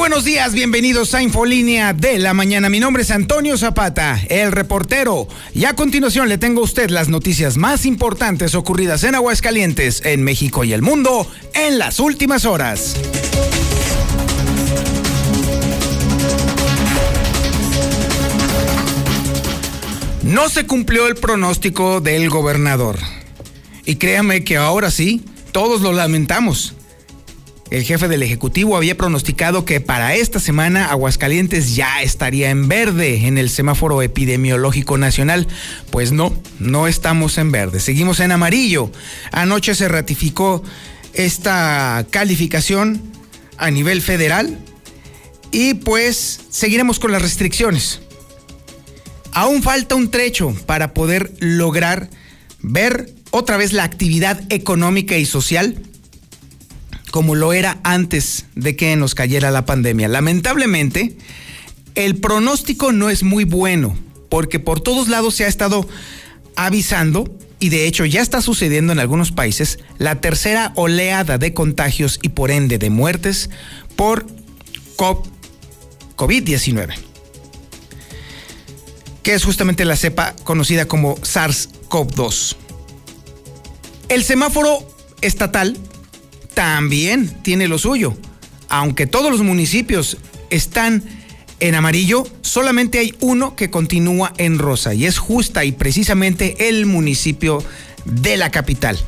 Buenos 0.00 0.24
días, 0.24 0.54
bienvenidos 0.54 1.14
a 1.14 1.22
Infolínea 1.22 1.92
de 1.92 2.18
la 2.18 2.32
mañana. 2.32 2.70
Mi 2.70 2.80
nombre 2.80 3.02
es 3.02 3.10
Antonio 3.10 3.58
Zapata, 3.58 4.18
el 4.30 4.50
reportero. 4.50 5.28
Y 5.52 5.66
a 5.66 5.74
continuación 5.74 6.30
le 6.30 6.38
tengo 6.38 6.62
a 6.62 6.64
usted 6.64 6.88
las 6.88 7.10
noticias 7.10 7.58
más 7.58 7.84
importantes 7.84 8.54
ocurridas 8.54 9.04
en 9.04 9.14
Aguascalientes, 9.14 10.00
en 10.06 10.22
México 10.22 10.64
y 10.64 10.72
el 10.72 10.80
mundo 10.80 11.30
en 11.52 11.78
las 11.78 12.00
últimas 12.00 12.46
horas. 12.46 12.96
No 20.22 20.48
se 20.48 20.64
cumplió 20.64 21.08
el 21.08 21.16
pronóstico 21.16 22.00
del 22.00 22.30
gobernador. 22.30 22.98
Y 23.84 23.96
créame 23.96 24.44
que 24.44 24.56
ahora 24.56 24.90
sí, 24.90 25.26
todos 25.52 25.82
lo 25.82 25.92
lamentamos. 25.92 26.74
El 27.70 27.84
jefe 27.84 28.08
del 28.08 28.24
Ejecutivo 28.24 28.76
había 28.76 28.96
pronosticado 28.96 29.64
que 29.64 29.80
para 29.80 30.16
esta 30.16 30.40
semana 30.40 30.86
Aguascalientes 30.86 31.76
ya 31.76 32.02
estaría 32.02 32.50
en 32.50 32.66
verde 32.66 33.28
en 33.28 33.38
el 33.38 33.48
semáforo 33.48 34.02
epidemiológico 34.02 34.98
nacional. 34.98 35.46
Pues 35.90 36.10
no, 36.10 36.34
no 36.58 36.88
estamos 36.88 37.38
en 37.38 37.52
verde, 37.52 37.78
seguimos 37.78 38.18
en 38.18 38.32
amarillo. 38.32 38.90
Anoche 39.30 39.76
se 39.76 39.86
ratificó 39.86 40.64
esta 41.14 42.04
calificación 42.10 43.00
a 43.56 43.70
nivel 43.70 44.02
federal 44.02 44.58
y 45.52 45.74
pues 45.74 46.40
seguiremos 46.50 46.98
con 46.98 47.12
las 47.12 47.22
restricciones. 47.22 48.00
Aún 49.30 49.62
falta 49.62 49.94
un 49.94 50.10
trecho 50.10 50.56
para 50.66 50.92
poder 50.92 51.32
lograr 51.38 52.10
ver 52.62 53.14
otra 53.30 53.56
vez 53.56 53.72
la 53.72 53.84
actividad 53.84 54.42
económica 54.50 55.16
y 55.16 55.24
social 55.24 55.84
como 57.10 57.34
lo 57.34 57.52
era 57.52 57.78
antes 57.82 58.46
de 58.54 58.76
que 58.76 58.94
nos 58.96 59.14
cayera 59.14 59.50
la 59.50 59.64
pandemia. 59.64 60.08
Lamentablemente, 60.08 61.16
el 61.94 62.16
pronóstico 62.16 62.92
no 62.92 63.10
es 63.10 63.22
muy 63.22 63.44
bueno, 63.44 63.96
porque 64.28 64.60
por 64.60 64.80
todos 64.80 65.08
lados 65.08 65.34
se 65.34 65.44
ha 65.44 65.48
estado 65.48 65.88
avisando, 66.56 67.34
y 67.58 67.68
de 67.68 67.86
hecho 67.86 68.06
ya 68.06 68.22
está 68.22 68.40
sucediendo 68.40 68.92
en 68.92 69.00
algunos 69.00 69.32
países, 69.32 69.78
la 69.98 70.20
tercera 70.20 70.72
oleada 70.76 71.36
de 71.36 71.52
contagios 71.52 72.18
y 72.22 72.30
por 72.30 72.50
ende 72.50 72.78
de 72.78 72.90
muertes 72.90 73.50
por 73.96 74.26
COVID-19, 76.16 76.94
que 79.22 79.34
es 79.34 79.44
justamente 79.44 79.84
la 79.84 79.96
cepa 79.96 80.34
conocida 80.44 80.86
como 80.86 81.16
SARS-CoV-2. 81.16 82.56
El 84.08 84.24
semáforo 84.24 84.86
estatal 85.20 85.76
también 86.54 87.28
tiene 87.42 87.68
lo 87.68 87.78
suyo. 87.78 88.16
Aunque 88.68 89.06
todos 89.06 89.30
los 89.30 89.42
municipios 89.42 90.16
están 90.50 91.02
en 91.60 91.74
amarillo, 91.74 92.26
solamente 92.42 92.98
hay 92.98 93.14
uno 93.20 93.56
que 93.56 93.70
continúa 93.70 94.32
en 94.38 94.58
rosa 94.58 94.94
y 94.94 95.06
es 95.06 95.18
justa 95.18 95.64
y 95.64 95.72
precisamente 95.72 96.68
el 96.68 96.86
municipio 96.86 97.62
de 98.04 98.36
la 98.36 98.50
capital. 98.50 98.98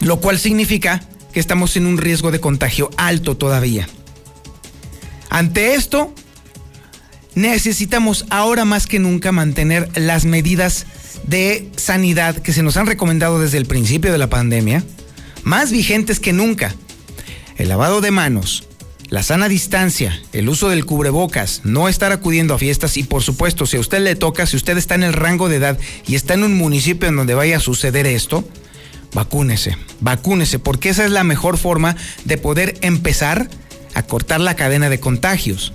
Lo 0.00 0.20
cual 0.20 0.38
significa 0.38 1.02
que 1.32 1.40
estamos 1.40 1.76
en 1.76 1.86
un 1.86 1.98
riesgo 1.98 2.30
de 2.30 2.40
contagio 2.40 2.90
alto 2.96 3.36
todavía. 3.36 3.88
Ante 5.30 5.74
esto, 5.74 6.12
necesitamos 7.34 8.26
ahora 8.30 8.64
más 8.64 8.86
que 8.86 8.98
nunca 8.98 9.32
mantener 9.32 9.88
las 9.94 10.24
medidas 10.24 10.86
de 11.26 11.70
sanidad 11.76 12.36
que 12.36 12.52
se 12.52 12.62
nos 12.62 12.76
han 12.76 12.86
recomendado 12.86 13.40
desde 13.40 13.58
el 13.58 13.66
principio 13.66 14.10
de 14.12 14.18
la 14.18 14.28
pandemia 14.28 14.84
más 15.42 15.70
vigentes 15.70 16.20
que 16.20 16.32
nunca. 16.32 16.74
El 17.56 17.68
lavado 17.68 18.00
de 18.00 18.10
manos, 18.10 18.68
la 19.10 19.22
sana 19.22 19.48
distancia, 19.48 20.20
el 20.32 20.48
uso 20.48 20.68
del 20.68 20.86
cubrebocas, 20.86 21.62
no 21.64 21.88
estar 21.88 22.12
acudiendo 22.12 22.54
a 22.54 22.58
fiestas 22.58 22.96
y 22.96 23.02
por 23.02 23.22
supuesto, 23.22 23.66
si 23.66 23.76
a 23.76 23.80
usted 23.80 24.00
le 24.00 24.14
toca, 24.14 24.46
si 24.46 24.56
usted 24.56 24.78
está 24.78 24.94
en 24.94 25.02
el 25.02 25.12
rango 25.12 25.48
de 25.48 25.56
edad 25.56 25.78
y 26.06 26.14
está 26.14 26.34
en 26.34 26.44
un 26.44 26.54
municipio 26.54 27.08
en 27.08 27.16
donde 27.16 27.34
vaya 27.34 27.56
a 27.56 27.60
suceder 27.60 28.06
esto, 28.06 28.48
vacúnese, 29.12 29.76
vacúnese, 30.00 30.58
porque 30.58 30.90
esa 30.90 31.04
es 31.04 31.10
la 31.10 31.24
mejor 31.24 31.58
forma 31.58 31.96
de 32.24 32.38
poder 32.38 32.78
empezar 32.82 33.50
a 33.94 34.04
cortar 34.04 34.40
la 34.40 34.54
cadena 34.54 34.88
de 34.88 35.00
contagios. 35.00 35.72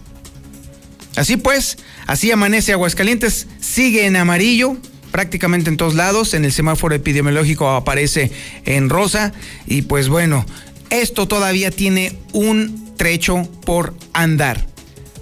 Así 1.15 1.37
pues, 1.37 1.77
así 2.07 2.31
amanece 2.31 2.73
Aguascalientes, 2.73 3.47
sigue 3.59 4.05
en 4.05 4.15
amarillo, 4.15 4.77
prácticamente 5.15 5.69
en 5.69 5.77
todos 5.77 5.95
lados. 5.95 6.33
En 6.33 6.43
el 6.43 6.51
semáforo 6.51 6.93
epidemiológico 6.93 7.69
aparece 7.69 8.31
en 8.65 8.89
rosa. 8.89 9.31
Y 9.65 9.83
pues 9.83 10.09
bueno, 10.09 10.45
esto 10.89 11.25
todavía 11.25 11.71
tiene 11.71 12.17
un 12.33 12.93
trecho 12.97 13.49
por 13.65 13.95
andar. 14.11 14.67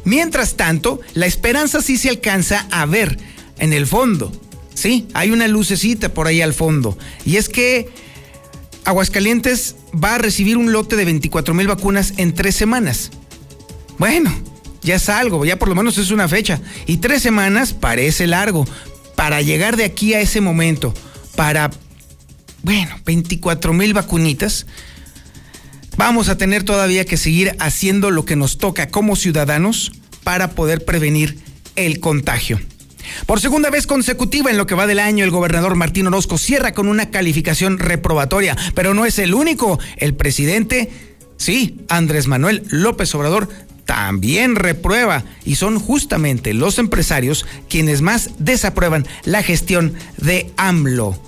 Mientras 0.03 0.55
tanto, 0.55 0.99
la 1.13 1.27
esperanza 1.27 1.79
sí 1.83 1.97
se 1.97 2.09
alcanza 2.09 2.65
a 2.71 2.87
ver 2.87 3.19
en 3.59 3.71
el 3.71 3.85
fondo. 3.85 4.31
Sí, 4.73 5.07
hay 5.13 5.29
una 5.29 5.47
lucecita 5.47 6.11
por 6.11 6.25
ahí 6.25 6.41
al 6.41 6.55
fondo. 6.55 6.97
Y 7.23 7.37
es 7.37 7.47
que 7.47 7.87
Aguascalientes 8.85 9.75
va 9.93 10.15
a 10.15 10.17
recibir 10.17 10.57
un 10.57 10.71
lote 10.71 10.95
de 10.95 11.05
24 11.05 11.53
mil 11.53 11.67
vacunas 11.67 12.15
en 12.17 12.33
tres 12.33 12.55
semanas. 12.55 13.11
Bueno, 13.99 14.33
ya 14.81 14.95
es 14.95 15.07
algo, 15.07 15.45
ya 15.45 15.59
por 15.59 15.69
lo 15.69 15.75
menos 15.75 15.99
es 15.99 16.09
una 16.09 16.27
fecha. 16.27 16.59
Y 16.87 16.97
tres 16.97 17.21
semanas 17.21 17.73
parece 17.73 18.25
largo, 18.25 18.65
para 19.15 19.41
llegar 19.41 19.77
de 19.77 19.85
aquí 19.85 20.13
a 20.13 20.21
ese 20.21 20.41
momento, 20.41 20.93
para, 21.35 21.71
bueno, 22.61 22.95
24 23.05 23.73
mil 23.73 23.93
vacunitas, 23.93 24.65
vamos 25.97 26.29
a 26.29 26.37
tener 26.37 26.63
todavía 26.63 27.05
que 27.05 27.17
seguir 27.17 27.55
haciendo 27.59 28.11
lo 28.11 28.25
que 28.25 28.35
nos 28.35 28.57
toca 28.57 28.89
como 28.89 29.15
ciudadanos 29.15 29.91
para 30.23 30.51
poder 30.51 30.85
prevenir 30.85 31.37
el 31.75 31.99
contagio. 31.99 32.59
Por 33.25 33.39
segunda 33.39 33.69
vez 33.69 33.87
consecutiva 33.87 34.49
en 34.49 34.57
lo 34.57 34.65
que 34.65 34.75
va 34.75 34.87
del 34.87 34.99
año, 34.99 35.23
el 35.23 35.31
gobernador 35.31 35.75
Martín 35.75 36.07
Orozco 36.07 36.37
cierra 36.37 36.73
con 36.73 36.87
una 36.87 37.09
calificación 37.09 37.79
reprobatoria, 37.79 38.55
pero 38.75 38.93
no 38.93 39.05
es 39.05 39.19
el 39.19 39.33
único. 39.33 39.79
El 39.97 40.15
presidente, 40.15 40.89
sí, 41.37 41.81
Andrés 41.89 42.27
Manuel 42.27 42.63
López 42.69 43.13
Obrador, 43.15 43.49
también 43.85 44.55
reprueba 44.55 45.23
y 45.45 45.55
son 45.55 45.79
justamente 45.79 46.53
los 46.53 46.79
empresarios 46.79 47.45
quienes 47.69 48.01
más 48.01 48.31
desaprueban 48.39 49.07
la 49.23 49.43
gestión 49.43 49.93
de 50.17 50.51
AMLO. 50.57 51.19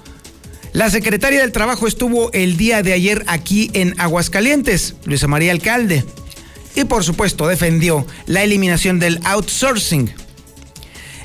La 0.73 0.89
secretaria 0.89 1.39
del 1.39 1.53
Trabajo 1.53 1.87
estuvo 1.87 2.31
el 2.33 2.57
día 2.57 2.83
de 2.83 2.93
ayer 2.93 3.23
aquí 3.27 3.71
en 3.73 3.99
Aguascalientes, 3.99 4.95
Luisa 5.05 5.27
María 5.27 5.53
Alcalde, 5.53 6.03
y 6.75 6.83
por 6.83 7.03
supuesto 7.03 7.47
defendió 7.47 8.05
la 8.25 8.43
eliminación 8.43 8.99
del 8.99 9.19
outsourcing. 9.23 10.13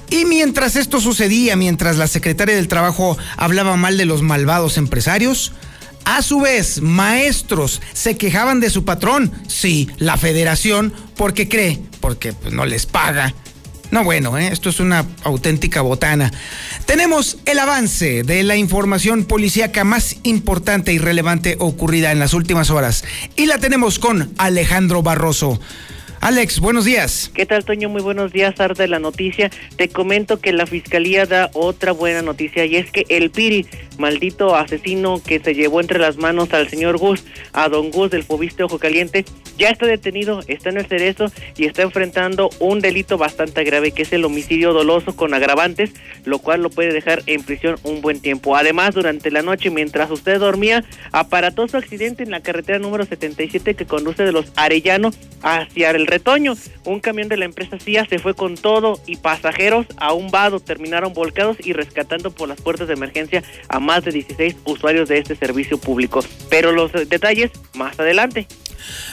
Y 0.09 0.25
mientras 0.25 0.77
esto 0.77 1.01
sucedía, 1.01 1.57
mientras 1.57 1.97
la 1.97 2.07
secretaria 2.07 2.55
del 2.55 2.69
Trabajo 2.69 3.19
hablaba 3.37 3.77
mal 3.77 3.97
de 3.97 4.05
los 4.05 4.23
malvados 4.23 4.77
empresarios, 4.77 5.53
a 6.05 6.23
su 6.23 6.41
vez, 6.41 6.81
maestros 6.81 7.81
se 7.93 8.17
quejaban 8.17 8.61
de 8.61 8.71
su 8.71 8.85
patrón, 8.85 9.33
sí, 9.49 9.89
la 9.99 10.17
federación, 10.17 10.93
porque 11.17 11.49
cree, 11.49 11.79
porque 12.01 12.33
pues, 12.33 12.53
no 12.53 12.67
les 12.67 12.87
paga. 12.87 13.35
No, 13.91 14.05
bueno, 14.05 14.39
¿eh? 14.39 14.49
esto 14.53 14.71
es 14.71 14.79
una 14.79 15.05
auténtica 15.25 15.83
botana. 15.83 16.31
Tenemos 16.87 17.39
el 17.45 17.59
avance 17.59 18.23
de 18.23 18.45
la 18.45 18.57
información 18.57 19.25
policíaca 19.25 19.83
más 19.83 20.17
importante 20.23 20.93
y 20.93 20.99
relevante 20.99 21.57
ocurrida 21.59 22.13
en 22.13 22.21
las 22.21 22.33
últimas 22.33 22.71
horas. 22.71 23.05
Y 23.37 23.47
la 23.47 23.59
tenemos 23.59 23.99
con 23.99 24.33
Alejandro 24.39 25.03
Barroso. 25.03 25.61
Alex, 26.21 26.61
buenos 26.61 26.85
días. 26.85 27.31
¿Qué 27.35 27.47
tal, 27.47 27.65
Toño? 27.65 27.89
Muy 27.89 28.03
buenos 28.03 28.31
días, 28.31 28.55
de 28.77 28.89
la 28.89 28.99
noticia. 28.99 29.51
Te 29.77 29.89
comento 29.89 30.39
que 30.39 30.53
la 30.53 30.67
fiscalía 30.67 31.25
da 31.25 31.51
otra 31.55 31.93
buena 31.93 32.21
noticia 32.21 32.67
y 32.67 32.77
es 32.77 32.91
que 32.91 33.07
el 33.09 33.31
Piri, 33.31 33.67
maldito 34.01 34.57
asesino 34.57 35.23
que 35.25 35.39
se 35.39 35.55
llevó 35.55 35.81
entre 35.81 35.99
las 35.99 36.17
manos 36.17 36.53
al 36.53 36.69
señor 36.69 36.99
Gus, 36.99 37.25
a 37.53 37.69
don 37.69 37.91
Gus 37.91 38.11
del 38.11 38.25
Fobiste 38.25 38.65
Ojo 38.65 38.79
Caliente, 38.79 39.25
ya 39.61 39.69
está 39.69 39.87
detenido, 39.87 40.41
está 40.49 40.71
en 40.71 40.79
el 40.79 40.87
cerezo 40.87 41.27
y 41.57 41.67
está 41.67 41.83
enfrentando 41.83 42.49
un 42.61 42.81
delito 42.81 43.19
bastante 43.19 43.63
grave 43.63 43.93
que 43.93 44.03
es 44.03 44.13
el 44.13 44.25
homicidio 44.25 44.73
doloso 44.73 45.15
con 45.15 45.35
agravantes, 45.35 45.93
lo 46.25 46.39
cual 46.39 46.63
lo 46.63 46.71
puede 46.71 46.95
dejar 46.95 47.23
en 47.27 47.43
prisión 47.43 47.77
un 47.83 48.01
buen 48.01 48.21
tiempo. 48.21 48.57
Además, 48.57 48.95
durante 48.95 49.31
la 49.31 49.43
noche, 49.43 49.69
mientras 49.69 50.11
usted 50.11 50.39
dormía, 50.39 50.83
aparatoso 51.13 51.77
accidente 51.77 52.23
en 52.23 52.31
la 52.31 52.41
carretera 52.41 52.79
número 52.79 53.05
77 53.05 53.75
que 53.75 53.85
conduce 53.85 54.25
de 54.25 54.33
los 54.33 54.51
Arellano 54.57 55.11
hacia 55.43 55.91
el 55.91 56.07
retoño. 56.07 56.55
Un 56.85 57.01
camión 57.01 57.29
de 57.29 57.37
la 57.37 57.45
empresa 57.45 57.79
CIA 57.79 58.07
se 58.07 58.19
fue 58.19 58.35
con 58.35 58.55
todo 58.55 58.99
y 59.07 59.17
pasajeros 59.17 59.87
a 59.99 60.15
un 60.15 60.31
vado 60.31 60.61
terminaron 60.61 61.13
volcados 61.13 61.59
y 61.63 61.75
rescatando 61.75 62.31
por 62.31 62.49
las 62.49 62.61
puertas 62.61 62.89
de 62.89 62.95
emergencia 62.95 63.43
a 63.69 63.79
más 63.91 64.05
de 64.05 64.13
16 64.13 64.55
usuarios 64.67 65.09
de 65.09 65.19
este 65.19 65.35
servicio 65.35 65.77
público. 65.77 66.21
Pero 66.49 66.71
los 66.71 66.93
detalles 66.93 67.51
más 67.75 67.99
adelante. 67.99 68.47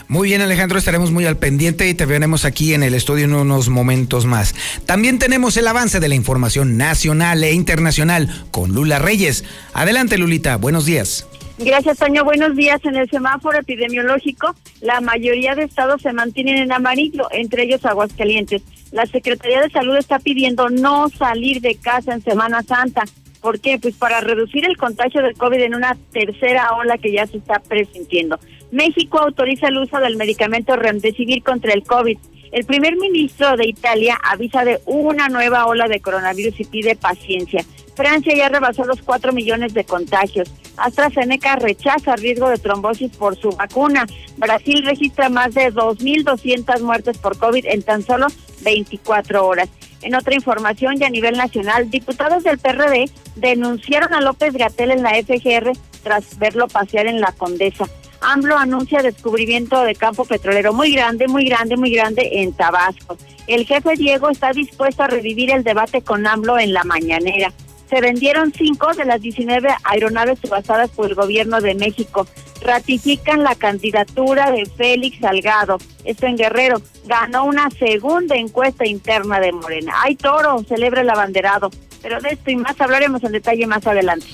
Muy 0.07 0.29
bien, 0.29 0.41
Alejandro, 0.41 0.77
estaremos 0.77 1.09
muy 1.09 1.25
al 1.25 1.37
pendiente 1.37 1.89
y 1.89 1.95
te 1.95 2.05
veremos 2.05 2.45
aquí 2.45 2.75
en 2.75 2.83
el 2.83 2.93
estudio 2.93 3.25
en 3.25 3.33
unos 3.33 3.69
momentos 3.69 4.27
más. 4.27 4.53
También 4.85 5.17
tenemos 5.17 5.57
el 5.57 5.67
avance 5.67 5.99
de 5.99 6.07
la 6.07 6.13
información 6.13 6.77
nacional 6.77 7.43
e 7.43 7.53
internacional 7.53 8.29
con 8.51 8.71
Lula 8.71 8.99
Reyes. 8.99 9.45
Adelante, 9.73 10.19
Lulita, 10.19 10.57
buenos 10.57 10.85
días. 10.85 11.27
Gracias, 11.57 11.97
Toño. 11.97 12.23
Buenos 12.23 12.55
días. 12.55 12.79
En 12.85 12.95
el 12.95 13.09
semáforo 13.09 13.57
epidemiológico, 13.57 14.55
la 14.81 15.01
mayoría 15.01 15.55
de 15.55 15.63
estados 15.63 16.03
se 16.03 16.13
mantienen 16.13 16.57
en 16.57 16.71
amarillo, 16.71 17.27
entre 17.31 17.63
ellos 17.63 17.83
Aguascalientes. 17.83 18.61
La 18.91 19.07
Secretaría 19.07 19.61
de 19.61 19.71
Salud 19.71 19.95
está 19.95 20.19
pidiendo 20.19 20.69
no 20.69 21.09
salir 21.09 21.61
de 21.61 21.73
casa 21.73 22.13
en 22.13 22.23
Semana 22.23 22.61
Santa. 22.61 23.05
¿Por 23.41 23.59
qué? 23.59 23.77
Pues 23.79 23.95
para 23.95 24.21
reducir 24.21 24.65
el 24.65 24.77
contagio 24.77 25.21
del 25.21 25.35
COVID 25.35 25.61
en 25.61 25.75
una 25.75 25.97
tercera 26.11 26.73
ola 26.73 26.97
que 26.97 27.11
ya 27.11 27.25
se 27.27 27.37
está 27.37 27.59
presintiendo. 27.59 28.39
México 28.71 29.19
autoriza 29.19 29.67
el 29.67 29.77
uso 29.77 29.97
del 29.99 30.17
medicamento 30.17 30.75
Remdesivir 30.75 31.43
contra 31.43 31.73
el 31.73 31.83
COVID. 31.83 32.17
El 32.51 32.65
primer 32.65 32.95
ministro 32.97 33.55
de 33.57 33.67
Italia 33.67 34.17
avisa 34.23 34.63
de 34.63 34.79
una 34.85 35.29
nueva 35.29 35.65
ola 35.65 35.87
de 35.87 35.99
coronavirus 35.99 36.59
y 36.59 36.65
pide 36.65 36.95
paciencia. 36.95 37.63
Francia 37.95 38.33
ya 38.35 38.49
rebasó 38.49 38.85
los 38.85 39.01
4 39.01 39.33
millones 39.33 39.73
de 39.73 39.83
contagios. 39.83 40.51
AstraZeneca 40.77 41.55
rechaza 41.55 42.15
riesgo 42.15 42.49
de 42.49 42.57
trombosis 42.57 43.15
por 43.17 43.35
su 43.35 43.49
vacuna. 43.49 44.05
Brasil 44.37 44.83
registra 44.85 45.29
más 45.29 45.55
de 45.55 45.73
2.200 45.73 46.81
muertes 46.81 47.17
por 47.17 47.37
COVID 47.37 47.65
en 47.65 47.81
tan 47.81 48.03
solo 48.03 48.27
24 48.61 49.45
horas. 49.45 49.69
En 50.01 50.15
otra 50.15 50.35
información 50.35 50.95
y 50.99 51.03
a 51.03 51.09
nivel 51.09 51.37
nacional, 51.37 51.89
diputados 51.89 52.43
del 52.43 52.59
PRD 52.59 53.09
denunciaron 53.35 54.13
a 54.13 54.21
López 54.21 54.53
Gatel 54.53 54.91
en 54.91 55.03
la 55.03 55.15
FGR 55.15 55.71
tras 56.03 56.37
verlo 56.37 56.67
pasear 56.67 57.07
en 57.07 57.19
la 57.19 57.31
Condesa. 57.31 57.85
AMLO 58.21 58.57
anuncia 58.57 59.01
descubrimiento 59.01 59.83
de 59.83 59.95
campo 59.95 60.25
petrolero 60.25 60.73
muy 60.73 60.93
grande, 60.93 61.27
muy 61.27 61.45
grande, 61.45 61.77
muy 61.77 61.91
grande 61.91 62.41
en 62.41 62.53
Tabasco. 62.53 63.17
El 63.47 63.65
jefe 63.65 63.95
Diego 63.95 64.29
está 64.29 64.51
dispuesto 64.51 65.03
a 65.03 65.07
revivir 65.07 65.51
el 65.51 65.63
debate 65.63 66.01
con 66.01 66.25
AMLO 66.25 66.57
en 66.59 66.73
la 66.73 66.83
mañanera. 66.83 67.53
Se 67.89 68.01
vendieron 68.01 68.51
cinco 68.51 68.93
de 68.93 69.05
las 69.05 69.21
19 69.21 69.69
aeronaves 69.83 70.39
subastadas 70.39 70.89
por 70.89 71.07
el 71.07 71.15
gobierno 71.15 71.61
de 71.61 71.73
México. 71.75 72.27
Ratifican 72.61 73.43
la 73.43 73.55
candidatura 73.55 74.51
de 74.51 74.65
Félix 74.65 75.19
Salgado. 75.21 75.77
Esto 76.03 76.25
en 76.25 76.37
Guerrero. 76.37 76.81
Ganó 77.05 77.45
una 77.45 77.69
segunda 77.71 78.35
encuesta 78.35 78.85
interna 78.85 79.39
de 79.39 79.53
Morena. 79.53 79.93
Hay 80.03 80.15
toro, 80.15 80.63
celebra 80.67 81.01
el 81.01 81.09
abanderado. 81.09 81.71
Pero 82.01 82.19
de 82.19 82.29
esto 82.29 82.51
y 82.51 82.57
más 82.57 82.79
hablaremos 82.79 83.23
en 83.23 83.31
detalle 83.31 83.65
más 83.67 83.87
adelante. 83.87 84.27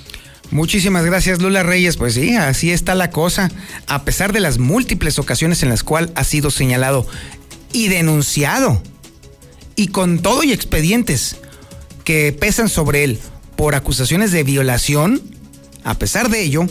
Muchísimas 0.50 1.06
gracias 1.06 1.40
Lula 1.40 1.62
Reyes. 1.62 1.98
Pues 1.98 2.16
sí, 2.16 2.36
así 2.36 2.72
está 2.72 2.96
la 2.96 3.12
cosa. 3.12 3.52
A 3.88 4.04
pesar 4.04 4.34
de 4.34 4.40
las 4.40 4.58
múltiples 4.58 5.20
ocasiones 5.20 5.62
en 5.62 5.70
las 5.70 5.84
cuales 5.84 6.12
ha 6.16 6.24
sido 6.24 6.50
señalado 6.50 7.06
y 7.72 7.88
denunciado, 7.88 8.82
y 9.76 9.88
con 9.88 10.20
todo 10.20 10.44
y 10.44 10.54
expedientes 10.54 11.38
que 12.04 12.32
pesan 12.32 12.70
sobre 12.70 13.04
él 13.04 13.20
por 13.56 13.76
acusaciones 13.76 14.32
de 14.32 14.44
violación, 14.44 15.22
a 15.84 15.96
pesar 15.96 16.30
de 16.30 16.42
ello, 16.42 16.66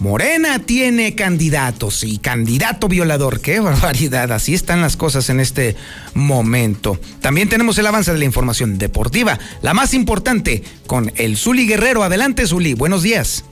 Morena 0.00 0.58
tiene 0.58 1.14
candidatos 1.14 2.02
y 2.02 2.18
candidato 2.18 2.88
violador. 2.88 3.40
¡Qué 3.40 3.60
barbaridad! 3.60 4.32
Así 4.32 4.52
están 4.52 4.80
las 4.80 4.96
cosas 4.96 5.30
en 5.30 5.40
este 5.40 5.76
momento. 6.14 6.98
También 7.20 7.48
tenemos 7.48 7.78
el 7.78 7.86
avance 7.86 8.12
de 8.12 8.18
la 8.18 8.24
información 8.24 8.76
deportiva, 8.76 9.38
la 9.62 9.72
más 9.72 9.94
importante, 9.94 10.62
con 10.86 11.12
el 11.16 11.36
Zuli 11.36 11.66
Guerrero. 11.66 12.02
Adelante, 12.02 12.46
Zuli. 12.46 12.74
Buenos 12.74 13.02
días. 13.02 13.44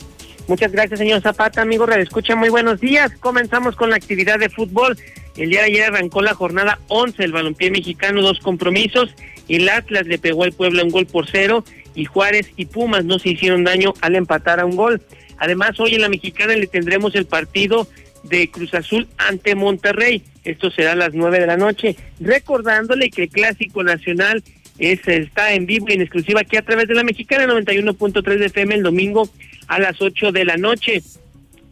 Muchas 0.48 0.72
gracias, 0.72 0.98
señor 0.98 1.22
Zapata. 1.22 1.62
Amigo 1.62 1.86
Radio 1.86 2.02
Escucha, 2.02 2.34
muy 2.34 2.48
buenos 2.48 2.80
días. 2.80 3.12
Comenzamos 3.20 3.76
con 3.76 3.90
la 3.90 3.96
actividad 3.96 4.38
de 4.40 4.50
fútbol. 4.50 4.98
El 5.36 5.50
día 5.50 5.60
de 5.60 5.66
ayer 5.66 5.84
arrancó 5.84 6.20
la 6.20 6.34
jornada 6.34 6.80
11 6.88 7.22
el 7.22 7.32
balompié 7.32 7.70
mexicano, 7.70 8.20
dos 8.20 8.40
compromisos. 8.40 9.14
El 9.48 9.68
Atlas 9.68 10.06
le 10.06 10.18
pegó 10.18 10.42
al 10.42 10.52
Puebla 10.52 10.82
un 10.82 10.90
gol 10.90 11.06
por 11.06 11.28
cero 11.30 11.64
y 11.94 12.04
Juárez 12.04 12.50
y 12.56 12.66
Pumas 12.66 13.04
no 13.04 13.18
se 13.18 13.30
hicieron 13.30 13.64
daño 13.64 13.94
al 14.00 14.16
empatar 14.16 14.60
a 14.60 14.66
un 14.66 14.76
gol. 14.76 15.02
Además, 15.38 15.78
hoy 15.80 15.94
en 15.94 16.02
la 16.02 16.08
mexicana 16.08 16.54
le 16.54 16.66
tendremos 16.66 17.14
el 17.14 17.26
partido 17.26 17.88
de 18.22 18.48
Cruz 18.50 18.74
Azul 18.74 19.08
ante 19.18 19.54
Monterrey. 19.54 20.22
Esto 20.44 20.70
será 20.70 20.92
a 20.92 20.96
las 20.96 21.14
nueve 21.14 21.40
de 21.40 21.46
la 21.46 21.56
noche. 21.56 21.96
Recordándole 22.20 23.10
que 23.10 23.24
el 23.24 23.28
Clásico 23.28 23.82
Nacional 23.82 24.42
es, 24.78 25.06
está 25.06 25.52
en 25.52 25.66
vivo 25.66 25.86
y 25.88 25.94
en 25.94 26.02
exclusiva 26.02 26.40
aquí 26.40 26.56
a 26.56 26.62
través 26.62 26.88
de 26.88 26.94
la 26.94 27.04
mexicana 27.04 27.46
91.3 27.52 28.38
de 28.38 28.46
FM 28.46 28.74
el 28.76 28.82
domingo 28.82 29.28
a 29.68 29.78
las 29.78 30.00
ocho 30.00 30.32
de 30.32 30.44
la 30.44 30.56
noche. 30.56 31.02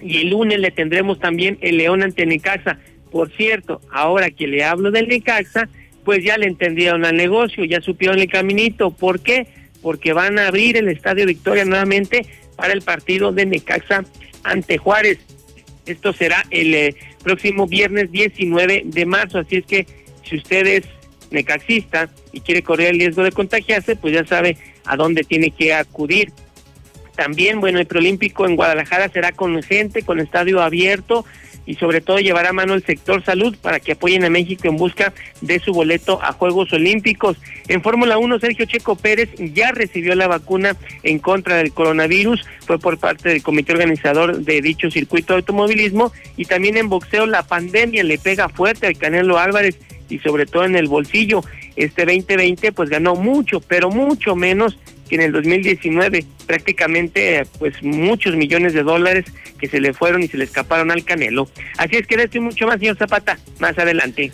Y 0.00 0.18
el 0.18 0.30
lunes 0.30 0.58
le 0.58 0.70
tendremos 0.70 1.18
también 1.18 1.58
el 1.60 1.76
León 1.76 2.02
ante 2.02 2.26
Necaxa. 2.26 2.78
Por 3.10 3.30
cierto, 3.32 3.80
ahora 3.92 4.30
que 4.30 4.46
le 4.46 4.64
hablo 4.64 4.90
del 4.90 5.08
Necaxa, 5.08 5.68
pues 6.04 6.24
ya 6.24 6.38
le 6.38 6.46
entendieron 6.46 7.04
al 7.04 7.16
negocio, 7.16 7.64
ya 7.64 7.80
supieron 7.80 8.18
el 8.18 8.28
caminito. 8.28 8.90
¿Por 8.90 9.20
qué? 9.20 9.46
Porque 9.82 10.12
van 10.12 10.38
a 10.38 10.48
abrir 10.48 10.76
el 10.76 10.88
Estadio 10.88 11.26
Victoria 11.26 11.64
nuevamente 11.64 12.26
para 12.56 12.72
el 12.72 12.82
partido 12.82 13.32
de 13.32 13.46
Necaxa 13.46 14.04
ante 14.42 14.78
Juárez. 14.78 15.18
Esto 15.86 16.12
será 16.12 16.44
el 16.50 16.74
eh, 16.74 16.94
próximo 17.22 17.66
viernes 17.66 18.10
19 18.12 18.82
de 18.84 19.06
marzo, 19.06 19.38
así 19.38 19.56
es 19.56 19.66
que 19.66 19.86
si 20.22 20.36
usted 20.36 20.66
es 20.66 20.84
necaxista 21.30 22.10
y 22.32 22.40
quiere 22.40 22.62
correr 22.62 22.90
el 22.90 22.98
riesgo 22.98 23.22
de 23.22 23.32
contagiarse, 23.32 23.96
pues 23.96 24.14
ya 24.14 24.24
sabe 24.26 24.56
a 24.84 24.96
dónde 24.96 25.24
tiene 25.24 25.50
que 25.50 25.72
acudir. 25.72 26.32
También, 27.16 27.60
bueno, 27.60 27.78
el 27.78 27.86
preolímpico 27.86 28.46
en 28.46 28.56
Guadalajara 28.56 29.08
será 29.08 29.32
con 29.32 29.62
gente, 29.62 30.02
con 30.02 30.20
estadio 30.20 30.60
abierto, 30.62 31.24
y 31.70 31.76
sobre 31.76 32.00
todo 32.00 32.18
llevará 32.18 32.48
a 32.48 32.52
mano 32.52 32.74
el 32.74 32.84
sector 32.84 33.24
salud 33.24 33.56
para 33.62 33.78
que 33.78 33.92
apoyen 33.92 34.24
a 34.24 34.28
México 34.28 34.66
en 34.66 34.76
busca 34.76 35.12
de 35.40 35.60
su 35.60 35.72
boleto 35.72 36.18
a 36.20 36.32
Juegos 36.32 36.72
Olímpicos. 36.72 37.36
En 37.68 37.80
Fórmula 37.80 38.18
1, 38.18 38.40
Sergio 38.40 38.66
Checo 38.66 38.96
Pérez 38.96 39.28
ya 39.38 39.70
recibió 39.70 40.16
la 40.16 40.26
vacuna 40.26 40.76
en 41.04 41.20
contra 41.20 41.58
del 41.58 41.72
coronavirus, 41.72 42.44
fue 42.66 42.80
por 42.80 42.98
parte 42.98 43.28
del 43.28 43.44
comité 43.44 43.70
organizador 43.70 44.38
de 44.38 44.60
dicho 44.60 44.90
circuito 44.90 45.32
de 45.32 45.38
automovilismo 45.38 46.12
y 46.36 46.46
también 46.46 46.76
en 46.76 46.88
boxeo 46.88 47.26
la 47.26 47.44
pandemia 47.44 48.02
le 48.02 48.18
pega 48.18 48.48
fuerte 48.48 48.88
al 48.88 48.98
Canelo 48.98 49.38
Álvarez 49.38 49.78
y 50.08 50.18
sobre 50.18 50.46
todo 50.46 50.64
en 50.64 50.74
el 50.74 50.88
bolsillo. 50.88 51.44
Este 51.76 52.04
2020 52.04 52.72
pues 52.72 52.90
ganó 52.90 53.14
mucho, 53.14 53.60
pero 53.60 53.90
mucho 53.90 54.34
menos 54.34 54.76
que 55.10 55.16
en 55.16 55.22
el 55.22 55.32
2019 55.32 56.24
prácticamente 56.46 57.44
pues 57.58 57.82
muchos 57.82 58.36
millones 58.36 58.72
de 58.72 58.84
dólares 58.84 59.26
que 59.58 59.68
se 59.68 59.80
le 59.80 59.92
fueron 59.92 60.22
y 60.22 60.28
se 60.28 60.38
le 60.38 60.44
escaparon 60.44 60.90
al 60.92 61.04
Canelo. 61.04 61.50
Así 61.76 61.96
es 61.96 62.06
que 62.06 62.16
de 62.16 62.24
esto 62.24 62.38
y 62.38 62.40
mucho 62.40 62.66
más, 62.66 62.78
señor 62.78 62.96
Zapata, 62.96 63.38
más 63.58 63.76
adelante. 63.76 64.32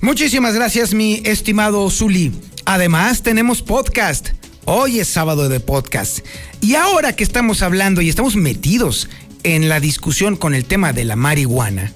Muchísimas 0.00 0.54
gracias, 0.54 0.94
mi 0.94 1.20
estimado 1.24 1.90
Zuli. 1.90 2.32
Además, 2.64 3.22
tenemos 3.22 3.60
podcast. 3.60 4.30
Hoy 4.64 5.00
es 5.00 5.08
sábado 5.08 5.48
de 5.48 5.60
podcast. 5.60 6.20
Y 6.60 6.76
ahora 6.76 7.14
que 7.14 7.24
estamos 7.24 7.62
hablando 7.62 8.00
y 8.00 8.08
estamos 8.08 8.36
metidos 8.36 9.10
en 9.42 9.68
la 9.68 9.80
discusión 9.80 10.36
con 10.36 10.54
el 10.54 10.64
tema 10.64 10.92
de 10.92 11.04
la 11.04 11.16
marihuana, 11.16 11.92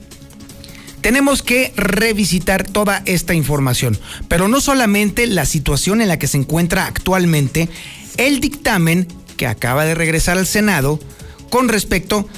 tenemos 1.01 1.43
que 1.43 1.73
revisitar 1.77 2.65
toda 2.65 3.03
esta 3.07 3.33
información, 3.33 3.99
pero 4.29 4.49
no 4.49 4.61
solamente 4.61 5.27
la 5.27 5.47
situación 5.47 6.01
en 6.01 6.09
la 6.09 6.19
que 6.19 6.27
se 6.27 6.39
encuentra 6.39 6.87
actualmente 6.87 7.69
el 8.19 8.41
dictamen 8.41 9.09
que 9.39 9.47
acaba 9.47 9.87
de 9.87 9.95
regresar 9.95 10.37
al 10.37 10.47
Senado 10.47 11.01
con 11.49 11.69
respecto 11.69 12.29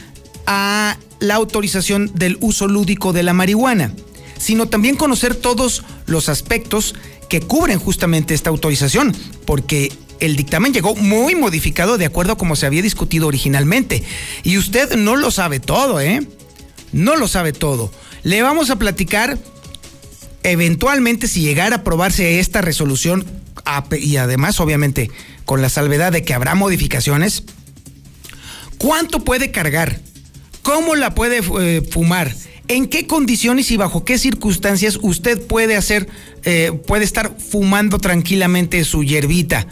a 0.46 0.96
la 1.18 1.34
autorización 1.34 2.12
del 2.14 2.38
uso 2.40 2.68
lúdico 2.68 3.12
de 3.12 3.24
la 3.24 3.32
marihuana, 3.32 3.92
sino 4.38 4.68
también 4.68 4.96
conocer 4.96 5.34
todos 5.34 5.82
los 6.06 6.28
aspectos 6.28 6.94
que 7.28 7.40
cubren 7.40 7.78
justamente 7.78 8.34
esta 8.34 8.50
autorización, 8.50 9.14
porque 9.44 9.92
el 10.20 10.36
dictamen 10.36 10.72
llegó 10.72 10.94
muy 10.94 11.34
modificado 11.34 11.98
de 11.98 12.06
acuerdo 12.06 12.32
a 12.32 12.38
como 12.38 12.56
se 12.56 12.66
había 12.66 12.82
discutido 12.82 13.26
originalmente. 13.26 14.02
Y 14.42 14.58
usted 14.58 14.96
no 14.96 15.16
lo 15.16 15.30
sabe 15.30 15.60
todo, 15.60 16.00
¿eh? 16.00 16.26
No 16.92 17.16
lo 17.16 17.28
sabe 17.28 17.52
todo. 17.52 17.90
Le 18.22 18.42
vamos 18.42 18.70
a 18.70 18.76
platicar 18.76 19.38
eventualmente 20.42 21.28
si 21.28 21.40
llegara 21.40 21.76
a 21.76 21.78
aprobarse 21.80 22.40
esta 22.40 22.60
resolución 22.60 23.24
y 23.98 24.16
además 24.16 24.58
obviamente 24.60 25.10
con 25.50 25.62
la 25.62 25.68
salvedad 25.68 26.12
de 26.12 26.22
que 26.22 26.32
habrá 26.32 26.54
modificaciones, 26.54 27.42
¿cuánto 28.78 29.24
puede 29.24 29.50
cargar? 29.50 29.98
¿Cómo 30.62 30.94
la 30.94 31.12
puede 31.16 31.40
eh, 31.60 31.82
fumar? 31.82 32.32
¿En 32.68 32.86
qué 32.86 33.08
condiciones 33.08 33.72
y 33.72 33.76
bajo 33.76 34.04
qué 34.04 34.16
circunstancias 34.16 34.96
usted 35.02 35.44
puede 35.44 35.74
hacer, 35.74 36.08
eh, 36.44 36.70
puede 36.86 37.02
estar 37.02 37.36
fumando 37.36 37.98
tranquilamente 37.98 38.84
su 38.84 39.02
hierbita? 39.02 39.66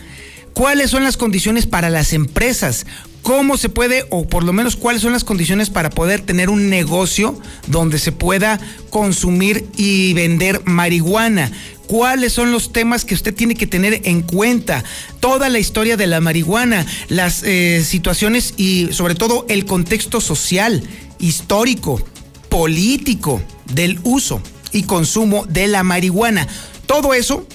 ¿Cuáles 0.53 0.91
son 0.91 1.05
las 1.05 1.17
condiciones 1.17 1.67
para 1.67 1.91
las 1.91 2.13
empresas? 2.13 2.85
Cómo 3.23 3.57
se 3.57 3.69
puede, 3.69 4.07
o 4.11 4.27
por 4.27 4.45
lo 4.45 4.53
menos 4.53 4.77
cuáles 4.77 5.03
son 5.03 5.13
las 5.13 5.25
condiciones 5.25 5.71
para 5.71 5.91
poder 5.91 6.21
tener 6.21 6.51
un 6.51 6.71
negocio 6.71 7.39
donde 7.67 7.99
se 7.99 8.13
pueda 8.13 8.61
consumir 8.91 9.67
y 9.77 10.15
vender 10.15 10.63
marihuana. 10.65 11.51
¿Cuáles 11.87 12.35
son 12.35 12.53
los 12.53 12.73
temas 12.73 13.07
que 13.07 13.15
usted 13.15 13.35
tiene 13.35 13.55
que 13.55 13.67
tener 13.67 14.03
en 14.05 14.21
cuenta? 14.21 14.85
Toda 15.21 15.49
la 15.49 15.59
historia 15.59 15.97
de 15.97 16.07
la 16.07 16.21
marihuana, 16.21 16.85
las 17.09 17.43
eh, 17.45 17.83
situaciones 17.83 18.53
y 18.59 18.89
sobre 18.93 19.15
todo 19.15 19.47
el 19.49 19.65
contexto 19.65 20.21
social, 20.21 20.83
histórico, 21.19 22.03
político 22.51 23.43
del 23.73 24.01
uso 24.03 24.43
y 24.73 24.83
consumo 24.83 25.47
de 25.47 25.67
la 25.67 25.83
marihuana. 25.83 26.47
Todo 26.87 27.15
eso 27.15 27.47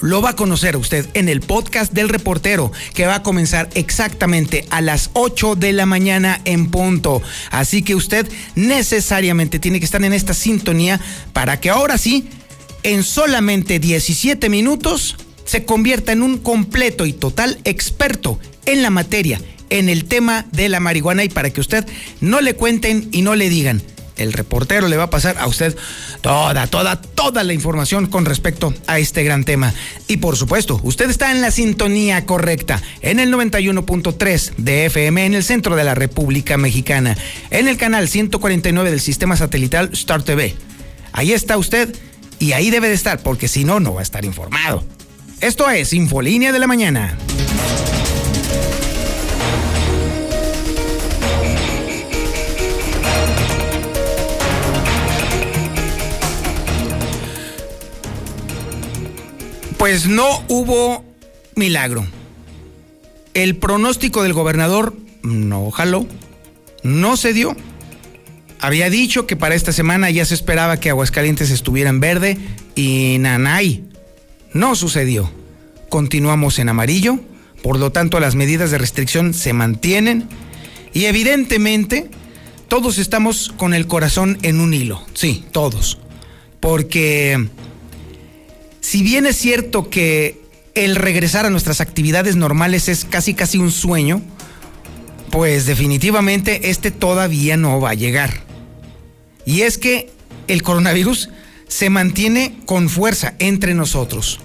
lo 0.00 0.22
va 0.22 0.30
a 0.30 0.36
conocer 0.36 0.76
usted 0.76 1.08
en 1.14 1.28
el 1.28 1.40
podcast 1.40 1.92
del 1.92 2.08
reportero 2.08 2.72
que 2.94 3.06
va 3.06 3.16
a 3.16 3.22
comenzar 3.22 3.68
exactamente 3.74 4.66
a 4.70 4.80
las 4.80 5.10
8 5.14 5.56
de 5.56 5.72
la 5.72 5.86
mañana 5.86 6.40
en 6.44 6.70
punto. 6.70 7.22
Así 7.50 7.82
que 7.82 7.94
usted 7.94 8.30
necesariamente 8.54 9.58
tiene 9.58 9.78
que 9.78 9.84
estar 9.84 10.02
en 10.02 10.12
esta 10.12 10.34
sintonía 10.34 11.00
para 11.32 11.60
que 11.60 11.70
ahora 11.70 11.98
sí, 11.98 12.28
en 12.82 13.02
solamente 13.02 13.78
17 13.78 14.48
minutos, 14.48 15.16
se 15.44 15.64
convierta 15.64 16.12
en 16.12 16.22
un 16.22 16.38
completo 16.38 17.06
y 17.06 17.12
total 17.12 17.58
experto 17.64 18.38
en 18.66 18.82
la 18.82 18.90
materia, 18.90 19.40
en 19.68 19.88
el 19.88 20.04
tema 20.04 20.46
de 20.52 20.68
la 20.68 20.80
marihuana 20.80 21.24
y 21.24 21.28
para 21.28 21.50
que 21.50 21.60
usted 21.60 21.86
no 22.20 22.40
le 22.40 22.54
cuenten 22.54 23.08
y 23.12 23.22
no 23.22 23.34
le 23.34 23.48
digan 23.48 23.82
el 24.20 24.32
reportero 24.32 24.88
le 24.88 24.96
va 24.96 25.04
a 25.04 25.10
pasar 25.10 25.38
a 25.38 25.46
usted 25.46 25.76
toda, 26.20 26.66
toda, 26.66 27.00
toda 27.00 27.42
la 27.44 27.52
información 27.52 28.06
con 28.06 28.24
respecto 28.24 28.74
a 28.86 28.98
este 28.98 29.24
gran 29.24 29.44
tema. 29.44 29.72
Y 30.08 30.18
por 30.18 30.36
supuesto, 30.36 30.80
usted 30.82 31.10
está 31.10 31.32
en 31.32 31.40
la 31.40 31.50
sintonía 31.50 32.26
correcta, 32.26 32.82
en 33.00 33.20
el 33.20 33.32
91.3 33.32 34.52
de 34.56 34.86
FM 34.86 35.26
en 35.26 35.34
el 35.34 35.44
centro 35.44 35.76
de 35.76 35.84
la 35.84 35.94
República 35.94 36.56
Mexicana, 36.56 37.16
en 37.50 37.68
el 37.68 37.76
canal 37.76 38.08
149 38.08 38.90
del 38.90 39.00
sistema 39.00 39.36
satelital 39.36 39.90
Star 39.92 40.22
TV. 40.22 40.54
Ahí 41.12 41.32
está 41.32 41.56
usted 41.56 41.94
y 42.38 42.52
ahí 42.52 42.70
debe 42.70 42.88
de 42.88 42.94
estar, 42.94 43.22
porque 43.22 43.48
si 43.48 43.64
no, 43.64 43.80
no 43.80 43.94
va 43.94 44.00
a 44.00 44.02
estar 44.02 44.24
informado. 44.24 44.84
Esto 45.40 45.68
es 45.70 45.92
Infolínea 45.92 46.52
de 46.52 46.58
la 46.58 46.66
Mañana. 46.66 47.16
Pues 59.80 60.06
no 60.06 60.44
hubo 60.48 61.02
milagro. 61.56 62.06
El 63.32 63.56
pronóstico 63.56 64.22
del 64.22 64.34
gobernador 64.34 64.94
no 65.22 65.70
jaló, 65.70 66.06
no 66.82 67.16
se 67.16 67.32
dio. 67.32 67.56
Había 68.60 68.90
dicho 68.90 69.26
que 69.26 69.36
para 69.36 69.54
esta 69.54 69.72
semana 69.72 70.10
ya 70.10 70.26
se 70.26 70.34
esperaba 70.34 70.78
que 70.78 70.90
Aguascalientes 70.90 71.50
estuviera 71.50 71.88
en 71.88 71.98
verde 71.98 72.36
y 72.74 73.16
nanay. 73.20 73.82
No 74.52 74.74
sucedió. 74.74 75.32
Continuamos 75.88 76.58
en 76.58 76.68
amarillo, 76.68 77.18
por 77.62 77.78
lo 77.78 77.90
tanto 77.90 78.20
las 78.20 78.34
medidas 78.34 78.70
de 78.70 78.76
restricción 78.76 79.32
se 79.32 79.54
mantienen 79.54 80.28
y 80.92 81.06
evidentemente 81.06 82.10
todos 82.68 82.98
estamos 82.98 83.54
con 83.56 83.72
el 83.72 83.86
corazón 83.86 84.36
en 84.42 84.60
un 84.60 84.74
hilo. 84.74 85.02
Sí, 85.14 85.42
todos. 85.52 85.96
Porque 86.60 87.48
si 88.90 89.04
bien 89.04 89.24
es 89.24 89.36
cierto 89.36 89.88
que 89.88 90.40
el 90.74 90.96
regresar 90.96 91.46
a 91.46 91.50
nuestras 91.50 91.80
actividades 91.80 92.34
normales 92.34 92.88
es 92.88 93.04
casi 93.04 93.34
casi 93.34 93.56
un 93.56 93.70
sueño, 93.70 94.20
pues 95.30 95.64
definitivamente 95.64 96.70
este 96.70 96.90
todavía 96.90 97.56
no 97.56 97.80
va 97.80 97.90
a 97.90 97.94
llegar. 97.94 98.40
Y 99.46 99.60
es 99.60 99.78
que 99.78 100.10
el 100.48 100.64
coronavirus 100.64 101.28
se 101.68 101.88
mantiene 101.88 102.58
con 102.66 102.88
fuerza 102.88 103.34
entre 103.38 103.74
nosotros. 103.74 104.40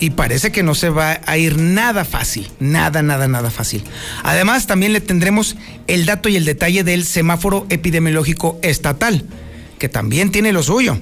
Y 0.00 0.10
parece 0.10 0.50
que 0.50 0.62
no 0.62 0.74
se 0.74 0.88
va 0.88 1.20
a 1.26 1.36
ir 1.36 1.58
nada 1.58 2.06
fácil, 2.06 2.48
nada, 2.58 3.02
nada, 3.02 3.28
nada 3.28 3.50
fácil. 3.50 3.84
Además, 4.22 4.66
también 4.66 4.94
le 4.94 5.02
tendremos 5.02 5.56
el 5.88 6.06
dato 6.06 6.30
y 6.30 6.36
el 6.36 6.46
detalle 6.46 6.84
del 6.84 7.04
semáforo 7.04 7.66
epidemiológico 7.68 8.58
estatal, 8.62 9.26
que 9.78 9.90
también 9.90 10.30
tiene 10.30 10.52
lo 10.52 10.62
suyo. 10.62 10.96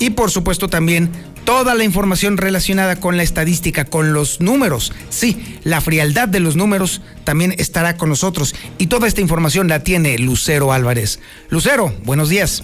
Y 0.00 0.10
por 0.10 0.30
supuesto 0.30 0.68
también 0.68 1.10
toda 1.48 1.74
la 1.74 1.82
información 1.82 2.36
relacionada 2.36 3.00
con 3.00 3.16
la 3.16 3.22
estadística, 3.22 3.86
con 3.86 4.12
los 4.12 4.42
números. 4.42 4.92
Sí, 5.08 5.58
la 5.64 5.80
frialdad 5.80 6.28
de 6.28 6.40
los 6.40 6.56
números 6.56 7.00
también 7.24 7.54
estará 7.56 7.96
con 7.96 8.10
nosotros. 8.10 8.54
Y 8.76 8.88
toda 8.88 9.08
esta 9.08 9.22
información 9.22 9.66
la 9.66 9.82
tiene 9.82 10.18
Lucero 10.18 10.74
Álvarez. 10.74 11.22
Lucero, 11.48 11.90
buenos 12.04 12.28
días. 12.28 12.62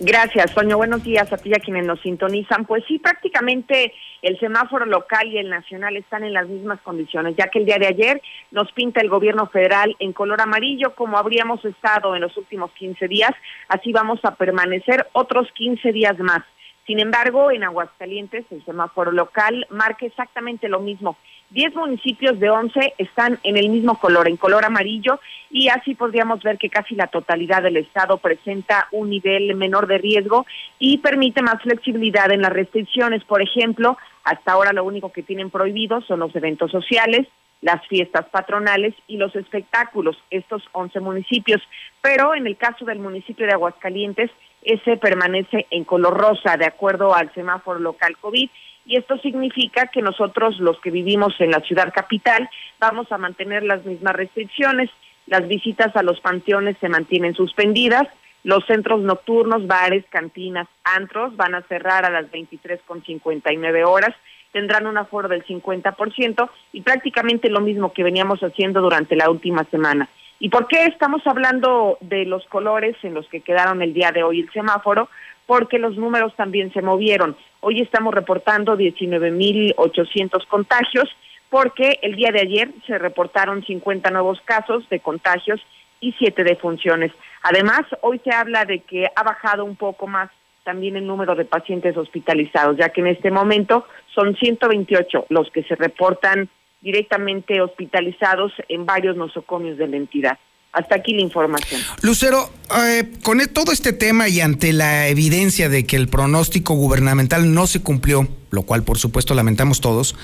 Gracias, 0.00 0.54
Toño. 0.54 0.78
Buenos 0.78 1.04
días 1.04 1.30
a 1.30 1.36
ti 1.36 1.50
y 1.50 1.54
a 1.54 1.60
quienes 1.60 1.84
nos 1.84 2.00
sintonizan. 2.00 2.64
Pues 2.64 2.82
sí, 2.88 2.98
prácticamente 2.98 3.92
el 4.22 4.40
semáforo 4.40 4.86
local 4.86 5.28
y 5.28 5.36
el 5.36 5.50
nacional 5.50 5.98
están 5.98 6.24
en 6.24 6.32
las 6.32 6.48
mismas 6.48 6.80
condiciones, 6.80 7.36
ya 7.36 7.48
que 7.48 7.58
el 7.58 7.66
día 7.66 7.76
de 7.76 7.88
ayer 7.88 8.22
nos 8.50 8.72
pinta 8.72 9.02
el 9.02 9.10
gobierno 9.10 9.46
federal 9.48 9.94
en 9.98 10.14
color 10.14 10.40
amarillo, 10.40 10.94
como 10.94 11.18
habríamos 11.18 11.62
estado 11.66 12.16
en 12.16 12.22
los 12.22 12.34
últimos 12.38 12.70
15 12.72 13.08
días. 13.08 13.32
Así 13.68 13.92
vamos 13.92 14.20
a 14.22 14.36
permanecer 14.36 15.06
otros 15.12 15.48
15 15.52 15.92
días 15.92 16.18
más. 16.18 16.42
Sin 16.86 16.98
embargo, 16.98 17.52
en 17.52 17.62
Aguascalientes, 17.62 18.44
el 18.50 18.64
semáforo 18.64 19.12
local 19.12 19.66
marca 19.70 20.04
exactamente 20.04 20.68
lo 20.68 20.80
mismo. 20.80 21.16
Diez 21.50 21.74
municipios 21.74 22.40
de 22.40 22.50
once 22.50 22.94
están 22.98 23.38
en 23.44 23.56
el 23.56 23.68
mismo 23.68 24.00
color, 24.00 24.26
en 24.26 24.36
color 24.36 24.64
amarillo, 24.64 25.20
y 25.50 25.68
así 25.68 25.94
podríamos 25.94 26.42
ver 26.42 26.58
que 26.58 26.70
casi 26.70 26.94
la 26.94 27.06
totalidad 27.06 27.62
del 27.62 27.76
estado 27.76 28.16
presenta 28.16 28.88
un 28.90 29.10
nivel 29.10 29.54
menor 29.54 29.86
de 29.86 29.98
riesgo 29.98 30.44
y 30.78 30.98
permite 30.98 31.42
más 31.42 31.62
flexibilidad 31.62 32.32
en 32.32 32.42
las 32.42 32.52
restricciones. 32.52 33.22
Por 33.24 33.42
ejemplo, 33.42 33.96
hasta 34.24 34.52
ahora 34.52 34.72
lo 34.72 34.82
único 34.82 35.12
que 35.12 35.22
tienen 35.22 35.50
prohibido 35.50 36.00
son 36.00 36.20
los 36.20 36.34
eventos 36.34 36.70
sociales, 36.70 37.28
las 37.60 37.86
fiestas 37.86 38.26
patronales 38.30 38.94
y 39.06 39.18
los 39.18 39.36
espectáculos, 39.36 40.16
estos 40.30 40.62
once 40.72 40.98
municipios. 40.98 41.62
Pero 42.00 42.34
en 42.34 42.46
el 42.46 42.56
caso 42.56 42.84
del 42.84 42.98
municipio 42.98 43.46
de 43.46 43.52
Aguascalientes, 43.52 44.30
ese 44.62 44.96
permanece 44.96 45.66
en 45.70 45.84
color 45.84 46.16
rosa 46.16 46.56
de 46.56 46.66
acuerdo 46.66 47.14
al 47.14 47.32
semáforo 47.34 47.80
local 47.80 48.16
COVID. 48.20 48.48
Y 48.84 48.96
esto 48.96 49.16
significa 49.18 49.86
que 49.88 50.02
nosotros 50.02 50.58
los 50.58 50.80
que 50.80 50.90
vivimos 50.90 51.34
en 51.40 51.50
la 51.50 51.60
ciudad 51.60 51.92
capital 51.92 52.48
vamos 52.80 53.10
a 53.12 53.18
mantener 53.18 53.62
las 53.62 53.84
mismas 53.84 54.14
restricciones, 54.14 54.90
las 55.26 55.46
visitas 55.46 55.94
a 55.94 56.02
los 56.02 56.20
panteones 56.20 56.76
se 56.80 56.88
mantienen 56.88 57.34
suspendidas, 57.34 58.08
los 58.44 58.64
centros 58.66 59.00
nocturnos, 59.00 59.68
bares, 59.68 60.04
cantinas, 60.10 60.66
antros 60.82 61.36
van 61.36 61.54
a 61.54 61.62
cerrar 61.62 62.04
a 62.04 62.10
las 62.10 62.30
23.59 62.32 63.86
horas, 63.86 64.14
tendrán 64.52 64.86
un 64.86 64.98
aforo 64.98 65.28
del 65.28 65.44
50% 65.44 66.50
y 66.72 66.82
prácticamente 66.82 67.48
lo 67.50 67.60
mismo 67.60 67.92
que 67.92 68.02
veníamos 68.02 68.40
haciendo 68.40 68.80
durante 68.80 69.14
la 69.14 69.30
última 69.30 69.64
semana. 69.70 70.08
¿Y 70.42 70.48
por 70.48 70.66
qué 70.66 70.86
estamos 70.86 71.24
hablando 71.24 71.98
de 72.00 72.24
los 72.24 72.44
colores 72.46 72.96
en 73.04 73.14
los 73.14 73.28
que 73.28 73.42
quedaron 73.42 73.80
el 73.80 73.94
día 73.94 74.10
de 74.10 74.24
hoy 74.24 74.40
el 74.40 74.50
semáforo? 74.50 75.08
Porque 75.46 75.78
los 75.78 75.96
números 75.96 76.34
también 76.34 76.72
se 76.72 76.82
movieron. 76.82 77.36
Hoy 77.60 77.80
estamos 77.80 78.12
reportando 78.12 78.76
19.800 78.76 80.44
contagios 80.48 81.08
porque 81.48 82.00
el 82.02 82.16
día 82.16 82.32
de 82.32 82.40
ayer 82.40 82.72
se 82.88 82.98
reportaron 82.98 83.64
50 83.64 84.10
nuevos 84.10 84.40
casos 84.44 84.88
de 84.88 84.98
contagios 84.98 85.60
y 86.00 86.12
7 86.18 86.42
defunciones. 86.42 87.12
Además, 87.44 87.82
hoy 88.00 88.20
se 88.24 88.32
habla 88.34 88.64
de 88.64 88.80
que 88.80 89.06
ha 89.14 89.22
bajado 89.22 89.64
un 89.64 89.76
poco 89.76 90.08
más 90.08 90.28
también 90.64 90.96
el 90.96 91.06
número 91.06 91.36
de 91.36 91.44
pacientes 91.44 91.96
hospitalizados, 91.96 92.76
ya 92.78 92.88
que 92.88 93.00
en 93.00 93.06
este 93.06 93.30
momento 93.30 93.86
son 94.12 94.34
128 94.34 95.26
los 95.28 95.48
que 95.52 95.62
se 95.62 95.76
reportan 95.76 96.48
directamente 96.82 97.60
hospitalizados 97.60 98.52
en 98.68 98.84
varios 98.84 99.16
nosocomios 99.16 99.78
de 99.78 99.88
la 99.88 99.96
entidad. 99.96 100.38
Hasta 100.72 100.96
aquí 100.96 101.12
la 101.12 101.20
información. 101.20 101.80
Lucero, 102.00 102.50
eh, 102.84 103.12
con 103.22 103.40
e-, 103.40 103.46
todo 103.46 103.72
este 103.72 103.92
tema 103.92 104.28
y 104.28 104.40
ante 104.40 104.72
la 104.72 105.08
evidencia 105.08 105.68
de 105.68 105.84
que 105.84 105.96
el 105.96 106.08
pronóstico 106.08 106.74
gubernamental 106.74 107.52
no 107.52 107.66
se 107.66 107.82
cumplió, 107.82 108.26
lo 108.50 108.62
cual 108.62 108.82
por 108.82 108.98
supuesto 108.98 109.34
lamentamos 109.34 109.80
todos, 109.80 110.16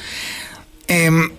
em, 0.89 1.31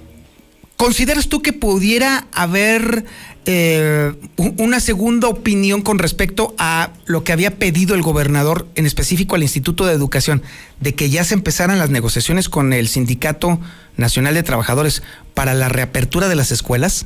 ¿consideras 0.77 1.27
tú 1.27 1.41
que 1.41 1.53
pudiera 1.53 2.27
haber 2.31 3.03
eh, 3.51 4.13
una 4.37 4.79
segunda 4.79 5.27
opinión 5.27 5.81
con 5.81 5.97
respecto 5.97 6.53
a 6.59 6.91
lo 7.05 7.23
que 7.23 7.31
había 7.31 7.57
pedido 7.57 7.95
el 7.95 8.03
gobernador, 8.03 8.67
en 8.75 8.85
específico 8.85 9.35
al 9.35 9.41
Instituto 9.41 9.87
de 9.87 9.93
Educación, 9.93 10.43
de 10.81 10.93
que 10.93 11.09
ya 11.09 11.23
se 11.23 11.33
empezaran 11.33 11.79
las 11.79 11.89
negociaciones 11.89 12.47
con 12.47 12.73
el 12.73 12.87
Sindicato 12.87 13.59
Nacional 13.99 14.33
de 14.33 14.43
Trabajadores 14.43 15.03
para 15.33 15.53
la 15.53 15.69
reapertura 15.69 16.27
de 16.27 16.35
las 16.35 16.51
escuelas? 16.51 17.05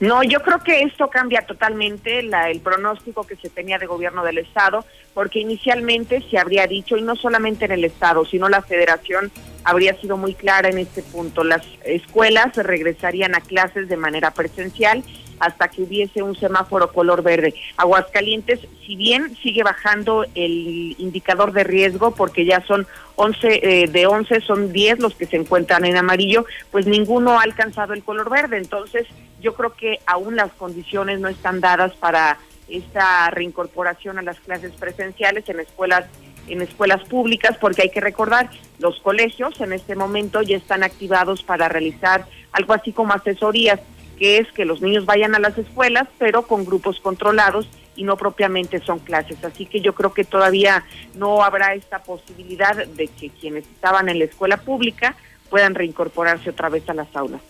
No, 0.00 0.22
yo 0.22 0.40
creo 0.42 0.60
que 0.60 0.82
esto 0.82 1.10
cambia 1.10 1.42
totalmente 1.42 2.22
la, 2.22 2.50
el 2.50 2.60
pronóstico 2.60 3.26
que 3.26 3.34
se 3.34 3.50
tenía 3.50 3.78
de 3.78 3.86
gobierno 3.86 4.22
del 4.22 4.38
Estado, 4.38 4.84
porque 5.12 5.40
inicialmente 5.40 6.24
se 6.30 6.38
habría 6.38 6.68
dicho, 6.68 6.96
y 6.96 7.02
no 7.02 7.16
solamente 7.16 7.64
en 7.64 7.72
el 7.72 7.84
Estado, 7.84 8.24
sino 8.24 8.48
la 8.48 8.62
Federación 8.62 9.32
habría 9.64 10.00
sido 10.00 10.16
muy 10.16 10.34
clara 10.34 10.68
en 10.68 10.78
este 10.78 11.02
punto, 11.02 11.42
las 11.42 11.62
escuelas 11.84 12.54
regresarían 12.56 13.34
a 13.34 13.40
clases 13.40 13.88
de 13.88 13.96
manera 13.96 14.30
presencial 14.30 15.02
hasta 15.40 15.68
que 15.68 15.82
hubiese 15.82 16.22
un 16.22 16.36
semáforo 16.36 16.92
color 16.92 17.22
verde. 17.22 17.54
Aguascalientes, 17.76 18.60
si 18.86 18.96
bien 18.96 19.36
sigue 19.36 19.62
bajando 19.62 20.24
el 20.34 20.94
indicador 20.98 21.52
de 21.52 21.64
riesgo, 21.64 22.12
porque 22.12 22.44
ya 22.44 22.64
son 22.66 22.86
11, 23.16 23.60
eh, 23.62 23.88
de 23.88 24.06
11 24.06 24.40
son 24.40 24.72
10 24.72 25.00
los 25.00 25.14
que 25.14 25.26
se 25.26 25.36
encuentran 25.36 25.84
en 25.84 25.96
amarillo, 25.96 26.46
pues 26.70 26.86
ninguno 26.86 27.38
ha 27.38 27.42
alcanzado 27.42 27.92
el 27.92 28.02
color 28.02 28.30
verde. 28.30 28.58
Entonces, 28.58 29.06
yo 29.40 29.54
creo 29.54 29.74
que 29.74 29.98
aún 30.06 30.36
las 30.36 30.52
condiciones 30.52 31.20
no 31.20 31.28
están 31.28 31.60
dadas 31.60 31.94
para 31.94 32.38
esta 32.68 33.30
reincorporación 33.30 34.18
a 34.18 34.22
las 34.22 34.38
clases 34.40 34.72
presenciales 34.72 35.48
en 35.48 35.60
escuelas 35.60 36.04
en 36.48 36.62
escuelas 36.62 37.06
públicas 37.08 37.56
porque 37.60 37.82
hay 37.82 37.90
que 37.90 38.00
recordar 38.00 38.48
los 38.78 39.00
colegios 39.00 39.60
en 39.60 39.74
este 39.74 39.94
momento 39.94 40.40
ya 40.40 40.56
están 40.56 40.82
activados 40.82 41.42
para 41.42 41.68
realizar 41.68 42.26
algo 42.52 42.72
así 42.72 42.92
como 42.92 43.12
asesorías 43.12 43.80
que 44.18 44.38
es 44.38 44.50
que 44.52 44.64
los 44.64 44.80
niños 44.80 45.06
vayan 45.06 45.34
a 45.34 45.38
las 45.38 45.56
escuelas, 45.56 46.08
pero 46.18 46.46
con 46.46 46.64
grupos 46.64 47.00
controlados 47.00 47.68
y 47.96 48.04
no 48.04 48.16
propiamente 48.16 48.80
son 48.80 48.98
clases. 49.00 49.42
Así 49.44 49.66
que 49.66 49.80
yo 49.80 49.94
creo 49.94 50.12
que 50.12 50.24
todavía 50.24 50.84
no 51.14 51.42
habrá 51.42 51.74
esta 51.74 52.02
posibilidad 52.02 52.74
de 52.86 53.08
que 53.08 53.30
quienes 53.30 53.64
estaban 53.66 54.08
en 54.08 54.18
la 54.18 54.24
escuela 54.24 54.56
pública 54.58 55.16
puedan 55.50 55.74
reincorporarse 55.74 56.50
otra 56.50 56.68
vez 56.68 56.88
a 56.88 56.94
las 56.94 57.14
aulas. 57.14 57.40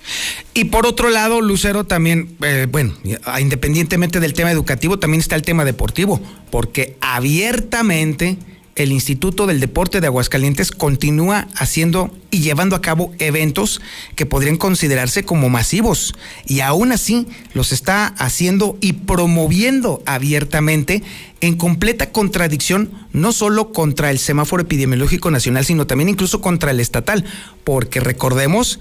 Y 0.55 0.65
por 0.65 0.87
otro 0.87 1.11
lado, 1.11 1.41
Lucero, 1.41 1.85
también, 1.85 2.37
eh, 2.43 2.67
bueno, 2.69 2.95
independientemente 3.39 4.21
del 4.21 4.35
tema 4.35 4.51
educativo, 4.51 4.99
también 4.99 5.21
está 5.21 5.37
el 5.37 5.43
tema 5.43 5.65
deportivo, 5.65 6.21
porque 6.51 6.97
abiertamente 7.01 8.39
el 8.79 8.93
Instituto 8.93 9.47
del 9.47 9.59
Deporte 9.59 10.01
de 10.01 10.07
Aguascalientes 10.07 10.71
continúa 10.71 11.49
haciendo 11.57 12.17
y 12.31 12.41
llevando 12.41 12.77
a 12.77 12.81
cabo 12.81 13.13
eventos 13.19 13.81
que 14.15 14.25
podrían 14.25 14.57
considerarse 14.57 15.25
como 15.25 15.49
masivos 15.49 16.15
y 16.47 16.61
aún 16.61 16.93
así 16.93 17.27
los 17.55 17.73
está 17.73 18.07
haciendo 18.07 18.79
y 18.81 18.93
promoviendo 18.93 20.01
abiertamente 20.07 21.03
en 21.41 21.57
completa 21.57 22.13
contradicción 22.13 22.93
no 23.13 23.33
solo 23.33 23.73
contra 23.73 24.11
el 24.11 24.21
semáforo 24.21 24.63
epidemiológico 24.63 25.33
nacional, 25.33 25.65
sino 25.65 25.89
también 25.89 26.09
incluso 26.09 26.41
contra 26.41 26.71
el 26.71 26.79
estatal, 26.79 27.25
porque 27.65 27.99
recordemos 27.99 28.79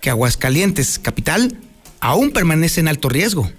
que 0.00 0.10
Aguascalientes, 0.10 1.00
capital, 1.00 1.58
aún 1.98 2.30
permanece 2.30 2.80
en 2.80 2.88
alto 2.88 3.08
riesgo. 3.08 3.50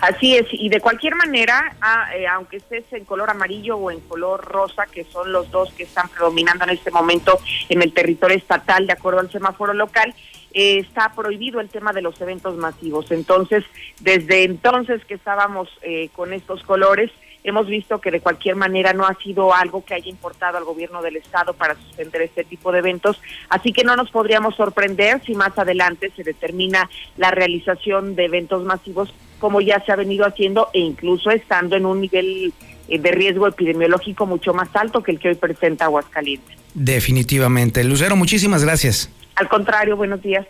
Así 0.00 0.36
es, 0.36 0.46
y 0.52 0.68
de 0.68 0.80
cualquier 0.80 1.14
manera, 1.14 1.74
ah, 1.80 2.10
eh, 2.14 2.26
aunque 2.26 2.58
estés 2.58 2.84
en 2.92 3.04
color 3.04 3.30
amarillo 3.30 3.76
o 3.76 3.90
en 3.90 4.00
color 4.00 4.44
rosa, 4.44 4.86
que 4.86 5.04
son 5.04 5.32
los 5.32 5.50
dos 5.50 5.72
que 5.72 5.84
están 5.84 6.08
predominando 6.08 6.64
en 6.64 6.70
este 6.70 6.90
momento 6.90 7.38
en 7.68 7.80
el 7.80 7.92
territorio 7.92 8.36
estatal, 8.36 8.86
de 8.86 8.92
acuerdo 8.92 9.20
al 9.20 9.30
semáforo 9.30 9.72
local, 9.72 10.14
eh, 10.52 10.78
está 10.78 11.12
prohibido 11.14 11.60
el 11.60 11.70
tema 11.70 11.92
de 11.92 12.02
los 12.02 12.20
eventos 12.20 12.56
masivos. 12.56 13.10
Entonces, 13.10 13.64
desde 14.00 14.44
entonces 14.44 15.04
que 15.04 15.14
estábamos 15.14 15.68
eh, 15.82 16.10
con 16.14 16.32
estos 16.34 16.62
colores, 16.62 17.10
hemos 17.42 17.66
visto 17.66 18.00
que 18.00 18.10
de 18.10 18.20
cualquier 18.20 18.56
manera 18.56 18.92
no 18.92 19.06
ha 19.06 19.14
sido 19.14 19.54
algo 19.54 19.84
que 19.84 19.94
haya 19.94 20.10
importado 20.10 20.58
al 20.58 20.64
gobierno 20.64 21.00
del 21.00 21.16
estado 21.16 21.54
para 21.54 21.74
suspender 21.74 22.22
este 22.22 22.44
tipo 22.44 22.72
de 22.72 22.80
eventos, 22.80 23.20
así 23.48 23.72
que 23.72 23.84
no 23.84 23.96
nos 23.96 24.10
podríamos 24.10 24.56
sorprender 24.56 25.22
si 25.24 25.34
más 25.34 25.56
adelante 25.56 26.10
se 26.16 26.24
determina 26.24 26.90
la 27.16 27.30
realización 27.30 28.16
de 28.16 28.24
eventos 28.24 28.64
masivos 28.64 29.14
como 29.46 29.60
ya 29.60 29.80
se 29.86 29.92
ha 29.92 29.96
venido 29.96 30.26
haciendo 30.26 30.70
e 30.72 30.80
incluso 30.80 31.30
estando 31.30 31.76
en 31.76 31.86
un 31.86 32.00
nivel 32.00 32.52
eh, 32.88 32.98
de 32.98 33.12
riesgo 33.12 33.46
epidemiológico 33.46 34.26
mucho 34.26 34.52
más 34.52 34.68
alto 34.74 35.04
que 35.04 35.12
el 35.12 35.20
que 35.20 35.28
hoy 35.28 35.36
presenta 35.36 35.84
Aguascalientes. 35.84 36.56
Definitivamente. 36.74 37.84
Lucero, 37.84 38.16
muchísimas 38.16 38.64
gracias. 38.64 39.08
Al 39.36 39.48
contrario, 39.48 39.96
buenos 39.96 40.20
días. 40.20 40.44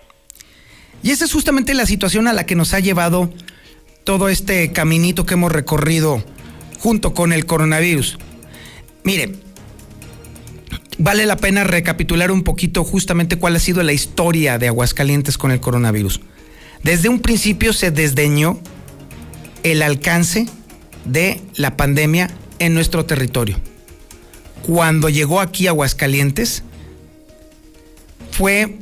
Y 1.03 1.11
esa 1.11 1.26
es 1.26 1.33
justamente 1.35 1.75
la 1.75 1.85
situación 1.85 2.26
a 2.26 2.33
la 2.33 2.47
que 2.47 2.55
nos 2.55 2.73
ha 2.73 2.81
llevado 2.81 3.31
todo 4.05 4.31
este 4.31 4.73
caminito 4.73 5.26
que 5.26 5.35
hemos 5.35 5.53
recorrido 5.53 6.25
junto 6.79 7.12
con 7.12 7.35
el 7.35 7.45
coronavirus. 7.45 8.17
Mire, 9.05 9.33
vale 10.97 11.26
la 11.26 11.37
pena 11.37 11.65
recapitular 11.65 12.31
un 12.31 12.45
poquito 12.45 12.83
justamente 12.83 13.37
cuál 13.37 13.57
ha 13.57 13.59
sido 13.59 13.83
la 13.83 13.93
historia 13.93 14.57
de 14.57 14.69
Aguascalientes 14.69 15.37
con 15.37 15.50
el 15.50 15.61
coronavirus. 15.61 16.23
Desde 16.83 17.11
un 17.11 17.21
principio 17.21 17.75
se 17.75 17.91
desdeñó 17.91 18.59
el 19.73 19.83
alcance 19.83 20.47
de 21.05 21.41
la 21.57 21.77
pandemia 21.77 22.31
en 22.61 22.73
nuestro 22.73 23.05
territorio. 23.05 23.59
Cuando 24.65 25.09
llegó 25.09 25.41
aquí 25.41 25.67
a 25.67 25.71
Aguascalientes, 25.71 26.63
fue, 28.31 28.79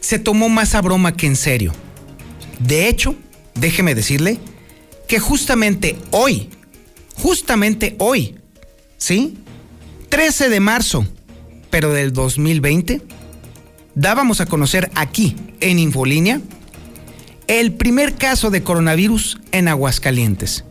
se 0.00 0.18
tomó 0.18 0.48
más 0.48 0.74
a 0.74 0.82
broma 0.82 1.16
que 1.16 1.28
en 1.28 1.36
serio. 1.36 1.72
De 2.58 2.88
hecho, 2.88 3.14
déjeme 3.54 3.94
decirle 3.94 4.38
que 5.06 5.20
justamente 5.20 5.96
hoy, 6.10 6.50
justamente 7.14 7.94
hoy, 8.00 8.34
¿sí? 8.98 9.38
13 10.08 10.48
de 10.48 10.58
marzo, 10.58 11.06
pero 11.70 11.92
del 11.92 12.12
2020, 12.12 13.02
dábamos 13.94 14.40
a 14.40 14.46
conocer 14.46 14.90
aquí, 14.96 15.36
en 15.60 15.78
Infolínea, 15.78 16.40
el 17.60 17.74
primer 17.74 18.14
caso 18.14 18.50
de 18.50 18.62
coronavirus 18.62 19.38
en 19.52 19.68
Aguascalientes. 19.68 20.64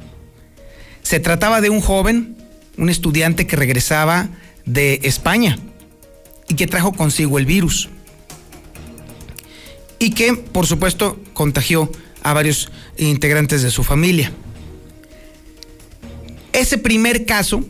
Se 1.04 1.20
trataba 1.20 1.62
de 1.62 1.70
un 1.70 1.80
joven, 1.80 2.36
un 2.78 2.90
estudiante 2.90 3.46
que 3.46 3.56
regresaba 3.56 4.30
de 4.66 5.00
España 5.04 5.60
y 6.48 6.56
que 6.56 6.68
trajo 6.68 6.94
consigo 6.94 7.38
el 7.38 7.46
virus. 7.46 7.90
Y 10.00 10.12
que, 10.12 10.34
por 10.34 10.66
supuesto, 10.66 11.20
contagió 11.34 11.92
a 12.24 12.34
varios 12.34 12.72
integrantes 12.98 13.62
de 13.62 13.70
su 13.70 13.84
familia. 13.84 14.32
Ese 16.54 16.80
primer 16.80 17.26
caso 17.26 17.64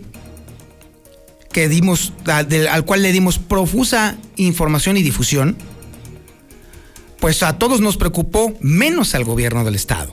que 1.52 1.68
dimos, 1.68 2.14
al, 2.26 2.86
cual 2.86 3.02
le 3.02 3.12
dimos 3.12 3.40
profusa 3.40 4.18
información 4.38 4.96
y 4.96 5.04
difusión, 5.04 5.58
pues 7.22 7.44
a 7.44 7.58
todos 7.58 7.80
nos 7.80 7.98
preocupó, 7.98 8.54
menos 8.60 9.16
al 9.16 9.24
gobierno 9.24 9.64
del 9.64 9.76
estado. 9.76 10.12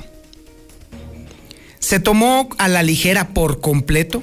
Se 1.81 1.99
tomó 1.99 2.51
a 2.59 2.69
la 2.69 2.83
ligera 2.83 3.31
por 3.31 3.61
completo, 3.61 4.23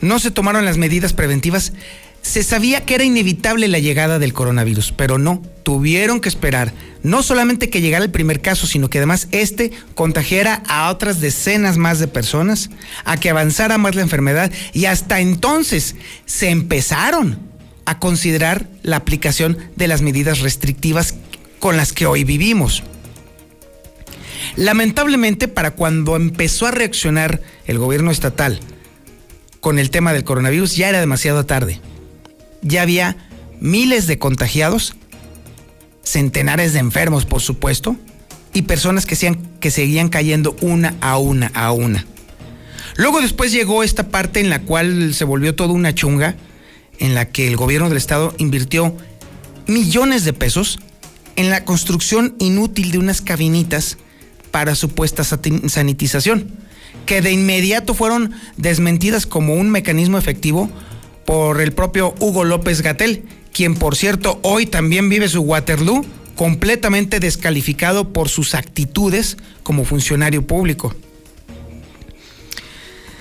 no 0.00 0.18
se 0.18 0.30
tomaron 0.30 0.64
las 0.64 0.78
medidas 0.78 1.12
preventivas, 1.12 1.74
se 2.22 2.42
sabía 2.42 2.86
que 2.86 2.94
era 2.94 3.04
inevitable 3.04 3.68
la 3.68 3.78
llegada 3.78 4.18
del 4.18 4.32
coronavirus, 4.32 4.92
pero 4.96 5.18
no, 5.18 5.42
tuvieron 5.62 6.20
que 6.20 6.30
esperar. 6.30 6.72
No 7.02 7.22
solamente 7.22 7.68
que 7.68 7.82
llegara 7.82 8.04
el 8.04 8.10
primer 8.10 8.40
caso, 8.40 8.66
sino 8.66 8.88
que 8.88 8.98
además 8.98 9.28
este 9.30 9.70
contagiara 9.94 10.62
a 10.66 10.90
otras 10.90 11.20
decenas 11.20 11.76
más 11.76 11.98
de 11.98 12.08
personas, 12.08 12.70
a 13.04 13.18
que 13.18 13.28
avanzara 13.28 13.76
más 13.76 13.94
la 13.94 14.02
enfermedad. 14.02 14.50
Y 14.72 14.86
hasta 14.86 15.20
entonces 15.20 15.96
se 16.24 16.48
empezaron 16.48 17.38
a 17.84 17.98
considerar 17.98 18.68
la 18.82 18.96
aplicación 18.96 19.58
de 19.76 19.88
las 19.88 20.00
medidas 20.00 20.40
restrictivas 20.40 21.14
con 21.60 21.76
las 21.76 21.92
que 21.92 22.06
hoy 22.06 22.24
vivimos. 22.24 22.82
Lamentablemente, 24.56 25.46
para 25.46 25.70
cuando 25.70 26.16
empezó 26.16 26.66
a 26.66 26.72
reaccionar 26.72 27.40
el 27.66 27.78
gobierno 27.78 28.10
estatal 28.10 28.58
con 29.60 29.78
el 29.78 29.90
tema 29.90 30.12
del 30.12 30.24
coronavirus, 30.24 30.74
ya 30.74 30.88
era 30.88 30.98
demasiado 30.98 31.46
tarde. 31.46 31.80
Ya 32.62 32.82
había 32.82 33.16
miles 33.60 34.06
de 34.06 34.18
contagiados, 34.18 34.96
centenares 36.02 36.72
de 36.72 36.80
enfermos, 36.80 37.26
por 37.26 37.42
supuesto, 37.42 37.94
y 38.52 38.62
personas 38.62 39.06
que, 39.06 39.38
que 39.60 39.70
seguían 39.70 40.08
cayendo 40.08 40.56
una 40.60 40.96
a 41.00 41.18
una 41.18 41.52
a 41.54 41.70
una. 41.70 42.06
Luego 42.96 43.20
después 43.20 43.52
llegó 43.52 43.84
esta 43.84 44.08
parte 44.08 44.40
en 44.40 44.50
la 44.50 44.62
cual 44.62 45.14
se 45.14 45.24
volvió 45.24 45.54
toda 45.54 45.72
una 45.72 45.94
chunga, 45.94 46.36
en 46.98 47.14
la 47.14 47.26
que 47.26 47.46
el 47.46 47.56
gobierno 47.56 47.88
del 47.88 47.98
estado 47.98 48.34
invirtió 48.38 48.96
millones 49.66 50.24
de 50.24 50.32
pesos 50.32 50.80
en 51.40 51.48
la 51.48 51.64
construcción 51.64 52.36
inútil 52.38 52.92
de 52.92 52.98
unas 52.98 53.22
cabinitas 53.22 53.96
para 54.50 54.74
supuesta 54.74 55.24
sanitización, 55.24 56.50
que 57.06 57.22
de 57.22 57.32
inmediato 57.32 57.94
fueron 57.94 58.32
desmentidas 58.58 59.24
como 59.24 59.54
un 59.54 59.70
mecanismo 59.70 60.18
efectivo 60.18 60.68
por 61.24 61.62
el 61.62 61.72
propio 61.72 62.14
Hugo 62.20 62.44
López 62.44 62.82
Gatel, 62.82 63.24
quien 63.52 63.74
por 63.74 63.96
cierto 63.96 64.38
hoy 64.42 64.66
también 64.66 65.08
vive 65.08 65.28
su 65.28 65.40
Waterloo 65.40 66.04
completamente 66.36 67.20
descalificado 67.20 68.12
por 68.12 68.28
sus 68.28 68.54
actitudes 68.54 69.38
como 69.62 69.84
funcionario 69.84 70.46
público. 70.46 70.94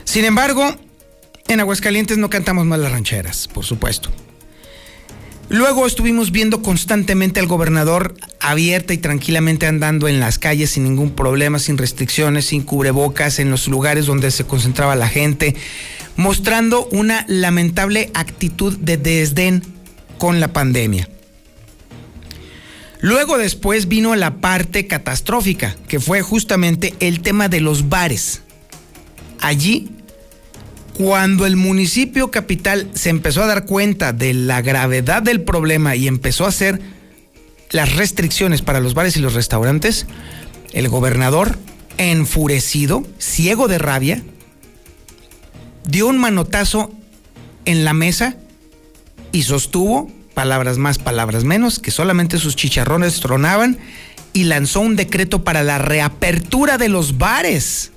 Sin 0.03 0.25
embargo, 0.25 0.75
en 1.47 1.60
Aguascalientes 1.62 2.17
no 2.17 2.29
cantamos 2.29 2.65
más 2.65 2.79
las 2.79 2.91
rancheras, 2.91 3.47
por 3.47 3.63
supuesto. 3.63 4.10
Luego 5.50 5.88
estuvimos 5.88 6.32
viendo 6.32 6.62
constantemente 6.62 7.40
al 7.40 7.48
gobernador 7.48 8.14
abierta 8.40 8.94
y 8.94 9.00
tranquilamente 9.00 9.66
andando 9.66 10.08
en 10.08 10.20
las 10.20 10.38
calles 10.38 10.70
sin 10.70 10.84
ningún 10.84 11.10
problema, 11.10 11.58
sin 11.58 11.80
restricciones, 11.80 12.46
sin 12.46 12.62
cubrebocas, 12.62 13.40
en 13.40 13.50
los 13.50 13.68
lugares 13.68 14.06
donde 14.06 14.30
se 14.30 14.46
concentraba 14.46 14.96
la 14.96 15.08
gente, 15.08 15.56
mostrando 16.16 16.86
una 16.92 17.26
lamentable 17.28 18.12
actitud 18.14 18.78
de 18.78 18.98
desdén 18.98 19.64
con 20.20 20.40
la 20.40 20.50
pandemia. 20.50 21.10
Luego 23.02 23.40
después 23.40 23.88
vino 23.88 24.16
la 24.16 24.36
parte 24.36 24.86
catastrófica, 24.86 25.76
que 25.88 26.00
fue 26.00 26.22
justamente 26.22 26.94
el 27.00 27.22
tema 27.22 27.50
de 27.50 27.62
los 27.62 27.90
bares. 27.90 28.42
Allí 29.40 29.90
cuando 31.00 31.46
el 31.46 31.56
municipio 31.56 32.30
capital 32.30 32.90
se 32.94 33.10
empezó 33.10 33.42
a 33.42 33.48
dar 33.48 33.66
cuenta 33.66 34.12
de 34.12 34.34
la 34.34 34.62
gravedad 34.62 35.24
del 35.24 35.40
problema 35.40 35.96
y 35.96 36.10
empezó 36.10 36.44
a 36.44 36.50
hacer 36.50 36.82
las 37.72 37.96
restricciones 37.96 38.62
para 38.62 38.82
los 38.82 38.96
bares 38.96 39.16
y 39.16 39.22
los 39.22 39.34
restaurantes, 39.34 40.08
el 40.74 40.90
gobernador, 40.90 41.58
enfurecido, 41.98 43.08
ciego 43.18 43.70
de 43.70 43.78
rabia, 43.78 44.22
dio 45.86 46.06
un 46.06 46.18
manotazo 46.18 46.92
en 47.64 47.86
la 47.86 47.94
mesa 47.94 48.36
y 49.32 49.44
sostuvo, 49.44 50.12
palabras 50.34 50.80
más, 50.80 50.98
palabras 50.98 51.46
menos, 51.46 51.80
que 51.80 51.92
solamente 51.92 52.40
sus 52.40 52.58
chicharrones 52.58 53.22
tronaban 53.22 53.78
y 54.34 54.44
lanzó 54.44 54.82
un 54.82 54.98
decreto 54.98 55.46
para 55.46 55.64
la 55.64 55.78
reapertura 55.78 56.78
de 56.78 56.90
los 56.90 57.18
bares. 57.18 57.94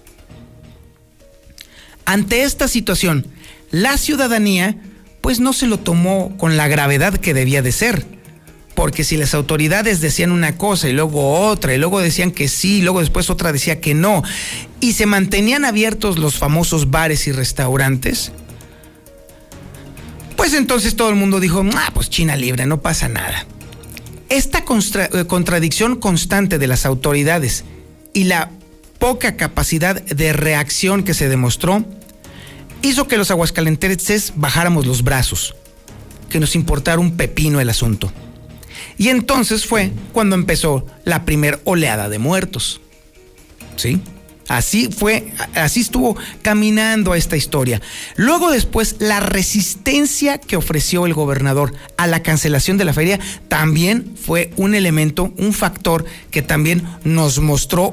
Ante 2.13 2.43
esta 2.43 2.69
situación, 2.69 3.27
la 3.71 3.97
ciudadanía 3.97 4.77
pues 5.23 5.41
no 5.41 5.55
se 5.55 5.67
lo 5.67 5.79
tomó 5.79 6.37
con 6.37 6.59
la 6.59 6.69
gravedad 6.69 7.17
que 7.17 7.33
debía 7.33 7.63
de 7.63 7.73
ser. 7.73 8.05
Porque 8.75 9.03
si 9.03 9.17
las 9.17 9.33
autoridades 9.33 10.03
decían 10.03 10.31
una 10.31 10.59
cosa 10.59 10.91
y 10.91 10.93
luego 10.93 11.41
otra, 11.41 11.75
y 11.75 11.79
luego 11.79 12.01
decían 12.01 12.31
que 12.31 12.49
sí, 12.49 12.81
y 12.81 12.83
luego 12.83 13.01
después 13.01 13.31
otra 13.31 13.51
decía 13.51 13.81
que 13.81 13.95
no, 13.95 14.23
y 14.79 14.93
se 14.93 15.07
mantenían 15.07 15.65
abiertos 15.65 16.19
los 16.19 16.37
famosos 16.37 16.91
bares 16.91 17.27
y 17.29 17.33
restaurantes, 17.33 18.31
pues 20.37 20.53
entonces 20.53 20.97
todo 20.97 21.09
el 21.09 21.17
mundo 21.17 21.41
dijo, 21.41 21.65
ah, 21.75 21.93
pues 21.95 22.11
China 22.11 22.37
libre, 22.37 22.67
no 22.67 22.83
pasa 22.83 23.09
nada. 23.09 23.47
Esta 24.29 24.59
eh, 24.59 25.25
contradicción 25.27 25.97
constante 25.97 26.59
de 26.59 26.67
las 26.67 26.85
autoridades 26.85 27.65
y 28.13 28.25
la 28.25 28.51
poca 28.99 29.39
capacidad 29.39 30.03
de 30.03 30.35
reacción 30.35 31.05
que 31.05 31.15
se 31.15 31.31
demostró 31.31 31.87
hizo 32.83 33.09
que 33.09 33.17
los 33.17 33.31
aguascalentenses 33.31 34.33
bajáramos 34.37 34.87
los 34.87 35.03
brazos, 35.03 35.55
que 36.29 36.41
nos 36.41 36.55
importara 36.55 37.01
un 37.01 37.17
pepino 37.17 37.61
el 37.61 37.71
asunto. 37.71 38.13
Y 38.99 39.09
entonces 39.09 39.67
fue 39.67 39.93
cuando 40.13 40.37
empezó 40.37 40.87
la 41.05 41.25
primera 41.25 41.61
oleada 41.65 42.09
de 42.09 42.19
muertos. 42.19 42.81
¿Sí? 43.77 44.01
Así 44.49 44.91
fue, 44.91 45.33
así 45.55 45.81
estuvo 45.81 46.17
caminando 46.43 47.15
esta 47.15 47.37
historia. 47.37 47.81
Luego 48.17 48.51
después, 48.51 48.97
la 48.99 49.21
resistencia 49.21 50.39
que 50.39 50.57
ofreció 50.57 51.07
el 51.07 51.15
gobernador 51.15 51.73
a 51.97 52.07
la 52.07 52.23
cancelación 52.23 52.77
de 52.77 52.85
la 52.85 52.93
feria 52.93 53.19
también 53.49 54.15
fue 54.21 54.51
un 54.57 54.75
elemento, 54.75 55.33
un 55.39 55.53
factor 55.53 56.05
que 56.31 56.43
también 56.43 56.87
nos 57.05 57.39
mostró 57.39 57.93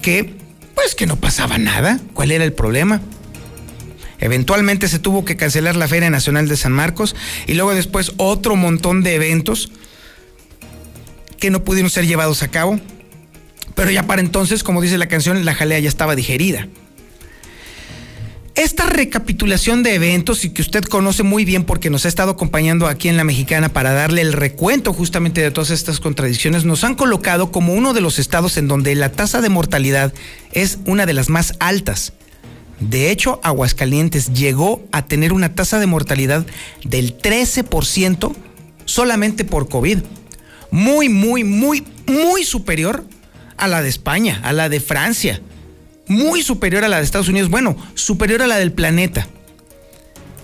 que 0.00 0.34
pues 0.74 0.94
que 0.94 1.06
no 1.06 1.16
pasaba 1.16 1.58
nada. 1.58 2.00
¿Cuál 2.14 2.30
era 2.30 2.44
el 2.44 2.52
problema? 2.52 3.02
Eventualmente 4.20 4.88
se 4.88 4.98
tuvo 4.98 5.24
que 5.24 5.36
cancelar 5.36 5.76
la 5.76 5.88
Feria 5.88 6.10
Nacional 6.10 6.48
de 6.48 6.56
San 6.56 6.72
Marcos 6.72 7.14
y 7.46 7.54
luego 7.54 7.74
después 7.74 8.12
otro 8.16 8.56
montón 8.56 9.02
de 9.02 9.14
eventos 9.14 9.70
que 11.38 11.50
no 11.50 11.64
pudieron 11.64 11.90
ser 11.90 12.06
llevados 12.06 12.42
a 12.42 12.48
cabo. 12.48 12.80
Pero 13.74 13.90
ya 13.90 14.02
para 14.02 14.20
entonces, 14.20 14.64
como 14.64 14.80
dice 14.80 14.98
la 14.98 15.06
canción, 15.06 15.44
la 15.44 15.54
jalea 15.54 15.78
ya 15.78 15.88
estaba 15.88 16.16
digerida. 16.16 16.66
Esta 18.56 18.86
recapitulación 18.86 19.84
de 19.84 19.94
eventos 19.94 20.44
y 20.44 20.50
que 20.50 20.62
usted 20.62 20.82
conoce 20.82 21.22
muy 21.22 21.44
bien 21.44 21.62
porque 21.62 21.90
nos 21.90 22.04
ha 22.04 22.08
estado 22.08 22.32
acompañando 22.32 22.88
aquí 22.88 23.08
en 23.08 23.16
La 23.16 23.22
Mexicana 23.22 23.68
para 23.68 23.92
darle 23.92 24.20
el 24.20 24.32
recuento 24.32 24.92
justamente 24.92 25.40
de 25.40 25.52
todas 25.52 25.70
estas 25.70 26.00
contradicciones, 26.00 26.64
nos 26.64 26.82
han 26.82 26.96
colocado 26.96 27.52
como 27.52 27.72
uno 27.72 27.94
de 27.94 28.00
los 28.00 28.18
estados 28.18 28.56
en 28.56 28.66
donde 28.66 28.96
la 28.96 29.12
tasa 29.12 29.40
de 29.40 29.48
mortalidad 29.48 30.12
es 30.50 30.80
una 30.86 31.06
de 31.06 31.12
las 31.12 31.28
más 31.28 31.54
altas. 31.60 32.14
De 32.80 33.10
hecho, 33.10 33.40
Aguascalientes 33.42 34.32
llegó 34.32 34.82
a 34.92 35.06
tener 35.06 35.32
una 35.32 35.54
tasa 35.54 35.78
de 35.78 35.86
mortalidad 35.86 36.46
del 36.84 37.18
13% 37.18 38.34
solamente 38.84 39.44
por 39.44 39.68
COVID. 39.68 39.98
Muy, 40.70 41.08
muy, 41.08 41.44
muy, 41.44 41.84
muy 42.06 42.44
superior 42.44 43.04
a 43.56 43.68
la 43.68 43.82
de 43.82 43.88
España, 43.88 44.40
a 44.44 44.52
la 44.52 44.68
de 44.68 44.80
Francia, 44.80 45.40
muy 46.06 46.42
superior 46.42 46.84
a 46.84 46.88
la 46.88 46.98
de 46.98 47.04
Estados 47.04 47.28
Unidos, 47.28 47.50
bueno, 47.50 47.76
superior 47.94 48.42
a 48.42 48.46
la 48.46 48.56
del 48.56 48.72
planeta. 48.72 49.26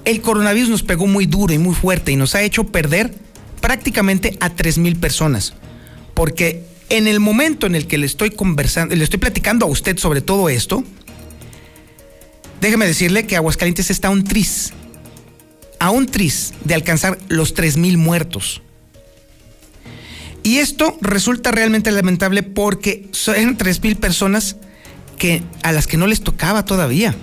El 0.04 0.20
coronavirus 0.20 0.68
nos 0.68 0.82
pegó 0.82 1.06
muy 1.06 1.26
duro 1.26 1.54
y 1.54 1.58
muy 1.58 1.74
fuerte 1.74 2.12
y 2.12 2.16
nos 2.16 2.34
ha 2.34 2.42
hecho 2.42 2.64
perder 2.64 3.14
prácticamente 3.60 4.36
a 4.40 4.50
3.000 4.50 4.98
personas. 4.98 5.54
Porque 6.12 6.64
en 6.90 7.06
el 7.06 7.20
momento 7.20 7.66
en 7.66 7.74
el 7.74 7.86
que 7.86 7.96
le 7.96 8.06
estoy 8.06 8.30
conversando, 8.30 8.94
le 8.94 9.04
estoy 9.04 9.18
platicando 9.18 9.64
a 9.64 9.68
usted 9.68 9.96
sobre 9.98 10.20
todo 10.20 10.48
esto, 10.48 10.84
déjeme 12.64 12.87
decirle 12.87 13.27
que 13.27 13.37
Aguascalientes 13.37 13.90
está 13.90 14.09
a 14.09 14.11
un 14.11 14.24
tris, 14.24 14.72
a 15.79 15.90
un 15.90 16.07
tris 16.07 16.55
de 16.64 16.74
alcanzar 16.74 17.18
los 17.29 17.55
3.000 17.55 17.98
muertos. 17.98 18.62
Y 20.42 20.59
esto 20.59 20.96
resulta 21.03 21.53
realmente 21.53 21.90
lamentable 21.90 22.42
porque 22.42 23.07
son 23.12 23.59
3.000 23.59 23.96
personas 23.96 24.57
que, 25.18 25.42
a 25.62 25.72
las 25.72 25.87
que 25.87 25.98
no 25.98 26.07
les 26.07 26.22
tocaba 26.22 26.64
todavía. 26.64 27.14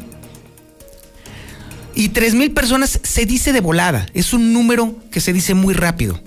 Y 1.95 2.09
tres 2.09 2.35
mil 2.35 2.51
personas 2.51 2.99
se 3.03 3.25
dice 3.25 3.51
de 3.51 3.59
volada, 3.59 4.05
es 4.13 4.33
un 4.33 4.53
número 4.53 4.95
que 5.11 5.19
se 5.19 5.33
dice 5.33 5.53
muy 5.53 5.73
rápido. 5.73 6.19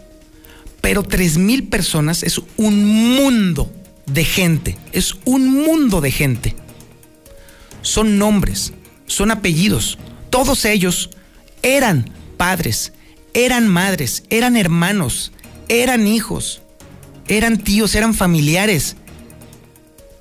Pero 0.81 1.03
tres 1.03 1.39
mil 1.39 1.65
personas 1.69 2.23
es 2.23 2.41
un 2.57 2.85
mundo 3.17 3.73
de 4.07 4.25
gente, 4.25 4.77
es 4.93 5.15
un 5.25 5.49
mundo 5.49 6.01
de 6.03 6.11
gente. 6.11 6.55
Son 7.81 8.19
nombres, 8.19 8.75
son 9.07 9.31
apellidos. 9.31 9.99
Todos 10.31 10.65
ellos 10.65 11.11
eran 11.63 12.11
padres, 12.37 12.93
eran 13.33 13.69
madres, 13.69 14.25
eran 14.31 14.57
hermanos, 14.57 15.33
eran 15.69 16.07
hijos, 16.07 16.63
eran 17.29 17.59
tíos, 17.59 17.95
eran 17.95 18.15
familiares, 18.15 18.97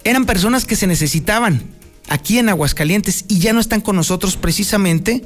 eran 0.04 0.26
personas 0.26 0.66
que 0.66 0.76
se 0.76 0.88
necesitaban 0.88 1.64
aquí 2.10 2.38
en 2.38 2.50
Aguascalientes 2.50 3.26
y 3.28 3.40
ya 3.40 3.54
no 3.54 3.60
están 3.60 3.82
con 3.82 3.96
nosotros 3.96 4.38
precisamente 4.38 5.24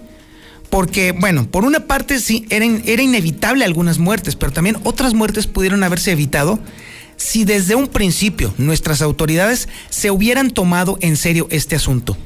porque, 0.70 1.14
bueno, 1.14 1.50
por 1.50 1.64
una 1.64 1.82
parte 1.88 2.20
sí, 2.20 2.46
era, 2.50 2.66
era 2.66 3.02
inevitable 3.02 3.64
algunas 3.64 4.00
muertes, 4.00 4.36
pero 4.36 4.52
también 4.52 4.78
otras 4.84 5.14
muertes 5.14 5.48
pudieron 5.48 5.84
haberse 5.84 6.12
evitado 6.12 6.60
si 7.16 7.46
desde 7.46 7.76
un 7.76 7.88
principio 7.88 8.54
nuestras 8.58 9.02
autoridades 9.02 9.70
se 9.90 10.12
hubieran 10.12 10.52
tomado 10.52 10.98
en 11.02 11.18
serio 11.18 11.48
este 11.50 11.76
asunto. 11.76 12.18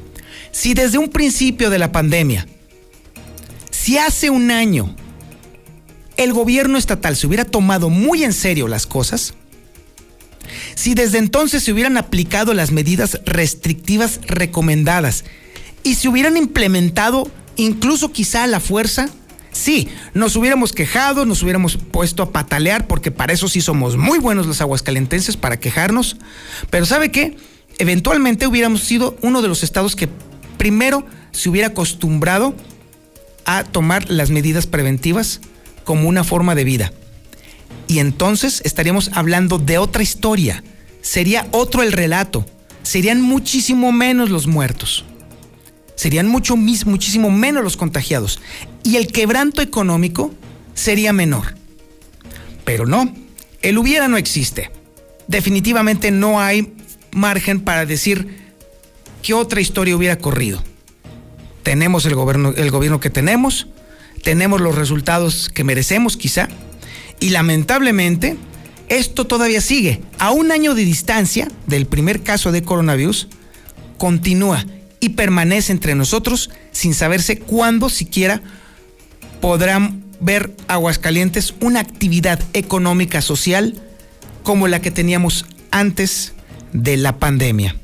Si 0.52 0.74
desde 0.74 0.98
un 0.98 1.10
principio 1.10 1.70
de 1.70 1.80
la 1.80 1.92
pandemia, 1.92 2.48
si 3.70 3.98
hace 3.98 4.30
un 4.30 4.52
año 4.52 4.96
el 6.18 6.34
gobierno 6.34 6.78
estatal 6.78 7.16
se 7.16 7.26
hubiera 7.26 7.46
tomado 7.46 7.90
muy 7.90 8.24
en 8.24 8.34
serio 8.34 8.68
las 8.68 8.86
cosas, 8.86 9.34
si 10.76 10.94
desde 10.94 11.18
entonces 11.18 11.64
se 11.64 11.72
hubieran 11.72 11.98
aplicado 11.98 12.54
las 12.54 12.72
medidas 12.72 13.22
restrictivas 13.26 14.20
recomendadas 14.28 15.24
y 15.84 15.96
se 15.96 16.10
hubieran 16.10 16.38
implementado 16.38 17.30
incluso 17.56 18.12
quizá 18.12 18.44
a 18.44 18.48
la 18.48 18.60
fuerza, 18.60 19.10
sí, 19.52 19.88
nos 20.14 20.36
hubiéramos 20.36 20.74
quejado, 20.74 21.26
nos 21.26 21.44
hubiéramos 21.44 21.78
puesto 21.78 22.24
a 22.24 22.32
patalear, 22.32 22.88
porque 22.88 23.12
para 23.12 23.34
eso 23.34 23.48
sí 23.48 23.62
somos 23.62 23.98
muy 23.98 24.20
buenos 24.20 24.48
los 24.48 24.62
aguascalentenses, 24.62 25.38
para 25.38 25.60
quejarnos, 25.60 26.18
pero 26.70 26.86
¿sabe 26.86 27.12
qué? 27.12 27.36
Eventualmente 27.78 28.48
hubiéramos 28.48 28.82
sido 28.82 29.18
uno 29.22 29.42
de 29.42 29.48
los 29.48 29.64
estados 29.64 29.96
que 29.96 30.10
primero 30.62 31.04
se 31.32 31.50
hubiera 31.50 31.70
acostumbrado 31.70 32.54
a 33.46 33.64
tomar 33.64 34.12
las 34.12 34.30
medidas 34.30 34.68
preventivas 34.68 35.42
como 35.86 36.08
una 36.08 36.24
forma 36.24 36.54
de 36.54 36.64
vida. 36.64 36.94
Y 37.88 37.98
entonces 37.98 38.62
estaríamos 38.64 39.10
hablando 39.16 39.58
de 39.58 39.80
otra 39.80 40.04
historia. 40.04 40.64
Sería 41.02 41.48
otro 41.50 41.82
el 41.82 41.92
relato. 41.92 42.46
Serían 42.84 43.22
muchísimo 43.22 43.92
menos 43.92 44.30
los 44.30 44.46
muertos. 44.46 45.04
Serían 45.96 46.28
mucho, 46.28 46.56
muchísimo 46.56 47.32
menos 47.32 47.64
los 47.64 47.76
contagiados. 47.76 48.40
Y 48.84 48.98
el 48.98 49.08
quebranto 49.08 49.64
económico 49.64 50.32
sería 50.76 51.12
menor. 51.12 51.56
Pero 52.66 52.86
no, 52.86 53.12
el 53.64 53.80
hubiera 53.80 54.08
no 54.08 54.18
existe. 54.18 54.70
Definitivamente 55.28 56.12
no 56.12 56.40
hay 56.40 56.72
margen 57.12 57.62
para 57.62 57.88
decir 57.88 58.41
qué 59.22 59.34
otra 59.34 59.62
historia 59.62 59.96
hubiera 59.96 60.18
corrido. 60.18 60.64
Tenemos 61.64 62.06
el 62.06 62.16
gobierno, 62.16 62.54
el 62.56 62.72
gobierno 62.72 63.00
que 63.00 63.10
tenemos, 63.10 63.68
tenemos 64.24 64.62
los 64.62 64.76
resultados 64.76 65.50
que 65.50 65.64
merecemos 65.64 66.18
quizá, 66.18 66.50
Y 67.20 67.30
lamentablemente, 67.30 68.36
esto 68.90 69.28
todavía 69.28 69.62
sigue. 69.62 70.02
A 70.18 70.32
un 70.32 70.52
año 70.52 70.74
de 70.74 70.84
distancia 70.84 71.48
del 71.68 71.86
primer 71.86 72.24
caso 72.24 72.52
de 72.52 72.64
coronavirus, 72.64 73.28
continúa 74.00 74.66
y 75.00 75.10
permanece 75.10 75.72
entre 75.72 75.94
nosotros 75.94 76.50
sin 76.72 76.96
saberse 76.96 77.38
cuándo 77.38 77.90
siquiera 77.90 78.42
podrán 79.40 80.04
ver 80.20 80.56
Aguascalientes 80.68 81.54
una 81.60 81.80
actividad 81.80 82.40
económica 82.54 83.22
social 83.22 83.76
como 84.44 84.68
la 84.68 84.82
que 84.82 84.92
teníamos 84.92 85.46
antes 85.72 86.34
de 86.74 86.98
la 86.98 87.18
pandemia. 87.18 87.81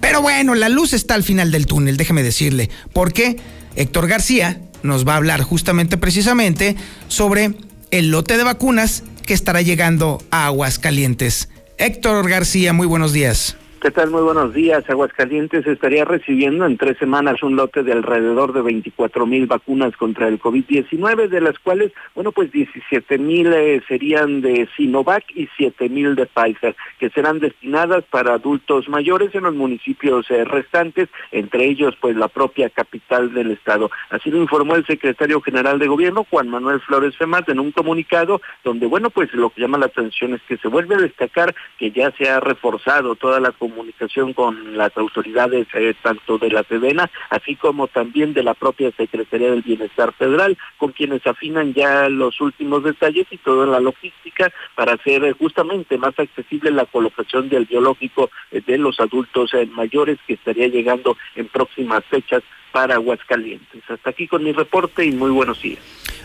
Pero 0.00 0.22
bueno, 0.22 0.54
la 0.54 0.68
luz 0.68 0.92
está 0.92 1.14
al 1.14 1.22
final 1.22 1.50
del 1.50 1.66
túnel, 1.66 1.96
déjeme 1.96 2.22
decirle, 2.22 2.70
porque 2.92 3.36
Héctor 3.76 4.08
García 4.08 4.60
nos 4.82 5.06
va 5.06 5.14
a 5.14 5.16
hablar 5.16 5.42
justamente 5.42 5.96
precisamente 5.96 6.76
sobre 7.08 7.54
el 7.90 8.10
lote 8.10 8.36
de 8.36 8.44
vacunas 8.44 9.02
que 9.24 9.34
estará 9.34 9.62
llegando 9.62 10.22
a 10.30 10.46
Aguascalientes. 10.46 11.48
Héctor 11.78 12.28
García, 12.28 12.72
muy 12.72 12.86
buenos 12.86 13.12
días. 13.12 13.56
¿Qué 13.84 13.90
tal? 13.90 14.08
Muy 14.08 14.22
buenos 14.22 14.54
días. 14.54 14.88
Aguascalientes 14.88 15.66
estaría 15.66 16.06
recibiendo 16.06 16.64
en 16.64 16.78
tres 16.78 16.96
semanas 16.96 17.42
un 17.42 17.54
lote 17.54 17.82
de 17.82 17.92
alrededor 17.92 18.54
de 18.54 18.62
24 18.62 19.26
mil 19.26 19.46
vacunas 19.46 19.94
contra 19.98 20.26
el 20.26 20.40
COVID-19, 20.40 21.28
de 21.28 21.42
las 21.42 21.58
cuales, 21.58 21.92
bueno, 22.14 22.32
pues 22.32 22.50
17 22.50 23.18
mil 23.18 23.52
eh, 23.52 23.82
serían 23.86 24.40
de 24.40 24.66
Sinovac 24.74 25.24
y 25.34 25.50
7 25.58 25.90
mil 25.90 26.14
de 26.14 26.24
Pfizer, 26.24 26.74
que 26.98 27.10
serán 27.10 27.40
destinadas 27.40 28.04
para 28.04 28.32
adultos 28.32 28.88
mayores 28.88 29.34
en 29.34 29.42
los 29.42 29.54
municipios 29.54 30.30
eh, 30.30 30.44
restantes, 30.44 31.10
entre 31.30 31.66
ellos, 31.66 31.94
pues, 32.00 32.16
la 32.16 32.28
propia 32.28 32.70
capital 32.70 33.34
del 33.34 33.50
estado. 33.50 33.90
Así 34.08 34.30
lo 34.30 34.38
informó 34.38 34.76
el 34.76 34.86
secretario 34.86 35.42
general 35.42 35.78
de 35.78 35.88
gobierno, 35.88 36.26
Juan 36.30 36.48
Manuel 36.48 36.80
Flores 36.80 37.18
Femat, 37.18 37.50
en 37.50 37.60
un 37.60 37.70
comunicado 37.70 38.40
donde, 38.64 38.86
bueno, 38.86 39.10
pues 39.10 39.30
lo 39.34 39.50
que 39.50 39.60
llama 39.60 39.76
la 39.76 39.86
atención 39.86 40.32
es 40.32 40.40
que 40.48 40.56
se 40.56 40.68
vuelve 40.68 40.94
a 40.94 41.00
destacar 41.00 41.54
que 41.78 41.90
ya 41.90 42.10
se 42.12 42.30
ha 42.30 42.40
reforzado 42.40 43.14
toda 43.16 43.40
la 43.40 43.52
comunidad 43.52 43.73
comunicación 43.74 44.32
con 44.32 44.76
las 44.76 44.96
autoridades 44.96 45.66
eh, 45.74 45.94
tanto 46.02 46.38
de 46.38 46.50
la 46.50 46.62
Sedena, 46.64 47.10
así 47.30 47.56
como 47.56 47.88
también 47.88 48.32
de 48.32 48.42
la 48.42 48.54
propia 48.54 48.92
Secretaría 48.96 49.50
del 49.50 49.62
Bienestar 49.62 50.12
Federal, 50.14 50.56
con 50.78 50.92
quienes 50.92 51.26
afinan 51.26 51.74
ya 51.74 52.08
los 52.08 52.40
últimos 52.40 52.84
detalles 52.84 53.26
y 53.30 53.38
toda 53.38 53.66
la 53.66 53.80
logística 53.80 54.52
para 54.76 54.94
hacer 54.94 55.24
eh, 55.24 55.32
justamente 55.32 55.98
más 55.98 56.16
accesible 56.18 56.70
la 56.70 56.86
colocación 56.86 57.48
del 57.48 57.66
biológico 57.66 58.30
eh, 58.52 58.62
de 58.64 58.78
los 58.78 59.00
adultos 59.00 59.50
mayores 59.72 60.18
que 60.26 60.34
estaría 60.34 60.68
llegando 60.68 61.16
en 61.34 61.48
próximas 61.48 62.04
fechas 62.04 62.42
para 62.72 62.94
Aguascalientes. 62.94 63.82
Hasta 63.88 64.10
aquí 64.10 64.26
con 64.26 64.42
mi 64.42 64.52
reporte 64.52 65.04
y 65.04 65.12
muy 65.12 65.30
buenos 65.30 65.60
días. 65.62 65.80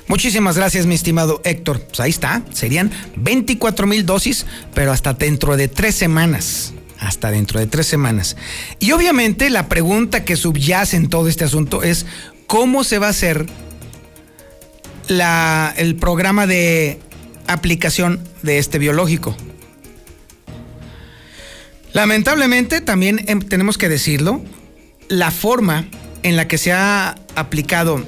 Muchísimas 0.08 0.58
gracias, 0.58 0.88
mi 0.88 0.96
estimado 0.96 1.42
Héctor. 1.44 1.80
Pues 1.88 2.00
ahí 2.00 2.10
está, 2.10 2.44
serían 2.52 2.92
24 3.16 3.86
mil 3.86 4.06
dosis, 4.06 4.48
pero 4.74 4.92
hasta 4.92 5.14
dentro 5.14 5.56
de 5.56 5.68
tres 5.68 5.96
semanas 5.96 6.74
hasta 7.00 7.32
dentro 7.32 7.60
de 7.60 7.68
tres 7.68 7.88
semanas. 7.88 8.36
Y 8.80 8.92
obviamente 8.92 9.50
la 9.50 9.70
pregunta 9.70 10.26
que 10.26 10.36
subyace 10.36 10.98
en 10.98 11.10
todo 11.10 11.28
este 11.28 11.46
asunto 11.46 11.84
es 11.84 12.06
cómo 12.48 12.84
se 12.84 13.00
va 13.00 13.08
a 13.08 13.12
hacer 13.12 13.46
la, 15.08 15.74
el 15.78 15.96
programa 15.96 16.46
de 16.46 17.00
aplicación 17.48 18.20
de 18.44 18.60
este 18.60 18.80
biológico. 18.80 19.36
Lamentablemente, 21.94 22.82
también 22.82 23.26
em, 23.28 23.40
tenemos 23.40 23.78
que 23.78 23.90
decirlo, 23.90 24.42
la 25.08 25.32
forma 25.32 25.88
en 26.22 26.36
la 26.36 26.48
que 26.48 26.58
se 26.58 26.72
ha 26.72 27.16
aplicado 27.36 28.06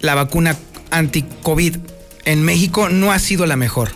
la 0.00 0.14
vacuna 0.14 0.56
anti-COVID 0.90 1.76
en 2.24 2.42
México 2.42 2.88
no 2.88 3.12
ha 3.12 3.18
sido 3.18 3.46
la 3.46 3.56
mejor. 3.56 3.90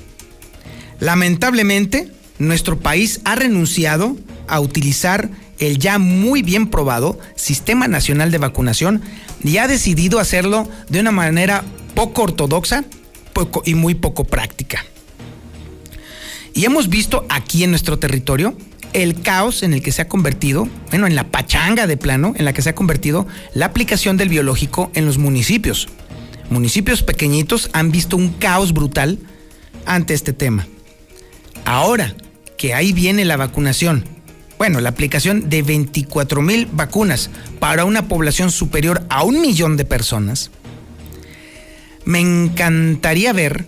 Lamentablemente, 1.01 2.11
nuestro 2.39 2.79
país 2.79 3.21
ha 3.25 3.35
renunciado 3.35 4.17
a 4.49 4.61
utilizar 4.61 5.31
el 5.59 5.79
ya 5.79 5.99
muy 5.99 6.43
bien 6.43 6.69
probado 6.69 7.19
Sistema 7.37 7.89
Nacional 7.89 8.31
de 8.31 8.39
Vacunación 8.39 9.03
y 9.43 9.59
ha 9.59 9.69
decidido 9.69 10.19
hacerlo 10.19 10.69
de 10.89 11.01
una 11.01 11.13
manera 11.13 11.65
poco 11.95 12.23
ortodoxa 12.23 12.85
poco, 13.33 13.63
y 13.65 13.75
muy 13.75 13.95
poco 13.95 14.25
práctica. 14.25 14.85
Y 16.55 16.65
hemos 16.65 16.89
visto 16.89 17.27
aquí 17.29 17.65
en 17.65 17.71
nuestro 17.71 17.99
territorio 17.99 18.57
el 18.93 19.21
caos 19.23 19.65
en 19.65 19.75
el 19.75 19.83
que 19.83 19.91
se 19.91 20.03
ha 20.03 20.09
convertido, 20.09 20.69
bueno, 20.91 21.09
en 21.09 21.17
la 21.17 21.25
pachanga 21.25 21.89
de 21.89 21.97
plano, 21.97 22.33
en 22.37 22.45
la 22.45 22.53
que 22.53 22.63
se 22.63 22.71
ha 22.71 22.75
convertido 22.75 23.27
la 23.53 23.67
aplicación 23.67 24.17
del 24.17 24.29
biológico 24.29 24.91
en 24.95 25.05
los 25.05 25.19
municipios. 25.19 25.89
Municipios 26.49 27.03
pequeñitos 27.03 27.71
han 27.73 27.91
visto 27.91 28.17
un 28.17 28.31
caos 28.31 28.73
brutal 28.73 29.19
ante 29.85 30.15
este 30.15 30.33
tema. 30.33 30.67
Ahora 31.65 32.15
que 32.57 32.73
ahí 32.73 32.93
viene 32.93 33.25
la 33.25 33.37
vacunación, 33.37 34.05
bueno, 34.65 34.81
la 34.81 34.89
aplicación 34.89 35.51
de 35.51 35.61
24 35.61 36.41
mil 36.41 36.65
vacunas 36.73 37.29
para 37.59 37.85
una 37.85 38.09
población 38.09 38.51
superior 38.51 39.05
a 39.11 39.23
un 39.23 39.43
millón 39.43 39.77
de 39.77 39.85
personas, 39.85 40.51
me 42.07 42.21
encantaría 42.21 43.35
ver 43.35 43.67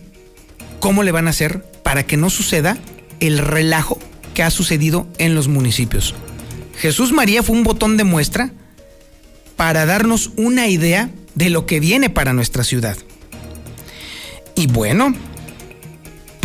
cómo 0.80 1.02
le 1.02 1.12
van 1.12 1.26
a 1.26 1.32
hacer 1.32 1.62
para 1.82 2.06
que 2.06 2.16
no 2.16 2.30
suceda 2.30 2.78
el 3.20 3.36
relajo 3.36 3.98
que 4.32 4.42
ha 4.42 4.48
sucedido 4.48 5.06
en 5.18 5.34
los 5.34 5.48
municipios. 5.48 6.14
Jesús 6.78 7.12
María 7.12 7.42
fue 7.42 7.56
un 7.56 7.62
botón 7.62 7.98
de 7.98 8.04
muestra 8.04 8.52
para 9.54 9.84
darnos 9.84 10.30
una 10.36 10.68
idea 10.68 11.10
de 11.34 11.50
lo 11.50 11.66
que 11.66 11.78
viene 11.78 12.08
para 12.08 12.32
nuestra 12.32 12.64
ciudad. 12.64 12.96
Y 14.54 14.66
bueno, 14.66 15.14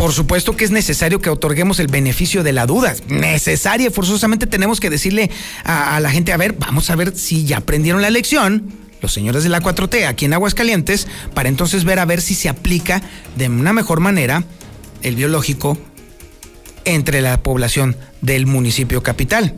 por 0.02 0.12
supuesto 0.12 0.56
que 0.56 0.64
es 0.64 0.72
necesario 0.72 1.20
que 1.20 1.30
otorguemos 1.30 1.78
el 1.78 1.86
beneficio 1.86 2.42
de 2.42 2.52
la 2.52 2.66
duda. 2.66 2.92
Necesaria, 3.06 3.88
forzosamente 3.88 4.48
tenemos 4.48 4.80
que 4.80 4.90
decirle 4.90 5.30
a, 5.62 6.00
la 6.00 6.10
gente, 6.10 6.32
a 6.32 6.36
ver, 6.36 6.54
vamos 6.54 6.90
a 6.90 6.96
ver 6.96 7.16
si 7.16 7.44
ya 7.44 7.58
aprendieron 7.58 8.02
la 8.02 8.10
lección 8.10 8.64
los 9.00 9.12
señores 9.12 9.44
de 9.44 9.48
la 9.48 9.60
4T 9.60 10.08
aquí 10.08 10.24
en 10.24 10.32
Aguascalientes, 10.32 11.06
para 11.34 11.48
entonces 11.48 11.84
ver 11.84 12.00
a 12.00 12.04
ver 12.04 12.20
si 12.20 12.34
se 12.34 12.48
aplica 12.48 13.00
de 13.36 13.48
una 13.48 13.72
mejor 13.72 14.00
manera 14.00 14.42
el 15.02 15.14
biológico 15.14 15.78
entre 16.84 17.20
la 17.20 17.40
población 17.44 17.96
del 18.22 18.46
municipio 18.46 19.04
capital. 19.04 19.54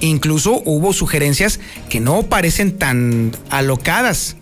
Incluso 0.00 0.62
hubo 0.64 0.94
sugerencias 0.94 1.60
que 1.90 2.00
no 2.00 2.22
parecen 2.22 2.78
tan 2.78 3.32
alocadas. 3.50 4.36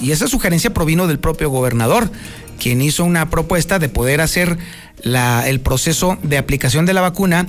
Y 0.00 0.12
esa 0.12 0.26
sugerencia 0.26 0.72
provino 0.72 1.06
del 1.06 1.18
propio 1.18 1.50
gobernador 1.50 2.10
quien 2.58 2.82
hizo 2.82 3.04
una 3.04 3.30
propuesta 3.30 3.78
de 3.78 3.88
poder 3.88 4.20
hacer 4.20 4.58
el 5.02 5.60
proceso 5.60 6.18
de 6.22 6.38
aplicación 6.38 6.84
de 6.86 6.92
la 6.92 7.00
vacuna 7.00 7.46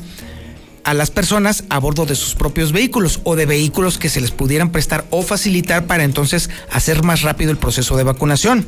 a 0.84 0.94
las 0.94 1.12
personas 1.12 1.66
a 1.70 1.80
bordo 1.80 2.06
de 2.06 2.16
sus 2.16 2.36
propios 2.36 2.72
vehículos 2.72 3.20
o 3.24 3.36
de 3.36 3.46
vehículos 3.46 3.98
que 3.98 4.10
se 4.10 4.22
les 4.22 4.32
pudieran 4.32 4.72
prestar 4.72 5.06
o 5.10 5.22
facilitar 5.22 5.86
para 5.86 6.04
entonces 6.04 6.50
hacer 6.72 7.04
más 7.04 7.22
rápido 7.22 7.52
el 7.52 7.58
proceso 7.58 7.98
de 7.98 8.04
vacunación. 8.04 8.66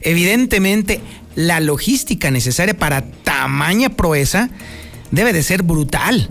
Evidentemente, 0.00 1.00
la 1.34 1.60
logística 1.60 2.30
necesaria 2.30 2.76
para 2.76 3.04
tamaña 3.24 3.90
proeza 3.90 4.50
debe 5.10 5.32
de 5.32 5.42
ser 5.42 5.62
brutal. 5.62 6.28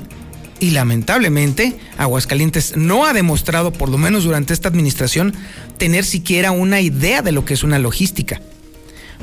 Y 0.59 0.71
lamentablemente, 0.71 1.75
Aguascalientes 1.97 2.77
no 2.77 3.05
ha 3.05 3.13
demostrado, 3.13 3.73
por 3.73 3.89
lo 3.89 3.97
menos 3.97 4.25
durante 4.25 4.53
esta 4.53 4.69
administración, 4.69 5.33
tener 5.77 6.05
siquiera 6.05 6.51
una 6.51 6.81
idea 6.81 7.23
de 7.23 7.31
lo 7.31 7.45
que 7.45 7.55
es 7.55 7.63
una 7.63 7.79
logística. 7.79 8.41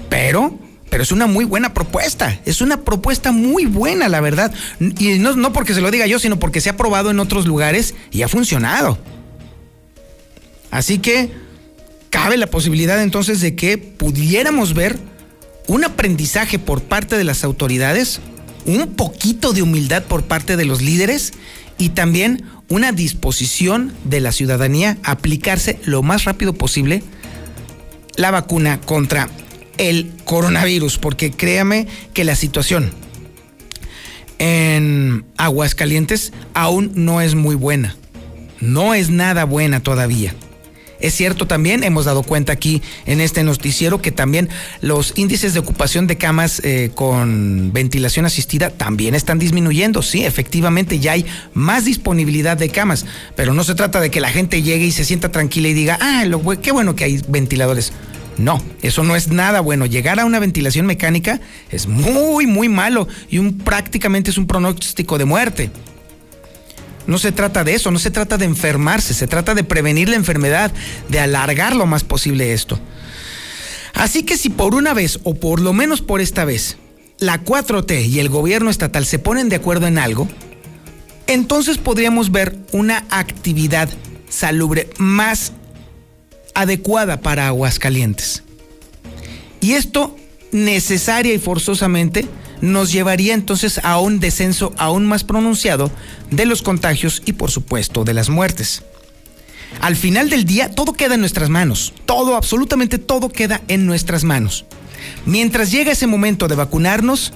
Pero, 0.09 0.59
pero 0.91 1.03
es 1.03 1.13
una 1.13 1.27
muy 1.27 1.45
buena 1.45 1.75
propuesta. 1.75 2.41
Es 2.45 2.61
una 2.61 2.83
propuesta 2.85 3.33
muy 3.33 3.67
buena, 3.67 4.09
la 4.09 4.21
verdad. 4.21 4.53
Y 4.81 5.19
no, 5.19 5.37
no 5.37 5.53
porque 5.53 5.75
se 5.75 5.81
lo 5.81 5.91
diga 5.91 6.07
yo, 6.07 6.19
sino 6.19 6.39
porque 6.39 6.61
se 6.61 6.71
ha 6.71 6.77
probado 6.77 7.11
en 7.11 7.21
otros 7.21 7.47
lugares 7.47 7.95
y 8.11 8.23
ha 8.23 8.29
funcionado. 8.29 8.99
Así 10.71 10.99
que 10.99 11.31
cabe 12.11 12.37
la 12.37 12.47
posibilidad 12.47 13.03
entonces 13.03 13.41
de 13.41 13.55
que 13.55 13.79
pudiéramos 13.79 14.75
ver 14.75 14.99
un 15.67 15.85
aprendizaje 15.85 16.59
por 16.59 16.83
parte 16.83 17.17
de 17.17 17.25
las 17.25 17.45
autoridades, 17.45 18.21
un 18.67 18.95
poquito 18.95 19.53
de 19.53 19.63
humildad 19.63 20.03
por 20.05 20.25
parte 20.25 20.57
de 20.57 20.65
los 20.65 20.81
líderes 20.81 21.33
y 21.79 21.91
también 21.91 22.45
una 22.69 22.93
disposición 22.93 23.93
de 24.05 24.21
la 24.21 24.33
ciudadanía 24.33 24.99
a 25.03 25.13
aplicarse 25.13 25.79
lo 25.85 26.03
más 26.03 26.25
rápido 26.25 26.53
posible 26.55 27.03
la 28.17 28.31
vacuna 28.31 28.81
contra 28.81 29.29
el 29.79 30.13
coronavirus, 30.25 30.99
porque 30.99 31.31
créame 31.31 31.87
que 32.13 32.25
la 32.25 32.37
situación 32.37 32.93
en 34.39 35.25
Aguascalientes 35.37 36.33
aún 36.55 36.93
no 36.95 37.21
es 37.21 37.35
muy 37.35 37.55
buena. 37.55 37.97
No 38.61 38.95
es 38.95 39.11
nada 39.11 39.45
buena 39.45 39.81
todavía. 39.81 40.35
Es 41.01 41.15
cierto 41.15 41.47
también, 41.47 41.85
hemos 41.85 42.07
dado 42.07 42.25
cuenta 42.25 42.53
aquí 42.53 42.83
en 43.07 43.21
este 43.21 43.45
noticiero 43.45 44.03
que 44.03 44.11
también 44.11 44.49
los 44.81 45.13
índices 45.17 45.55
de 45.55 45.61
ocupación 45.61 46.09
de 46.09 46.19
camas 46.19 46.61
eh, 46.65 46.91
con 46.93 47.73
ventilación 47.73 48.27
asistida 48.27 48.71
también 48.71 49.15
están 49.15 49.39
disminuyendo. 49.39 50.03
Sí, 50.03 50.25
efectivamente 50.25 50.99
ya 50.99 51.13
hay 51.13 51.25
más 51.55 51.85
disponibilidad 51.85 52.57
de 52.57 52.71
camas, 52.71 53.07
pero 53.37 53.55
no 53.55 53.63
se 53.63 53.77
trata 53.77 54.01
de 54.01 54.11
que 54.11 54.21
la 54.21 54.31
gente 54.31 54.61
llegue 54.63 54.87
y 54.87 54.93
se 54.93 55.05
sienta 55.05 55.31
tranquila 55.31 55.69
y 55.69 55.75
diga, 55.75 55.99
ah, 56.01 56.25
lo, 56.25 56.43
qué 56.61 56.73
bueno 56.73 56.97
que 56.97 57.05
hay 57.05 57.23
ventiladores. 57.29 57.93
No, 58.39 58.63
eso 58.83 59.03
no 59.03 59.17
es 59.17 59.29
nada 59.29 59.61
bueno. 59.61 59.85
Llegar 59.85 60.21
a 60.21 60.25
una 60.25 60.39
ventilación 60.39 60.87
mecánica 60.87 61.41
es 61.71 61.89
muy, 61.89 62.47
muy 62.47 62.69
malo 62.69 63.09
y 63.29 63.39
un, 63.39 63.59
prácticamente 63.59 64.31
es 64.31 64.39
un 64.39 64.47
pronóstico 64.47 65.19
de 65.19 65.25
muerte. 65.25 65.71
No 67.09 67.19
se 67.19 67.33
trata 67.33 67.65
de 67.65 67.75
eso, 67.75 67.91
no 67.91 67.99
se 67.99 68.11
trata 68.11 68.39
de 68.39 68.45
enfermarse, 68.45 69.13
se 69.13 69.27
trata 69.27 69.55
de 69.55 69.65
prevenir 69.65 70.09
la 70.09 70.17
enfermedad, 70.17 70.71
de 71.09 71.19
alargar 71.19 71.75
lo 71.75 71.87
más 71.87 72.05
posible 72.05 72.53
esto. 72.53 72.79
Así 73.95 74.23
que 74.23 74.37
si 74.37 74.51
por 74.51 74.75
una 74.75 74.95
vez, 74.95 75.19
o 75.25 75.35
por 75.35 75.61
lo 75.61 75.73
menos 75.73 76.03
por 76.03 76.21
esta 76.21 76.45
vez, 76.45 76.77
la 77.19 77.43
4T 77.43 78.07
y 78.07 78.21
el 78.21 78.29
gobierno 78.29 78.71
estatal 78.71 79.05
se 79.07 79.19
ponen 79.19 79.49
de 79.49 79.57
acuerdo 79.57 79.87
en 79.87 79.99
algo, 79.99 80.29
entonces 81.27 81.79
podríamos 81.79 82.31
ver 82.31 82.57
una 82.73 83.05
actividad 83.11 83.89
salubre 84.29 84.91
más 84.99 85.53
adecuada 86.59 87.21
para 87.21 87.47
Aguascalientes. 87.47 88.43
Y 89.61 89.75
esto 89.75 90.17
necesaria 90.51 91.33
y 91.33 91.39
forzosamente 91.39 92.27
nos 92.61 92.91
llevaría 92.91 93.35
entonces 93.35 93.81
a 93.85 94.01
un 94.01 94.19
descenso 94.19 94.73
aún 94.77 95.07
más 95.07 95.23
pronunciado 95.23 95.91
de 96.33 96.47
los 96.47 96.63
contagios 96.63 97.23
y 97.25 97.35
por 97.35 97.53
supuesto 97.53 98.03
de 98.03 98.15
las 98.15 98.29
muertes. 98.29 98.83
Al 99.81 99.95
final 99.95 100.31
del 100.31 100.45
día 100.45 100.71
todo 100.71 100.95
queda 100.95 101.15
en 101.15 101.21
nuestras 101.21 101.49
manos, 101.49 101.93
todo, 102.07 102.35
absolutamente 102.35 102.99
todo 102.99 103.29
queda 103.29 103.61
en 103.69 103.87
nuestras 103.87 104.25
manos. 104.25 104.65
Mientras 105.27 105.71
llega 105.71 105.93
ese 105.93 106.09
momento 106.09 106.49
de 106.49 106.57
vacunarnos, 106.57 107.33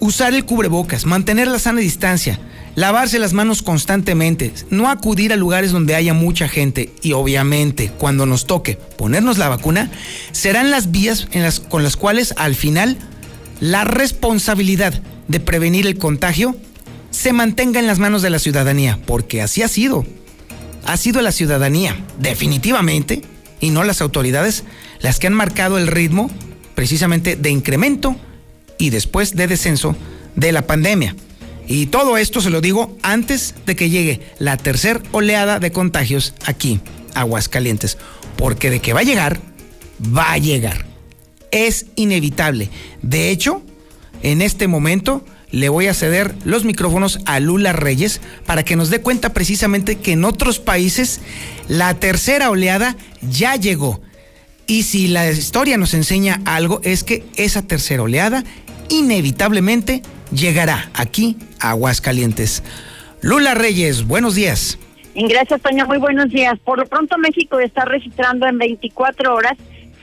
usar 0.00 0.34
el 0.34 0.44
cubrebocas, 0.44 1.06
mantener 1.06 1.48
la 1.48 1.58
sana 1.58 1.80
distancia, 1.80 2.38
lavarse 2.78 3.18
las 3.18 3.32
manos 3.32 3.62
constantemente, 3.62 4.52
no 4.70 4.88
acudir 4.88 5.32
a 5.32 5.36
lugares 5.36 5.72
donde 5.72 5.96
haya 5.96 6.14
mucha 6.14 6.46
gente 6.46 6.92
y 7.02 7.10
obviamente 7.10 7.90
cuando 7.90 8.24
nos 8.24 8.46
toque 8.46 8.76
ponernos 8.76 9.36
la 9.36 9.48
vacuna, 9.48 9.90
serán 10.30 10.70
las 10.70 10.92
vías 10.92 11.26
con 11.68 11.82
las 11.82 11.96
cuales 11.96 12.34
al 12.36 12.54
final 12.54 12.96
la 13.58 13.82
responsabilidad 13.82 15.02
de 15.26 15.40
prevenir 15.40 15.88
el 15.88 15.98
contagio 15.98 16.54
se 17.10 17.32
mantenga 17.32 17.80
en 17.80 17.88
las 17.88 17.98
manos 17.98 18.22
de 18.22 18.30
la 18.30 18.38
ciudadanía, 18.38 19.00
porque 19.06 19.42
así 19.42 19.62
ha 19.62 19.68
sido. 19.68 20.06
Ha 20.84 20.96
sido 20.96 21.20
la 21.20 21.32
ciudadanía, 21.32 21.96
definitivamente, 22.20 23.22
y 23.58 23.70
no 23.70 23.82
las 23.82 24.00
autoridades, 24.00 24.62
las 25.00 25.18
que 25.18 25.26
han 25.26 25.34
marcado 25.34 25.78
el 25.78 25.88
ritmo 25.88 26.30
precisamente 26.76 27.34
de 27.34 27.50
incremento 27.50 28.14
y 28.78 28.90
después 28.90 29.34
de 29.34 29.48
descenso 29.48 29.96
de 30.36 30.52
la 30.52 30.62
pandemia. 30.62 31.16
Y 31.68 31.86
todo 31.86 32.16
esto 32.16 32.40
se 32.40 32.48
lo 32.48 32.62
digo 32.62 32.96
antes 33.02 33.54
de 33.66 33.76
que 33.76 33.90
llegue 33.90 34.22
la 34.38 34.56
tercera 34.56 35.02
oleada 35.12 35.60
de 35.60 35.70
contagios 35.70 36.34
aquí, 36.46 36.80
Aguascalientes. 37.14 37.98
Porque 38.36 38.70
de 38.70 38.80
que 38.80 38.94
va 38.94 39.00
a 39.00 39.04
llegar, 39.04 39.38
va 40.02 40.32
a 40.32 40.38
llegar. 40.38 40.86
Es 41.50 41.86
inevitable. 41.94 42.70
De 43.02 43.28
hecho, 43.28 43.62
en 44.22 44.40
este 44.40 44.66
momento 44.66 45.24
le 45.50 45.68
voy 45.68 45.88
a 45.88 45.94
ceder 45.94 46.34
los 46.44 46.64
micrófonos 46.64 47.20
a 47.26 47.38
Lula 47.38 47.72
Reyes 47.72 48.20
para 48.46 48.64
que 48.64 48.76
nos 48.76 48.88
dé 48.90 49.00
cuenta 49.00 49.34
precisamente 49.34 49.96
que 49.96 50.12
en 50.12 50.24
otros 50.24 50.58
países 50.58 51.20
la 51.68 51.94
tercera 51.94 52.50
oleada 52.50 52.96
ya 53.20 53.56
llegó. 53.56 54.00
Y 54.66 54.82
si 54.84 55.08
la 55.08 55.30
historia 55.30 55.76
nos 55.78 55.94
enseña 55.94 56.40
algo 56.44 56.80
es 56.84 57.04
que 57.04 57.24
esa 57.36 57.62
tercera 57.62 58.02
oleada 58.02 58.44
inevitablemente 58.90 60.02
llegará 60.30 60.90
aquí 60.94 61.36
a 61.60 61.70
Aguascalientes. 61.70 62.62
Lula 63.20 63.54
Reyes, 63.54 64.06
buenos 64.06 64.34
días. 64.34 64.78
Gracias, 65.14 65.60
Toño. 65.60 65.86
Muy 65.86 65.98
buenos 65.98 66.30
días. 66.30 66.58
Por 66.60 66.78
lo 66.78 66.86
pronto, 66.86 67.18
México 67.18 67.58
está 67.58 67.84
registrando 67.84 68.46
en 68.46 68.58
24 68.58 69.34
horas 69.34 69.58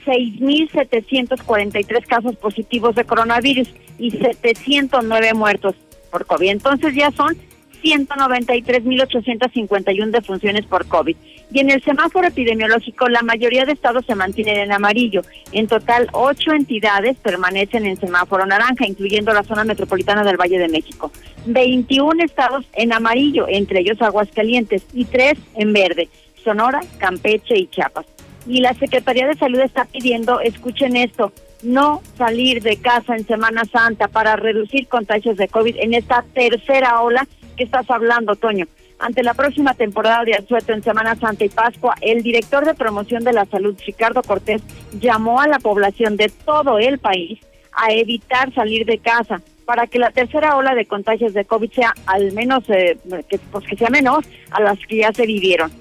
6.743 0.06 2.06
casos 2.06 2.36
positivos 2.36 2.96
de 2.96 3.06
coronavirus 3.06 3.70
y 3.98 4.12
709 4.12 5.34
muertos 5.34 5.76
por 6.12 6.26
COVID. 6.26 6.50
Entonces 6.50 6.94
ya 6.96 7.12
son 7.12 7.38
193.851 7.84 10.12
defunciones 10.12 10.66
por 10.66 10.86
COVID. 10.88 11.16
Y 11.52 11.60
en 11.60 11.70
el 11.70 11.84
semáforo 11.84 12.28
epidemiológico, 12.28 13.08
la 13.08 13.22
mayoría 13.22 13.66
de 13.66 13.74
estados 13.74 14.06
se 14.06 14.16
mantienen 14.16 14.58
en 14.58 14.72
amarillo. 14.72 15.22
En 15.52 15.68
total, 15.68 16.10
ocho 16.12 16.52
entidades 16.52 17.18
permanecen 17.18 17.86
en 17.86 17.98
semáforo 17.98 18.46
naranja, 18.46 18.86
incluyendo 18.88 19.34
la 19.34 19.44
zona 19.44 19.64
metropolitana 19.64 20.24
del 20.24 20.38
Valle 20.38 20.60
de 20.60 20.68
México. 20.68 21.12
21 21.46 22.24
estados 22.24 22.66
en 22.74 22.94
amarillo, 22.94 23.46
entre 23.48 23.82
ellos 23.82 24.02
Aguascalientes, 24.02 24.84
y 24.94 25.06
tres 25.06 25.38
en 25.56 25.74
verde, 25.74 26.10
Sonora, 26.44 26.82
Campeche 26.98 27.58
y 27.58 27.68
Chiapas. 27.68 28.06
Y 28.48 28.62
la 28.62 28.74
Secretaría 28.74 29.28
de 29.28 29.36
Salud 29.36 29.60
está 29.60 29.86
pidiendo, 29.86 30.40
escuchen 30.40 30.96
esto, 30.96 31.32
no 31.64 32.02
salir 32.18 32.62
de 32.62 32.78
casa 32.78 33.16
en 33.16 33.26
Semana 33.26 33.66
Santa 33.66 34.08
para 34.08 34.36
reducir 34.36 34.88
contagios 34.88 35.38
de 35.38 35.48
COVID 35.48 35.78
en 35.80 35.94
esta 35.94 36.24
tercera 36.34 37.02
ola 37.02 37.28
que 37.58 37.64
estás 37.64 37.90
hablando, 37.90 38.36
Toño. 38.36 38.68
Ante 38.98 39.24
la 39.24 39.34
próxima 39.34 39.74
temporada 39.74 40.24
de 40.24 40.36
asueto 40.36 40.74
en 40.74 40.82
Semana 40.82 41.16
Santa 41.16 41.44
y 41.44 41.50
Pascua, 41.50 41.96
el 42.02 42.24
director 42.24 42.66
de 42.66 42.74
promoción 42.74 43.24
de 43.24 43.34
la 43.34 43.46
salud, 43.46 43.76
Ricardo 43.86 44.24
Cortés, 44.24 44.62
llamó 45.00 45.42
a 45.42 45.48
la 45.48 45.60
población 45.60 46.16
de 46.16 46.30
todo 46.30 46.80
el 46.80 46.98
país 47.00 47.40
a 47.74 47.92
evitar 47.92 48.54
salir 48.54 48.86
de 48.86 49.00
casa 49.00 49.42
para 49.66 49.88
que 49.88 50.00
la 50.00 50.12
tercera 50.12 50.56
ola 50.56 50.76
de 50.76 50.86
contagios 50.86 51.34
de 51.34 51.44
COVID 51.44 51.72
sea 51.72 51.94
al 52.06 52.32
menos, 52.32 52.64
eh, 52.70 52.98
que, 53.28 53.38
pues 53.38 53.66
que 53.66 53.76
sea 53.76 53.90
menor 53.90 54.24
a 54.52 54.62
las 54.62 54.80
que 54.88 54.98
ya 54.98 55.12
se 55.12 55.26
vivieron. 55.26 55.72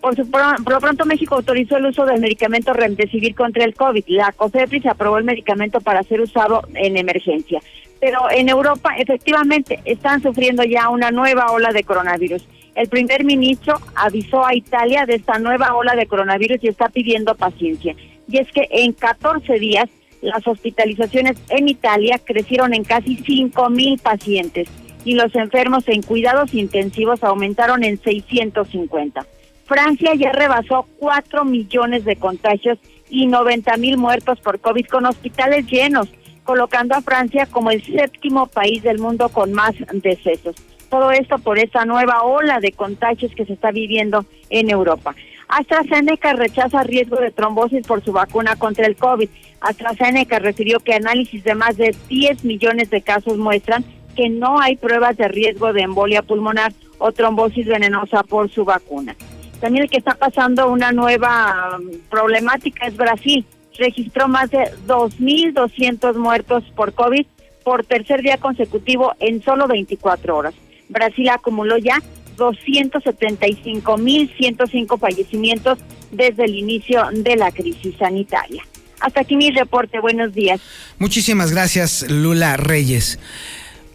Por, 0.00 0.14
su, 0.14 0.30
por, 0.30 0.72
lo 0.72 0.80
pronto 0.80 1.04
México 1.04 1.34
autorizó 1.34 1.76
el 1.76 1.86
uso 1.86 2.06
del 2.06 2.20
medicamento 2.20 2.72
Remdesivir 2.72 3.34
contra 3.34 3.64
el 3.64 3.74
COVID. 3.74 4.04
La 4.08 4.32
COFEPRIS 4.32 4.86
aprobó 4.86 5.18
el 5.18 5.24
medicamento 5.24 5.80
para 5.80 6.02
ser 6.04 6.20
usado 6.20 6.62
en 6.74 6.96
emergencia 6.96 7.60
pero 8.00 8.30
en 8.30 8.48
Europa 8.48 8.94
efectivamente 8.96 9.80
están 9.84 10.22
sufriendo 10.22 10.62
ya 10.64 10.88
una 10.88 11.10
nueva 11.10 11.50
ola 11.50 11.72
de 11.72 11.84
coronavirus. 11.84 12.46
El 12.74 12.88
primer 12.88 13.24
ministro 13.24 13.78
avisó 13.94 14.44
a 14.44 14.54
Italia 14.54 15.06
de 15.06 15.14
esta 15.14 15.38
nueva 15.38 15.74
ola 15.74 15.96
de 15.96 16.06
coronavirus 16.06 16.62
y 16.62 16.68
está 16.68 16.88
pidiendo 16.88 17.34
paciencia. 17.34 17.96
Y 18.28 18.38
es 18.38 18.50
que 18.52 18.68
en 18.70 18.92
14 18.92 19.58
días 19.58 19.88
las 20.20 20.46
hospitalizaciones 20.46 21.36
en 21.48 21.68
Italia 21.68 22.20
crecieron 22.22 22.74
en 22.74 22.84
casi 22.84 23.16
5 23.16 23.70
mil 23.70 23.98
pacientes 23.98 24.68
y 25.04 25.14
los 25.14 25.34
enfermos 25.36 25.88
en 25.88 26.02
cuidados 26.02 26.52
intensivos 26.52 27.22
aumentaron 27.22 27.84
en 27.84 27.98
650. 27.98 29.24
Francia 29.64 30.14
ya 30.14 30.32
rebasó 30.32 30.86
4 30.98 31.44
millones 31.44 32.04
de 32.04 32.16
contagios 32.16 32.78
y 33.08 33.26
90 33.26 33.76
mil 33.76 33.98
muertos 33.98 34.40
por 34.40 34.60
COVID 34.60 34.86
con 34.86 35.06
hospitales 35.06 35.66
llenos 35.66 36.08
colocando 36.46 36.94
a 36.94 37.02
Francia 37.02 37.46
como 37.46 37.70
el 37.70 37.84
séptimo 37.84 38.46
país 38.46 38.82
del 38.82 38.98
mundo 38.98 39.28
con 39.28 39.52
más 39.52 39.74
decesos. 39.92 40.56
Todo 40.88 41.10
esto 41.10 41.38
por 41.38 41.58
esa 41.58 41.84
nueva 41.84 42.22
ola 42.22 42.60
de 42.60 42.72
contagios 42.72 43.32
que 43.34 43.44
se 43.44 43.52
está 43.52 43.72
viviendo 43.72 44.24
en 44.48 44.70
Europa. 44.70 45.14
AstraZeneca 45.48 46.32
rechaza 46.32 46.82
riesgo 46.84 47.16
de 47.16 47.32
trombosis 47.32 47.86
por 47.86 48.02
su 48.02 48.12
vacuna 48.12 48.56
contra 48.56 48.86
el 48.86 48.96
COVID. 48.96 49.28
AstraZeneca 49.60 50.38
refirió 50.38 50.80
que 50.80 50.94
análisis 50.94 51.44
de 51.44 51.54
más 51.54 51.76
de 51.76 51.94
10 52.08 52.44
millones 52.44 52.90
de 52.90 53.02
casos 53.02 53.36
muestran 53.36 53.84
que 54.16 54.28
no 54.28 54.60
hay 54.60 54.76
pruebas 54.76 55.16
de 55.16 55.28
riesgo 55.28 55.72
de 55.72 55.82
embolia 55.82 56.22
pulmonar 56.22 56.72
o 56.98 57.12
trombosis 57.12 57.66
venenosa 57.66 58.22
por 58.22 58.50
su 58.50 58.64
vacuna. 58.64 59.14
También 59.60 59.84
el 59.84 59.90
que 59.90 59.98
está 59.98 60.14
pasando 60.14 60.70
una 60.70 60.92
nueva 60.92 61.78
um, 61.78 61.98
problemática 62.08 62.86
es 62.86 62.96
Brasil 62.96 63.44
registró 63.78 64.28
más 64.28 64.50
de 64.50 64.70
2.200 64.86 66.16
muertos 66.16 66.64
por 66.74 66.94
COVID 66.94 67.26
por 67.64 67.84
tercer 67.84 68.22
día 68.22 68.38
consecutivo 68.38 69.12
en 69.18 69.42
solo 69.42 69.66
24 69.66 70.36
horas. 70.36 70.54
Brasil 70.88 71.28
acumuló 71.28 71.76
ya 71.78 72.00
275.105 72.36 74.98
fallecimientos 74.98 75.78
desde 76.12 76.44
el 76.44 76.54
inicio 76.54 77.02
de 77.12 77.34
la 77.36 77.50
crisis 77.50 77.96
sanitaria. 77.98 78.62
Hasta 79.00 79.22
aquí 79.22 79.36
mi 79.36 79.50
reporte. 79.50 79.98
Buenos 80.00 80.32
días. 80.32 80.60
Muchísimas 80.98 81.50
gracias, 81.50 82.08
Lula 82.08 82.56
Reyes. 82.56 83.18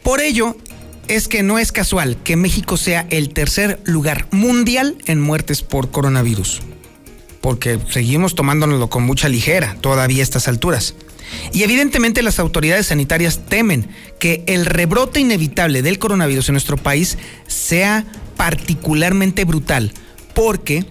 Por 0.03 0.21
ello, 0.21 0.55
es 1.07 1.27
que 1.27 1.41
no 1.43 1.59
es 1.59 1.71
casual 1.71 2.17
que 2.23 2.35
México 2.35 2.77
sea 2.77 3.05
el 3.09 3.33
tercer 3.33 3.79
lugar 3.85 4.27
mundial 4.31 4.97
en 5.05 5.21
muertes 5.21 5.61
por 5.61 5.91
coronavirus 5.91 6.61
porque 7.41 7.79
seguimos 7.89 8.35
tomándonoslo 8.35 8.89
con 8.89 9.03
mucha 9.03 9.27
ligera 9.27 9.75
todavía 9.81 10.21
a 10.21 10.23
estas 10.23 10.47
alturas. 10.47 10.93
Y 11.53 11.63
evidentemente 11.63 12.21
las 12.21 12.39
autoridades 12.39 12.87
sanitarias 12.87 13.41
temen 13.47 13.87
que 14.19 14.43
el 14.47 14.65
rebrote 14.65 15.19
inevitable 15.19 15.81
del 15.81 15.99
coronavirus 15.99 16.49
en 16.49 16.53
nuestro 16.53 16.77
país 16.77 17.17
sea 17.47 18.05
particularmente 18.37 19.45
brutal, 19.45 19.91
porque 20.33 20.85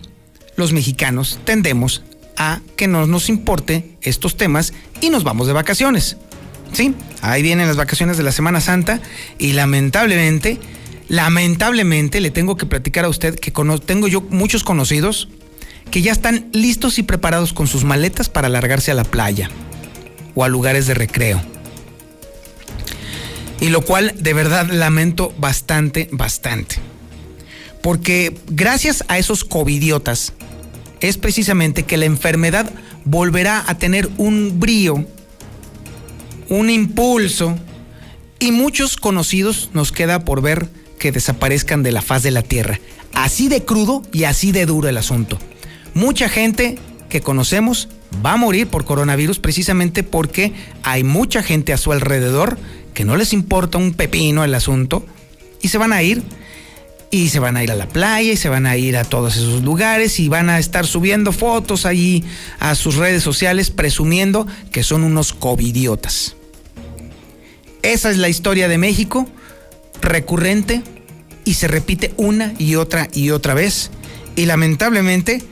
los 0.56 0.72
mexicanos 0.72 1.38
tendemos 1.44 2.02
a 2.36 2.60
que 2.76 2.88
no 2.88 3.06
nos 3.06 3.28
importe 3.28 3.96
estos 4.02 4.36
temas 4.36 4.72
y 5.00 5.10
nos 5.10 5.24
vamos 5.24 5.46
de 5.46 5.52
vacaciones. 5.52 6.16
Sí, 6.72 6.94
ahí 7.20 7.42
vienen 7.42 7.66
las 7.66 7.76
vacaciones 7.76 8.16
de 8.16 8.22
la 8.22 8.32
Semana 8.32 8.60
Santa 8.60 9.00
y 9.38 9.52
lamentablemente, 9.52 10.58
lamentablemente 11.08 12.20
le 12.20 12.30
tengo 12.30 12.56
que 12.56 12.66
platicar 12.66 13.04
a 13.04 13.08
usted 13.08 13.38
que 13.38 13.52
tengo 13.84 14.08
yo 14.08 14.22
muchos 14.22 14.64
conocidos 14.64 15.28
que 15.90 16.02
ya 16.02 16.12
están 16.12 16.48
listos 16.52 16.98
y 16.98 17.02
preparados 17.02 17.52
con 17.52 17.66
sus 17.66 17.84
maletas 17.84 18.28
para 18.28 18.48
largarse 18.48 18.90
a 18.90 18.94
la 18.94 19.04
playa 19.04 19.50
o 20.34 20.44
a 20.44 20.48
lugares 20.48 20.86
de 20.86 20.94
recreo. 20.94 21.40
Y 23.60 23.68
lo 23.68 23.82
cual 23.82 24.14
de 24.18 24.32
verdad 24.32 24.70
lamento 24.70 25.34
bastante, 25.38 26.08
bastante. 26.12 26.76
Porque 27.82 28.36
gracias 28.48 29.04
a 29.08 29.18
esos 29.18 29.44
covidiotas 29.44 30.32
es 31.00 31.18
precisamente 31.18 31.82
que 31.82 31.96
la 31.96 32.06
enfermedad 32.06 32.70
volverá 33.04 33.64
a 33.66 33.78
tener 33.78 34.08
un 34.18 34.60
brío, 34.60 35.04
un 36.48 36.70
impulso, 36.70 37.58
y 38.38 38.52
muchos 38.52 38.96
conocidos 38.96 39.70
nos 39.74 39.92
queda 39.92 40.24
por 40.24 40.40
ver 40.40 40.68
que 40.98 41.12
desaparezcan 41.12 41.82
de 41.82 41.92
la 41.92 42.02
faz 42.02 42.22
de 42.22 42.30
la 42.30 42.42
tierra. 42.42 42.80
Así 43.12 43.48
de 43.48 43.64
crudo 43.64 44.02
y 44.12 44.24
así 44.24 44.50
de 44.50 44.66
duro 44.66 44.88
el 44.88 44.96
asunto. 44.96 45.38
Mucha 45.94 46.28
gente 46.28 46.78
que 47.08 47.20
conocemos 47.20 47.88
va 48.24 48.32
a 48.32 48.36
morir 48.36 48.66
por 48.68 48.84
coronavirus 48.84 49.38
precisamente 49.38 50.02
porque 50.02 50.52
hay 50.82 51.04
mucha 51.04 51.42
gente 51.42 51.72
a 51.72 51.78
su 51.78 51.92
alrededor 51.92 52.58
que 52.94 53.04
no 53.04 53.16
les 53.16 53.32
importa 53.32 53.78
un 53.78 53.94
pepino 53.94 54.44
el 54.44 54.54
asunto 54.54 55.04
y 55.62 55.68
se 55.68 55.78
van 55.78 55.92
a 55.92 56.02
ir 56.02 56.22
y 57.10 57.28
se 57.28 57.40
van 57.40 57.56
a 57.56 57.64
ir 57.64 57.72
a 57.72 57.76
la 57.76 57.88
playa 57.88 58.32
y 58.32 58.36
se 58.36 58.48
van 58.48 58.66
a 58.66 58.76
ir 58.76 58.96
a 58.96 59.04
todos 59.04 59.36
esos 59.36 59.62
lugares 59.62 60.20
y 60.20 60.28
van 60.28 60.48
a 60.48 60.58
estar 60.58 60.86
subiendo 60.86 61.32
fotos 61.32 61.86
allí 61.86 62.24
a 62.60 62.74
sus 62.74 62.96
redes 62.96 63.22
sociales 63.22 63.70
presumiendo 63.70 64.46
que 64.70 64.82
son 64.82 65.02
unos 65.02 65.32
covidiotas. 65.32 66.36
Esa 67.82 68.10
es 68.10 68.18
la 68.18 68.28
historia 68.28 68.68
de 68.68 68.78
México, 68.78 69.28
recurrente 70.00 70.82
y 71.44 71.54
se 71.54 71.66
repite 71.66 72.12
una 72.16 72.54
y 72.58 72.76
otra 72.76 73.08
y 73.12 73.30
otra 73.30 73.54
vez. 73.54 73.90
Y 74.36 74.46
lamentablemente, 74.46 75.42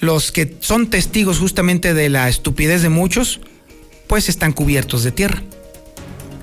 los 0.00 0.32
que 0.32 0.56
son 0.60 0.88
testigos 0.88 1.38
justamente 1.38 1.94
de 1.94 2.08
la 2.08 2.28
estupidez 2.28 2.82
de 2.82 2.88
muchos, 2.88 3.40
pues 4.06 4.28
están 4.28 4.52
cubiertos 4.52 5.04
de 5.04 5.12
tierra. 5.12 5.42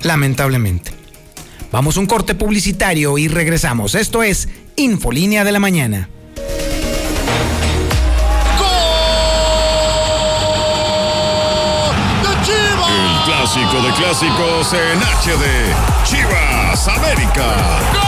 Lamentablemente. 0.02 0.92
Vamos 1.70 1.96
a 1.96 2.00
un 2.00 2.06
corte 2.06 2.34
publicitario 2.34 3.18
y 3.18 3.28
regresamos. 3.28 3.94
Esto 3.94 4.22
es 4.22 4.48
Infolínea 4.76 5.44
de 5.44 5.52
la 5.52 5.58
Mañana. 5.58 6.08
El 12.88 13.24
clásico 13.24 13.82
de 13.82 13.92
clásicos 13.94 14.72
en 14.72 14.98
HD. 14.98 16.04
Chivas 16.04 16.88
América. 16.88 18.07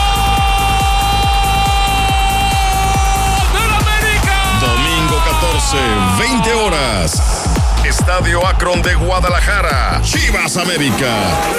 14, 5.70 6.18
20 6.18 6.52
horas. 6.54 7.44
Estadio 7.84 8.44
Akron 8.44 8.82
de 8.82 8.92
Guadalajara. 8.94 10.00
Chivas 10.02 10.56
América. 10.56 11.16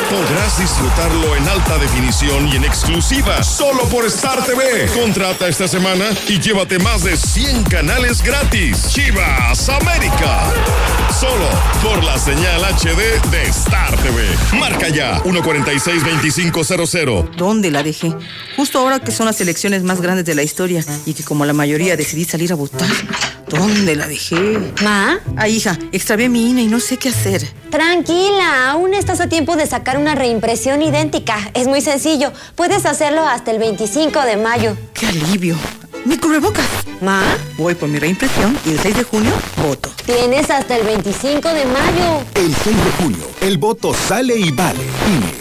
Podrás 0.10 0.60
disfrutarlo 0.60 1.38
en 1.38 1.48
alta 1.48 1.78
definición 1.78 2.50
y 2.50 2.58
en 2.58 2.66
exclusiva 2.66 3.42
solo 3.42 3.84
por 3.86 4.06
Star 4.08 4.44
TV. 4.44 4.88
Contrata 4.94 5.48
esta 5.48 5.66
semana 5.68 6.06
y 6.28 6.40
llévate 6.40 6.78
más 6.80 7.04
de 7.04 7.16
100 7.16 7.64
canales 7.64 8.22
gratis. 8.22 8.90
Chivas 8.90 9.70
América. 9.70 10.52
Solo 11.18 11.48
por 11.82 12.04
la 12.04 12.18
señal 12.18 12.62
HD 12.64 13.22
de 13.32 13.44
Star 13.44 13.96
TV. 13.98 14.28
Marca 14.60 14.90
ya 14.90 15.24
146-2500. 15.24 17.36
¿Dónde 17.38 17.72
la 17.72 17.82
dejé? 17.82 18.14
Justo 18.58 18.80
ahora 18.80 19.00
que 19.00 19.12
son 19.12 19.26
las 19.26 19.40
elecciones 19.40 19.84
más 19.84 20.02
grandes 20.02 20.26
de 20.26 20.36
la 20.36 20.44
historia 20.44 20.84
y 21.06 21.14
que 21.14 21.24
como 21.24 21.46
la 21.46 21.54
mayoría 21.54 21.96
decidí 21.96 22.26
salir 22.26 22.52
a 22.52 22.56
votar. 22.56 22.88
¿Dónde 23.52 23.96
la 23.96 24.08
dejé? 24.08 24.60
Ma, 24.82 25.20
Ah, 25.38 25.48
hija, 25.48 25.78
extravié 25.92 26.30
mi 26.30 26.50
INE 26.50 26.64
y 26.64 26.68
no 26.68 26.80
sé 26.80 26.98
qué 26.98 27.10
hacer. 27.10 27.46
tranquila, 27.70 28.72
aún 28.72 28.94
estás 28.94 29.20
a 29.22 29.28
tiempo 29.28 29.56
de 29.56 29.66
sacar 29.68 29.98
una 29.98 30.16
reimpresión 30.16 30.82
idéntica. 30.82 31.38
Es 31.54 31.68
muy 31.68 31.82
sencillo. 31.82 32.32
Puedes 32.56 32.86
hacerlo 32.86 33.26
hasta 33.28 33.52
el 33.52 33.60
25 33.60 34.22
de 34.22 34.38
mayo. 34.38 34.78
¡Qué 34.94 35.08
alivio! 35.08 35.56
¡Mi 36.06 36.18
cubrebocas! 36.18 36.66
Ma, 37.02 37.22
Voy 37.58 37.76
por 37.76 37.90
mi 37.90 38.00
reimpresión 38.00 38.58
y 38.66 38.72
el 38.72 38.80
6 38.80 38.96
de 38.98 39.04
junio 39.04 39.32
voto. 39.58 39.92
tienes 40.06 40.50
hasta 40.50 40.78
el 40.78 40.86
25 40.86 41.50
de 41.50 41.66
mayo. 41.66 42.24
El 42.36 42.56
6 42.56 42.66
de 42.86 42.92
junio, 43.04 43.28
el 43.42 43.58
voto 43.58 43.94
sale 43.94 44.36
y 44.38 44.52
vale. 44.52 44.80
INE. 45.08 45.41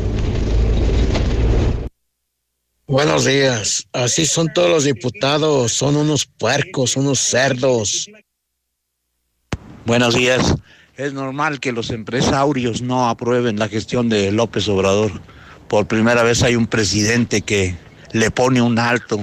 Buenos 2.91 3.23
días. 3.23 3.87
Así 3.93 4.25
son 4.25 4.51
todos 4.53 4.69
los 4.69 4.83
diputados. 4.83 5.71
Son 5.71 5.95
unos 5.95 6.25
puercos, 6.25 6.97
unos 6.97 7.19
cerdos. 7.21 8.11
Buenos 9.85 10.13
días. 10.13 10.55
Es 10.97 11.13
normal 11.13 11.61
que 11.61 11.71
los 11.71 11.89
empresarios 11.89 12.81
no 12.81 13.07
aprueben 13.07 13.57
la 13.57 13.69
gestión 13.69 14.09
de 14.09 14.29
López 14.33 14.67
Obrador. 14.67 15.21
Por 15.69 15.87
primera 15.87 16.21
vez 16.23 16.43
hay 16.43 16.57
un 16.57 16.67
presidente 16.67 17.43
que 17.43 17.77
le 18.11 18.29
pone 18.29 18.61
un 18.61 18.77
alto 18.77 19.21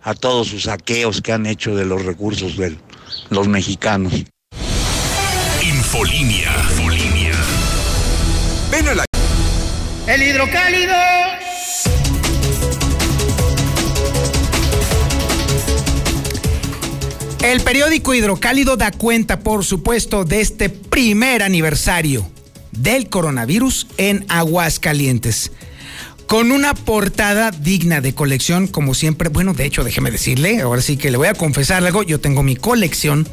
a 0.00 0.14
todos 0.14 0.48
sus 0.48 0.62
saqueos 0.62 1.20
que 1.20 1.32
han 1.32 1.44
hecho 1.44 1.76
de 1.76 1.84
los 1.84 2.06
recursos 2.06 2.56
de 2.56 2.78
los 3.28 3.46
mexicanos. 3.46 4.24
Infolinia. 5.62 6.50
Infolinia. 6.70 7.34
Ven 8.70 8.88
a 8.88 8.94
la... 8.94 9.04
El 10.06 10.22
hidrocálido. 10.22 11.31
El 17.42 17.60
periódico 17.60 18.14
Hidrocálido 18.14 18.76
da 18.76 18.92
cuenta, 18.92 19.40
por 19.40 19.64
supuesto, 19.64 20.24
de 20.24 20.40
este 20.40 20.68
primer 20.68 21.42
aniversario 21.42 22.30
del 22.70 23.08
coronavirus 23.08 23.88
en 23.96 24.24
Aguascalientes. 24.28 25.50
Con 26.28 26.52
una 26.52 26.72
portada 26.74 27.50
digna 27.50 28.00
de 28.00 28.14
colección, 28.14 28.68
como 28.68 28.94
siempre. 28.94 29.28
Bueno, 29.28 29.54
de 29.54 29.66
hecho, 29.66 29.82
déjeme 29.82 30.12
decirle, 30.12 30.60
ahora 30.60 30.80
sí 30.82 30.96
que 30.96 31.10
le 31.10 31.18
voy 31.18 31.26
a 31.26 31.34
confesar 31.34 31.84
algo. 31.84 32.04
Yo 32.04 32.20
tengo 32.20 32.44
mi 32.44 32.54
colección 32.54 33.28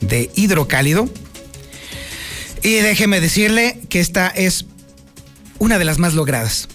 de 0.00 0.30
Hidrocálido. 0.34 1.10
Y 2.62 2.72
déjeme 2.76 3.20
decirle 3.20 3.78
que 3.90 4.00
esta 4.00 4.28
es 4.28 4.64
una 5.58 5.78
de 5.78 5.84
las 5.84 5.98
más 5.98 6.14
logradas. 6.14 6.68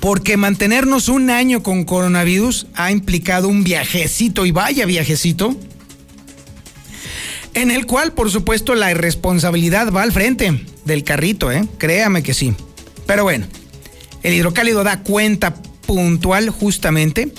Porque 0.00 0.38
mantenernos 0.38 1.08
un 1.08 1.28
año 1.28 1.62
con 1.62 1.84
coronavirus 1.84 2.66
ha 2.74 2.90
implicado 2.90 3.46
un 3.46 3.62
viajecito, 3.62 4.46
y 4.46 4.50
vaya 4.50 4.84
viajecito, 4.84 5.54
en 7.54 7.70
el 7.70 7.86
cual, 7.86 8.12
por 8.12 8.30
supuesto, 8.30 8.74
la 8.74 8.90
irresponsabilidad 8.90 9.92
va 9.92 10.02
al 10.02 10.12
frente 10.12 10.64
del 10.84 11.04
carrito, 11.04 11.52
¿eh? 11.52 11.66
Créame 11.78 12.22
que 12.22 12.34
sí. 12.34 12.54
Pero 13.06 13.24
bueno, 13.24 13.46
el 14.22 14.34
hidrocálido 14.34 14.84
da 14.84 15.02
cuenta 15.02 15.54
puntual 15.86 16.50
justamente 16.50 17.32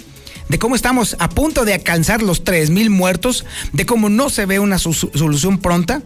de 0.49 0.59
cómo 0.59 0.76
estamos 0.76 1.16
a 1.20 1.30
punto 1.30 1.66
de 1.66 1.74
alcanzar 1.74 2.22
los 2.22 2.43
3.000 2.43 2.89
muertos, 2.89 3.45
de 3.72 3.86
cómo 3.86 4.09
no 4.09 4.30
se 4.30 4.45
ve 4.45 4.59
una 4.59 4.78
solución 4.78 5.59
pronta. 5.59 6.03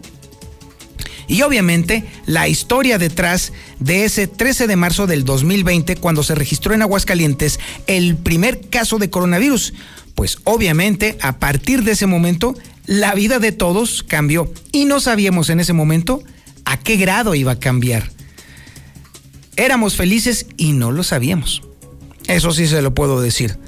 Y 1.26 1.42
obviamente 1.42 2.04
la 2.24 2.48
historia 2.48 2.96
detrás 2.96 3.52
de 3.78 4.04
ese 4.04 4.26
13 4.26 4.66
de 4.66 4.76
marzo 4.76 5.06
del 5.06 5.24
2020, 5.24 5.96
cuando 5.96 6.22
se 6.22 6.34
registró 6.34 6.72
en 6.72 6.80
Aguascalientes 6.80 7.60
el 7.86 8.16
primer 8.16 8.68
caso 8.70 8.98
de 8.98 9.10
coronavirus. 9.10 9.74
Pues 10.14 10.38
obviamente 10.44 11.18
a 11.20 11.38
partir 11.38 11.84
de 11.84 11.92
ese 11.92 12.06
momento 12.06 12.56
la 12.88 13.14
vida 13.14 13.38
de 13.38 13.52
todos 13.52 14.02
cambió 14.02 14.50
y 14.72 14.86
no 14.86 14.98
sabíamos 14.98 15.50
en 15.50 15.60
ese 15.60 15.74
momento 15.74 16.24
a 16.64 16.78
qué 16.78 16.96
grado 16.96 17.34
iba 17.34 17.52
a 17.52 17.58
cambiar. 17.60 18.10
Éramos 19.56 19.94
felices 19.94 20.46
y 20.56 20.72
no 20.72 20.90
lo 20.90 21.02
sabíamos. 21.02 21.62
Eso 22.28 22.50
sí 22.50 22.66
se 22.66 22.80
lo 22.80 22.94
puedo 22.94 23.20
decir. 23.20 23.58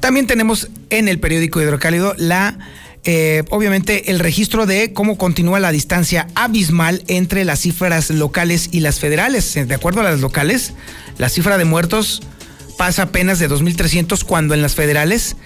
También 0.00 0.26
tenemos 0.26 0.70
en 0.88 1.06
el 1.08 1.20
periódico 1.20 1.60
Hidrocálido 1.60 2.14
la, 2.16 2.58
eh, 3.04 3.44
obviamente, 3.50 4.10
el 4.10 4.20
registro 4.20 4.64
de 4.64 4.94
cómo 4.94 5.18
continúa 5.18 5.60
la 5.60 5.70
distancia 5.70 6.26
abismal 6.34 7.04
entre 7.08 7.44
las 7.44 7.60
cifras 7.60 8.08
locales 8.08 8.70
y 8.72 8.80
las 8.80 9.00
federales. 9.00 9.52
De 9.52 9.74
acuerdo 9.74 10.00
a 10.00 10.04
las 10.04 10.20
locales, 10.20 10.72
la 11.18 11.28
cifra 11.28 11.58
de 11.58 11.66
muertos 11.66 12.22
pasa 12.78 13.02
apenas 13.02 13.38
de 13.38 13.50
2.300 13.50 14.24
cuando 14.24 14.54
en 14.54 14.62
las 14.62 14.74
federales 14.74 15.36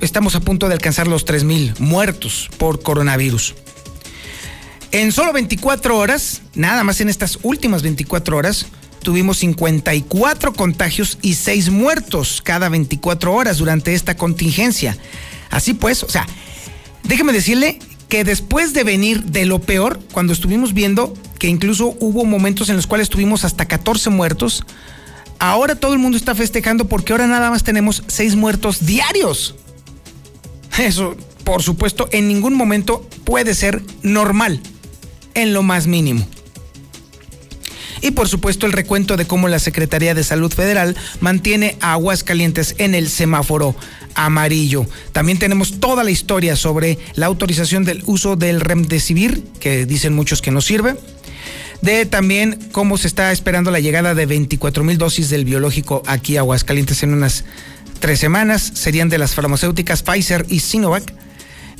estamos 0.00 0.34
a 0.34 0.40
punto 0.40 0.68
de 0.68 0.74
alcanzar 0.74 1.06
los 1.06 1.26
3.000 1.26 1.78
muertos 1.78 2.50
por 2.58 2.82
coronavirus. 2.82 3.54
En 4.92 5.12
solo 5.12 5.32
24 5.32 5.98
horas, 5.98 6.42
nada 6.54 6.84
más 6.84 7.00
en 7.00 7.08
estas 7.08 7.38
últimas 7.42 7.82
24 7.82 8.36
horas, 8.36 8.66
tuvimos 9.02 9.38
54 9.38 10.52
contagios 10.52 11.18
y 11.22 11.34
6 11.34 11.70
muertos 11.70 12.40
cada 12.42 12.68
24 12.68 13.32
horas 13.34 13.58
durante 13.58 13.94
esta 13.94 14.16
contingencia. 14.16 14.96
Así 15.50 15.74
pues, 15.74 16.02
o 16.02 16.08
sea, 16.08 16.26
déjeme 17.04 17.32
decirle 17.32 17.78
que 18.08 18.24
después 18.24 18.72
de 18.72 18.84
venir 18.84 19.24
de 19.24 19.46
lo 19.46 19.60
peor, 19.60 20.00
cuando 20.12 20.32
estuvimos 20.32 20.72
viendo 20.72 21.14
que 21.38 21.48
incluso 21.48 21.96
hubo 22.00 22.24
momentos 22.24 22.68
en 22.68 22.76
los 22.76 22.86
cuales 22.86 23.08
tuvimos 23.08 23.44
hasta 23.44 23.66
14 23.66 24.10
muertos, 24.10 24.64
ahora 25.38 25.74
todo 25.74 25.92
el 25.92 25.98
mundo 25.98 26.16
está 26.16 26.34
festejando 26.34 26.88
porque 26.88 27.12
ahora 27.12 27.26
nada 27.26 27.50
más 27.50 27.64
tenemos 27.64 28.02
6 28.06 28.36
muertos 28.36 28.86
diarios. 28.86 29.56
Eso, 30.78 31.16
por 31.44 31.62
supuesto, 31.62 32.08
en 32.12 32.28
ningún 32.28 32.54
momento 32.54 33.06
puede 33.24 33.54
ser 33.54 33.82
normal, 34.02 34.60
en 35.34 35.52
lo 35.52 35.62
más 35.62 35.86
mínimo. 35.86 36.26
Y 38.02 38.12
por 38.12 38.28
supuesto 38.28 38.66
el 38.66 38.72
recuento 38.72 39.16
de 39.16 39.26
cómo 39.26 39.48
la 39.48 39.58
Secretaría 39.58 40.14
de 40.14 40.22
Salud 40.22 40.52
Federal 40.52 40.96
mantiene 41.20 41.76
a 41.80 41.92
Aguascalientes 41.92 42.74
en 42.78 42.94
el 42.94 43.08
semáforo 43.08 43.74
amarillo. 44.14 44.86
También 45.12 45.38
tenemos 45.38 45.80
toda 45.80 46.04
la 46.04 46.10
historia 46.10 46.56
sobre 46.56 46.98
la 47.14 47.26
autorización 47.26 47.84
del 47.84 48.02
uso 48.06 48.36
del 48.36 48.60
remdesivir, 48.60 49.42
que 49.60 49.86
dicen 49.86 50.14
muchos 50.14 50.42
que 50.42 50.50
no 50.50 50.60
sirve. 50.60 50.96
De 51.82 52.06
también 52.06 52.58
cómo 52.72 52.96
se 52.96 53.06
está 53.06 53.32
esperando 53.32 53.70
la 53.70 53.80
llegada 53.80 54.14
de 54.14 54.26
24 54.26 54.82
mil 54.84 54.98
dosis 54.98 55.28
del 55.28 55.44
biológico 55.44 56.02
aquí 56.06 56.36
a 56.36 56.40
Aguascalientes 56.40 57.02
en 57.02 57.12
unas 57.12 57.44
tres 57.98 58.20
semanas 58.20 58.72
serían 58.74 59.08
de 59.08 59.18
las 59.18 59.34
farmacéuticas 59.34 60.02
Pfizer 60.02 60.46
y 60.48 60.60
Sinovac. 60.60 61.14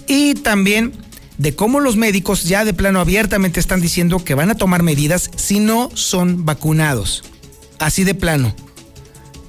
Y 0.07 0.35
también 0.35 0.93
de 1.39 1.55
cómo 1.55 1.81
los 1.81 1.97
médicos 1.97 2.45
ya 2.45 2.65
de 2.65 2.75
plano 2.75 3.01
abiertamente 3.01 3.61
están 3.61 3.81
diciendo 3.81 4.25
que 4.25 4.35
van 4.35 4.51
a 4.51 4.55
tomar 4.55 4.83
medidas 4.83 5.31
si 5.37 5.61
no 5.61 5.91
son 5.95 6.45
vacunados. 6.45 7.25
Así 7.79 8.05
de 8.05 8.15
plano. 8.15 8.55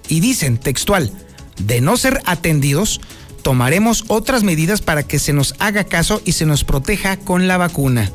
Y 0.10 0.20
dicen 0.20 0.58
textual, 0.58 1.12
de 1.60 1.82
no 1.82 1.98
ser 1.98 2.22
atendidos, 2.26 3.02
tomaremos 3.42 4.06
otras 4.08 4.44
medidas 4.44 4.82
para 4.82 5.04
que 5.04 5.20
se 5.20 5.34
nos 5.34 5.56
haga 5.60 5.86
caso 5.86 6.22
y 6.26 6.34
se 6.34 6.46
nos 6.46 6.64
proteja 6.64 7.18
con 7.18 7.48
la 7.48 7.58
vacuna. 7.58 8.12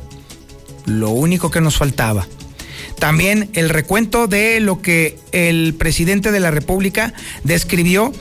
Lo 0.87 1.11
único 1.11 1.51
que 1.51 1.61
nos 1.61 1.77
faltaba. 1.77 2.27
También 2.99 3.51
el 3.55 3.69
recuento 3.69 4.27
de 4.27 4.61
lo 4.61 4.81
que 4.83 5.19
el 5.33 5.75
presidente 5.75 6.31
de 6.31 6.41
la 6.41 6.51
República 6.51 7.13
describió 7.45 8.13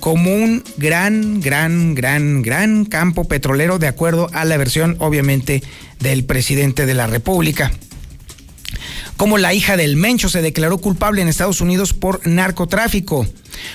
como 0.00 0.34
un 0.34 0.64
gran, 0.78 1.40
gran, 1.40 1.94
gran, 1.94 2.42
gran 2.42 2.84
campo 2.86 3.24
petrolero 3.24 3.78
de 3.78 3.86
acuerdo 3.86 4.28
a 4.32 4.44
la 4.44 4.56
versión 4.56 4.96
obviamente 4.98 5.62
del 6.00 6.24
presidente 6.24 6.86
de 6.86 6.94
la 6.94 7.06
República. 7.06 7.70
Como 9.16 9.36
la 9.36 9.52
hija 9.52 9.76
del 9.76 9.96
Mencho 9.96 10.30
se 10.30 10.40
declaró 10.40 10.78
culpable 10.78 11.20
en 11.20 11.28
Estados 11.28 11.60
Unidos 11.60 11.92
por 11.92 12.26
narcotráfico. 12.26 13.26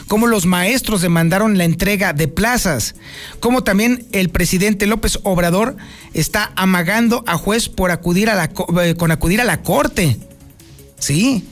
Como 0.08 0.26
los 0.26 0.48
maestros 0.48 1.02
demandaron 1.02 1.60
la 1.60 1.66
entrega 1.66 2.14
de 2.14 2.28
plazas. 2.28 2.96
Como 3.40 3.64
también 3.64 4.08
el 4.12 4.30
presidente 4.30 4.88
López 4.88 5.20
Obrador 5.22 5.78
está 6.14 6.52
amagando 6.56 7.24
a 7.28 7.38
juez 7.38 7.70
por 7.70 7.92
acudir 7.92 8.32
a 8.32 8.36
la, 8.36 8.50
eh, 8.82 8.96
con 8.96 9.12
acudir 9.12 9.40
a 9.40 9.44
la 9.46 9.62
corte. 9.62 10.18
Sí, 10.98 11.48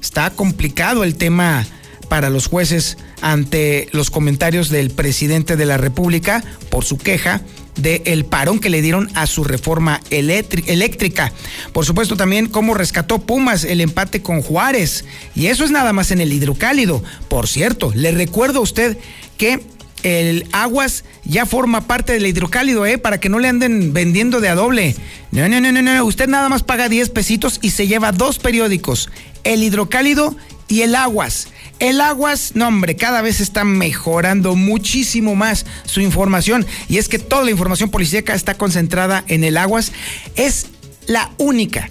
está 0.00 0.30
complicado 0.30 1.04
el 1.04 1.16
tema 1.16 1.66
para 2.14 2.30
los 2.30 2.46
jueces 2.46 2.96
ante 3.22 3.88
los 3.90 4.08
comentarios 4.08 4.68
del 4.68 4.90
presidente 4.90 5.56
de 5.56 5.66
la 5.66 5.78
República 5.78 6.44
por 6.70 6.84
su 6.84 6.96
queja 6.96 7.40
del 7.74 8.24
parón 8.24 8.60
que 8.60 8.70
le 8.70 8.82
dieron 8.82 9.10
a 9.16 9.26
su 9.26 9.42
reforma 9.42 10.00
eléctrica. 10.10 11.32
Por 11.72 11.84
supuesto 11.84 12.16
también 12.16 12.46
cómo 12.46 12.74
rescató 12.74 13.18
Pumas 13.18 13.64
el 13.64 13.80
empate 13.80 14.22
con 14.22 14.42
Juárez. 14.42 15.04
Y 15.34 15.46
eso 15.46 15.64
es 15.64 15.72
nada 15.72 15.92
más 15.92 16.12
en 16.12 16.20
el 16.20 16.32
hidrocálido. 16.32 17.02
Por 17.26 17.48
cierto, 17.48 17.90
le 17.96 18.12
recuerdo 18.12 18.60
a 18.60 18.62
usted 18.62 18.96
que 19.36 19.60
el 20.04 20.46
Aguas 20.52 21.02
ya 21.24 21.46
forma 21.46 21.88
parte 21.88 22.12
del 22.12 22.28
hidrocálido, 22.28 22.86
¿eh? 22.86 22.96
Para 22.96 23.18
que 23.18 23.28
no 23.28 23.40
le 23.40 23.48
anden 23.48 23.92
vendiendo 23.92 24.40
de 24.40 24.50
a 24.50 24.54
doble. 24.54 24.94
No, 25.32 25.48
no, 25.48 25.60
no, 25.60 25.72
no, 25.72 25.82
no. 25.82 26.04
Usted 26.04 26.28
nada 26.28 26.48
más 26.48 26.62
paga 26.62 26.88
10 26.88 27.10
pesitos 27.10 27.58
y 27.60 27.70
se 27.70 27.88
lleva 27.88 28.12
dos 28.12 28.38
periódicos. 28.38 29.10
El 29.42 29.64
hidrocálido 29.64 30.36
y 30.68 30.82
el 30.82 30.94
Aguas. 30.94 31.48
El 31.84 32.00
Aguas, 32.00 32.52
no 32.54 32.68
hombre, 32.68 32.96
cada 32.96 33.20
vez 33.20 33.40
está 33.40 33.62
mejorando 33.62 34.56
muchísimo 34.56 35.34
más 35.34 35.66
su 35.84 36.00
información 36.00 36.64
y 36.88 36.96
es 36.96 37.10
que 37.10 37.18
toda 37.18 37.44
la 37.44 37.50
información 37.50 37.90
policíaca 37.90 38.32
está 38.32 38.54
concentrada 38.54 39.22
en 39.28 39.44
el 39.44 39.58
Aguas. 39.58 39.92
Es 40.34 40.68
la 41.06 41.30
única, 41.36 41.90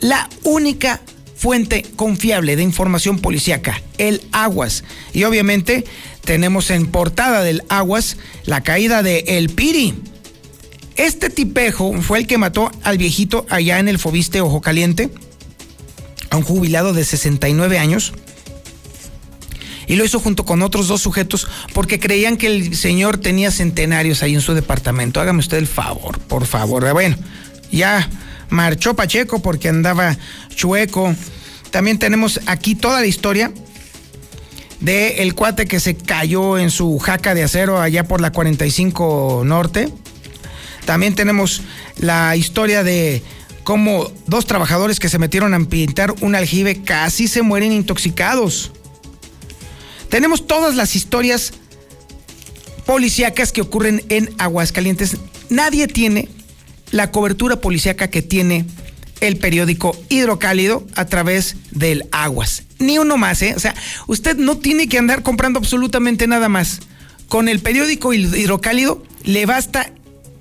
la 0.00 0.28
única 0.42 1.00
fuente 1.36 1.86
confiable 1.94 2.56
de 2.56 2.64
información 2.64 3.20
policíaca, 3.20 3.80
el 3.96 4.22
Aguas. 4.32 4.82
Y 5.12 5.22
obviamente 5.22 5.84
tenemos 6.24 6.72
en 6.72 6.88
portada 6.88 7.44
del 7.44 7.62
Aguas 7.68 8.16
la 8.44 8.64
caída 8.64 9.04
de 9.04 9.20
El 9.28 9.50
Piri. 9.50 9.94
Este 10.96 11.30
tipejo 11.30 11.92
fue 12.02 12.18
el 12.18 12.26
que 12.26 12.38
mató 12.38 12.72
al 12.82 12.98
viejito 12.98 13.46
allá 13.50 13.78
en 13.78 13.86
el 13.86 14.00
Fobiste 14.00 14.40
Ojo 14.40 14.60
Caliente, 14.60 15.10
a 16.30 16.38
un 16.38 16.42
jubilado 16.42 16.92
de 16.92 17.04
69 17.04 17.78
años 17.78 18.14
y 19.86 19.96
lo 19.96 20.04
hizo 20.04 20.20
junto 20.20 20.44
con 20.44 20.62
otros 20.62 20.88
dos 20.88 21.02
sujetos 21.02 21.48
porque 21.72 21.98
creían 21.98 22.36
que 22.36 22.46
el 22.46 22.76
señor 22.76 23.18
tenía 23.18 23.50
centenarios 23.50 24.22
ahí 24.22 24.34
en 24.34 24.40
su 24.40 24.54
departamento. 24.54 25.20
Hágame 25.20 25.40
usted 25.40 25.58
el 25.58 25.66
favor, 25.66 26.18
por 26.20 26.46
favor. 26.46 26.90
Bueno, 26.92 27.16
ya 27.70 28.08
marchó 28.48 28.94
Pacheco 28.94 29.40
porque 29.40 29.68
andaba 29.68 30.16
chueco. 30.54 31.14
También 31.70 31.98
tenemos 31.98 32.40
aquí 32.46 32.74
toda 32.74 33.00
la 33.00 33.06
historia 33.06 33.52
de 34.80 35.22
el 35.22 35.34
cuate 35.34 35.66
que 35.66 35.80
se 35.80 35.96
cayó 35.96 36.58
en 36.58 36.70
su 36.70 36.98
jaca 36.98 37.34
de 37.34 37.44
acero 37.44 37.80
allá 37.80 38.04
por 38.04 38.20
la 38.20 38.32
45 38.32 39.42
Norte. 39.44 39.88
También 40.84 41.14
tenemos 41.14 41.62
la 41.98 42.34
historia 42.36 42.82
de 42.82 43.22
cómo 43.62 44.10
dos 44.26 44.46
trabajadores 44.46 44.98
que 44.98 45.08
se 45.08 45.18
metieron 45.18 45.54
a 45.54 45.60
pintar 45.60 46.12
un 46.20 46.34
aljibe 46.34 46.82
casi 46.82 47.28
se 47.28 47.42
mueren 47.42 47.72
intoxicados. 47.72 48.72
Tenemos 50.12 50.46
todas 50.46 50.76
las 50.76 50.94
historias 50.94 51.54
policíacas 52.84 53.50
que 53.50 53.62
ocurren 53.62 54.04
en 54.10 54.28
Aguascalientes. 54.36 55.16
Nadie 55.48 55.86
tiene 55.88 56.28
la 56.90 57.10
cobertura 57.10 57.62
policíaca 57.62 58.10
que 58.10 58.20
tiene 58.20 58.66
el 59.22 59.38
periódico 59.38 59.96
Hidrocálido 60.10 60.86
a 60.96 61.06
través 61.06 61.56
del 61.70 62.04
Aguas. 62.12 62.64
Ni 62.78 62.98
uno 62.98 63.16
más, 63.16 63.40
¿eh? 63.40 63.54
O 63.56 63.58
sea, 63.58 63.74
usted 64.06 64.36
no 64.36 64.58
tiene 64.58 64.86
que 64.86 64.98
andar 64.98 65.22
comprando 65.22 65.58
absolutamente 65.58 66.26
nada 66.26 66.50
más. 66.50 66.80
Con 67.28 67.48
el 67.48 67.60
periódico 67.60 68.12
Hidrocálido 68.12 69.02
le 69.24 69.46
basta 69.46 69.94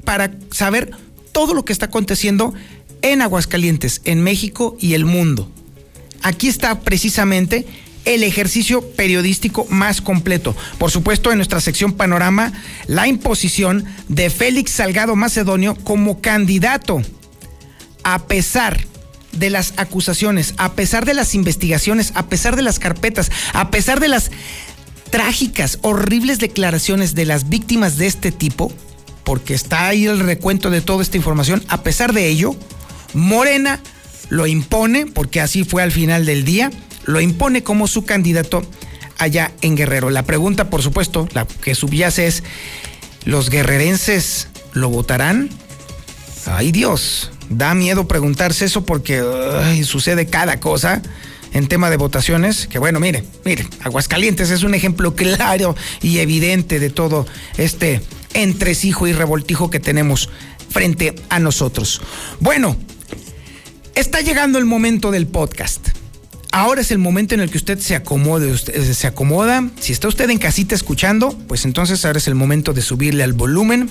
para 0.03 0.33
saber 0.51 0.91
todo 1.31 1.53
lo 1.53 1.63
que 1.63 1.71
está 1.71 1.85
aconteciendo 1.85 2.53
en 3.01 3.21
Aguascalientes, 3.21 4.01
en 4.03 4.21
México 4.21 4.75
y 4.81 4.95
el 4.95 5.05
mundo. 5.05 5.49
Aquí 6.23 6.49
está 6.49 6.81
precisamente 6.81 7.65
el 8.05 8.23
ejercicio 8.23 8.81
periodístico 8.81 9.65
más 9.69 10.01
completo. 10.01 10.55
Por 10.77 10.91
supuesto, 10.91 11.31
en 11.31 11.37
nuestra 11.37 11.61
sección 11.61 11.93
Panorama, 11.93 12.51
la 12.87 13.07
imposición 13.07 13.85
de 14.07 14.29
Félix 14.29 14.71
Salgado 14.71 15.15
Macedonio 15.15 15.75
como 15.75 16.21
candidato, 16.21 17.01
a 18.03 18.25
pesar 18.27 18.79
de 19.31 19.49
las 19.49 19.73
acusaciones, 19.77 20.53
a 20.57 20.73
pesar 20.73 21.05
de 21.05 21.13
las 21.13 21.35
investigaciones, 21.35 22.11
a 22.15 22.27
pesar 22.27 22.55
de 22.55 22.63
las 22.63 22.79
carpetas, 22.79 23.31
a 23.53 23.71
pesar 23.71 23.99
de 23.99 24.09
las 24.09 24.31
trágicas, 25.09 25.79
horribles 25.81 26.39
declaraciones 26.39 27.15
de 27.15 27.25
las 27.25 27.49
víctimas 27.49 27.97
de 27.97 28.07
este 28.07 28.31
tipo, 28.31 28.71
porque 29.23 29.53
está 29.53 29.87
ahí 29.87 30.05
el 30.05 30.19
recuento 30.19 30.69
de 30.69 30.81
toda 30.81 31.03
esta 31.03 31.17
información, 31.17 31.63
a 31.67 31.83
pesar 31.83 32.13
de 32.13 32.27
ello, 32.27 32.55
Morena 33.13 33.79
lo 34.29 34.47
impone, 34.47 35.05
porque 35.05 35.41
así 35.41 35.63
fue 35.63 35.83
al 35.83 35.91
final 35.91 36.25
del 36.25 36.45
día, 36.45 36.71
lo 37.05 37.21
impone 37.21 37.63
como 37.63 37.87
su 37.87 38.05
candidato 38.05 38.63
allá 39.17 39.51
en 39.61 39.75
Guerrero. 39.75 40.09
La 40.09 40.23
pregunta, 40.23 40.69
por 40.69 40.81
supuesto, 40.81 41.27
la 41.33 41.45
que 41.45 41.75
subyace 41.75 42.27
es, 42.27 42.43
¿los 43.25 43.49
guerrerenses 43.49 44.47
lo 44.73 44.89
votarán? 44.89 45.49
Ay 46.45 46.71
Dios, 46.71 47.31
da 47.49 47.75
miedo 47.75 48.07
preguntarse 48.07 48.65
eso 48.65 48.83
porque 48.83 49.21
sucede 49.85 50.25
cada 50.25 50.59
cosa 50.59 51.01
en 51.53 51.67
tema 51.67 51.89
de 51.89 51.97
votaciones, 51.97 52.67
que 52.67 52.79
bueno, 52.79 52.99
mire, 52.99 53.23
mire, 53.45 53.67
Aguascalientes 53.83 54.49
es 54.49 54.63
un 54.63 54.73
ejemplo 54.73 55.15
claro 55.15 55.75
y 56.01 56.19
evidente 56.19 56.79
de 56.79 56.89
todo 56.89 57.27
este 57.57 58.01
entresijo 58.33 59.07
y 59.07 59.13
revoltijo 59.13 59.69
que 59.69 59.79
tenemos 59.79 60.29
frente 60.69 61.13
a 61.29 61.39
nosotros. 61.39 62.01
Bueno, 62.39 62.77
está 63.95 64.21
llegando 64.21 64.57
el 64.57 64.65
momento 64.65 65.11
del 65.11 65.27
podcast. 65.27 65.89
Ahora 66.51 66.81
es 66.81 66.91
el 66.91 66.97
momento 66.97 67.33
en 67.33 67.39
el 67.39 67.49
que 67.49 67.57
usted 67.57 67.79
se 67.79 67.95
acomode, 67.95 68.51
usted, 68.51 68.93
se 68.93 69.07
acomoda. 69.07 69.69
Si 69.79 69.93
está 69.93 70.09
usted 70.09 70.29
en 70.29 70.37
casita 70.37 70.75
escuchando, 70.75 71.37
pues 71.47 71.63
entonces 71.63 72.03
ahora 72.03 72.17
es 72.17 72.27
el 72.27 72.35
momento 72.35 72.73
de 72.73 72.81
subirle 72.81 73.23
al 73.23 73.31
volumen, 73.31 73.89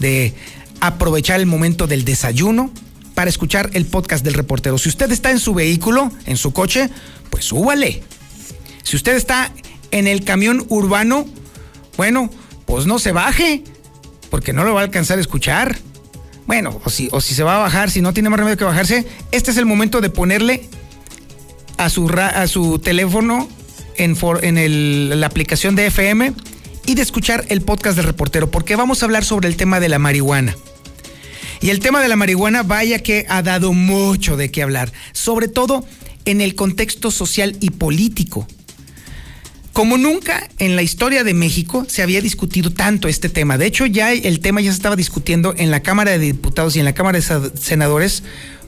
de 0.00 0.34
aprovechar 0.80 1.38
el 1.38 1.46
momento 1.46 1.86
del 1.86 2.04
desayuno 2.04 2.72
para 3.14 3.30
escuchar 3.30 3.70
el 3.74 3.86
podcast 3.86 4.24
del 4.24 4.34
reportero. 4.34 4.78
Si 4.78 4.88
usted 4.88 5.12
está 5.12 5.30
en 5.30 5.38
su 5.38 5.54
vehículo, 5.54 6.10
en 6.26 6.36
su 6.36 6.52
coche, 6.52 6.90
pues 7.30 7.44
súbale. 7.44 8.02
Si 8.82 8.96
usted 8.96 9.14
está 9.14 9.52
en 9.92 10.08
el 10.08 10.24
camión 10.24 10.66
urbano, 10.68 11.24
bueno, 11.96 12.30
pues 12.66 12.86
no 12.86 12.98
se 12.98 13.12
baje, 13.12 13.62
porque 14.28 14.52
no 14.52 14.64
lo 14.64 14.74
va 14.74 14.80
a 14.80 14.84
alcanzar 14.84 15.18
a 15.18 15.20
escuchar. 15.20 15.78
Bueno, 16.48 16.80
o 16.84 16.90
si, 16.90 17.08
o 17.12 17.20
si 17.20 17.32
se 17.34 17.44
va 17.44 17.56
a 17.56 17.58
bajar, 17.58 17.92
si 17.92 18.00
no 18.00 18.12
tiene 18.12 18.28
más 18.28 18.40
remedio 18.40 18.56
que 18.56 18.64
bajarse, 18.64 19.06
este 19.30 19.52
es 19.52 19.56
el 19.56 19.66
momento 19.66 20.00
de 20.00 20.10
ponerle 20.10 20.68
a 21.76 21.88
su, 21.88 22.08
a 22.08 22.46
su 22.46 22.78
teléfono 22.78 23.48
en, 23.96 24.16
en 24.58 25.20
la 25.20 25.26
aplicación 25.26 25.76
de 25.76 25.86
FM 25.86 26.32
y 26.86 26.94
de 26.94 27.02
escuchar 27.02 27.44
el 27.48 27.62
podcast 27.62 27.96
del 27.96 28.06
reportero, 28.06 28.50
porque 28.50 28.76
vamos 28.76 29.02
a 29.02 29.06
hablar 29.06 29.24
sobre 29.24 29.48
el 29.48 29.56
tema 29.56 29.80
de 29.80 29.88
la 29.88 29.98
marihuana. 29.98 30.56
Y 31.60 31.70
el 31.70 31.80
tema 31.80 32.00
de 32.00 32.08
la 32.08 32.16
marihuana, 32.16 32.62
vaya 32.62 33.02
que 33.02 33.26
ha 33.28 33.42
dado 33.42 33.72
mucho 33.72 34.36
de 34.36 34.50
qué 34.50 34.62
hablar, 34.62 34.92
sobre 35.12 35.48
todo 35.48 35.84
en 36.24 36.40
el 36.40 36.54
contexto 36.54 37.10
social 37.10 37.56
y 37.60 37.70
político. 37.70 38.46
Como 39.72 39.98
nunca 39.98 40.48
en 40.58 40.74
la 40.74 40.82
historia 40.82 41.22
de 41.22 41.34
México 41.34 41.84
se 41.88 42.02
había 42.02 42.20
discutido 42.20 42.72
tanto 42.72 43.08
este 43.08 43.28
tema. 43.28 43.58
De 43.58 43.66
hecho, 43.66 43.84
ya 43.84 44.12
el 44.12 44.40
tema 44.40 44.60
ya 44.60 44.70
se 44.70 44.76
estaba 44.76 44.96
discutiendo 44.96 45.54
en 45.56 45.70
la 45.70 45.80
Cámara 45.80 46.12
de 46.12 46.18
Diputados 46.18 46.76
y 46.76 46.78
en 46.78 46.86
la 46.86 46.94
Cámara 46.94 47.18
de 47.18 47.50
Senadores 47.60 48.22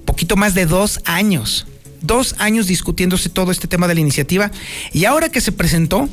poquito 0.05 0.37
más 0.37 0.55
de 0.55 0.65
dos 0.65 1.01
años 1.05 1.67
dos 2.01 2.35
años 2.39 2.67
discutiéndose 2.67 3.29
todo 3.29 3.51
este 3.51 3.69
tema 3.69 3.89
de 3.89 3.95
la 3.95 4.01
iniciativa 4.01 4.51
y 4.93 5.05
ahora 5.05 5.29
que 5.29 5.41
se 5.41 5.53
presentó, 5.53 6.09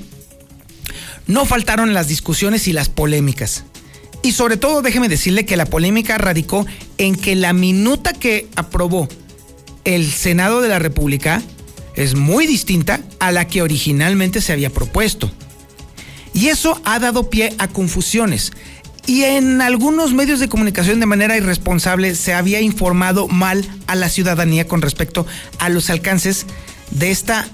no 1.27 1.45
faltaron 1.45 1.93
las 1.93 2.07
discusiones 2.07 2.67
y 2.67 2.73
las 2.73 2.89
polémicas. 2.89 3.63
Y 4.21 4.31
sobre 4.31 4.57
todo 4.57 4.81
déjeme 4.81 5.09
decirle 5.09 5.45
que 5.45 5.57
la 5.57 5.65
polémica 5.65 6.17
radicó 6.17 6.65
en 6.97 7.15
que 7.15 7.35
la 7.35 7.53
minuta 7.53 8.13
que 8.13 8.47
aprobó 8.55 9.07
el 9.83 10.11
Senado 10.11 10.61
de 10.61 10.69
la 10.69 10.79
República 10.79 11.41
es 11.95 12.15
muy 12.15 12.47
distinta 12.47 13.01
a 13.19 13.31
la 13.31 13.47
que 13.47 13.61
originalmente 13.61 14.41
se 14.41 14.51
había 14.51 14.69
propuesto. 14.69 15.31
Y 16.33 16.47
eso 16.47 16.81
ha 16.83 16.99
dado 16.99 17.29
pie 17.29 17.53
a 17.59 17.67
confusiones. 17.67 18.51
Y 19.07 19.23
en 19.23 19.61
algunos 19.61 20.13
medios 20.13 20.39
de 20.39 20.49
comunicación 20.49 20.99
de 20.99 21.05
manera 21.05 21.37
irresponsable 21.37 22.15
se 22.15 22.33
había 22.33 22.61
informado 22.61 23.27
mal 23.27 23.67
a 23.85 23.95
la 23.95 24.09
ciudadanía 24.09 24.67
con 24.67 24.81
respecto 24.81 25.27
a 25.59 25.69
los 25.69 25.89
alcances 25.89 26.47
de 26.89 27.11
esta, 27.11 27.47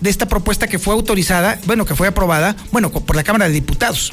de 0.00 0.10
esta 0.10 0.28
propuesta 0.28 0.68
que 0.68 0.78
fue 0.78 0.94
autorizada, 0.94 1.58
bueno, 1.66 1.84
que 1.84 1.96
fue 1.96 2.06
aprobada, 2.06 2.54
bueno, 2.70 2.90
por 2.90 3.16
la 3.16 3.24
Cámara 3.24 3.48
de 3.48 3.54
Diputados. 3.54 4.12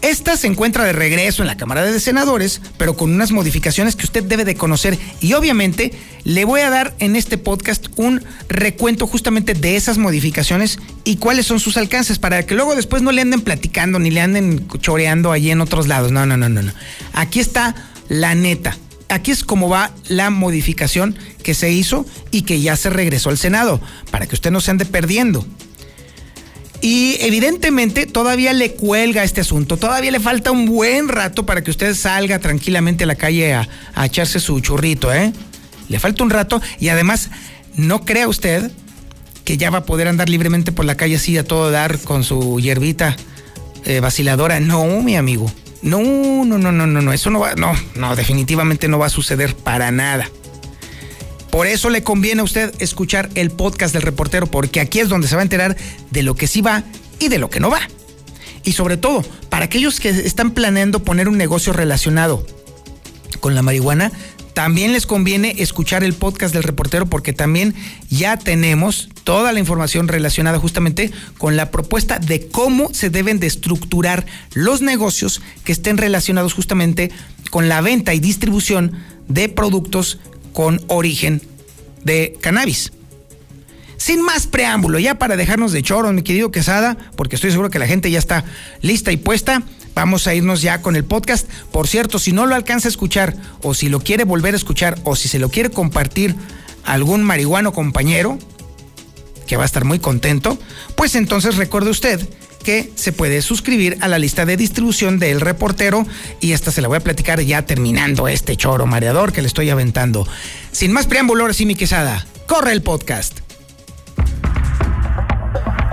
Esta 0.00 0.36
se 0.36 0.46
encuentra 0.46 0.84
de 0.84 0.92
regreso 0.92 1.42
en 1.42 1.48
la 1.48 1.56
Cámara 1.56 1.82
de 1.82 1.98
Senadores, 1.98 2.60
pero 2.76 2.96
con 2.96 3.12
unas 3.12 3.32
modificaciones 3.32 3.96
que 3.96 4.04
usted 4.04 4.22
debe 4.22 4.44
de 4.44 4.54
conocer. 4.54 4.96
Y 5.20 5.32
obviamente 5.32 5.92
le 6.22 6.44
voy 6.44 6.60
a 6.60 6.70
dar 6.70 6.94
en 7.00 7.16
este 7.16 7.36
podcast 7.36 7.88
un 7.96 8.22
recuento 8.48 9.08
justamente 9.08 9.54
de 9.54 9.74
esas 9.74 9.98
modificaciones 9.98 10.78
y 11.02 11.16
cuáles 11.16 11.46
son 11.46 11.58
sus 11.58 11.76
alcances, 11.76 12.20
para 12.20 12.46
que 12.46 12.54
luego 12.54 12.76
después 12.76 13.02
no 13.02 13.10
le 13.10 13.22
anden 13.22 13.40
platicando 13.40 13.98
ni 13.98 14.10
le 14.10 14.20
anden 14.20 14.68
choreando 14.78 15.32
allí 15.32 15.50
en 15.50 15.60
otros 15.60 15.88
lados. 15.88 16.12
No, 16.12 16.26
no, 16.26 16.36
no, 16.36 16.48
no, 16.48 16.62
no. 16.62 16.72
Aquí 17.12 17.40
está 17.40 17.74
la 18.08 18.36
neta. 18.36 18.76
Aquí 19.08 19.32
es 19.32 19.42
como 19.42 19.68
va 19.68 19.90
la 20.06 20.30
modificación 20.30 21.16
que 21.42 21.54
se 21.54 21.72
hizo 21.72 22.06
y 22.30 22.42
que 22.42 22.60
ya 22.60 22.76
se 22.76 22.90
regresó 22.90 23.30
al 23.30 23.38
Senado, 23.38 23.80
para 24.12 24.26
que 24.26 24.36
usted 24.36 24.52
no 24.52 24.60
se 24.60 24.70
ande 24.70 24.84
perdiendo. 24.84 25.44
Y 26.80 27.16
evidentemente 27.20 28.06
todavía 28.06 28.52
le 28.52 28.72
cuelga 28.72 29.24
este 29.24 29.40
asunto, 29.40 29.76
todavía 29.76 30.12
le 30.12 30.20
falta 30.20 30.52
un 30.52 30.66
buen 30.66 31.08
rato 31.08 31.44
para 31.44 31.62
que 31.62 31.70
usted 31.70 31.94
salga 31.94 32.38
tranquilamente 32.38 33.04
a 33.04 33.06
la 33.08 33.16
calle 33.16 33.54
a, 33.54 33.68
echarse 34.04 34.38
su 34.38 34.60
churrito, 34.60 35.12
¿eh? 35.12 35.32
Le 35.88 35.98
falta 35.98 36.22
un 36.22 36.30
rato 36.30 36.62
y 36.78 36.88
además 36.88 37.30
no 37.74 38.04
crea 38.04 38.28
usted 38.28 38.70
que 39.44 39.56
ya 39.56 39.70
va 39.70 39.78
a 39.78 39.84
poder 39.84 40.06
andar 40.06 40.28
libremente 40.28 40.70
por 40.70 40.84
la 40.84 40.96
calle 40.96 41.16
así 41.16 41.36
a 41.36 41.42
todo 41.42 41.70
dar 41.70 41.98
con 41.98 42.22
su 42.22 42.60
hierbita 42.60 43.16
eh, 43.84 44.00
vaciladora. 44.00 44.60
No, 44.60 44.84
mi 45.02 45.16
amigo. 45.16 45.50
No, 45.82 46.00
no, 46.44 46.58
no, 46.58 46.70
no, 46.70 46.86
no, 46.86 47.00
no. 47.00 47.12
Eso 47.12 47.30
no 47.30 47.40
va, 47.40 47.54
no, 47.54 47.72
no, 47.94 48.14
definitivamente 48.14 48.88
no 48.88 48.98
va 48.98 49.06
a 49.06 49.10
suceder 49.10 49.54
para 49.56 49.90
nada. 49.90 50.28
Por 51.50 51.66
eso 51.66 51.90
le 51.90 52.02
conviene 52.02 52.40
a 52.40 52.44
usted 52.44 52.74
escuchar 52.78 53.30
el 53.34 53.50
podcast 53.50 53.92
del 53.92 54.02
reportero, 54.02 54.46
porque 54.46 54.80
aquí 54.80 55.00
es 55.00 55.08
donde 55.08 55.28
se 55.28 55.34
va 55.34 55.42
a 55.42 55.44
enterar 55.44 55.76
de 56.10 56.22
lo 56.22 56.34
que 56.34 56.46
sí 56.46 56.60
va 56.60 56.84
y 57.18 57.28
de 57.28 57.38
lo 57.38 57.50
que 57.50 57.60
no 57.60 57.70
va. 57.70 57.80
Y 58.64 58.72
sobre 58.72 58.96
todo, 58.96 59.24
para 59.48 59.64
aquellos 59.64 59.98
que 60.00 60.10
están 60.10 60.50
planeando 60.50 61.02
poner 61.02 61.28
un 61.28 61.38
negocio 61.38 61.72
relacionado 61.72 62.44
con 63.40 63.54
la 63.54 63.62
marihuana, 63.62 64.12
también 64.58 64.92
les 64.92 65.06
conviene 65.06 65.54
escuchar 65.58 66.02
el 66.02 66.14
podcast 66.14 66.52
del 66.52 66.64
reportero 66.64 67.06
porque 67.06 67.32
también 67.32 67.76
ya 68.10 68.36
tenemos 68.36 69.08
toda 69.22 69.52
la 69.52 69.60
información 69.60 70.08
relacionada 70.08 70.58
justamente 70.58 71.12
con 71.38 71.56
la 71.56 71.70
propuesta 71.70 72.18
de 72.18 72.48
cómo 72.48 72.92
se 72.92 73.08
deben 73.08 73.38
de 73.38 73.46
estructurar 73.46 74.26
los 74.54 74.82
negocios 74.82 75.42
que 75.62 75.70
estén 75.70 75.96
relacionados 75.96 76.54
justamente 76.54 77.12
con 77.50 77.68
la 77.68 77.80
venta 77.82 78.14
y 78.14 78.18
distribución 78.18 78.96
de 79.28 79.48
productos 79.48 80.18
con 80.52 80.80
origen 80.88 81.42
de 82.04 82.36
cannabis. 82.40 82.92
Sin 83.96 84.22
más 84.22 84.46
preámbulo, 84.46 84.98
ya 85.00 85.16
para 85.16 85.36
dejarnos 85.36 85.72
de 85.72 85.82
choro, 85.82 86.12
mi 86.12 86.22
querido 86.22 86.52
Quesada, 86.52 86.96
porque 87.16 87.34
estoy 87.34 87.50
seguro 87.50 87.68
que 87.68 87.80
la 87.80 87.88
gente 87.88 88.10
ya 88.10 88.20
está 88.20 88.44
lista 88.80 89.10
y 89.10 89.16
puesta, 89.16 89.62
vamos 89.94 90.28
a 90.28 90.34
irnos 90.34 90.62
ya 90.62 90.80
con 90.82 90.94
el 90.94 91.04
podcast. 91.04 91.48
Por 91.72 91.88
cierto, 91.88 92.20
si 92.20 92.32
no 92.32 92.46
lo 92.46 92.54
alcanza 92.54 92.86
a 92.86 92.90
escuchar, 92.90 93.36
o 93.62 93.74
si 93.74 93.88
lo 93.88 93.98
quiere 94.00 94.22
volver 94.22 94.54
a 94.54 94.56
escuchar, 94.56 94.98
o 95.02 95.16
si 95.16 95.26
se 95.28 95.40
lo 95.40 95.48
quiere 95.48 95.70
compartir 95.70 96.36
a 96.84 96.92
algún 96.92 97.24
marihuano 97.24 97.72
compañero, 97.72 98.38
que 99.48 99.56
va 99.56 99.64
a 99.64 99.66
estar 99.66 99.84
muy 99.84 99.98
contento, 99.98 100.58
pues 100.94 101.16
entonces 101.16 101.56
recuerde 101.56 101.90
usted 101.90 102.20
que 102.62 102.90
se 102.94 103.12
puede 103.12 103.42
suscribir 103.42 103.98
a 104.00 104.08
la 104.08 104.18
lista 104.18 104.44
de 104.44 104.56
distribución 104.56 105.18
del 105.18 105.40
reportero 105.40 106.06
y 106.40 106.52
esta 106.52 106.70
se 106.70 106.82
la 106.82 106.88
voy 106.88 106.98
a 106.98 107.00
platicar 107.00 107.40
ya 107.40 107.62
terminando 107.62 108.28
este 108.28 108.56
choro 108.56 108.86
mareador 108.86 109.32
que 109.32 109.42
le 109.42 109.48
estoy 109.48 109.70
aventando. 109.70 110.26
Sin 110.72 110.92
más 110.92 111.06
preámbulo, 111.06 111.44
ahora 111.44 111.54
sí 111.54 111.66
mi 111.66 111.74
quesada, 111.74 112.26
corre 112.46 112.72
el 112.72 112.82
podcast. 112.82 113.40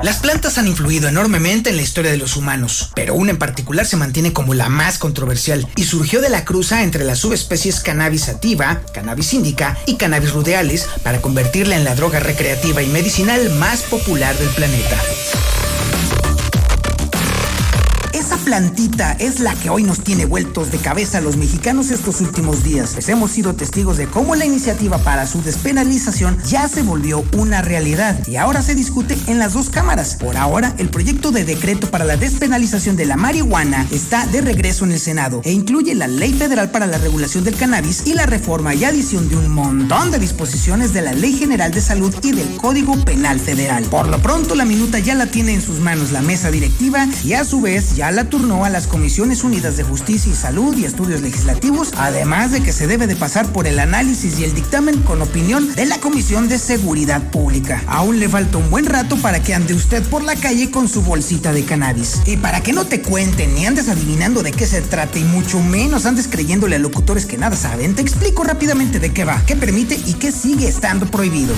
Las 0.05 0.18
plantas 0.18 0.59
han 0.59 0.68
influido 0.68 1.07
enormemente 1.07 1.72
en 1.72 1.78
la 1.78 1.82
historia 1.82 2.11
de 2.11 2.18
los 2.18 2.36
humanos, 2.36 2.91
pero 2.93 3.16
una 3.16 3.32
en 3.32 3.39
particular 3.39 3.88
se 3.88 3.97
mantiene 3.97 4.34
como 4.34 4.53
la 4.53 4.70
más 4.70 4.99
controversial 4.99 5.68
y 5.76 5.86
surgió 5.86 6.22
de 6.22 6.30
la 6.30 6.45
cruza 6.45 6.84
entre 6.84 7.05
las 7.05 7.18
subespecies 7.18 7.80
cannabis 7.80 8.26
sativa, 8.26 8.82
cannabis 8.93 9.34
indica 9.34 9.76
y 9.88 9.95
cannabis 9.95 10.32
rudealis 10.32 10.86
para 11.01 11.22
convertirla 11.22 11.76
en 11.76 11.86
la 11.86 11.95
droga 11.95 12.20
recreativa 12.20 12.84
y 12.84 12.88
medicinal 12.88 13.49
más 13.55 13.82
popular 13.82 14.38
del 14.38 14.49
planeta. 14.49 15.01
Plantita 18.45 19.13
es 19.13 19.39
la 19.39 19.55
que 19.55 19.71
hoy 19.71 19.81
nos 19.81 20.01
tiene 20.01 20.27
vueltos 20.27 20.71
de 20.71 20.77
cabeza 20.77 21.17
a 21.17 21.21
los 21.21 21.35
mexicanos 21.35 21.89
estos 21.89 22.21
últimos 22.21 22.63
días, 22.63 22.91
pues 22.93 23.09
hemos 23.09 23.31
sido 23.31 23.55
testigos 23.55 23.97
de 23.97 24.05
cómo 24.05 24.35
la 24.35 24.45
iniciativa 24.45 24.99
para 24.99 25.25
su 25.25 25.41
despenalización 25.41 26.37
ya 26.47 26.67
se 26.67 26.83
volvió 26.83 27.25
una 27.35 27.63
realidad 27.63 28.19
y 28.27 28.35
ahora 28.35 28.61
se 28.61 28.75
discute 28.75 29.17
en 29.25 29.39
las 29.39 29.53
dos 29.53 29.71
cámaras. 29.71 30.17
Por 30.17 30.37
ahora, 30.37 30.75
el 30.77 30.89
proyecto 30.89 31.31
de 31.31 31.43
decreto 31.43 31.89
para 31.89 32.05
la 32.05 32.17
despenalización 32.17 32.95
de 32.95 33.05
la 33.05 33.17
marihuana 33.17 33.87
está 33.91 34.27
de 34.27 34.41
regreso 34.41 34.85
en 34.85 34.91
el 34.91 34.99
Senado 34.99 35.41
e 35.43 35.51
incluye 35.51 35.95
la 35.95 36.07
Ley 36.07 36.33
Federal 36.33 36.69
para 36.69 36.85
la 36.85 36.99
Regulación 36.99 37.43
del 37.43 37.55
Cannabis 37.55 38.03
y 38.05 38.13
la 38.13 38.27
reforma 38.27 38.75
y 38.75 38.83
adición 38.83 39.27
de 39.27 39.37
un 39.37 39.49
montón 39.49 40.11
de 40.11 40.19
disposiciones 40.19 40.93
de 40.93 41.01
la 41.01 41.13
Ley 41.13 41.33
General 41.33 41.71
de 41.71 41.81
Salud 41.81 42.13
y 42.21 42.31
del 42.31 42.57
Código 42.57 42.95
Penal 43.05 43.39
Federal. 43.39 43.85
Por 43.85 44.07
lo 44.07 44.19
pronto, 44.21 44.53
la 44.53 44.65
minuta 44.65 44.99
ya 44.99 45.15
la 45.15 45.25
tiene 45.25 45.55
en 45.55 45.63
sus 45.63 45.79
manos 45.79 46.11
la 46.11 46.21
mesa 46.21 46.51
directiva 46.51 47.07
y 47.23 47.33
a 47.33 47.43
su 47.43 47.59
vez 47.59 47.95
ya 47.95 48.11
la 48.11 48.29
turnó 48.38 48.65
a 48.65 48.69
las 48.69 48.86
Comisiones 48.88 49.45
Unidas 49.45 49.77
de 49.77 49.83
Justicia 49.83 50.29
y 50.29 50.36
Salud 50.36 50.75
y 50.75 50.83
Estudios 50.83 51.21
Legislativos, 51.21 51.93
además 51.95 52.51
de 52.51 52.61
que 52.61 52.73
se 52.73 52.86
debe 52.86 53.07
de 53.07 53.15
pasar 53.15 53.47
por 53.53 53.65
el 53.65 53.79
análisis 53.79 54.38
y 54.38 54.43
el 54.43 54.53
dictamen 54.53 55.03
con 55.03 55.21
opinión 55.21 55.73
de 55.73 55.86
la 55.86 56.01
Comisión 56.01 56.49
de 56.49 56.59
Seguridad 56.59 57.31
Pública. 57.31 57.81
Aún 57.88 58.19
le 58.19 58.27
falta 58.27 58.57
un 58.57 58.69
buen 58.69 58.88
rato 58.88 59.15
para 59.15 59.41
que 59.41 59.53
ande 59.53 59.73
usted 59.73 60.03
por 60.09 60.21
la 60.21 60.36
calle 60.36 60.69
con 60.69 60.89
su 60.89 61.01
bolsita 61.01 61.53
de 61.53 61.63
cannabis. 61.63 62.23
Y 62.25 62.36
para 62.36 62.61
que 62.61 62.73
no 62.73 62.83
te 62.83 63.01
cuenten 63.01 63.55
ni 63.55 63.67
andes 63.67 63.88
adivinando 63.88 64.43
de 64.43 64.51
qué 64.51 64.67
se 64.67 64.81
trata 64.81 65.17
y 65.17 65.23
mucho 65.23 65.61
menos 65.61 66.05
andes 66.05 66.27
creyéndole 66.27 66.75
a 66.75 66.79
locutores 66.79 67.25
que 67.25 67.38
nada 67.38 67.55
saben, 67.55 67.95
te 67.95 68.01
explico 68.01 68.43
rápidamente 68.43 68.99
de 68.99 69.13
qué 69.13 69.23
va, 69.23 69.41
qué 69.45 69.55
permite 69.55 69.95
y 69.95 70.15
qué 70.15 70.33
sigue 70.33 70.67
estando 70.67 71.05
prohibido. 71.05 71.55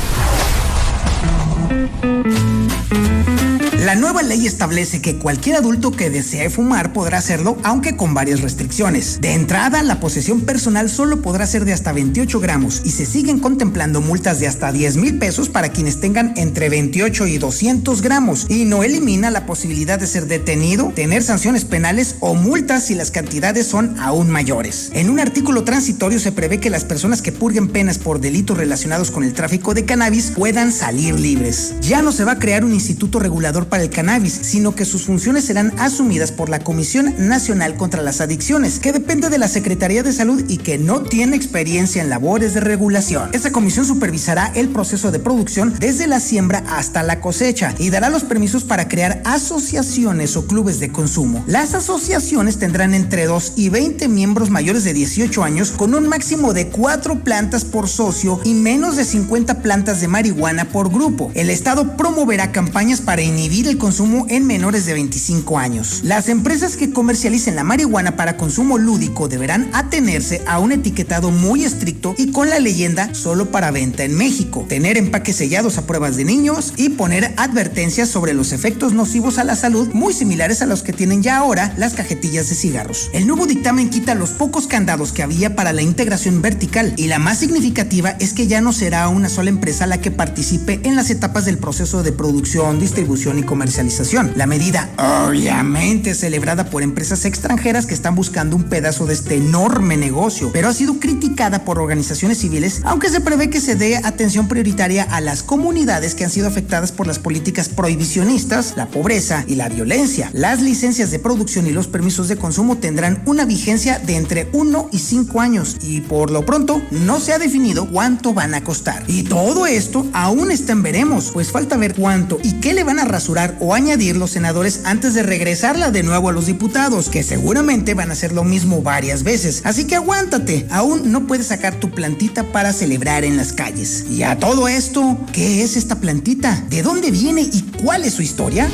La 3.88 3.96
nueva 3.96 4.22
ley 4.22 4.46
establece 4.46 5.02
que 5.02 5.16
cualquier 5.16 5.56
adulto 5.56 5.92
que 5.92 6.10
desee 6.10 6.50
fumar 6.50 6.92
podrá 6.92 7.20
hacerlo, 7.20 7.58
aunque 7.64 7.96
con 7.96 8.14
varias 8.14 8.42
restricciones. 8.42 9.22
De 9.22 9.32
entrada, 9.32 9.82
la 9.82 10.02
posesión 10.02 10.42
personal 10.42 10.90
solo 10.90 11.22
podrá 11.22 11.48
ser 11.48 11.64
de 11.64 11.72
hasta 11.72 11.94
28 11.94 12.42
gramos 12.42 12.82
y 12.84 12.92
se 12.92 13.06
siguen 13.06 13.40
contemplando 13.40 14.02
multas 14.02 14.42
de 14.42 14.48
hasta 14.48 14.74
10 14.74 14.98
mil 14.98 15.18
pesos 15.20 15.48
para 15.48 15.70
quienes 15.70 16.02
tengan 16.02 16.34
entre 16.36 16.68
28 16.68 17.28
y 17.28 17.38
200 17.38 18.02
gramos 18.02 18.46
y 18.50 18.66
no 18.66 18.84
elimina 18.84 19.32
la 19.32 19.46
posibilidad 19.46 19.98
de 19.98 20.08
ser 20.08 20.28
detenido, 20.28 20.92
tener 20.94 21.24
sanciones 21.24 21.64
penales 21.64 22.18
o 22.20 22.34
multas 22.34 22.88
si 22.88 22.94
las 22.94 23.10
cantidades 23.10 23.68
son 23.68 23.98
aún 24.02 24.30
mayores. 24.30 24.92
En 24.96 25.10
un 25.10 25.22
artículo 25.22 25.64
transitorio 25.64 26.20
se 26.20 26.34
prevé 26.34 26.60
que 26.60 26.70
las 26.70 26.84
personas 26.84 27.22
que 27.22 27.32
purguen 27.32 27.70
penas 27.70 28.00
por 28.00 28.20
delitos 28.20 28.58
relacionados 28.58 29.12
con 29.12 29.24
el 29.24 29.32
tráfico 29.32 29.74
de 29.74 29.86
cannabis 29.86 30.34
puedan 30.36 30.74
salir 30.74 31.18
libres. 31.18 31.76
Ya 31.80 32.02
no 32.02 32.12
se 32.12 32.26
va 32.26 32.34
a 32.34 32.40
crear 32.40 32.66
un 32.66 32.74
instituto 32.74 33.20
regulador 33.20 33.68
para 33.70 33.77
el 33.82 33.90
cannabis, 33.90 34.40
sino 34.42 34.76
que 34.76 34.86
sus 34.86 35.06
funciones 35.06 35.46
serán 35.46 35.74
asumidas 35.80 36.32
por 36.32 36.50
la 36.50 36.60
Comisión 36.60 37.14
Nacional 37.18 37.76
contra 37.76 38.02
las 38.02 38.22
Adicciones, 38.22 38.80
que 38.80 38.92
depende 38.92 39.30
de 39.30 39.38
la 39.38 39.48
Secretaría 39.48 40.04
de 40.04 40.14
Salud 40.14 40.44
y 40.48 40.58
que 40.58 40.78
no 40.78 41.02
tiene 41.04 41.36
experiencia 41.36 42.02
en 42.02 42.10
labores 42.10 42.54
de 42.54 42.62
regulación. 42.62 43.30
Esta 43.34 43.52
comisión 43.52 43.86
supervisará 43.86 44.52
el 44.56 44.70
proceso 44.70 45.12
de 45.12 45.20
producción 45.20 45.74
desde 45.80 46.08
la 46.08 46.20
siembra 46.20 46.64
hasta 46.70 47.04
la 47.04 47.20
cosecha 47.22 47.74
y 47.78 47.90
dará 47.90 48.10
los 48.10 48.24
permisos 48.24 48.64
para 48.64 48.88
crear 48.88 49.22
asociaciones 49.26 50.36
o 50.36 50.48
clubes 50.48 50.80
de 50.80 50.92
consumo. 50.92 51.44
Las 51.48 51.74
asociaciones 51.74 52.60
tendrán 52.60 52.94
entre 52.94 53.26
2 53.26 53.54
y 53.56 53.70
20 53.70 54.08
miembros 54.08 54.50
mayores 54.50 54.84
de 54.84 54.94
18 54.94 55.44
años 55.44 55.72
con 55.72 55.94
un 55.96 56.08
máximo 56.08 56.54
de 56.54 56.68
4 56.68 57.24
plantas 57.24 57.66
por 57.66 57.88
socio 57.88 58.40
y 58.44 58.54
menos 58.54 58.96
de 58.96 59.06
50 59.06 59.62
plantas 59.62 60.02
de 60.02 60.08
marihuana 60.08 60.66
por 60.66 60.92
grupo. 60.92 61.32
El 61.34 61.50
Estado 61.50 61.98
promoverá 61.98 62.52
campañas 62.52 63.02
para 63.02 63.22
inhibir 63.22 63.57
el 63.66 63.80
consumo 63.80 64.26
en 64.30 64.46
menores 64.46 64.86
de 64.86 64.94
25 64.94 65.58
años. 65.58 66.02
Las 66.04 66.30
empresas 66.30 66.78
que 66.78 66.92
comercialicen 66.92 67.56
la 67.56 67.64
marihuana 67.64 68.16
para 68.16 68.38
consumo 68.38 68.78
lúdico 68.78 69.28
deberán 69.28 69.70
atenerse 69.74 70.44
a 70.46 70.60
un 70.60 70.72
etiquetado 70.72 71.32
muy 71.32 71.64
estricto 71.64 72.14
y 72.18 72.32
con 72.32 72.50
la 72.50 72.60
leyenda 72.60 73.16
solo 73.16 73.50
para 73.50 73.72
venta 73.72 74.04
en 74.04 74.16
México, 74.16 74.66
tener 74.70 74.98
empaques 74.98 75.38
sellados 75.38 75.78
a 75.78 75.88
pruebas 75.88 76.18
de 76.18 76.26
niños 76.26 76.74
y 76.78 76.90
poner 76.90 77.34
advertencias 77.38 78.10
sobre 78.10 78.34
los 78.34 78.52
efectos 78.52 78.94
nocivos 78.94 79.40
a 79.40 79.44
la 79.44 79.56
salud 79.56 79.90
muy 79.94 80.14
similares 80.14 80.62
a 80.62 80.66
los 80.66 80.84
que 80.84 80.94
tienen 80.94 81.24
ya 81.24 81.38
ahora 81.38 81.74
las 81.78 81.94
cajetillas 81.94 82.50
de 82.50 82.56
cigarros. 82.56 83.10
El 83.14 83.26
nuevo 83.26 83.48
dictamen 83.48 83.90
quita 83.90 84.14
los 84.14 84.32
pocos 84.32 84.68
candados 84.68 85.12
que 85.12 85.24
había 85.24 85.56
para 85.56 85.74
la 85.74 85.82
integración 85.82 86.42
vertical 86.42 86.94
y 86.98 87.08
la 87.08 87.18
más 87.18 87.40
significativa 87.40 88.12
es 88.20 88.34
que 88.34 88.48
ya 88.48 88.62
no 88.62 88.74
será 88.74 89.08
una 89.08 89.30
sola 89.30 89.50
empresa 89.50 89.88
la 89.88 90.02
que 90.02 90.12
participe 90.12 90.82
en 90.84 90.96
las 90.96 91.10
etapas 91.10 91.46
del 91.46 91.58
proceso 91.58 92.04
de 92.04 92.12
producción, 92.12 92.80
distribución 92.80 93.40
y 93.40 93.44
comercialización. 93.48 94.34
La 94.36 94.46
medida, 94.46 94.92
obviamente, 95.00 96.14
celebrada 96.14 96.70
por 96.70 96.84
empresas 96.84 97.26
extranjeras 97.26 97.88
que 97.88 97.96
están 97.96 98.14
buscando 98.14 98.56
un 98.56 98.66
pedazo 98.66 99.08
de 99.08 99.16
este 99.16 99.38
enorme 99.38 99.98
negocio, 99.98 100.52
pero 100.54 100.68
ha 100.68 100.74
sido 100.74 101.00
criticada 101.00 101.66
por 101.66 101.80
organizaciones 101.80 102.38
civiles, 102.38 102.82
aunque 102.84 103.10
se 103.10 103.22
prevé 103.22 103.50
que 103.50 103.60
se 103.60 103.76
dé 103.76 103.98
atención 103.98 104.48
prioritaria 104.48 105.04
a 105.04 105.22
las 105.22 105.42
comunidades 105.42 106.14
que 106.14 106.26
han 106.26 106.30
sido 106.30 106.48
afectadas 106.48 106.92
por 106.92 107.08
las 107.08 107.18
políticas 107.18 107.70
prohibicionistas, 107.70 108.74
la 108.76 108.88
pobreza 108.88 109.44
y 109.48 109.56
la 109.56 109.70
violencia. 109.70 110.30
Las 110.34 110.62
licencias 110.62 111.10
de 111.10 111.20
producción 111.20 111.66
y 111.66 111.72
los 111.72 111.88
permisos 111.88 112.28
de 112.28 112.38
consumo 112.38 112.78
tendrán 112.78 113.24
una 113.26 113.46
vigencia 113.46 113.98
de 114.00 114.18
entre 114.18 114.50
1 114.52 114.90
y 114.92 115.00
5 115.00 115.42
años 115.42 115.78
y 115.82 116.02
por 116.02 116.30
lo 116.30 116.46
pronto 116.46 116.82
no 116.92 117.20
se 117.20 117.34
ha 117.34 117.40
definido 117.40 117.90
cuánto 117.90 118.34
van 118.34 118.54
a 118.54 118.64
costar. 118.64 119.04
Y 119.08 119.24
todo 119.24 119.66
esto 119.66 120.06
aún 120.14 120.52
está 120.52 120.74
en 120.74 120.84
veremos, 120.84 121.32
pues 121.32 121.52
falta 121.52 121.78
ver 121.78 121.96
cuánto 121.96 122.40
y 122.44 122.54
qué 122.60 122.74
le 122.74 122.84
van 122.84 123.00
a 123.00 123.06
rasurar 123.06 123.37
o 123.60 123.74
añadir 123.74 124.18
los 124.18 124.32
senadores 124.32 124.82
antes 124.86 125.14
de 125.14 125.24
regresarla 125.24 125.92
de 125.92 126.04
nuevo 126.04 126.30
a 126.30 126.32
los 126.32 126.48
diputados, 126.48 127.10
que 127.10 127.24
seguramente 127.24 127.94
van 127.94 128.10
a 128.10 128.14
hacer 128.14 128.32
lo 128.32 128.44
mismo 128.44 128.82
varias 128.82 129.24
veces. 129.24 129.62
Así 129.64 129.86
que 129.86 129.96
aguántate, 129.96 130.66
aún 130.72 131.12
no 131.12 131.28
puedes 131.28 131.48
sacar 131.48 131.76
tu 131.76 131.92
plantita 131.92 132.44
para 132.52 132.74
celebrar 132.74 133.24
en 133.24 133.38
las 133.38 133.54
calles. 133.54 134.06
Y 134.10 134.24
a 134.24 134.40
todo 134.40 134.68
esto, 134.68 135.18
¿qué 135.34 135.64
es 135.64 135.78
esta 135.78 136.00
plantita? 136.00 136.66
¿De 136.70 136.82
dónde 136.82 137.12
viene 137.12 137.42
y 137.42 137.62
cuál 137.84 138.04
es 138.04 138.14
su 138.14 138.24
historia? 138.24 138.68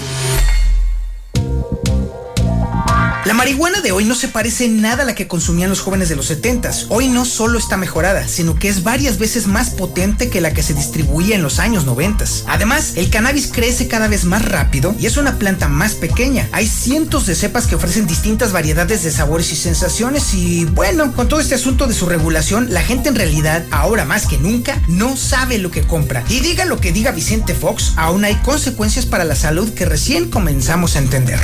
La 3.26 3.34
marihuana 3.34 3.80
de 3.80 3.94
hoy 3.94 4.04
no 4.04 4.16
se 4.16 4.28
parece 4.28 4.68
nada 4.68 5.04
a 5.04 5.06
la 5.06 5.16
que 5.16 5.30
consumían 5.30 5.70
los 5.70 5.80
jóvenes 5.80 6.10
de 6.10 6.18
los 6.18 6.30
70s. 6.30 6.88
Hoy 6.90 7.08
no 7.08 7.24
solo 7.24 7.58
está 7.58 7.78
mejorada, 7.78 8.28
sino 8.28 8.60
que 8.60 8.68
es 8.68 8.84
varias 8.84 9.18
veces 9.18 9.48
más 9.48 9.70
potente 9.70 10.30
que 10.30 10.42
la 10.42 10.54
que 10.54 10.62
se 10.62 10.74
distribuía 10.74 11.38
en 11.38 11.42
los 11.42 11.60
años 11.60 11.86
90. 11.86 12.26
Además, 12.48 12.94
el 12.98 13.10
cannabis 13.10 13.48
crece 13.48 13.88
cada 13.88 14.10
vez 14.10 14.26
más 14.26 14.44
rápido 14.44 14.94
y 15.00 15.06
es 15.06 15.16
una 15.16 15.40
planta 15.40 15.70
más 15.70 15.94
pequeña. 15.94 16.50
Hay 16.52 16.68
cientos 16.68 17.26
de 17.26 17.36
cepas 17.36 17.66
que 17.66 17.76
ofrecen 17.76 18.08
distintas 18.08 18.52
variedades 18.52 19.04
de 19.04 19.12
sabores 19.12 19.54
y 19.54 19.56
sensaciones 19.56 20.34
y 20.34 20.66
bueno, 20.66 21.14
con 21.14 21.30
todo 21.30 21.40
este 21.40 21.56
asunto 21.56 21.88
de 21.88 21.94
su 21.94 22.08
regulación, 22.08 22.74
la 22.74 22.82
gente 22.82 23.08
en 23.08 23.16
realidad, 23.16 23.64
ahora 23.72 24.04
más 24.04 24.26
que 24.26 24.38
nunca, 24.38 24.82
no 24.90 25.16
sabe 25.16 25.60
lo 25.60 25.72
que 25.72 25.84
compra. 25.84 26.26
Y 26.28 26.42
diga 26.42 26.66
lo 26.66 26.82
que 26.82 26.92
diga 26.92 27.12
Vicente 27.12 27.54
Fox, 27.54 27.94
aún 27.96 28.26
hay 28.26 28.36
consecuencias 28.36 29.06
para 29.06 29.24
la 29.24 29.36
salud 29.38 29.74
que 29.74 29.86
recién 29.86 30.30
comenzamos 30.30 30.98
a 30.98 31.00
entender. 31.00 31.40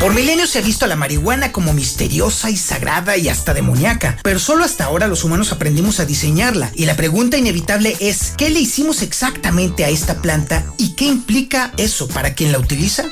Por 0.00 0.14
milenios 0.14 0.50
se 0.50 0.60
ha 0.60 0.62
visto 0.62 0.86
la 0.86 0.94
marihuana 0.94 1.50
como 1.50 1.72
misteriosa 1.72 2.50
y 2.50 2.56
sagrada 2.56 3.16
y 3.16 3.28
hasta 3.28 3.52
demoníaca, 3.52 4.16
pero 4.22 4.38
solo 4.38 4.64
hasta 4.64 4.84
ahora 4.84 5.08
los 5.08 5.24
humanos 5.24 5.50
aprendimos 5.50 5.98
a 5.98 6.06
diseñarla. 6.06 6.70
Y 6.74 6.86
la 6.86 6.94
pregunta 6.94 7.36
inevitable 7.36 7.96
es, 7.98 8.32
¿qué 8.36 8.48
le 8.48 8.60
hicimos 8.60 9.02
exactamente 9.02 9.84
a 9.84 9.88
esta 9.88 10.22
planta 10.22 10.64
y 10.78 10.94
qué 10.94 11.06
implica 11.06 11.72
eso 11.78 12.06
para 12.06 12.34
quien 12.34 12.52
la 12.52 12.60
utiliza? 12.60 13.04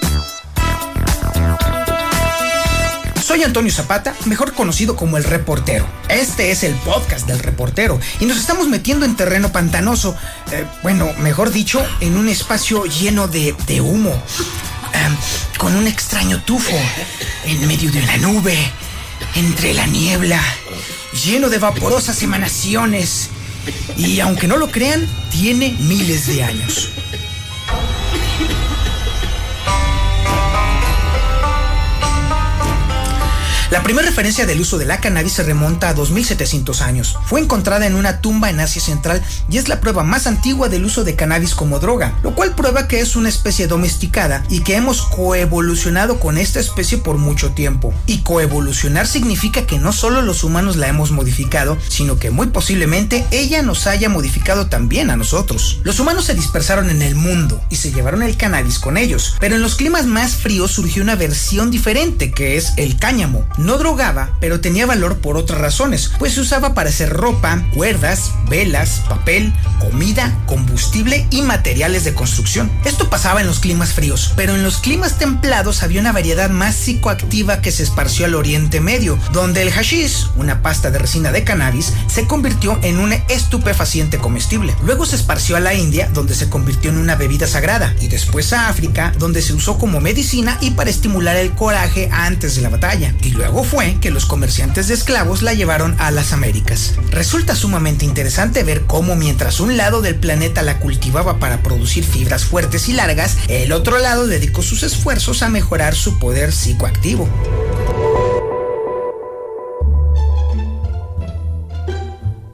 Soy 3.26 3.42
Antonio 3.42 3.72
Zapata, 3.72 4.14
mejor 4.26 4.52
conocido 4.52 4.94
como 4.94 5.16
el 5.16 5.24
reportero. 5.24 5.84
Este 6.08 6.52
es 6.52 6.62
el 6.62 6.76
podcast 6.76 7.26
del 7.26 7.40
reportero 7.40 7.98
y 8.20 8.24
nos 8.24 8.36
estamos 8.36 8.68
metiendo 8.68 9.04
en 9.04 9.16
terreno 9.16 9.50
pantanoso, 9.50 10.16
eh, 10.52 10.64
bueno, 10.84 11.12
mejor 11.18 11.50
dicho, 11.50 11.84
en 11.98 12.16
un 12.16 12.28
espacio 12.28 12.84
lleno 12.84 13.26
de, 13.26 13.52
de 13.66 13.80
humo, 13.80 14.10
eh, 14.10 15.58
con 15.58 15.74
un 15.74 15.88
extraño 15.88 16.40
tufo 16.44 16.78
en 17.46 17.66
medio 17.66 17.90
de 17.90 18.02
la 18.02 18.16
nube, 18.18 18.56
entre 19.34 19.74
la 19.74 19.88
niebla, 19.88 20.40
lleno 21.24 21.48
de 21.48 21.58
vaporosas 21.58 22.22
emanaciones 22.22 23.30
y 23.96 24.20
aunque 24.20 24.46
no 24.46 24.56
lo 24.56 24.70
crean, 24.70 25.04
tiene 25.32 25.76
miles 25.80 26.28
de 26.28 26.44
años. 26.44 26.90
La 33.68 33.82
primera 33.82 34.06
referencia 34.06 34.46
del 34.46 34.60
uso 34.60 34.78
de 34.78 34.84
la 34.84 35.00
cannabis 35.00 35.32
se 35.32 35.42
remonta 35.42 35.88
a 35.88 35.94
2700 35.94 36.82
años. 36.82 37.18
Fue 37.26 37.40
encontrada 37.40 37.84
en 37.84 37.96
una 37.96 38.20
tumba 38.20 38.48
en 38.48 38.60
Asia 38.60 38.80
Central 38.80 39.20
y 39.50 39.58
es 39.58 39.68
la 39.68 39.80
prueba 39.80 40.04
más 40.04 40.28
antigua 40.28 40.68
del 40.68 40.84
uso 40.84 41.02
de 41.02 41.16
cannabis 41.16 41.56
como 41.56 41.80
droga, 41.80 42.16
lo 42.22 42.36
cual 42.36 42.54
prueba 42.54 42.86
que 42.86 43.00
es 43.00 43.16
una 43.16 43.28
especie 43.28 43.66
domesticada 43.66 44.44
y 44.50 44.60
que 44.60 44.76
hemos 44.76 45.02
coevolucionado 45.02 46.20
con 46.20 46.38
esta 46.38 46.60
especie 46.60 46.98
por 46.98 47.18
mucho 47.18 47.54
tiempo. 47.54 47.92
Y 48.06 48.18
coevolucionar 48.18 49.08
significa 49.08 49.66
que 49.66 49.80
no 49.80 49.92
solo 49.92 50.22
los 50.22 50.44
humanos 50.44 50.76
la 50.76 50.86
hemos 50.86 51.10
modificado, 51.10 51.76
sino 51.88 52.20
que 52.20 52.30
muy 52.30 52.46
posiblemente 52.46 53.26
ella 53.32 53.62
nos 53.62 53.88
haya 53.88 54.08
modificado 54.08 54.68
también 54.68 55.10
a 55.10 55.16
nosotros. 55.16 55.80
Los 55.82 55.98
humanos 55.98 56.26
se 56.26 56.34
dispersaron 56.34 56.88
en 56.88 57.02
el 57.02 57.16
mundo 57.16 57.60
y 57.68 57.76
se 57.76 57.90
llevaron 57.90 58.22
el 58.22 58.36
cannabis 58.36 58.78
con 58.78 58.96
ellos, 58.96 59.34
pero 59.40 59.56
en 59.56 59.62
los 59.62 59.74
climas 59.74 60.06
más 60.06 60.36
fríos 60.36 60.70
surgió 60.70 61.02
una 61.02 61.16
versión 61.16 61.72
diferente 61.72 62.30
que 62.30 62.56
es 62.56 62.72
el 62.76 62.96
cáñamo. 62.96 63.44
No 63.56 63.78
drogaba, 63.78 64.30
pero 64.38 64.60
tenía 64.60 64.84
valor 64.84 65.18
por 65.18 65.36
otras 65.36 65.60
razones, 65.60 66.12
pues 66.18 66.34
se 66.34 66.40
usaba 66.40 66.74
para 66.74 66.90
hacer 66.90 67.10
ropa, 67.10 67.64
cuerdas, 67.74 68.32
velas, 68.50 69.02
papel, 69.08 69.52
comida, 69.80 70.36
combustible 70.46 71.26
y 71.30 71.40
materiales 71.40 72.04
de 72.04 72.12
construcción. 72.12 72.70
Esto 72.84 73.08
pasaba 73.08 73.40
en 73.40 73.46
los 73.46 73.60
climas 73.60 73.94
fríos, 73.94 74.34
pero 74.36 74.54
en 74.54 74.62
los 74.62 74.76
climas 74.78 75.18
templados 75.18 75.82
había 75.82 76.00
una 76.00 76.12
variedad 76.12 76.50
más 76.50 76.74
psicoactiva 76.74 77.62
que 77.62 77.72
se 77.72 77.82
esparció 77.82 78.26
al 78.26 78.34
Oriente 78.34 78.80
Medio, 78.80 79.18
donde 79.32 79.62
el 79.62 79.70
hashish, 79.70 80.28
una 80.36 80.60
pasta 80.60 80.90
de 80.90 80.98
resina 80.98 81.32
de 81.32 81.44
cannabis, 81.44 81.94
se 82.08 82.26
convirtió 82.26 82.78
en 82.82 82.98
un 82.98 83.14
estupefaciente 83.28 84.18
comestible. 84.18 84.74
Luego 84.84 85.06
se 85.06 85.16
esparció 85.16 85.56
a 85.56 85.60
la 85.60 85.72
India, 85.72 86.10
donde 86.12 86.34
se 86.34 86.50
convirtió 86.50 86.90
en 86.90 86.98
una 86.98 87.16
bebida 87.16 87.46
sagrada, 87.46 87.94
y 88.00 88.08
después 88.08 88.52
a 88.52 88.68
África, 88.68 89.14
donde 89.18 89.40
se 89.40 89.54
usó 89.54 89.78
como 89.78 90.00
medicina 90.00 90.58
y 90.60 90.72
para 90.72 90.90
estimular 90.90 91.36
el 91.36 91.52
coraje 91.52 92.10
antes 92.12 92.56
de 92.56 92.62
la 92.62 92.68
batalla. 92.68 93.14
Y 93.22 93.30
luego 93.30 93.45
Luego 93.46 93.62
fue 93.62 93.98
que 94.00 94.10
los 94.10 94.26
comerciantes 94.26 94.88
de 94.88 94.94
esclavos 94.94 95.42
la 95.42 95.54
llevaron 95.54 95.94
a 96.00 96.10
las 96.10 96.32
Américas. 96.32 96.94
Resulta 97.12 97.54
sumamente 97.54 98.04
interesante 98.04 98.64
ver 98.64 98.86
cómo 98.86 99.14
mientras 99.14 99.60
un 99.60 99.76
lado 99.76 100.02
del 100.02 100.16
planeta 100.16 100.62
la 100.62 100.80
cultivaba 100.80 101.38
para 101.38 101.62
producir 101.62 102.02
fibras 102.02 102.44
fuertes 102.44 102.88
y 102.88 102.92
largas, 102.92 103.36
el 103.46 103.70
otro 103.70 104.00
lado 104.00 104.26
dedicó 104.26 104.62
sus 104.62 104.82
esfuerzos 104.82 105.44
a 105.44 105.48
mejorar 105.48 105.94
su 105.94 106.18
poder 106.18 106.52
psicoactivo. 106.52 107.28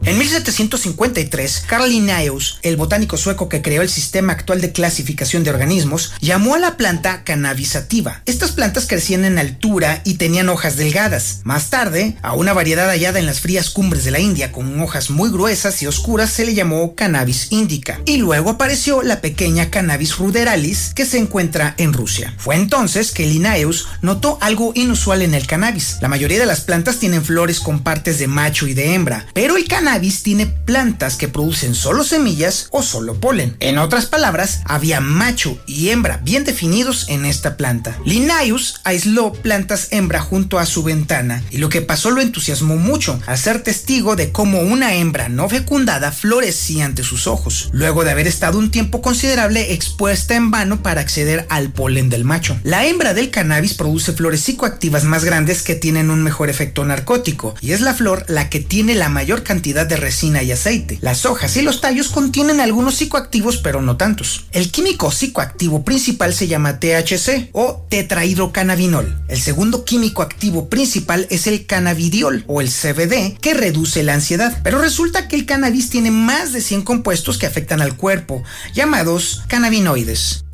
En 0.05 0.19
1753, 0.19 1.63
Carl 1.69 1.89
Linnaeus, 1.89 2.59
el 2.63 2.77
botánico 2.77 3.17
sueco 3.17 3.49
que 3.49 3.63
creó 3.63 3.83
el 3.83 3.89
sistema 3.89 4.33
actual 4.33 4.61
de 4.61 4.73
clasificación 4.73 5.45
de 5.45 5.51
organismos, 5.51 6.13
llamó 6.21 6.57
a 6.57 6.59
la 6.59 6.77
planta 6.77 7.23
cannabisativa. 7.23 8.21
Estas 8.27 8.51
plantas 8.51 8.89
crecían 8.89 9.25
en 9.25 9.39
altura 9.39 10.03
y 10.05 10.15
tenían 10.15 10.49
hojas 10.49 10.77
delgadas. 10.77 11.43
Más 11.45 11.71
tarde, 11.71 12.17
a 12.23 12.35
una 12.35 12.53
variedad 12.53 12.89
hallada 12.89 13.21
en 13.21 13.27
las 13.27 13.39
frías 13.39 13.71
cumbres 13.71 14.03
de 14.03 14.11
la 14.11 14.19
India 14.19 14.51
con 14.51 14.81
hojas 14.81 15.09
muy 15.09 15.31
gruesas 15.31 15.81
y 15.85 15.87
oscuras 15.87 16.31
se 16.31 16.47
le 16.47 16.55
llamó 16.55 16.97
cannabis 16.97 17.53
indica. 17.53 18.01
Y 18.05 18.17
luego 18.17 18.51
apareció 18.51 19.03
la 19.03 19.21
pequeña 19.21 19.71
cannabis 19.71 20.17
ruderalis 20.17 20.95
que 20.97 21.07
se 21.07 21.19
encuentra 21.19 21.77
en 21.79 21.93
Rusia. 21.93 22.35
Fue 22.39 22.57
entonces 22.57 23.13
que 23.13 23.27
Linnaeus 23.27 23.87
notó 24.01 24.37
algo 24.41 24.73
inusual 24.75 25.23
en 25.23 25.35
el 25.35 25.47
cannabis. 25.47 25.99
La 26.01 26.09
mayoría 26.09 26.41
de 26.41 26.47
las 26.47 26.63
plantas 26.63 26.99
tienen 26.99 27.25
flores 27.25 27.61
con 27.61 27.85
partes 27.85 28.19
de 28.19 28.27
macho 28.27 28.67
y 28.67 28.75
de 28.75 28.95
hembra, 28.95 29.27
pero 29.33 29.57
el 29.57 29.69
cannabis 29.69 29.92
tiene 30.01 30.47
plantas 30.47 31.17
que 31.17 31.29
producen 31.29 31.75
solo 31.75 32.03
semillas 32.03 32.69
o 32.71 32.83
solo 32.83 33.21
polen. 33.21 33.57
En 33.61 33.77
otras 33.77 34.07
palabras, 34.07 34.61
había 34.65 35.01
macho 35.01 35.59
y 35.67 35.91
hembra 35.91 36.19
bien 36.25 36.45
definidos 36.45 37.07
en 37.09 37.27
esta 37.27 37.57
planta. 37.59 37.99
Linnaeus 38.07 38.81
aisló 38.85 39.35
plantas 39.35 39.89
hembra 39.91 40.21
junto 40.21 40.59
a 40.59 40.65
su 40.65 40.83
ventana 40.83 41.43
y 41.51 41.59
lo 41.59 41.69
que 41.69 41.83
pasó 41.83 42.11
lo 42.11 42.23
entusiasmó 42.23 42.77
mucho 42.77 43.21
al 43.27 43.37
ser 43.37 43.63
testigo 43.63 44.17
de 44.17 44.33
cómo 44.33 44.61
una 44.61 44.95
hembra 44.95 45.29
no 45.29 45.49
fecundada 45.49 46.11
florecía 46.11 46.87
ante 46.87 47.03
sus 47.03 47.27
ojos, 47.27 47.69
luego 47.73 48.05
de 48.05 48.13
haber 48.13 48.27
estado 48.27 48.59
un 48.59 48.71
tiempo 48.71 49.03
considerable 49.03 49.75
expuesta 49.75 50.35
en 50.35 50.51
vano 50.51 50.83
para 50.83 51.03
acceder 51.03 51.47
al 51.51 51.71
polen 51.71 52.09
del 52.09 52.25
macho. 52.25 52.59
La 52.63 52.87
hembra 52.87 53.13
del 53.13 53.31
cannabis 53.31 53.75
produce 53.75 54.13
flores 54.13 54.41
psicoactivas 54.41 55.05
más 55.05 55.25
grandes 55.25 55.63
que 55.63 55.75
tienen 55.75 56.11
un 56.11 56.23
mejor 56.23 56.49
efecto 56.49 56.85
narcótico 56.85 57.55
y 57.61 57.73
es 57.73 57.83
la 57.83 57.93
flor 57.93 58.25
la 58.29 58.49
que 58.49 58.61
tiene 58.61 58.95
la 58.95 59.11
mayor 59.11 59.43
cantidad 59.43 59.82
de 59.89 59.97
resina 59.97 60.43
y 60.43 60.53
aceite. 60.53 60.99
Las 61.01 61.27
hojas 61.27 61.57
y 61.57 61.63
los 61.63 61.81
tallos 61.81 62.09
contienen 62.09 62.61
algunos 62.61 62.97
psicoactivos, 62.97 63.59
pero 63.59 63.83
no 63.83 63.97
tantos. 63.97 64.47
El 64.53 64.71
químico 64.71 65.11
psicoactivo 65.11 65.85
principal 65.85 66.35
se 66.35 66.49
llama 66.49 66.81
THC 66.81 67.51
o 67.53 67.87
tetrahidrocannabinol. 67.89 69.25
El 69.29 69.41
segundo 69.41 69.85
químico 69.85 70.23
activo 70.23 70.69
principal 70.69 71.27
es 71.31 71.47
el 71.47 71.67
cannabidiol 71.67 72.45
o 72.47 72.61
el 72.61 72.69
CBD, 72.69 73.39
que 73.41 73.55
reduce 73.55 74.03
la 74.03 74.15
ansiedad. 74.15 74.61
Pero 74.63 74.81
resulta 74.81 75.29
que 75.29 75.37
el 75.37 75.47
cannabis 75.47 75.91
tiene 75.91 76.11
más 76.11 76.53
de 76.53 76.61
100 76.61 76.83
compuestos 76.83 77.39
que 77.39 77.47
afectan 77.47 77.81
al 77.81 77.97
cuerpo, 77.97 78.43
llamados 78.75 79.43
cannabinoides. 79.49 80.45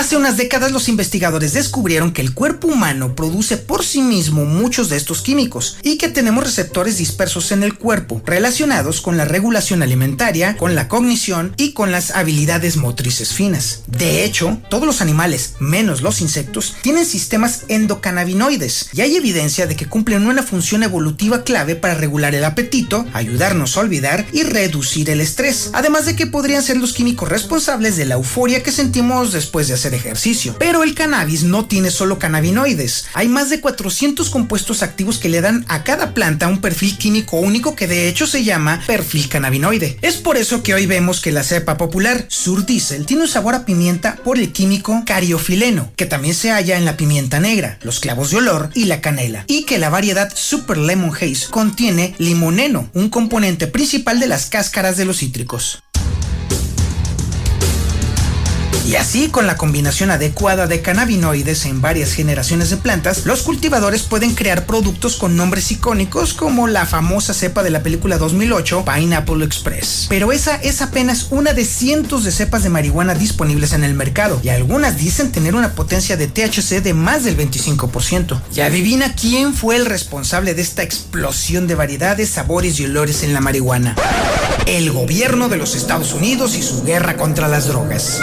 Hace 0.00 0.16
unas 0.16 0.38
décadas 0.38 0.72
los 0.72 0.88
investigadores 0.88 1.52
descubrieron 1.52 2.14
que 2.14 2.22
el 2.22 2.32
cuerpo 2.32 2.68
humano 2.68 3.14
produce 3.14 3.58
por 3.58 3.84
sí 3.84 4.00
mismo 4.00 4.46
muchos 4.46 4.88
de 4.88 4.96
estos 4.96 5.20
químicos 5.20 5.76
y 5.82 5.98
que 5.98 6.08
tenemos 6.08 6.42
receptores 6.42 6.96
dispersos 6.96 7.52
en 7.52 7.62
el 7.62 7.76
cuerpo 7.76 8.22
relacionados 8.24 9.02
con 9.02 9.18
la 9.18 9.26
regulación 9.26 9.82
alimentaria, 9.82 10.56
con 10.56 10.74
la 10.74 10.88
cognición 10.88 11.52
y 11.58 11.74
con 11.74 11.92
las 11.92 12.12
habilidades 12.12 12.78
motrices 12.78 13.34
finas. 13.34 13.82
De 13.88 14.24
hecho, 14.24 14.62
todos 14.70 14.86
los 14.86 15.02
animales, 15.02 15.56
menos 15.60 16.00
los 16.00 16.22
insectos, 16.22 16.76
tienen 16.80 17.04
sistemas 17.04 17.64
endocannabinoides 17.68 18.88
y 18.94 19.02
hay 19.02 19.16
evidencia 19.16 19.66
de 19.66 19.76
que 19.76 19.84
cumplen 19.84 20.26
una 20.26 20.42
función 20.42 20.82
evolutiva 20.82 21.44
clave 21.44 21.76
para 21.76 21.92
regular 21.92 22.34
el 22.34 22.44
apetito, 22.44 23.04
ayudarnos 23.12 23.76
a 23.76 23.80
olvidar 23.80 24.24
y 24.32 24.44
reducir 24.44 25.10
el 25.10 25.20
estrés, 25.20 25.68
además 25.74 26.06
de 26.06 26.16
que 26.16 26.26
podrían 26.26 26.62
ser 26.62 26.78
los 26.78 26.94
químicos 26.94 27.28
responsables 27.28 27.98
de 27.98 28.06
la 28.06 28.14
euforia 28.14 28.62
que 28.62 28.72
sentimos 28.72 29.32
después 29.32 29.68
de 29.68 29.74
hacer 29.74 29.89
ejercicio. 29.94 30.56
Pero 30.58 30.82
el 30.82 30.94
cannabis 30.94 31.44
no 31.44 31.66
tiene 31.66 31.90
solo 31.90 32.18
cannabinoides. 32.18 33.06
Hay 33.14 33.28
más 33.28 33.50
de 33.50 33.60
400 33.60 34.30
compuestos 34.30 34.82
activos 34.82 35.18
que 35.18 35.28
le 35.28 35.40
dan 35.40 35.64
a 35.68 35.84
cada 35.84 36.14
planta 36.14 36.48
un 36.48 36.60
perfil 36.60 36.98
químico 36.98 37.38
único 37.38 37.74
que 37.74 37.86
de 37.86 38.08
hecho 38.08 38.26
se 38.26 38.44
llama 38.44 38.82
perfil 38.86 39.28
cannabinoide. 39.28 39.98
Es 40.02 40.16
por 40.16 40.36
eso 40.36 40.62
que 40.62 40.74
hoy 40.74 40.86
vemos 40.86 41.20
que 41.20 41.32
la 41.32 41.42
cepa 41.42 41.76
popular 41.76 42.26
Sur 42.28 42.66
Diesel 42.66 43.06
tiene 43.06 43.22
un 43.22 43.28
sabor 43.28 43.54
a 43.54 43.64
pimienta 43.64 44.16
por 44.16 44.38
el 44.38 44.52
químico 44.52 45.02
cariofileno, 45.06 45.92
que 45.96 46.06
también 46.06 46.34
se 46.34 46.50
halla 46.50 46.76
en 46.76 46.84
la 46.84 46.96
pimienta 46.96 47.40
negra, 47.40 47.78
los 47.82 48.00
clavos 48.00 48.30
de 48.30 48.38
olor 48.38 48.70
y 48.74 48.84
la 48.84 49.00
canela, 49.00 49.44
y 49.46 49.64
que 49.64 49.78
la 49.78 49.90
variedad 49.90 50.32
Super 50.34 50.78
Lemon 50.78 51.14
Haze 51.14 51.50
contiene 51.50 52.14
limoneno, 52.18 52.90
un 52.94 53.08
componente 53.08 53.66
principal 53.66 54.20
de 54.20 54.26
las 54.26 54.46
cáscaras 54.46 54.96
de 54.96 55.04
los 55.04 55.18
cítricos. 55.18 55.82
Y 58.90 58.96
así, 58.96 59.28
con 59.28 59.46
la 59.46 59.56
combinación 59.56 60.10
adecuada 60.10 60.66
de 60.66 60.82
cannabinoides 60.82 61.64
en 61.66 61.80
varias 61.80 62.12
generaciones 62.12 62.70
de 62.70 62.76
plantas, 62.76 63.24
los 63.24 63.42
cultivadores 63.42 64.02
pueden 64.02 64.34
crear 64.34 64.66
productos 64.66 65.14
con 65.14 65.36
nombres 65.36 65.70
icónicos 65.70 66.34
como 66.34 66.66
la 66.66 66.84
famosa 66.86 67.32
cepa 67.32 67.62
de 67.62 67.70
la 67.70 67.84
película 67.84 68.18
2008, 68.18 68.84
Pineapple 68.84 69.44
Express. 69.44 70.06
Pero 70.08 70.32
esa 70.32 70.56
es 70.56 70.82
apenas 70.82 71.28
una 71.30 71.52
de 71.52 71.66
cientos 71.66 72.24
de 72.24 72.32
cepas 72.32 72.64
de 72.64 72.68
marihuana 72.68 73.14
disponibles 73.14 73.74
en 73.74 73.84
el 73.84 73.94
mercado, 73.94 74.40
y 74.42 74.48
algunas 74.48 74.96
dicen 74.96 75.30
tener 75.30 75.54
una 75.54 75.74
potencia 75.74 76.16
de 76.16 76.26
THC 76.26 76.82
de 76.82 76.92
más 76.92 77.22
del 77.22 77.36
25%. 77.36 78.40
Y 78.56 78.60
adivina 78.60 79.14
quién 79.14 79.54
fue 79.54 79.76
el 79.76 79.86
responsable 79.86 80.54
de 80.54 80.62
esta 80.62 80.82
explosión 80.82 81.68
de 81.68 81.76
variedades, 81.76 82.30
sabores 82.30 82.80
y 82.80 82.86
olores 82.86 83.22
en 83.22 83.34
la 83.34 83.40
marihuana. 83.40 83.94
El 84.66 84.90
gobierno 84.90 85.48
de 85.48 85.58
los 85.58 85.76
Estados 85.76 86.12
Unidos 86.12 86.56
y 86.56 86.62
su 86.62 86.82
guerra 86.82 87.16
contra 87.16 87.46
las 87.46 87.68
drogas. 87.68 88.18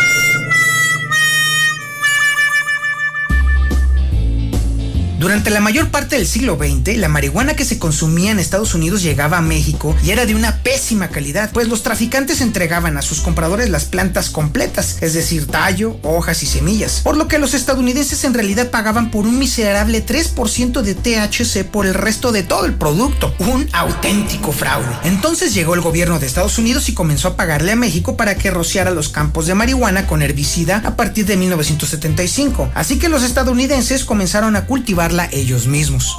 Durante 5.20 5.50
la 5.50 5.62
mayor 5.62 5.90
parte 5.90 6.16
del 6.16 6.28
siglo 6.28 6.60
XX, 6.60 6.96
la 6.98 7.10
marihuana 7.10 7.56
que 7.56 7.66
se 7.66 7.80
consumía 7.80 8.30
en 8.30 8.38
Estados 8.38 8.76
Unidos 8.76 9.02
llegaba 9.02 9.40
a 9.40 9.42
México 9.42 9.96
y 10.04 10.12
era 10.12 10.28
de 10.28 10.36
una 10.36 10.58
pésima 10.62 11.08
calidad, 11.08 11.50
pues 11.52 11.68
los 11.68 11.82
traficantes 11.82 12.40
entregaban 12.40 12.98
a 12.98 13.02
sus 13.02 13.22
compradores 13.22 13.72
las 13.72 13.86
plantas 13.86 14.30
completas, 14.30 14.98
es 15.02 15.14
decir, 15.14 15.48
tallo, 15.48 15.98
hojas 16.04 16.44
y 16.44 16.46
semillas, 16.46 17.02
por 17.04 17.18
lo 17.18 17.28
que 17.28 17.40
los 17.40 17.56
estadounidenses 17.56 18.26
en 18.26 18.36
realidad 18.36 18.70
pagaban 18.70 19.10
por 19.10 19.26
un 19.26 19.40
miserable 19.40 20.06
3% 20.06 20.82
de 20.84 20.94
THC 20.94 21.66
por 21.66 21.88
el 21.88 21.96
resto 21.96 22.32
de 22.32 22.44
todo 22.44 22.66
el 22.66 22.76
producto, 22.76 23.34
un 23.40 23.68
auténtico 23.74 24.52
fraude. 24.52 24.96
Entonces 25.04 25.52
llegó 25.56 25.74
el 25.74 25.82
gobierno 25.82 26.20
de 26.20 26.28
Estados 26.28 26.60
Unidos 26.60 26.90
y 26.90 26.94
comenzó 26.94 27.30
a 27.30 27.36
pagarle 27.36 27.72
a 27.72 27.76
México 27.76 28.18
para 28.18 28.36
que 28.36 28.52
rociara 28.52 28.92
los 28.92 29.10
campos 29.10 29.48
de 29.48 29.56
marihuana 29.56 30.06
con 30.06 30.22
herbicida 30.22 30.84
a 30.86 30.96
partir 30.96 31.26
de 31.26 31.38
1975, 31.38 32.70
así 32.76 33.00
que 33.00 33.10
los 33.10 33.24
estadounidenses 33.24 34.06
comenzaron 34.06 34.56
a 34.56 34.68
cultivar 34.68 35.07
ellos 35.32 35.68
mismos. 35.68 36.18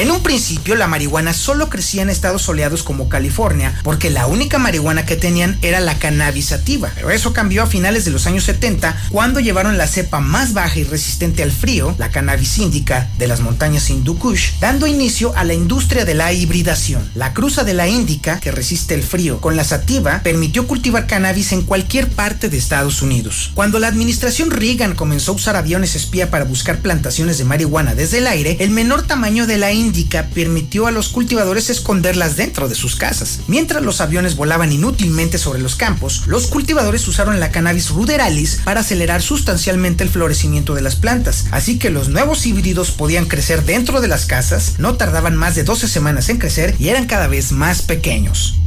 En 0.00 0.10
un 0.10 0.22
principio 0.22 0.76
la 0.76 0.88
marihuana 0.88 1.34
solo 1.34 1.68
crecía 1.68 2.00
en 2.00 2.08
estados 2.08 2.40
soleados 2.40 2.82
como 2.82 3.10
California 3.10 3.78
porque 3.84 4.08
la 4.08 4.26
única 4.26 4.56
marihuana 4.56 5.04
que 5.04 5.14
tenían 5.14 5.58
era 5.60 5.78
la 5.78 5.98
cannabis 5.98 6.46
sativa, 6.46 6.90
pero 6.94 7.10
eso 7.10 7.34
cambió 7.34 7.62
a 7.62 7.66
finales 7.66 8.06
de 8.06 8.10
los 8.10 8.26
años 8.26 8.44
70 8.44 8.96
cuando 9.10 9.40
llevaron 9.40 9.76
la 9.76 9.86
cepa 9.86 10.20
más 10.20 10.54
baja 10.54 10.78
y 10.78 10.84
resistente 10.84 11.42
al 11.42 11.52
frío, 11.52 11.94
la 11.98 12.10
cannabis 12.10 12.56
índica 12.56 13.10
de 13.18 13.26
las 13.26 13.40
montañas 13.40 13.90
Hindu 13.90 14.16
Kush, 14.16 14.52
dando 14.58 14.86
inicio 14.86 15.36
a 15.36 15.44
la 15.44 15.52
industria 15.52 16.06
de 16.06 16.14
la 16.14 16.32
hibridación. 16.32 17.06
La 17.14 17.34
cruza 17.34 17.62
de 17.62 17.74
la 17.74 17.86
índica, 17.86 18.40
que 18.40 18.52
resiste 18.52 18.94
el 18.94 19.02
frío, 19.02 19.42
con 19.42 19.54
la 19.54 19.64
sativa 19.64 20.22
permitió 20.22 20.66
cultivar 20.66 21.06
cannabis 21.06 21.52
en 21.52 21.60
cualquier 21.60 22.08
parte 22.08 22.48
de 22.48 22.56
Estados 22.56 23.02
Unidos. 23.02 23.50
Cuando 23.52 23.78
la 23.78 23.88
administración 23.88 24.50
Reagan 24.50 24.94
comenzó 24.94 25.32
a 25.32 25.34
usar 25.34 25.56
aviones 25.56 25.94
espía 25.94 26.30
para 26.30 26.46
buscar 26.46 26.78
plantaciones 26.78 27.36
de 27.36 27.44
marihuana 27.44 27.94
desde 27.94 28.16
el 28.16 28.28
aire, 28.28 28.56
el 28.60 28.70
menor 28.70 29.02
tamaño 29.02 29.46
de 29.46 29.58
la 29.58 29.72
índica 29.72 29.89
permitió 30.34 30.86
a 30.86 30.90
los 30.90 31.08
cultivadores 31.08 31.70
esconderlas 31.70 32.36
dentro 32.36 32.68
de 32.68 32.74
sus 32.74 32.96
casas. 32.96 33.40
Mientras 33.48 33.82
los 33.82 34.00
aviones 34.00 34.36
volaban 34.36 34.72
inútilmente 34.72 35.38
sobre 35.38 35.60
los 35.60 35.76
campos, 35.76 36.24
los 36.26 36.46
cultivadores 36.46 37.06
usaron 37.08 37.40
la 37.40 37.50
cannabis 37.50 37.90
ruderalis 37.90 38.60
para 38.64 38.80
acelerar 38.80 39.22
sustancialmente 39.22 40.04
el 40.04 40.10
florecimiento 40.10 40.74
de 40.74 40.82
las 40.82 40.96
plantas. 40.96 41.46
Así 41.50 41.78
que 41.78 41.90
los 41.90 42.08
nuevos 42.08 42.46
híbridos 42.46 42.90
podían 42.90 43.26
crecer 43.26 43.64
dentro 43.64 44.00
de 44.00 44.08
las 44.08 44.26
casas, 44.26 44.74
no 44.78 44.94
tardaban 44.94 45.36
más 45.36 45.54
de 45.54 45.64
12 45.64 45.88
semanas 45.88 46.28
en 46.28 46.38
crecer 46.38 46.74
y 46.78 46.88
eran 46.88 47.06
cada 47.06 47.26
vez 47.26 47.52
más 47.52 47.82
pequeños. 47.82 48.60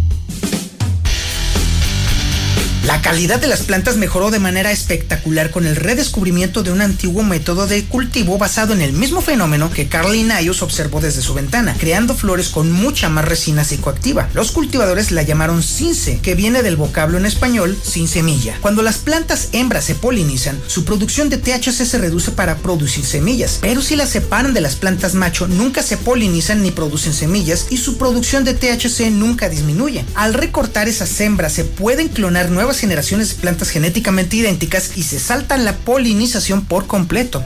La 2.83 3.01
calidad 3.01 3.39
de 3.39 3.47
las 3.47 3.61
plantas 3.61 3.95
mejoró 3.95 4.29
de 4.29 4.39
manera 4.39 4.69
espectacular 4.69 5.51
con 5.51 5.65
el 5.65 5.77
redescubrimiento 5.77 6.63
de 6.63 6.71
un 6.73 6.81
antiguo 6.81 7.23
método 7.23 7.65
de 7.65 7.85
cultivo 7.85 8.37
basado 8.37 8.73
en 8.73 8.81
el 8.81 8.91
mismo 8.91 9.21
fenómeno 9.21 9.71
que 9.71 9.87
Carl 9.87 10.11
Linnaeus 10.11 10.61
observó 10.61 10.99
desde 10.99 11.21
su 11.21 11.33
ventana, 11.33 11.77
creando 11.79 12.13
flores 12.13 12.49
con 12.49 12.73
mucha 12.73 13.07
más 13.07 13.23
resina 13.23 13.63
psicoactiva. 13.63 14.27
Los 14.33 14.51
cultivadores 14.51 15.11
la 15.11 15.23
llamaron 15.23 15.63
cince, 15.63 16.19
que 16.21 16.35
viene 16.35 16.61
del 16.61 16.75
vocablo 16.75 17.17
en 17.17 17.25
español 17.25 17.77
sin 17.81 18.09
semilla. 18.09 18.57
Cuando 18.59 18.81
las 18.81 18.97
plantas 18.97 19.47
hembras 19.53 19.85
se 19.85 19.95
polinizan, 19.95 20.59
su 20.67 20.83
producción 20.83 21.29
de 21.29 21.37
THC 21.37 21.85
se 21.85 21.97
reduce 21.99 22.31
para 22.31 22.57
producir 22.57 23.05
semillas, 23.05 23.59
pero 23.61 23.81
si 23.81 23.95
las 23.95 24.09
separan 24.09 24.53
de 24.53 24.59
las 24.59 24.75
plantas 24.75 25.13
macho, 25.13 25.47
nunca 25.47 25.83
se 25.83 25.95
polinizan 25.95 26.61
ni 26.61 26.71
producen 26.71 27.13
semillas 27.13 27.67
y 27.69 27.77
su 27.77 27.97
producción 27.97 28.43
de 28.43 28.55
THC 28.55 29.09
nunca 29.09 29.47
disminuye. 29.47 30.03
Al 30.15 30.33
recortar 30.33 30.89
esas 30.89 31.17
hembras 31.21 31.53
se 31.53 31.63
pueden 31.63 32.09
clonar 32.09 32.51
nuevas 32.51 32.72
generaciones 32.79 33.29
de 33.29 33.41
plantas 33.41 33.69
genéticamente 33.69 34.37
idénticas 34.37 34.91
y 34.95 35.03
se 35.03 35.19
saltan 35.19 35.65
la 35.65 35.75
polinización 35.77 36.65
por 36.65 36.87
completo. 36.87 37.43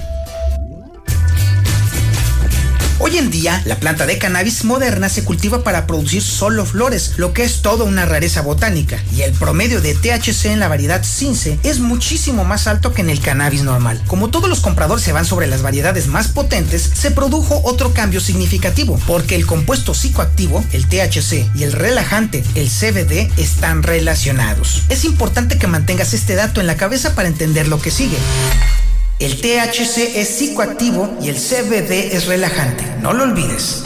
Hoy 3.17 3.23
en 3.23 3.31
día, 3.31 3.63
la 3.65 3.79
planta 3.79 4.05
de 4.05 4.19
cannabis 4.19 4.63
moderna 4.63 5.09
se 5.09 5.23
cultiva 5.23 5.63
para 5.63 5.87
producir 5.87 6.21
solo 6.21 6.67
flores, 6.67 7.13
lo 7.17 7.33
que 7.33 7.45
es 7.45 7.63
toda 7.63 7.83
una 7.83 8.05
rareza 8.05 8.43
botánica, 8.43 9.01
y 9.11 9.23
el 9.23 9.31
promedio 9.31 9.81
de 9.81 9.95
THC 9.95 10.45
en 10.51 10.59
la 10.59 10.67
variedad 10.67 11.03
Cince 11.03 11.57
es 11.63 11.79
muchísimo 11.79 12.45
más 12.45 12.67
alto 12.67 12.93
que 12.93 13.01
en 13.01 13.09
el 13.09 13.19
cannabis 13.19 13.63
normal. 13.63 13.99
Como 14.05 14.29
todos 14.29 14.47
los 14.47 14.59
compradores 14.59 15.03
se 15.03 15.13
van 15.13 15.25
sobre 15.25 15.47
las 15.47 15.63
variedades 15.63 16.05
más 16.05 16.27
potentes, 16.27 16.91
se 16.93 17.09
produjo 17.09 17.59
otro 17.63 17.91
cambio 17.91 18.21
significativo, 18.21 18.99
porque 19.07 19.33
el 19.33 19.47
compuesto 19.47 19.95
psicoactivo, 19.95 20.63
el 20.71 20.85
THC, 20.85 21.49
y 21.55 21.63
el 21.63 21.71
relajante, 21.71 22.43
el 22.53 22.69
CBD, 22.69 23.31
están 23.41 23.81
relacionados. 23.81 24.83
Es 24.89 25.05
importante 25.05 25.57
que 25.57 25.65
mantengas 25.65 26.13
este 26.13 26.35
dato 26.35 26.61
en 26.61 26.67
la 26.67 26.77
cabeza 26.77 27.15
para 27.15 27.29
entender 27.29 27.67
lo 27.67 27.81
que 27.81 27.89
sigue. 27.89 28.17
El 29.19 29.41
THC 29.41 30.15
es 30.15 30.27
psicoactivo 30.27 31.17
y 31.19 31.29
el 31.29 31.37
CBD 31.37 32.13
es 32.13 32.27
relajante. 32.27 32.83
No 33.01 33.13
lo 33.13 33.23
olvides. 33.23 33.83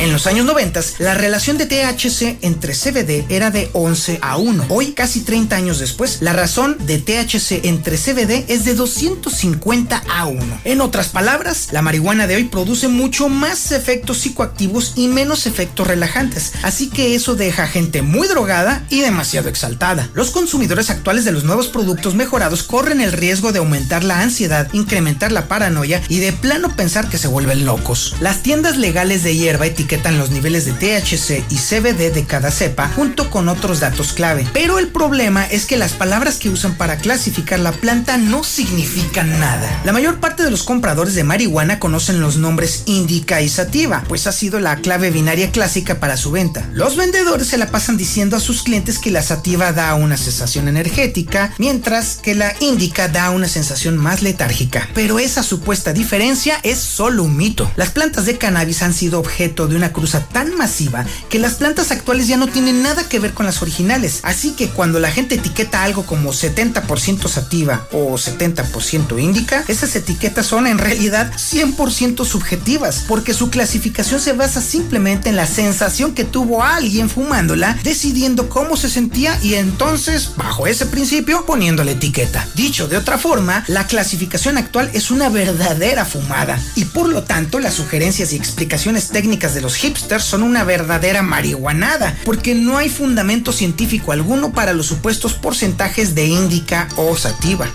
En 0.00 0.14
los 0.14 0.26
años 0.26 0.46
90, 0.46 0.80
la 1.00 1.12
relación 1.12 1.58
de 1.58 1.66
THC 1.66 2.38
entre 2.40 2.72
CBD 2.72 3.26
era 3.28 3.50
de 3.50 3.68
11 3.74 4.18
a 4.22 4.38
1. 4.38 4.64
Hoy, 4.70 4.92
casi 4.92 5.20
30 5.20 5.54
años 5.54 5.78
después, 5.78 6.22
la 6.22 6.32
razón 6.32 6.78
de 6.86 6.96
THC 6.96 7.66
entre 7.66 7.98
CBD 7.98 8.46
es 8.48 8.64
de 8.64 8.74
250 8.74 10.02
a 10.08 10.24
1. 10.24 10.60
En 10.64 10.80
otras 10.80 11.08
palabras, 11.08 11.68
la 11.72 11.82
marihuana 11.82 12.26
de 12.26 12.36
hoy 12.36 12.44
produce 12.44 12.88
mucho 12.88 13.28
más 13.28 13.72
efectos 13.72 14.16
psicoactivos 14.20 14.94
y 14.96 15.08
menos 15.08 15.46
efectos 15.46 15.86
relajantes, 15.86 16.52
así 16.62 16.88
que 16.88 17.14
eso 17.14 17.36
deja 17.36 17.66
gente 17.66 18.00
muy 18.00 18.26
drogada 18.26 18.86
y 18.88 19.00
demasiado 19.00 19.50
exaltada. 19.50 20.08
Los 20.14 20.30
consumidores 20.30 20.88
actuales 20.88 21.26
de 21.26 21.32
los 21.32 21.44
nuevos 21.44 21.68
productos 21.68 22.14
mejorados 22.14 22.62
corren 22.62 23.02
el 23.02 23.12
riesgo 23.12 23.52
de 23.52 23.58
aumentar 23.58 24.02
la 24.02 24.22
ansiedad, 24.22 24.72
incrementar 24.72 25.30
la 25.30 25.46
paranoia 25.46 26.00
y 26.08 26.20
de 26.20 26.32
plano 26.32 26.74
pensar 26.74 27.10
que 27.10 27.18
se 27.18 27.28
vuelven 27.28 27.66
locos. 27.66 28.16
Las 28.20 28.42
tiendas 28.42 28.78
legales 28.78 29.22
de 29.22 29.36
hierba 29.36 29.66
etiquetan 29.90 30.18
los 30.18 30.30
niveles 30.30 30.66
de 30.66 30.72
THC 30.72 31.44
y 31.50 31.56
CBD 31.56 32.14
de 32.14 32.24
cada 32.24 32.52
cepa 32.52 32.88
junto 32.94 33.28
con 33.28 33.48
otros 33.48 33.80
datos 33.80 34.12
clave. 34.12 34.46
Pero 34.52 34.78
el 34.78 34.86
problema 34.86 35.44
es 35.44 35.66
que 35.66 35.76
las 35.76 35.94
palabras 35.94 36.36
que 36.36 36.48
usan 36.48 36.76
para 36.76 36.98
clasificar 36.98 37.58
la 37.58 37.72
planta 37.72 38.16
no 38.16 38.44
significan 38.44 39.40
nada. 39.40 39.68
La 39.84 39.92
mayor 39.92 40.20
parte 40.20 40.44
de 40.44 40.50
los 40.52 40.62
compradores 40.62 41.16
de 41.16 41.24
marihuana 41.24 41.80
conocen 41.80 42.20
los 42.20 42.36
nombres 42.36 42.84
indica 42.86 43.42
y 43.42 43.48
sativa, 43.48 44.04
pues 44.06 44.28
ha 44.28 44.32
sido 44.32 44.60
la 44.60 44.76
clave 44.76 45.10
binaria 45.10 45.50
clásica 45.50 45.98
para 45.98 46.16
su 46.16 46.30
venta. 46.30 46.68
Los 46.72 46.94
vendedores 46.94 47.48
se 47.48 47.58
la 47.58 47.66
pasan 47.66 47.96
diciendo 47.96 48.36
a 48.36 48.40
sus 48.40 48.62
clientes 48.62 49.00
que 49.00 49.10
la 49.10 49.22
sativa 49.22 49.72
da 49.72 49.96
una 49.96 50.16
sensación 50.16 50.68
energética, 50.68 51.52
mientras 51.58 52.18
que 52.22 52.36
la 52.36 52.54
indica 52.60 53.08
da 53.08 53.30
una 53.30 53.48
sensación 53.48 53.96
más 53.96 54.22
letárgica. 54.22 54.88
Pero 54.94 55.18
esa 55.18 55.42
supuesta 55.42 55.92
diferencia 55.92 56.60
es 56.62 56.78
solo 56.78 57.24
un 57.24 57.36
mito. 57.36 57.68
Las 57.74 57.90
plantas 57.90 58.26
de 58.26 58.38
cannabis 58.38 58.82
han 58.82 58.94
sido 58.94 59.18
objeto 59.18 59.66
de 59.66 59.79
una 59.80 59.94
cruza 59.94 60.20
tan 60.20 60.54
masiva 60.56 61.06
que 61.30 61.38
las 61.38 61.54
plantas 61.54 61.90
actuales 61.90 62.28
ya 62.28 62.36
no 62.36 62.48
tienen 62.48 62.82
nada 62.82 63.08
que 63.08 63.18
ver 63.18 63.32
con 63.32 63.46
las 63.46 63.62
originales. 63.62 64.20
Así 64.24 64.50
que 64.50 64.68
cuando 64.68 65.00
la 65.00 65.10
gente 65.10 65.36
etiqueta 65.36 65.84
algo 65.84 66.04
como 66.04 66.34
70% 66.34 67.28
sativa 67.28 67.88
o 67.90 68.12
70% 68.12 69.18
índica, 69.18 69.64
esas 69.68 69.96
etiquetas 69.96 70.44
son 70.44 70.66
en 70.66 70.76
realidad 70.76 71.32
100% 71.32 72.26
subjetivas, 72.26 73.04
porque 73.08 73.32
su 73.32 73.48
clasificación 73.48 74.20
se 74.20 74.34
basa 74.34 74.60
simplemente 74.60 75.30
en 75.30 75.36
la 75.36 75.46
sensación 75.46 76.12
que 76.12 76.24
tuvo 76.24 76.62
alguien 76.62 77.08
fumándola, 77.08 77.78
decidiendo 77.82 78.50
cómo 78.50 78.76
se 78.76 78.90
sentía 78.90 79.38
y 79.42 79.54
entonces, 79.54 80.32
bajo 80.36 80.66
ese 80.66 80.84
principio, 80.84 81.46
poniendo 81.46 81.84
la 81.84 81.92
etiqueta. 81.92 82.46
Dicho 82.54 82.86
de 82.86 82.98
otra 82.98 83.16
forma, 83.16 83.64
la 83.66 83.86
clasificación 83.86 84.58
actual 84.58 84.90
es 84.92 85.10
una 85.10 85.30
verdadera 85.30 86.04
fumada 86.04 86.60
y 86.76 86.84
por 86.84 87.08
lo 87.08 87.22
tanto 87.22 87.60
las 87.60 87.72
sugerencias 87.72 88.34
y 88.34 88.36
explicaciones 88.36 89.08
técnicas 89.08 89.54
de 89.54 89.62
los 89.62 89.69
hipsters 89.76 90.24
son 90.24 90.42
una 90.42 90.64
verdadera 90.64 91.22
marihuanada, 91.22 92.16
porque 92.24 92.54
no 92.54 92.78
hay 92.78 92.88
fundamento 92.88 93.52
científico 93.52 94.12
alguno 94.12 94.52
para 94.52 94.72
los 94.72 94.86
supuestos 94.86 95.34
porcentajes 95.34 96.14
de 96.14 96.26
índica 96.26 96.88
o 96.96 97.16
sativa. 97.16 97.66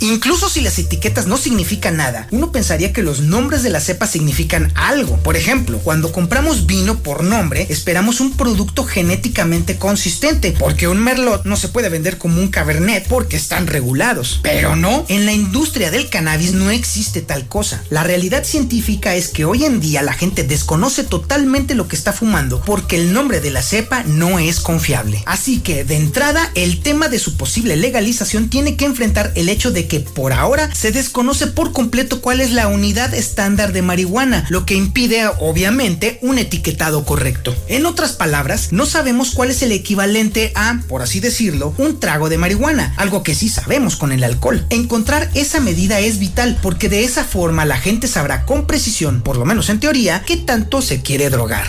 Incluso 0.00 0.48
si 0.48 0.60
las 0.60 0.78
etiquetas 0.78 1.26
no 1.26 1.36
significan 1.36 1.96
nada, 1.96 2.28
uno 2.30 2.52
pensaría 2.52 2.92
que 2.92 3.02
los 3.02 3.20
nombres 3.20 3.62
de 3.62 3.70
la 3.70 3.80
cepa 3.80 4.06
significan 4.06 4.72
algo. 4.74 5.16
Por 5.18 5.36
ejemplo, 5.36 5.78
cuando 5.78 6.12
compramos 6.12 6.66
vino 6.66 6.98
por 6.98 7.24
nombre, 7.24 7.66
esperamos 7.68 8.20
un 8.20 8.36
producto 8.36 8.84
genéticamente 8.84 9.76
consistente, 9.76 10.54
porque 10.58 10.88
un 10.88 10.98
merlot 10.98 11.44
no 11.44 11.56
se 11.56 11.68
puede 11.68 11.88
vender 11.88 12.18
como 12.18 12.40
un 12.40 12.48
cabernet 12.48 13.06
porque 13.08 13.36
están 13.36 13.66
regulados. 13.66 14.40
Pero 14.42 14.76
no, 14.76 15.04
en 15.08 15.26
la 15.26 15.32
industria 15.32 15.90
del 15.90 16.08
cannabis 16.08 16.52
no 16.52 16.70
existe 16.70 17.22
tal 17.22 17.46
cosa. 17.48 17.82
La 17.90 18.04
realidad 18.04 18.44
científica 18.44 19.14
es 19.14 19.28
que 19.28 19.44
hoy 19.44 19.64
en 19.64 19.80
día 19.80 20.02
la 20.02 20.12
gente 20.12 20.44
desconoce 20.44 21.04
totalmente 21.04 21.74
lo 21.74 21.88
que 21.88 21.96
está 21.96 22.12
fumando 22.12 22.62
porque 22.64 22.96
el 22.96 23.12
nombre 23.12 23.40
de 23.40 23.50
la 23.50 23.62
cepa 23.62 24.04
no 24.04 24.38
es 24.38 24.60
confiable. 24.60 25.22
Así 25.26 25.60
que, 25.60 25.84
de 25.84 25.96
entrada, 25.96 26.50
el 26.54 26.80
tema 26.80 27.08
de 27.08 27.18
su 27.18 27.36
posible 27.36 27.76
legalización 27.76 28.48
tiene 28.48 28.76
que 28.76 28.84
enfrentar 28.84 29.32
el 29.34 29.48
hecho 29.48 29.70
de 29.70 29.87
que 29.88 30.00
por 30.00 30.32
ahora 30.32 30.72
se 30.74 30.92
desconoce 30.92 31.48
por 31.48 31.72
completo 31.72 32.20
cuál 32.20 32.40
es 32.40 32.52
la 32.52 32.68
unidad 32.68 33.14
estándar 33.14 33.72
de 33.72 33.82
marihuana, 33.82 34.46
lo 34.50 34.64
que 34.66 34.74
impide 34.74 35.26
obviamente 35.40 36.18
un 36.22 36.38
etiquetado 36.38 37.04
correcto. 37.04 37.54
En 37.66 37.86
otras 37.86 38.12
palabras, 38.12 38.68
no 38.70 38.86
sabemos 38.86 39.32
cuál 39.32 39.50
es 39.50 39.62
el 39.62 39.72
equivalente 39.72 40.52
a, 40.54 40.80
por 40.88 41.02
así 41.02 41.20
decirlo, 41.20 41.74
un 41.78 41.98
trago 42.00 42.28
de 42.28 42.38
marihuana, 42.38 42.94
algo 42.96 43.22
que 43.22 43.34
sí 43.34 43.48
sabemos 43.48 43.96
con 43.96 44.12
el 44.12 44.24
alcohol. 44.24 44.66
Encontrar 44.70 45.30
esa 45.34 45.60
medida 45.60 45.98
es 46.00 46.18
vital 46.18 46.58
porque 46.62 46.88
de 46.88 47.04
esa 47.04 47.24
forma 47.24 47.64
la 47.64 47.78
gente 47.78 48.06
sabrá 48.06 48.44
con 48.44 48.66
precisión, 48.66 49.22
por 49.22 49.36
lo 49.36 49.44
menos 49.44 49.68
en 49.70 49.80
teoría, 49.80 50.22
qué 50.26 50.36
tanto 50.36 50.82
se 50.82 51.02
quiere 51.02 51.30
drogar. 51.30 51.66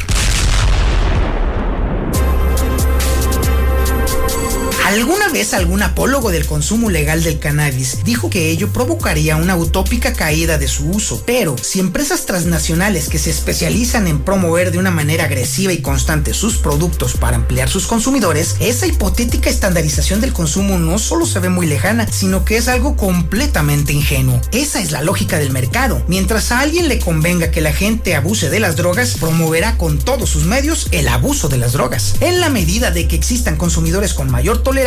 ¿Alguna 4.89 5.29
vez 5.29 5.53
algún 5.53 5.83
apólogo 5.83 6.31
del 6.31 6.47
consumo 6.47 6.89
legal 6.89 7.21
del 7.21 7.37
cannabis 7.37 8.03
dijo 8.03 8.31
que 8.31 8.49
ello 8.49 8.73
provocaría 8.73 9.35
una 9.35 9.55
utópica 9.55 10.13
caída 10.13 10.57
de 10.57 10.67
su 10.67 10.89
uso? 10.89 11.21
Pero 11.27 11.55
si 11.61 11.79
empresas 11.79 12.25
transnacionales 12.25 13.07
que 13.07 13.19
se 13.19 13.29
especializan 13.29 14.07
en 14.07 14.17
promover 14.17 14.71
de 14.71 14.79
una 14.79 14.89
manera 14.89 15.25
agresiva 15.25 15.73
y 15.73 15.83
constante 15.83 16.33
sus 16.33 16.57
productos 16.57 17.13
para 17.13 17.35
ampliar 17.35 17.69
sus 17.69 17.85
consumidores, 17.85 18.55
esa 18.59 18.87
hipotética 18.87 19.51
estandarización 19.51 20.21
del 20.21 20.33
consumo 20.33 20.79
no 20.79 20.97
solo 20.97 21.27
se 21.27 21.37
ve 21.37 21.49
muy 21.49 21.67
lejana, 21.67 22.07
sino 22.11 22.43
que 22.43 22.57
es 22.57 22.67
algo 22.67 22.97
completamente 22.97 23.93
ingenuo. 23.93 24.41
Esa 24.51 24.81
es 24.81 24.91
la 24.91 25.03
lógica 25.03 25.37
del 25.37 25.51
mercado. 25.51 26.03
Mientras 26.07 26.51
a 26.51 26.61
alguien 26.61 26.87
le 26.87 26.97
convenga 26.97 27.51
que 27.51 27.61
la 27.61 27.73
gente 27.73 28.15
abuse 28.15 28.49
de 28.49 28.59
las 28.59 28.75
drogas, 28.75 29.17
promoverá 29.19 29.77
con 29.77 29.99
todos 29.99 30.31
sus 30.31 30.45
medios 30.45 30.87
el 30.89 31.09
abuso 31.09 31.47
de 31.47 31.59
las 31.59 31.73
drogas. 31.73 32.15
En 32.21 32.39
la 32.39 32.49
medida 32.49 32.89
de 32.89 33.07
que 33.07 33.15
existan 33.15 33.55
consumidores 33.55 34.15
con 34.15 34.31
mayor 34.31 34.63
tolerancia, 34.63 34.78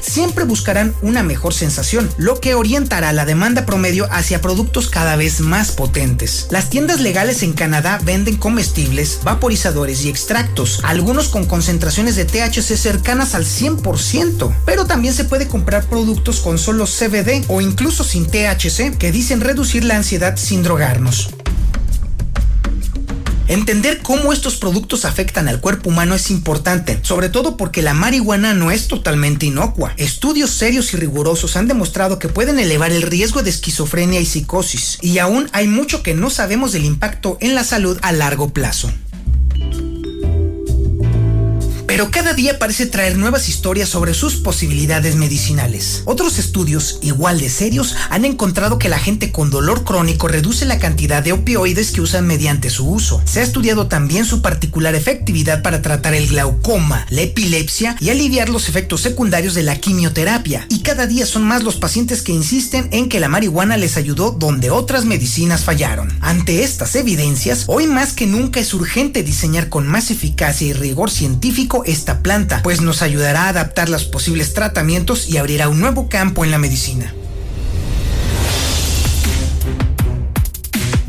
siempre 0.00 0.44
buscarán 0.44 0.94
una 1.02 1.22
mejor 1.22 1.54
sensación, 1.54 2.08
lo 2.16 2.40
que 2.40 2.54
orientará 2.54 3.12
la 3.12 3.24
demanda 3.24 3.66
promedio 3.66 4.06
hacia 4.10 4.40
productos 4.40 4.88
cada 4.88 5.16
vez 5.16 5.40
más 5.40 5.72
potentes. 5.72 6.46
Las 6.50 6.70
tiendas 6.70 7.00
legales 7.00 7.42
en 7.42 7.52
Canadá 7.52 7.98
venden 8.04 8.36
comestibles, 8.36 9.20
vaporizadores 9.24 10.04
y 10.04 10.08
extractos, 10.08 10.80
algunos 10.84 11.28
con 11.28 11.46
concentraciones 11.46 12.16
de 12.16 12.26
THC 12.26 12.76
cercanas 12.76 13.34
al 13.34 13.44
100%, 13.44 14.54
pero 14.64 14.84
también 14.84 15.14
se 15.14 15.24
puede 15.24 15.48
comprar 15.48 15.84
productos 15.86 16.40
con 16.40 16.58
solo 16.58 16.86
CBD 16.86 17.44
o 17.48 17.60
incluso 17.60 18.04
sin 18.04 18.26
THC 18.26 18.96
que 18.98 19.12
dicen 19.12 19.40
reducir 19.40 19.84
la 19.84 19.96
ansiedad 19.96 20.36
sin 20.36 20.62
drogarnos. 20.62 21.30
Entender 23.50 23.98
cómo 24.00 24.32
estos 24.32 24.54
productos 24.54 25.04
afectan 25.04 25.48
al 25.48 25.60
cuerpo 25.60 25.88
humano 25.88 26.14
es 26.14 26.30
importante, 26.30 27.00
sobre 27.02 27.30
todo 27.30 27.56
porque 27.56 27.82
la 27.82 27.94
marihuana 27.94 28.54
no 28.54 28.70
es 28.70 28.86
totalmente 28.86 29.46
inocua. 29.46 29.92
Estudios 29.96 30.50
serios 30.50 30.94
y 30.94 30.98
rigurosos 30.98 31.56
han 31.56 31.66
demostrado 31.66 32.20
que 32.20 32.28
pueden 32.28 32.60
elevar 32.60 32.92
el 32.92 33.02
riesgo 33.02 33.42
de 33.42 33.50
esquizofrenia 33.50 34.20
y 34.20 34.26
psicosis, 34.26 34.98
y 35.02 35.18
aún 35.18 35.50
hay 35.52 35.66
mucho 35.66 36.04
que 36.04 36.14
no 36.14 36.30
sabemos 36.30 36.70
del 36.70 36.84
impacto 36.84 37.38
en 37.40 37.56
la 37.56 37.64
salud 37.64 37.98
a 38.02 38.12
largo 38.12 38.50
plazo 38.50 38.92
pero 42.00 42.10
cada 42.10 42.32
día 42.32 42.58
parece 42.58 42.86
traer 42.86 43.18
nuevas 43.18 43.50
historias 43.50 43.90
sobre 43.90 44.14
sus 44.14 44.36
posibilidades 44.36 45.16
medicinales. 45.16 46.00
Otros 46.06 46.38
estudios, 46.38 46.98
igual 47.02 47.38
de 47.38 47.50
serios, 47.50 47.94
han 48.08 48.24
encontrado 48.24 48.78
que 48.78 48.88
la 48.88 48.98
gente 48.98 49.32
con 49.32 49.50
dolor 49.50 49.84
crónico 49.84 50.26
reduce 50.26 50.64
la 50.64 50.78
cantidad 50.78 51.22
de 51.22 51.32
opioides 51.32 51.90
que 51.90 52.00
usan 52.00 52.26
mediante 52.26 52.70
su 52.70 52.88
uso. 52.88 53.20
Se 53.26 53.40
ha 53.40 53.42
estudiado 53.42 53.86
también 53.88 54.24
su 54.24 54.40
particular 54.40 54.94
efectividad 54.94 55.60
para 55.60 55.82
tratar 55.82 56.14
el 56.14 56.28
glaucoma, 56.28 57.04
la 57.10 57.20
epilepsia 57.20 57.94
y 58.00 58.08
aliviar 58.08 58.48
los 58.48 58.70
efectos 58.70 59.02
secundarios 59.02 59.52
de 59.52 59.64
la 59.64 59.76
quimioterapia. 59.76 60.64
Y 60.70 60.78
cada 60.78 61.06
día 61.06 61.26
son 61.26 61.42
más 61.42 61.64
los 61.64 61.76
pacientes 61.76 62.22
que 62.22 62.32
insisten 62.32 62.88
en 62.92 63.10
que 63.10 63.20
la 63.20 63.28
marihuana 63.28 63.76
les 63.76 63.98
ayudó 63.98 64.30
donde 64.30 64.70
otras 64.70 65.04
medicinas 65.04 65.64
fallaron. 65.64 66.16
Ante 66.22 66.62
estas 66.62 66.96
evidencias, 66.96 67.64
hoy 67.66 67.86
más 67.86 68.14
que 68.14 68.26
nunca 68.26 68.58
es 68.58 68.72
urgente 68.72 69.22
diseñar 69.22 69.68
con 69.68 69.86
más 69.86 70.10
eficacia 70.10 70.66
y 70.66 70.72
rigor 70.72 71.10
científico 71.10 71.84
esta 71.90 72.20
planta, 72.20 72.62
pues 72.62 72.80
nos 72.80 73.02
ayudará 73.02 73.44
a 73.44 73.48
adaptar 73.48 73.88
los 73.88 74.04
posibles 74.04 74.54
tratamientos 74.54 75.28
y 75.28 75.36
abrirá 75.36 75.68
un 75.68 75.80
nuevo 75.80 76.08
campo 76.08 76.44
en 76.44 76.50
la 76.50 76.58
medicina. 76.58 77.14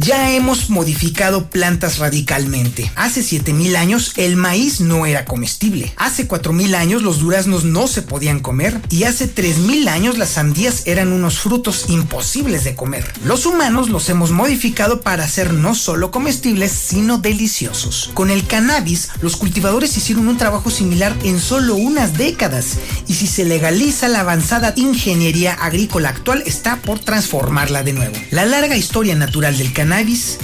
Ya 0.03 0.31
hemos 0.31 0.71
modificado 0.71 1.51
plantas 1.51 1.99
radicalmente. 1.99 2.91
Hace 2.95 3.21
7000 3.21 3.75
años 3.75 4.13
el 4.15 4.35
maíz 4.35 4.81
no 4.81 5.05
era 5.05 5.25
comestible. 5.25 5.93
Hace 5.95 6.25
4000 6.25 6.73
años 6.73 7.03
los 7.03 7.19
duraznos 7.19 7.65
no 7.65 7.85
se 7.85 8.01
podían 8.01 8.39
comer 8.39 8.81
y 8.89 9.03
hace 9.03 9.27
3000 9.27 9.87
años 9.87 10.17
las 10.17 10.29
sandías 10.29 10.87
eran 10.87 11.13
unos 11.13 11.37
frutos 11.37 11.85
imposibles 11.89 12.63
de 12.63 12.73
comer. 12.73 13.13
Los 13.25 13.45
humanos 13.45 13.89
los 13.89 14.09
hemos 14.09 14.31
modificado 14.31 15.01
para 15.01 15.27
ser 15.27 15.53
no 15.53 15.75
solo 15.75 16.09
comestibles, 16.09 16.71
sino 16.71 17.19
deliciosos. 17.19 18.09
Con 18.15 18.31
el 18.31 18.47
cannabis, 18.47 19.09
los 19.21 19.37
cultivadores 19.37 19.95
hicieron 19.97 20.27
un 20.27 20.37
trabajo 20.37 20.71
similar 20.71 21.15
en 21.23 21.39
solo 21.39 21.75
unas 21.75 22.17
décadas 22.17 22.79
y 23.07 23.13
si 23.13 23.27
se 23.27 23.45
legaliza 23.45 24.07
la 24.07 24.21
avanzada 24.21 24.73
ingeniería 24.77 25.53
agrícola 25.53 26.09
actual 26.09 26.41
está 26.47 26.77
por 26.77 26.97
transformarla 26.97 27.83
de 27.83 27.93
nuevo. 27.93 28.15
La 28.31 28.45
larga 28.45 28.75
historia 28.75 29.13
natural 29.13 29.59
del 29.59 29.73
cannabis, 29.73 29.90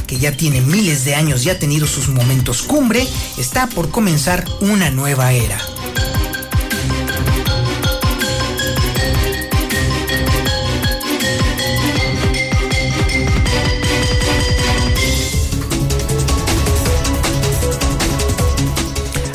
que 0.07 0.17
ya 0.19 0.35
tiene 0.35 0.59
miles 0.59 1.05
de 1.05 1.15
años 1.15 1.45
y 1.45 1.49
ha 1.49 1.57
tenido 1.57 1.87
sus 1.87 2.09
momentos 2.09 2.63
cumbre, 2.63 3.07
está 3.37 3.67
por 3.67 3.89
comenzar 3.91 4.43
una 4.59 4.91
nueva 4.91 5.31
era. 5.31 5.57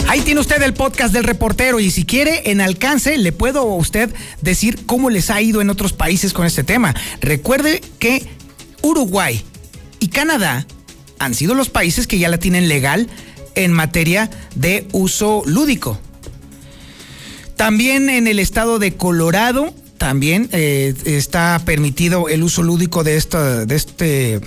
Ahí 0.08 0.20
tiene 0.20 0.42
usted 0.42 0.60
el 0.60 0.74
podcast 0.74 1.14
del 1.14 1.24
reportero 1.24 1.80
y 1.80 1.90
si 1.90 2.04
quiere 2.04 2.50
en 2.50 2.60
alcance 2.60 3.16
le 3.16 3.32
puedo 3.32 3.60
a 3.60 3.76
usted 3.76 4.14
decir 4.42 4.84
cómo 4.84 5.08
les 5.08 5.30
ha 5.30 5.40
ido 5.40 5.62
en 5.62 5.70
otros 5.70 5.94
países 5.94 6.34
con 6.34 6.44
este 6.44 6.64
tema. 6.64 6.94
Recuerde 7.22 7.80
que 7.98 8.28
Uruguay 8.82 9.42
y 10.02 10.08
Canadá 10.08 10.66
han 11.20 11.32
sido 11.32 11.54
los 11.54 11.70
países 11.70 12.08
que 12.08 12.18
ya 12.18 12.28
la 12.28 12.38
tienen 12.38 12.68
legal 12.68 13.08
en 13.54 13.72
materia 13.72 14.28
de 14.56 14.88
uso 14.90 15.44
lúdico. 15.46 15.96
También 17.54 18.10
en 18.10 18.26
el 18.26 18.40
estado 18.40 18.80
de 18.80 18.96
Colorado 18.96 19.72
también 19.98 20.48
eh, 20.50 20.92
está 21.04 21.62
permitido 21.64 22.28
el 22.28 22.42
uso 22.42 22.64
lúdico 22.64 23.04
de, 23.04 23.16
esta, 23.16 23.64
de 23.64 23.76
este 23.76 24.40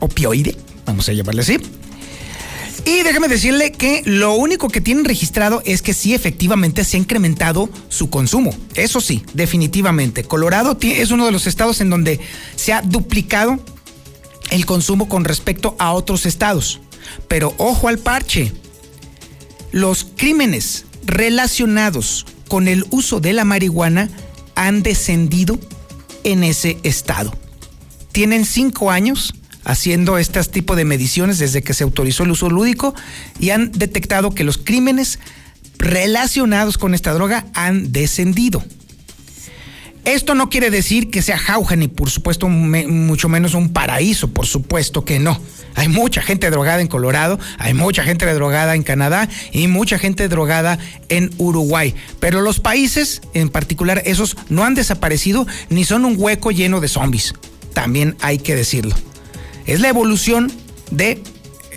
opioide, 0.00 0.56
vamos 0.86 1.06
a 1.10 1.12
llamarle 1.12 1.42
así. 1.42 1.58
Y 2.86 3.02
déjame 3.02 3.28
decirle 3.28 3.72
que 3.72 4.00
lo 4.06 4.32
único 4.32 4.68
que 4.68 4.80
tienen 4.80 5.04
registrado 5.04 5.60
es 5.66 5.82
que 5.82 5.92
sí, 5.92 6.14
efectivamente, 6.14 6.82
se 6.84 6.96
ha 6.96 7.00
incrementado 7.00 7.68
su 7.90 8.08
consumo. 8.08 8.56
Eso 8.74 9.02
sí, 9.02 9.22
definitivamente. 9.34 10.24
Colorado 10.24 10.78
es 10.80 11.10
uno 11.10 11.26
de 11.26 11.32
los 11.32 11.46
estados 11.46 11.82
en 11.82 11.90
donde 11.90 12.20
se 12.56 12.72
ha 12.72 12.80
duplicado 12.80 13.60
el 14.52 14.66
consumo 14.66 15.08
con 15.08 15.24
respecto 15.24 15.74
a 15.78 15.92
otros 15.92 16.26
estados. 16.26 16.80
Pero 17.26 17.54
ojo 17.58 17.88
al 17.88 17.98
parche. 17.98 18.52
Los 19.72 20.04
crímenes 20.04 20.84
relacionados 21.04 22.26
con 22.48 22.68
el 22.68 22.84
uso 22.90 23.18
de 23.18 23.32
la 23.32 23.44
marihuana 23.44 24.10
han 24.54 24.82
descendido 24.82 25.58
en 26.22 26.44
ese 26.44 26.78
estado. 26.82 27.34
Tienen 28.12 28.44
cinco 28.44 28.90
años 28.90 29.34
haciendo 29.64 30.18
este 30.18 30.42
tipo 30.44 30.76
de 30.76 30.84
mediciones 30.84 31.38
desde 31.38 31.62
que 31.62 31.72
se 31.72 31.84
autorizó 31.84 32.24
el 32.24 32.32
uso 32.32 32.50
lúdico 32.50 32.94
y 33.40 33.50
han 33.50 33.72
detectado 33.72 34.32
que 34.32 34.44
los 34.44 34.58
crímenes 34.58 35.18
relacionados 35.78 36.76
con 36.76 36.92
esta 36.94 37.14
droga 37.14 37.46
han 37.54 37.90
descendido. 37.90 38.62
Esto 40.04 40.34
no 40.34 40.50
quiere 40.50 40.70
decir 40.70 41.10
que 41.10 41.22
sea 41.22 41.38
jauja 41.38 41.76
ni 41.76 41.86
por 41.86 42.10
supuesto 42.10 42.48
mucho 42.48 43.28
menos 43.28 43.54
un 43.54 43.72
paraíso, 43.72 44.28
por 44.28 44.46
supuesto 44.46 45.04
que 45.04 45.20
no. 45.20 45.40
Hay 45.74 45.88
mucha 45.88 46.22
gente 46.22 46.50
drogada 46.50 46.80
en 46.80 46.88
Colorado, 46.88 47.38
hay 47.58 47.72
mucha 47.72 48.02
gente 48.02 48.26
drogada 48.34 48.74
en 48.74 48.82
Canadá 48.82 49.28
y 49.52 49.68
mucha 49.68 49.98
gente 49.98 50.28
drogada 50.28 50.78
en 51.08 51.30
Uruguay. 51.38 51.94
Pero 52.18 52.40
los 52.40 52.58
países, 52.58 53.22
en 53.32 53.48
particular 53.48 54.02
esos, 54.04 54.36
no 54.48 54.64
han 54.64 54.74
desaparecido 54.74 55.46
ni 55.70 55.84
son 55.84 56.04
un 56.04 56.16
hueco 56.18 56.50
lleno 56.50 56.80
de 56.80 56.88
zombies. 56.88 57.34
También 57.72 58.16
hay 58.20 58.38
que 58.38 58.56
decirlo. 58.56 58.94
Es 59.66 59.80
la 59.80 59.88
evolución 59.88 60.52
de 60.90 61.22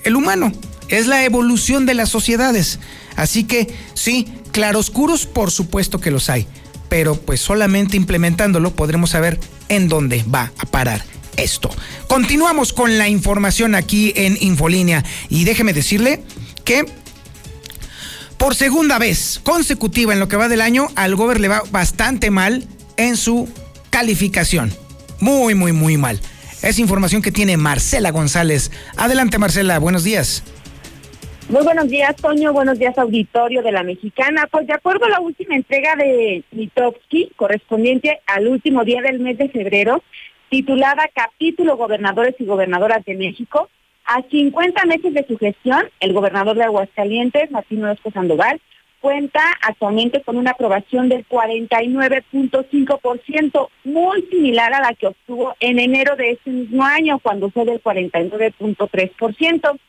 el 0.03 0.15
humano, 0.15 0.52
es 0.89 1.06
la 1.07 1.23
evolución 1.23 1.85
de 1.85 1.93
las 1.93 2.10
sociedades. 2.10 2.80
Así 3.15 3.43
que 3.43 3.73
sí, 3.93 4.27
claroscuros 4.52 5.26
por 5.26 5.52
supuesto 5.52 6.02
que 6.02 6.11
los 6.11 6.30
hay, 6.30 6.47
pero 6.90 7.16
pues 7.16 7.41
solamente 7.41 7.98
implementándolo 7.98 8.72
podremos 8.72 9.12
saber 9.12 9.40
en 9.70 9.88
dónde 9.88 10.24
va 10.34 10.52
a 10.57 10.66
parar 10.66 11.03
esto. 11.38 11.70
Continuamos 12.07 12.74
con 12.74 12.98
la 12.98 13.10
información 13.10 13.76
aquí 13.76 14.14
en 14.16 14.38
Infolínea 14.40 15.03
y 15.30 15.44
déjeme 15.44 15.74
decirle 15.74 16.24
que 16.64 16.86
por 18.38 18.56
segunda 18.56 18.99
vez 18.99 19.40
consecutiva 19.44 20.14
en 20.14 20.20
lo 20.20 20.28
que 20.28 20.38
va 20.38 20.48
del 20.48 20.62
año 20.62 20.88
al 20.95 21.16
Gober 21.16 21.40
le 21.40 21.48
va 21.48 21.64
bastante 21.72 22.32
mal 22.32 22.68
en 22.98 23.18
su 23.18 23.49
calificación. 23.90 24.74
Muy, 25.20 25.56
muy, 25.56 25.72
muy 25.72 25.98
mal. 25.98 26.20
Es 26.62 26.80
información 26.80 27.22
que 27.22 27.32
tiene 27.32 27.57
Marcela 27.57 28.12
González. 28.12 28.72
Adelante, 28.98 29.38
Marcela, 29.38 29.80
buenos 29.80 30.03
días. 30.03 30.44
Muy 31.48 31.64
buenos 31.64 31.90
días, 31.90 32.16
Toño. 32.16 32.54
Buenos 32.54 32.80
días, 32.80 32.98
auditorio 32.98 33.62
de 33.62 33.72
la 33.72 33.84
Mexicana. 33.84 34.48
Pues 34.50 34.66
de 34.66 34.74
acuerdo 34.74 35.06
a 35.06 35.10
la 35.10 35.20
última 35.20 35.56
entrega 35.56 35.96
de 35.96 36.44
Mitowski, 36.50 37.34
correspondiente 37.36 38.20
al 38.26 38.48
último 38.48 38.84
día 38.84 39.04
del 39.04 39.20
mes 39.20 39.38
de 39.38 39.50
febrero, 39.50 40.02
titulada 40.50 41.08
Capítulo 41.14 41.78
Gobernadores 41.78 42.34
y 42.40 42.46
Gobernadoras 42.46 43.06
de 43.06 43.14
México, 43.14 43.70
a 44.06 44.24
50 44.24 44.86
meses 44.86 45.14
de 45.14 45.24
su 45.28 45.38
gestión, 45.38 45.88
el 46.00 46.14
gobernador 46.14 46.58
de 46.58 46.64
Aguascalientes, 46.64 47.52
Martín 47.52 47.84
Orozco 47.84 48.10
Sandoval, 48.10 48.60
cuenta 49.00 49.42
actualmente 49.62 50.24
con 50.24 50.38
una 50.38 50.50
aprobación 50.52 51.10
del 51.10 51.28
49.5%, 51.28 53.70
muy 53.84 54.24
similar 54.32 54.74
a 54.74 54.82
la 54.82 54.96
que 54.96 55.06
obtuvo 55.06 55.56
en 55.60 55.78
enero 55.78 56.16
de 56.16 56.32
ese 56.32 56.50
mismo 56.50 56.84
año, 56.84 57.20
cuando 57.20 57.52
fue 57.52 57.66
del 57.66 57.84
49.3%. 57.84 59.80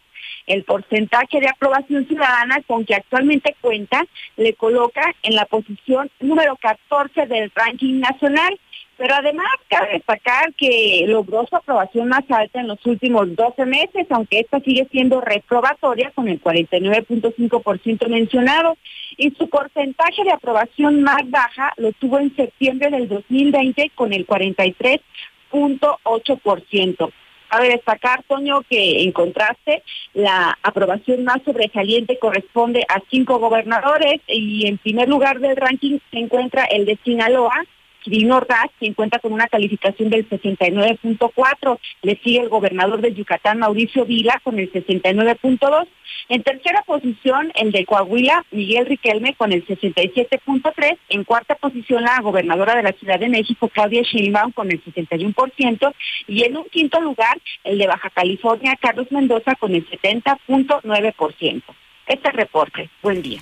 El 0.47 0.65
porcentaje 0.65 1.41
de 1.41 1.49
aprobación 1.49 2.07
ciudadana 2.07 2.63
con 2.67 2.85
que 2.85 2.95
actualmente 2.95 3.57
cuenta 3.61 4.05
le 4.37 4.55
coloca 4.55 5.15
en 5.23 5.35
la 5.35 5.47
posición 5.47 6.11
número 6.21 6.57
14 6.57 7.27
del 7.27 7.51
ranking 7.55 8.01
nacional 8.01 8.59
pero 8.97 9.15
además 9.15 9.47
cabe 9.69 9.93
destacar 9.93 10.53
que 10.55 11.05
logró 11.07 11.47
su 11.47 11.55
aprobación 11.55 12.09
más 12.09 12.25
alta 12.31 12.61
en 12.61 12.69
los 12.69 12.87
últimos 12.87 13.37
12 13.37 13.67
meses, 13.67 14.07
aunque 14.11 14.41
esta 14.41 14.59
sigue 14.61 14.89
siendo 14.91 15.21
reprobatoria 15.21 16.11
con 16.15 16.29
el 16.29 16.43
49.5% 16.43 18.09
mencionado. 18.09 18.79
Y 19.19 19.33
su 19.33 19.49
porcentaje 19.49 20.25
de 20.25 20.33
aprobación 20.33 21.03
más 21.03 21.29
baja 21.29 21.75
lo 21.77 21.93
tuvo 21.93 22.19
en 22.19 22.35
septiembre 22.37 22.91
del 22.91 23.07
2020 23.09 23.93
con 23.95 24.15
el 24.15 24.27
43.8%. 24.27 27.13
Cabe 27.49 27.69
destacar, 27.71 28.23
Toño, 28.25 28.63
que 28.69 29.03
en 29.03 29.13
contraste, 29.13 29.83
la 30.15 30.59
aprobación 30.63 31.25
más 31.25 31.43
sobresaliente 31.45 32.19
corresponde 32.19 32.85
a 32.89 33.01
cinco 33.11 33.39
gobernadores 33.39 34.21
y 34.27 34.67
en 34.67 34.79
primer 34.79 35.09
lugar 35.09 35.41
del 35.41 35.57
ranking 35.57 35.99
se 36.11 36.19
encuentra 36.19 36.65
el 36.65 36.87
de 36.87 36.99
Sinaloa 37.05 37.65
Quirino 38.07 38.37
Ordaz, 38.37 38.71
quien 38.79 38.95
cuenta 38.95 39.19
con 39.19 39.33
una 39.33 39.49
calificación 39.49 40.11
del 40.11 40.29
69.4. 40.29 41.79
Le 42.03 42.17
sigue 42.23 42.39
el 42.39 42.49
gobernador 42.49 43.01
de 43.01 43.13
Yucatán, 43.13 43.59
Mauricio 43.59 44.05
Vila, 44.05 44.41
con 44.45 44.61
el 44.61 44.71
69.2. 44.73 45.89
En 46.29 46.45
tercera 46.45 46.83
posición, 46.83 47.51
el 47.57 47.73
de 47.73 47.85
Coahuila, 47.85 48.45
Miguel 48.53 48.87
Riquelme, 48.87 49.35
con 49.35 49.53
el 49.53 49.67
67.3. 49.67 50.99
En 51.09 51.25
cuarta 51.25 51.57
posición, 51.57 52.05
la 52.05 52.21
gobernadora 52.21 52.77
de 52.77 52.85
la 52.85 52.93
Ciudad 52.93 53.19
de 53.19 53.29
México, 53.29 53.69
Claudia 53.69 54.03
Sheinbaum, 54.03 54.53
con 54.53 54.71
el 54.71 54.81
61%. 54.85 55.93
Y 56.29 56.45
en 56.45 56.59
un 56.59 56.65
quinto 56.67 57.01
lugar, 57.01 57.37
el 57.65 57.77
de 57.77 57.89
Baja 57.89 58.11
California, 58.11 58.79
Carlos 58.81 59.11
Mendoza, 59.11 59.57
con 59.57 59.75
el 59.75 59.85
70.9%. 59.91 61.63
Este 62.07 62.31
reporte. 62.31 62.89
Buen 63.03 63.21
día. 63.21 63.41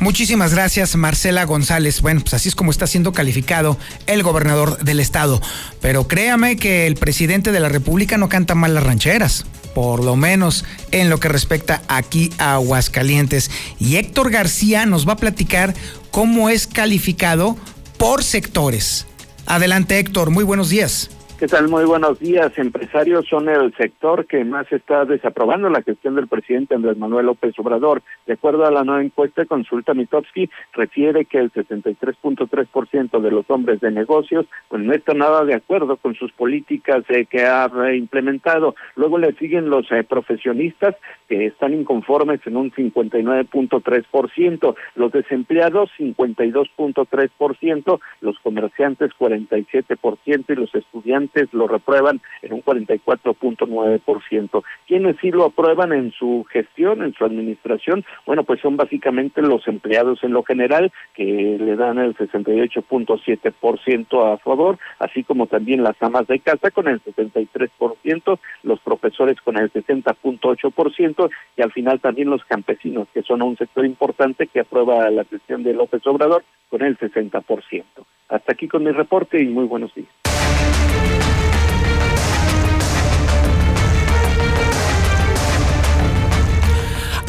Muchísimas 0.00 0.52
gracias, 0.52 0.96
Marcela 0.96 1.44
González. 1.44 2.02
Bueno, 2.02 2.20
pues 2.20 2.34
así 2.34 2.48
es 2.48 2.54
como 2.54 2.70
está 2.70 2.86
siendo 2.86 3.12
calificado 3.12 3.78
el 4.06 4.22
gobernador 4.22 4.78
del 4.78 5.00
estado. 5.00 5.40
Pero 5.80 6.08
créame 6.08 6.56
que 6.56 6.86
el 6.86 6.96
presidente 6.96 7.52
de 7.52 7.60
la 7.60 7.68
República 7.68 8.18
no 8.18 8.28
canta 8.28 8.54
mal 8.54 8.74
las 8.74 8.84
rancheras, 8.84 9.46
por 9.74 10.04
lo 10.04 10.16
menos 10.16 10.64
en 10.90 11.10
lo 11.10 11.20
que 11.20 11.28
respecta 11.28 11.82
aquí 11.88 12.32
a 12.38 12.54
Aguascalientes. 12.54 13.50
Y 13.78 13.96
Héctor 13.96 14.30
García 14.30 14.84
nos 14.84 15.08
va 15.08 15.14
a 15.14 15.18
platicar 15.18 15.74
cómo 16.10 16.48
es 16.48 16.66
calificado 16.66 17.56
por 17.96 18.24
sectores. 18.24 19.06
Adelante, 19.46 19.98
Héctor, 19.98 20.30
muy 20.30 20.44
buenos 20.44 20.68
días. 20.70 21.10
¿Qué 21.44 21.48
tal? 21.48 21.68
Muy 21.68 21.84
buenos 21.84 22.18
días. 22.20 22.56
Empresarios 22.56 23.26
son 23.28 23.50
el 23.50 23.76
sector 23.76 24.24
que 24.24 24.42
más 24.46 24.72
está 24.72 25.04
desaprobando 25.04 25.68
la 25.68 25.82
gestión 25.82 26.14
del 26.14 26.26
presidente 26.26 26.74
Andrés 26.74 26.96
Manuel 26.96 27.26
López 27.26 27.52
Obrador. 27.58 28.02
De 28.26 28.32
acuerdo 28.32 28.64
a 28.64 28.70
la 28.70 28.82
nueva 28.82 29.02
encuesta, 29.02 29.44
Consulta 29.44 29.92
Mitowski 29.92 30.48
refiere 30.72 31.26
que 31.26 31.36
el 31.36 31.52
63.3% 31.52 33.20
de 33.20 33.30
los 33.30 33.44
hombres 33.50 33.78
de 33.82 33.90
negocios 33.90 34.46
pues 34.70 34.82
no 34.82 34.94
está 34.94 35.12
nada 35.12 35.44
de 35.44 35.52
acuerdo 35.52 35.98
con 35.98 36.14
sus 36.14 36.32
políticas 36.32 37.04
eh, 37.10 37.26
que 37.26 37.44
ha 37.44 37.68
implementado. 37.94 38.74
Luego 38.96 39.18
le 39.18 39.34
siguen 39.34 39.68
los 39.68 39.92
eh, 39.92 40.02
profesionistas 40.02 40.96
que 41.28 41.44
están 41.44 41.74
inconformes 41.74 42.40
en 42.46 42.56
un 42.56 42.72
59.3%, 42.72 44.74
los 44.94 45.12
desempleados 45.12 45.90
52.3%, 45.98 48.00
los 48.22 48.38
comerciantes 48.38 49.10
47% 49.18 50.44
y 50.48 50.54
los 50.54 50.74
estudiantes 50.74 51.33
lo 51.52 51.66
reprueban 51.66 52.20
en 52.42 52.52
un 52.52 52.62
44.9%. 52.62 54.62
¿Quiénes 54.86 55.16
sí 55.20 55.30
lo 55.30 55.46
aprueban 55.46 55.92
en 55.92 56.12
su 56.12 56.44
gestión, 56.50 57.02
en 57.02 57.14
su 57.14 57.24
administración? 57.24 58.04
Bueno, 58.26 58.44
pues 58.44 58.60
son 58.60 58.76
básicamente 58.76 59.40
los 59.42 59.66
empleados 59.66 60.22
en 60.22 60.32
lo 60.32 60.42
general, 60.42 60.92
que 61.14 61.24
le 61.24 61.76
dan 61.76 61.98
el 61.98 62.14
68.7% 62.16 64.32
a 64.32 64.38
favor, 64.38 64.78
así 64.98 65.24
como 65.24 65.46
también 65.46 65.82
las 65.82 65.96
amas 66.00 66.26
de 66.26 66.40
casa 66.40 66.70
con 66.70 66.88
el 66.88 67.02
73%, 67.02 68.38
los 68.62 68.80
profesores 68.80 69.40
con 69.40 69.56
el 69.56 69.72
60.8% 69.72 71.30
y 71.56 71.62
al 71.62 71.72
final 71.72 72.00
también 72.00 72.30
los 72.30 72.44
campesinos, 72.44 73.08
que 73.12 73.22
son 73.22 73.42
un 73.42 73.56
sector 73.56 73.84
importante 73.84 74.46
que 74.46 74.60
aprueba 74.60 75.10
la 75.10 75.24
gestión 75.24 75.62
de 75.62 75.74
López 75.74 76.06
Obrador 76.06 76.44
con 76.68 76.82
el 76.82 76.98
60%. 76.98 77.84
Hasta 78.28 78.52
aquí 78.52 78.68
con 78.68 78.84
mi 78.84 78.90
reporte 78.90 79.40
y 79.40 79.46
muy 79.46 79.66
buenos 79.66 79.94
días. 79.94 80.08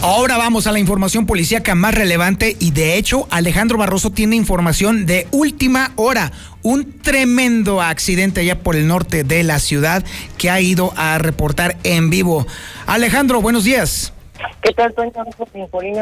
Ahora 0.05 0.37
vamos 0.37 0.67
a 0.67 0.71
la 0.71 0.77
información 0.77 1.25
policíaca 1.25 1.73
más 1.73 1.95
relevante 1.95 2.55
y 2.59 2.69
de 2.69 2.95
hecho 2.95 3.27
Alejandro 3.31 3.79
Barroso 3.79 4.11
tiene 4.11 4.35
información 4.35 5.07
de 5.07 5.27
última 5.31 5.93
hora. 5.95 6.31
Un 6.61 6.99
tremendo 7.01 7.81
accidente 7.81 8.41
allá 8.41 8.59
por 8.59 8.75
el 8.75 8.85
norte 8.85 9.23
de 9.23 9.41
la 9.41 9.57
ciudad 9.57 10.05
que 10.37 10.51
ha 10.51 10.61
ido 10.61 10.93
a 10.95 11.17
reportar 11.17 11.77
en 11.83 12.11
vivo. 12.11 12.45
Alejandro, 12.85 13.41
buenos 13.41 13.63
días. 13.63 14.13
¿Qué 14.61 14.73
tal, 14.73 14.93
Toño? 14.93 15.11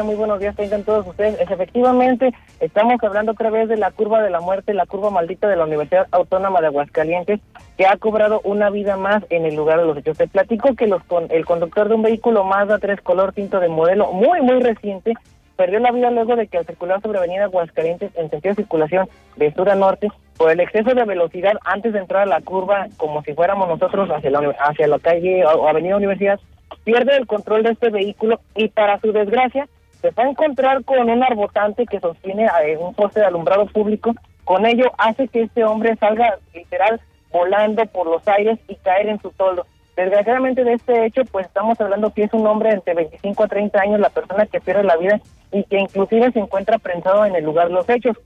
Muy 0.04 0.14
buenos 0.16 0.40
días, 0.40 0.56
tengan 0.56 0.82
todos 0.82 1.06
ustedes. 1.06 1.38
Efectivamente, 1.40 2.32
estamos 2.60 3.02
hablando 3.02 3.32
otra 3.32 3.50
vez 3.50 3.68
de 3.68 3.76
la 3.76 3.90
curva 3.90 4.22
de 4.22 4.30
la 4.30 4.40
muerte, 4.40 4.74
la 4.74 4.86
curva 4.86 5.10
maldita 5.10 5.48
de 5.48 5.56
la 5.56 5.64
Universidad 5.64 6.08
Autónoma 6.10 6.60
de 6.60 6.68
Aguascalientes, 6.68 7.40
que 7.76 7.86
ha 7.86 7.96
cobrado 7.96 8.40
una 8.42 8.70
vida 8.70 8.96
más 8.96 9.22
en 9.30 9.44
el 9.44 9.54
lugar 9.54 9.78
de 9.78 9.86
los 9.86 9.96
hechos. 9.96 10.16
Te 10.16 10.26
platico 10.26 10.74
que 10.74 10.86
los 10.86 11.02
con, 11.04 11.26
el 11.30 11.44
conductor 11.44 11.88
de 11.88 11.94
un 11.94 12.02
vehículo 12.02 12.44
Mazda 12.44 12.78
3 12.78 13.00
color 13.02 13.32
tinto 13.32 13.60
de 13.60 13.68
modelo 13.68 14.12
muy, 14.12 14.40
muy 14.40 14.60
reciente 14.60 15.14
perdió 15.56 15.78
la 15.78 15.92
vida 15.92 16.10
luego 16.10 16.34
de 16.34 16.48
que 16.48 16.58
al 16.58 16.66
circular 16.66 17.00
sobre 17.00 17.18
Avenida 17.18 17.44
Aguascalientes 17.44 18.10
en 18.16 18.30
sentido 18.30 18.54
de 18.54 18.62
circulación 18.62 19.08
de 19.36 19.52
sur 19.52 19.70
a 19.70 19.76
norte 19.76 20.08
por 20.36 20.50
el 20.50 20.60
exceso 20.60 20.94
de 20.94 21.04
velocidad 21.04 21.54
antes 21.64 21.92
de 21.92 22.00
entrar 22.00 22.22
a 22.22 22.26
la 22.26 22.40
curva 22.40 22.86
como 22.96 23.22
si 23.22 23.34
fuéramos 23.34 23.68
nosotros 23.68 24.08
hacia 24.10 24.30
la, 24.30 24.54
hacia 24.58 24.88
la 24.88 24.98
calle 24.98 25.44
o 25.44 25.68
Avenida 25.68 25.96
Universidad 25.96 26.40
pierde 26.84 27.16
el 27.16 27.26
control 27.26 27.62
de 27.62 27.70
este 27.70 27.90
vehículo 27.90 28.40
y 28.54 28.68
para 28.68 29.00
su 29.00 29.12
desgracia 29.12 29.68
se 30.00 30.10
va 30.10 30.24
a 30.24 30.28
encontrar 30.28 30.84
con 30.84 31.08
un 31.08 31.22
arbotante 31.22 31.86
que 31.86 32.00
sostiene 32.00 32.46
eh, 32.66 32.76
un 32.76 32.94
poste 32.94 33.20
de 33.20 33.26
alumbrado 33.26 33.66
público. 33.66 34.14
Con 34.44 34.66
ello 34.66 34.92
hace 34.98 35.28
que 35.28 35.42
este 35.42 35.64
hombre 35.64 35.96
salga 35.96 36.38
literal 36.52 37.00
volando 37.32 37.84
por 37.86 38.06
los 38.06 38.26
aires 38.28 38.58
y 38.68 38.76
caer 38.76 39.08
en 39.08 39.20
su 39.20 39.30
toldo. 39.30 39.66
Desgraciadamente 39.96 40.62
de 40.62 40.74
este 40.74 41.06
hecho, 41.06 41.22
pues 41.24 41.46
estamos 41.46 41.80
hablando 41.80 42.12
que 42.12 42.24
es 42.24 42.32
un 42.34 42.46
hombre 42.46 42.70
entre 42.70 42.94
25 42.94 43.44
a 43.44 43.48
30 43.48 43.80
años 43.80 44.00
la 44.00 44.10
persona 44.10 44.44
que 44.46 44.60
pierde 44.60 44.82
la 44.84 44.96
vida 44.96 45.20
y 45.52 45.64
que 45.64 45.78
inclusive 45.78 46.32
se 46.32 46.40
encuentra 46.40 46.78
prensado 46.78 47.24
en 47.24 47.34
el 47.36 47.44
lugar 47.44 47.68
de 47.68 47.74
los 47.74 47.88
hechos. 47.88 48.16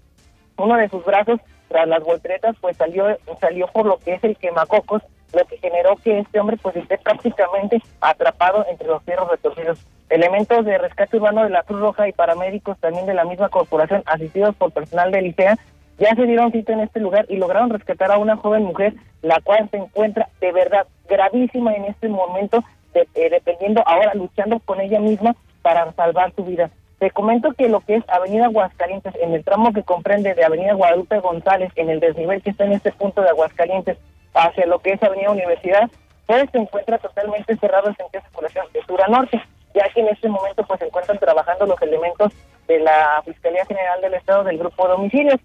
Uno 0.56 0.76
de 0.76 0.88
sus 0.88 1.04
brazos 1.04 1.38
tras 1.68 1.86
las 1.86 2.02
volteretas 2.02 2.56
pues 2.60 2.76
salió 2.76 3.06
salió 3.40 3.66
por 3.68 3.86
lo 3.86 3.98
que 3.98 4.14
es 4.14 4.24
el 4.24 4.36
quemacocos 4.36 5.02
lo 5.32 5.44
que 5.46 5.58
generó 5.58 5.96
que 5.96 6.20
este 6.20 6.40
hombre 6.40 6.56
pues 6.56 6.76
esté 6.76 6.98
prácticamente 6.98 7.82
atrapado 8.00 8.64
entre 8.70 8.88
los 8.88 9.02
fierros 9.02 9.30
retorcidos. 9.30 9.78
Elementos 10.08 10.64
de 10.64 10.78
rescate 10.78 11.16
urbano 11.16 11.44
de 11.44 11.50
la 11.50 11.62
Cruz 11.62 11.80
Roja 11.80 12.08
y 12.08 12.12
paramédicos 12.12 12.78
también 12.78 13.06
de 13.06 13.14
la 13.14 13.24
misma 13.24 13.50
corporación, 13.50 14.02
asistidos 14.06 14.54
por 14.56 14.72
personal 14.72 15.10
de 15.12 15.22
Licea, 15.22 15.58
ya 15.98 16.14
se 16.14 16.22
dieron 16.22 16.52
cita 16.52 16.72
en 16.72 16.80
este 16.80 17.00
lugar 17.00 17.26
y 17.28 17.36
lograron 17.36 17.70
rescatar 17.70 18.10
a 18.10 18.18
una 18.18 18.36
joven 18.36 18.64
mujer, 18.64 18.94
la 19.20 19.40
cual 19.40 19.68
se 19.70 19.78
encuentra 19.78 20.28
de 20.40 20.52
verdad 20.52 20.86
gravísima 21.08 21.74
en 21.74 21.86
este 21.86 22.08
momento, 22.08 22.64
eh, 22.94 23.30
dependiendo 23.30 23.82
ahora 23.86 24.14
luchando 24.14 24.60
con 24.60 24.80
ella 24.80 25.00
misma 25.00 25.34
para 25.60 25.92
salvar 25.92 26.32
su 26.34 26.44
vida. 26.44 26.70
Te 26.98 27.10
comento 27.12 27.52
que 27.52 27.68
lo 27.68 27.80
que 27.80 27.96
es 27.96 28.04
Avenida 28.08 28.46
Aguascalientes, 28.46 29.14
en 29.20 29.32
el 29.32 29.44
tramo 29.44 29.72
que 29.72 29.84
comprende 29.84 30.34
de 30.34 30.44
Avenida 30.44 30.74
Guadalupe 30.74 31.20
González, 31.20 31.70
en 31.76 31.90
el 31.90 32.00
desnivel 32.00 32.42
que 32.42 32.50
está 32.50 32.64
en 32.64 32.72
este 32.72 32.90
punto 32.92 33.22
de 33.22 33.28
Aguascalientes, 33.28 33.98
hacia 34.34 34.66
lo 34.66 34.80
que 34.80 34.92
es 34.92 35.02
Avenida 35.02 35.30
Universidad, 35.30 35.88
pues 36.26 36.50
se 36.50 36.58
encuentra 36.58 36.98
totalmente 36.98 37.56
cerrado 37.56 37.88
el 37.88 37.96
sentido 37.96 38.20
de 38.20 38.28
circulación 38.28 38.66
de 38.72 38.82
sur 38.82 39.00
a 39.02 39.08
norte, 39.08 39.40
ya 39.74 39.88
que 39.94 40.00
en 40.00 40.08
este 40.08 40.28
momento 40.28 40.64
pues 40.64 40.80
se 40.80 40.86
encuentran 40.86 41.18
trabajando 41.18 41.66
los 41.66 41.80
elementos 41.80 42.32
de 42.66 42.80
la 42.80 43.22
Fiscalía 43.24 43.64
General 43.64 44.00
del 44.00 44.14
Estado 44.14 44.42
del 44.44 44.58
Grupo 44.58 44.88
de 44.88 44.94
Homicidios, 44.94 45.40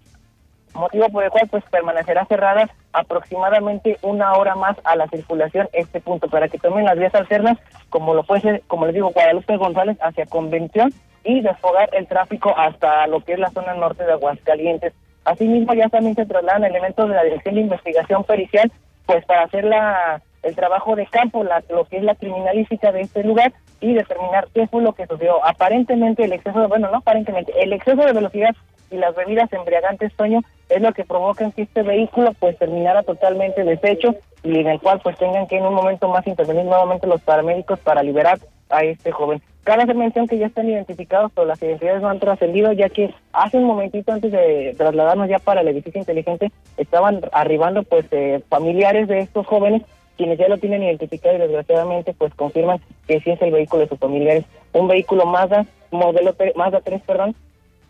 motivo 0.74 1.08
por 1.08 1.22
el 1.22 1.30
cual 1.30 1.48
pues 1.48 1.62
permanecerá 1.70 2.26
cerrada 2.26 2.68
aproximadamente 2.92 3.96
una 4.02 4.34
hora 4.34 4.56
más 4.56 4.76
a 4.82 4.96
la 4.96 5.06
circulación 5.06 5.68
este 5.72 6.00
punto 6.00 6.28
para 6.28 6.48
que 6.48 6.58
tomen 6.58 6.84
las 6.84 6.98
vías 6.98 7.14
alternas 7.14 7.58
como 7.90 8.12
lo 8.12 8.24
puede 8.24 8.40
ser, 8.40 8.62
como 8.66 8.86
les 8.86 8.94
digo, 8.94 9.10
Guadalupe 9.10 9.56
González 9.56 9.96
hacia 10.00 10.26
Convención 10.26 10.92
y 11.24 11.40
desfogar 11.40 11.88
el 11.92 12.06
tráfico 12.06 12.54
hasta 12.56 13.06
lo 13.06 13.20
que 13.20 13.32
es 13.32 13.38
la 13.38 13.50
zona 13.50 13.74
norte 13.74 14.04
de 14.04 14.12
Aguascalientes. 14.12 14.92
Asimismo, 15.24 15.74
ya 15.74 15.88
también 15.88 16.14
se 16.14 16.26
trasladan 16.26 16.64
elementos 16.64 17.08
de 17.08 17.14
la 17.14 17.24
Dirección 17.24 17.54
de 17.54 17.62
Investigación 17.62 18.24
Pericial, 18.24 18.70
pues 19.06 19.24
para 19.24 19.44
hacer 19.44 19.64
la, 19.64 20.22
el 20.42 20.54
trabajo 20.54 20.94
de 20.96 21.06
campo, 21.06 21.42
la, 21.42 21.62
lo 21.70 21.86
que 21.86 21.96
es 21.96 22.02
la 22.02 22.14
criminalística 22.14 22.92
de 22.92 23.02
este 23.02 23.24
lugar 23.24 23.52
y 23.80 23.94
determinar 23.94 24.48
qué 24.54 24.66
fue 24.66 24.82
lo 24.82 24.92
que 24.92 25.06
sucedió. 25.06 25.44
Aparentemente 25.44 26.24
el 26.24 26.32
exceso, 26.32 26.60
de, 26.60 26.66
bueno, 26.66 26.90
no 26.90 26.98
aparentemente, 26.98 27.52
el 27.60 27.72
exceso 27.72 28.04
de 28.04 28.12
velocidad 28.12 28.54
y 28.90 28.96
las 28.96 29.14
bebidas 29.14 29.52
embriagantes, 29.52 30.14
Toño, 30.14 30.40
es 30.68 30.80
lo 30.80 30.92
que 30.92 31.04
provocan 31.04 31.52
que 31.52 31.62
este 31.62 31.82
vehículo 31.82 32.32
pues 32.38 32.58
terminara 32.58 33.02
totalmente 33.02 33.64
deshecho 33.64 34.14
y 34.42 34.58
en 34.58 34.68
el 34.68 34.80
cual 34.80 35.00
pues 35.02 35.16
tengan 35.18 35.46
que 35.46 35.58
en 35.58 35.66
un 35.66 35.74
momento 35.74 36.08
más 36.08 36.26
intervenir 36.26 36.64
nuevamente 36.64 37.06
los 37.06 37.20
paramédicos 37.22 37.78
para 37.80 38.02
liberar 38.02 38.38
a 38.70 38.82
este 38.84 39.12
joven. 39.12 39.42
Cabe 39.62 39.84
hacer 39.84 39.96
mención 39.96 40.28
que 40.28 40.36
ya 40.36 40.46
están 40.46 40.68
identificados, 40.68 41.32
pero 41.34 41.46
las 41.46 41.62
identidades 41.62 42.02
no 42.02 42.10
han 42.10 42.18
trascendido, 42.18 42.72
ya 42.72 42.90
que 42.90 43.14
hace 43.32 43.56
un 43.56 43.64
momentito 43.64 44.12
antes 44.12 44.30
de 44.30 44.74
trasladarnos 44.76 45.28
ya 45.28 45.38
para 45.38 45.62
el 45.62 45.68
edificio 45.68 45.98
inteligente, 45.98 46.52
estaban 46.76 47.22
arribando 47.32 47.82
pues 47.82 48.04
eh, 48.10 48.42
familiares 48.50 49.08
de 49.08 49.20
estos 49.20 49.46
jóvenes, 49.46 49.82
quienes 50.18 50.38
ya 50.38 50.48
lo 50.48 50.58
tienen 50.58 50.82
identificado 50.82 51.36
y 51.36 51.40
desgraciadamente 51.40 52.12
pues 52.12 52.34
confirman 52.34 52.80
que 53.06 53.20
sí 53.20 53.30
es 53.30 53.40
el 53.40 53.52
vehículo 53.52 53.82
de 53.82 53.88
sus 53.88 53.98
familiares. 53.98 54.44
Un 54.74 54.86
vehículo 54.86 55.24
Mazda, 55.24 55.64
modelo 55.90 56.34
Mazda 56.56 56.82
3, 56.82 57.02
perdón, 57.06 57.34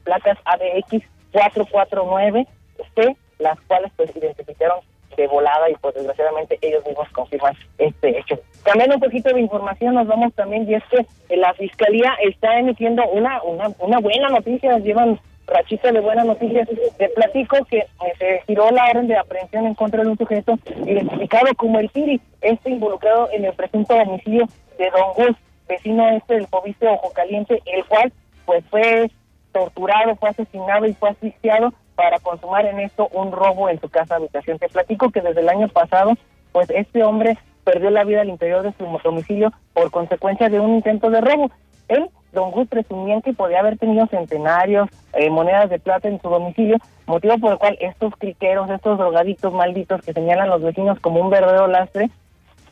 placas 0.05 0.39
ADX 0.45 1.05
449C, 1.33 3.17
las 3.39 3.61
cuales 3.63 3.93
pues 3.97 4.15
identificaron 4.17 4.79
de 5.17 5.27
volada 5.29 5.71
y 5.71 5.75
pues 5.75 5.95
desgraciadamente 5.95 6.59
ellos 6.61 6.85
mismos 6.87 7.09
confirman 7.11 7.55
este 7.79 8.19
hecho. 8.19 8.39
Cambiando 8.63 8.97
un 8.97 9.01
poquito 9.01 9.33
de 9.33 9.41
información, 9.41 9.95
nos 9.95 10.07
vamos 10.07 10.33
también 10.35 10.69
y 10.69 10.75
es 10.75 10.83
que 10.91 11.37
la 11.37 11.55
fiscalía 11.55 12.15
está 12.25 12.59
emitiendo 12.59 13.05
una, 13.09 13.43
una, 13.43 13.69
una 13.79 13.99
buena 14.01 14.29
noticia, 14.29 14.79
llevan 14.79 15.21
rachita 15.47 15.93
de 15.93 16.01
buenas 16.01 16.27
noticias. 16.27 16.69
Te 16.97 17.09
platico 17.11 17.65
que 17.67 17.79
eh, 17.79 17.87
se 18.19 18.43
giró 18.47 18.71
la 18.71 18.87
orden 18.91 19.09
de 19.09 19.17
aprehensión 19.17 19.67
en 19.67 19.75
contra 19.75 20.03
de 20.03 20.09
un 20.09 20.19
sujeto 20.19 20.59
identificado 20.87 21.55
como 21.57 21.79
el 21.79 21.89
Piri, 21.91 22.21
este 22.41 22.71
involucrado 22.71 23.29
en 23.33 23.45
el 23.45 23.53
presunto 23.53 23.95
homicidio 23.95 24.47
de 24.79 24.91
Don 24.91 25.13
Gus, 25.15 25.37
vecino 25.69 26.09
este 26.11 26.35
del 26.35 26.47
Poviste 26.47 26.89
Ojo 26.89 27.13
Caliente, 27.13 27.63
el 27.67 27.85
cual 27.85 28.13
pues 28.47 28.65
fue 28.71 29.11
torturado, 29.55 30.17
fue 30.17 30.29
asesinado 30.31 30.85
y 30.85 30.93
fue 30.95 31.11
asfixiado 31.11 31.73
para 31.95 32.19
consumar 32.19 32.67
en 32.67 32.81
esto 32.81 33.09
un 33.13 33.33
robo 33.33 33.69
en 33.71 33.81
su 33.81 33.89
casa 33.89 34.17
habitación. 34.17 34.59
Te 34.59 34.69
platico 34.69 35.11
que 35.11 35.21
desde 35.21 35.41
el 35.41 35.49
año 35.49 35.69
pasado, 35.69 36.13
pues 36.53 36.69
este 36.71 37.05
hombre 37.05 37.39
perdió 37.63 37.91
la 37.91 38.05
vida 38.05 38.21
al 38.21 38.29
interior 38.29 38.63
de 38.63 38.73
su 38.73 38.85
domicilio 39.03 39.53
por 39.73 39.91
consecuencia 39.91 40.49
de 40.49 40.61
un 40.61 40.75
intento 40.75 41.09
de 41.09 41.21
robo. 41.21 41.51
Él, 41.89 42.11
don 42.33 42.51
Gus, 42.51 42.69
presumía 42.69 43.21
que 43.21 43.33
podía 43.33 43.61
haber 43.61 43.79
tenido 43.79 44.07
centenarios, 44.09 44.89
eh, 45.13 45.31
monedas 45.31 45.71
de 45.71 45.79
plata 45.79 46.09
en 46.09 46.21
su 46.21 46.29
domicilio, 46.29 46.79
motivo 47.07 47.39
por 47.39 47.53
el 47.53 47.59
cual 47.59 47.79
estos 47.81 48.13
criqueros, 48.17 48.69
estos 48.71 48.99
drogaditos 48.99 49.53
malditos 49.53 50.03
que 50.03 50.13
señalan 50.13 50.51
los 50.51 50.63
vecinos 50.63 50.99
como 50.99 51.21
un 51.21 51.31
verdadero 51.31 51.69
lastre, 51.69 52.11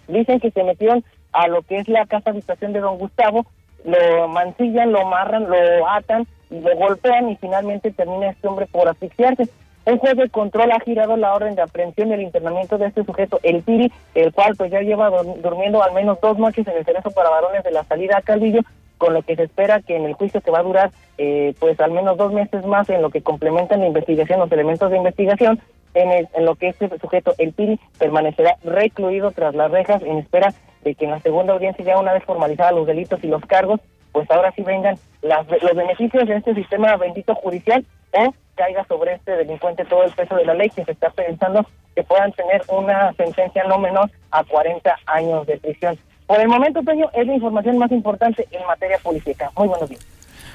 dicen 0.09 0.41
que 0.41 0.51
se 0.51 0.65
metieron 0.65 1.05
a 1.33 1.47
lo 1.47 1.63
que 1.63 1.79
es 1.79 1.89
la 1.89 2.07
casa 2.07 2.31
habitación 2.31 2.73
de 2.73 2.81
don 2.81 2.99
Gustavo, 2.99 3.47
lo 3.85 4.29
mancillan, 4.29 4.93
lo 4.93 5.01
amarran, 5.01 5.49
lo 5.49 5.89
atan 5.89 6.27
lo 6.53 6.77
golpean 6.77 7.31
y 7.31 7.37
finalmente 7.37 7.91
termina 7.91 8.31
este 8.31 8.47
hombre 8.47 8.67
por 8.67 8.89
asfixiarse. 8.89 9.49
Un 9.85 9.99
juez 9.99 10.17
de 10.17 10.29
control 10.29 10.71
ha 10.71 10.81
girado 10.81 11.17
la 11.17 11.35
orden 11.35 11.57
de 11.57 11.63
aprehensión 11.63 12.11
y 12.11 12.13
el 12.13 12.23
internamiento 12.23 12.79
de 12.79 12.87
este 12.87 13.05
sujeto, 13.05 13.41
el 13.43 13.63
Piri, 13.63 13.91
el 14.15 14.33
cual 14.33 14.55
pues 14.57 14.71
ya 14.71 14.81
lleva 14.81 15.11
durmiendo 15.43 15.83
al 15.83 15.93
menos 15.93 16.21
dos 16.21 16.39
noches 16.39 16.67
en 16.69 16.77
el 16.77 16.85
cerezo 16.85 17.11
para 17.11 17.31
varones 17.31 17.65
de 17.65 17.73
la 17.73 17.83
salida 17.85 18.19
a 18.19 18.23
Calvillo, 18.23 18.61
con 18.99 19.13
lo 19.13 19.23
que 19.23 19.35
se 19.35 19.43
espera 19.43 19.81
que 19.81 19.97
en 19.97 20.05
el 20.05 20.15
juicio 20.15 20.41
que 20.41 20.53
va 20.53 20.61
a 20.61 20.63
durar 20.63 20.93
eh, 21.19 21.55
pues 21.59 21.81
al 21.81 21.91
menos 21.91 22.17
dos 22.17 22.33
meses 22.33 22.65
más 22.65 22.89
en 22.91 23.03
lo 23.03 23.11
que 23.11 23.23
complementan 23.23 23.81
la 23.81 23.89
investigación, 23.89 24.39
los 24.39 24.53
elementos 24.53 24.89
de 24.89 24.99
investigación, 24.99 25.59
en, 25.95 26.29
en 26.33 26.45
lo 26.45 26.55
que 26.55 26.69
este 26.69 26.89
sujeto, 27.01 27.35
el 27.39 27.53
Piri, 27.53 27.81
permanecerá 27.99 28.57
recluido 28.63 29.33
tras 29.33 29.55
las 29.57 29.71
rejas 29.71 30.01
en 30.03 30.19
espera 30.19 30.55
de 30.85 30.95
que 30.95 31.07
en 31.07 31.11
la 31.11 31.21
segunda 31.21 31.55
audiencia, 31.55 31.85
ya 31.85 31.99
una 31.99 32.13
vez 32.13 32.25
formalizados 32.25 32.79
los 32.79 32.87
delitos 32.87 33.23
y 33.25 33.27
los 33.27 33.45
cargos, 33.47 33.81
pues 34.13 34.31
ahora 34.31 34.53
sí 34.53 34.63
vengan 34.63 34.97
los 35.23 35.77
beneficios 35.77 36.27
de 36.27 36.37
este 36.37 36.55
sistema 36.55 36.97
bendito 36.97 37.35
judicial 37.35 37.85
o 38.13 38.35
caiga 38.57 38.85
sobre 38.87 39.15
este 39.15 39.33
delincuente 39.33 39.85
todo 39.85 40.05
el 40.05 40.13
peso 40.13 40.37
de 40.37 40.45
la 40.45 40.55
ley 40.55 40.71
que 40.71 40.85
se 40.85 40.93
está 40.93 41.11
pensando 41.11 41.67
que 41.95 42.03
puedan 42.03 42.33
tener 42.33 42.63
una 42.69 43.13
sentencia 43.15 43.65
no 43.65 43.79
menor 43.79 44.11
a 44.31 44.45
40 44.45 44.97
años 45.07 45.47
de 45.47 45.59
prisión. 45.59 45.99
Por 46.27 46.41
el 46.41 46.49
momento, 46.49 46.83
Toño, 46.83 47.11
es 47.13 47.27
la 47.27 47.35
información 47.35 47.79
más 47.79 47.91
importante 47.93 48.47
en 48.51 48.67
materia 48.67 48.99
política. 48.99 49.51
Muy 49.57 49.69
buenos 49.69 49.89
días. 49.89 50.07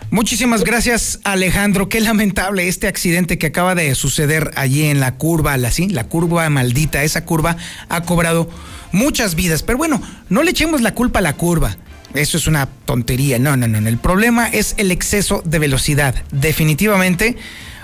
Muchísimas 0.10 0.64
gracias, 0.64 1.20
Alejandro. 1.26 1.90
Qué 1.90 2.00
lamentable 2.00 2.68
este 2.70 2.88
accidente 2.88 3.38
que 3.38 3.48
acaba 3.48 3.76
de 3.76 3.94
suceder 3.94 4.52
allí 4.56 4.86
en 4.86 5.02
la 5.02 5.16
curva, 5.16 5.58
la, 5.58 5.70
¿sí? 5.70 5.90
la 5.90 6.06
curva 6.06 6.50
maldita. 6.50 7.04
Esa 7.04 7.26
curva 7.26 7.58
ha 7.90 8.02
cobrado 8.04 8.48
muchas 8.94 9.36
vidas. 9.36 9.64
Pero 9.64 9.78
bueno, 9.78 10.02
no 10.30 10.44
le 10.44 10.52
echemos 10.52 10.82
la 10.82 10.96
culpa 10.96 11.20
a 11.20 11.22
la 11.22 11.34
curva. 11.34 11.76
Eso 12.18 12.38
es 12.38 12.48
una 12.48 12.68
tontería. 12.86 13.40
No, 13.40 13.56
no, 13.56 13.68
no. 13.68 13.88
El 13.88 13.98
problema 13.98 14.48
es 14.48 14.74
el 14.78 14.92
exceso 14.92 15.42
de 15.46 15.60
velocidad. 15.60 16.16
Definitivamente 16.32 17.38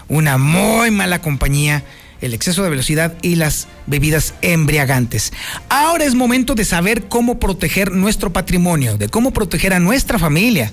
una 0.08 0.38
muy 0.38 0.92
mala 0.92 1.22
compañía, 1.22 1.84
el 2.22 2.34
exceso 2.34 2.64
de 2.64 2.70
velocidad 2.70 3.16
y 3.22 3.36
las 3.36 3.68
bebidas 3.88 4.34
embriagantes. 4.42 5.34
Ahora 5.70 6.06
es 6.06 6.16
momento 6.16 6.56
de 6.56 6.66
saber 6.66 7.06
cómo 7.06 7.40
proteger 7.40 7.92
nuestro 7.92 8.32
patrimonio, 8.32 8.98
de 8.98 9.10
cómo 9.10 9.32
proteger 9.32 9.74
a 9.74 9.80
nuestra 9.80 10.20
familia. 10.20 10.72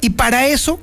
Y 0.00 0.10
para 0.10 0.46
eso 0.46 0.80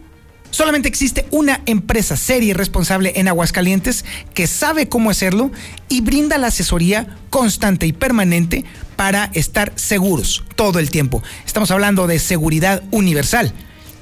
Solamente 0.55 0.87
existe 0.87 1.25
una 1.31 1.59
empresa 1.65 2.15
seria 2.15 2.51
y 2.51 2.53
responsable 2.53 3.11
en 3.17 3.27
Aguascalientes 3.27 4.05
que 4.33 4.47
sabe 4.47 4.87
cómo 4.87 5.09
hacerlo 5.09 5.51
y 5.89 5.99
brinda 5.99 6.37
la 6.37 6.47
asesoría 6.47 7.17
constante 7.29 7.87
y 7.87 7.91
permanente 7.91 8.63
para 8.95 9.25
estar 9.33 9.73
seguros 9.75 10.45
todo 10.55 10.79
el 10.79 10.91
tiempo. 10.91 11.21
Estamos 11.45 11.71
hablando 11.71 12.07
de 12.07 12.19
seguridad 12.19 12.83
universal. 12.91 13.51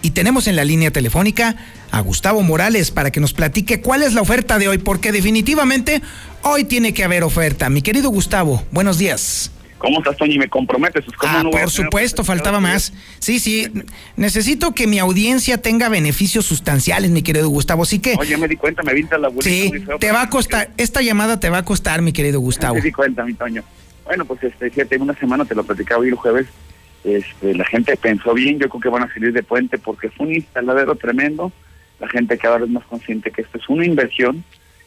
Y 0.04 0.12
tenemos 0.12 0.46
en 0.46 0.56
la 0.56 0.64
línea 0.64 0.92
telefónica 0.92 1.56
a 1.90 2.00
Gustavo 2.02 2.44
Morales 2.44 2.92
para 2.92 3.10
que 3.10 3.20
nos 3.20 3.34
platique 3.34 3.82
cuál 3.82 4.04
es 4.04 4.14
la 4.14 4.22
oferta 4.22 4.60
de 4.60 4.68
hoy, 4.68 4.78
porque 4.78 5.12
definitivamente 5.12 6.04
hoy 6.44 6.66
tiene 6.66 6.94
que 6.94 7.04
haber 7.04 7.24
oferta. 7.24 7.68
Mi 7.72 7.82
querido 7.82 8.12
Gustavo, 8.12 8.64
buenos 8.70 9.00
días. 9.00 9.50
¿Cómo 9.84 10.00
estás, 10.00 10.16
Toño? 10.16 10.36
¿Y 10.36 10.40
me 10.40 10.48
comprometes? 10.48 11.04
¿Cómo 11.18 11.34
ah, 11.38 11.44
por 11.52 11.70
supuesto, 11.70 12.24
faltaba 12.24 12.62
más. 12.62 12.94
Sí, 13.20 13.38
sí. 13.42 13.68
Necesito 14.16 14.74
que 14.74 14.88
mi 14.88 14.98
audiencia 14.98 15.62
tenga 15.62 15.90
beneficios 15.90 16.46
sustanciales, 16.46 17.12
mi 17.12 17.22
querido 17.22 17.50
Gustavo. 17.50 17.84
Así 17.84 18.00
que. 18.00 18.16
Oye, 18.18 18.38
me 18.38 18.48
di 18.48 18.56
cuenta, 18.56 18.82
me 18.84 18.94
vinta 18.94 19.18
la 19.18 19.30
Sí, 19.42 19.74
te 20.00 20.12
va 20.14 20.22
a 20.22 20.30
costar. 20.30 20.70
Esta 20.78 21.02
llamada 21.02 21.38
te 21.42 21.50
va 21.50 21.58
a 21.58 21.66
costar, 21.66 22.02
mi 22.02 22.14
querido 22.14 22.40
Gustavo. 22.40 22.76
Me 22.76 22.82
di 22.82 22.94
cuenta, 22.94 23.26
mi 23.26 23.34
Toño. 23.34 23.62
Bueno, 24.06 24.24
pues 24.24 24.42
este, 24.44 24.70
fíjate, 24.70 24.98
una 25.00 25.16
semana 25.16 25.44
te 25.44 25.54
lo 25.54 25.66
platicaba 25.66 26.00
hoy 26.00 26.08
el 26.08 26.16
jueves. 26.16 26.48
Este, 27.04 27.54
la 27.54 27.66
gente 27.66 27.98
pensó 27.98 28.34
bien, 28.34 28.60
yo 28.60 28.70
creo 28.70 28.80
que 28.80 28.88
van 28.88 29.04
a 29.04 29.14
salir 29.14 29.34
de 29.34 29.44
puente 29.44 29.78
porque 29.80 30.10
fue 30.10 30.28
un 30.28 30.36
instaladero 30.36 30.96
tremendo. 30.96 31.52
La 32.00 32.08
gente 32.08 32.38
cada 32.38 32.60
vez 32.60 32.70
más 32.70 32.86
consciente 32.86 33.32
que 33.32 33.42
esto 33.42 33.58
es 33.58 33.68
una 33.68 33.86
inversión 33.86 34.46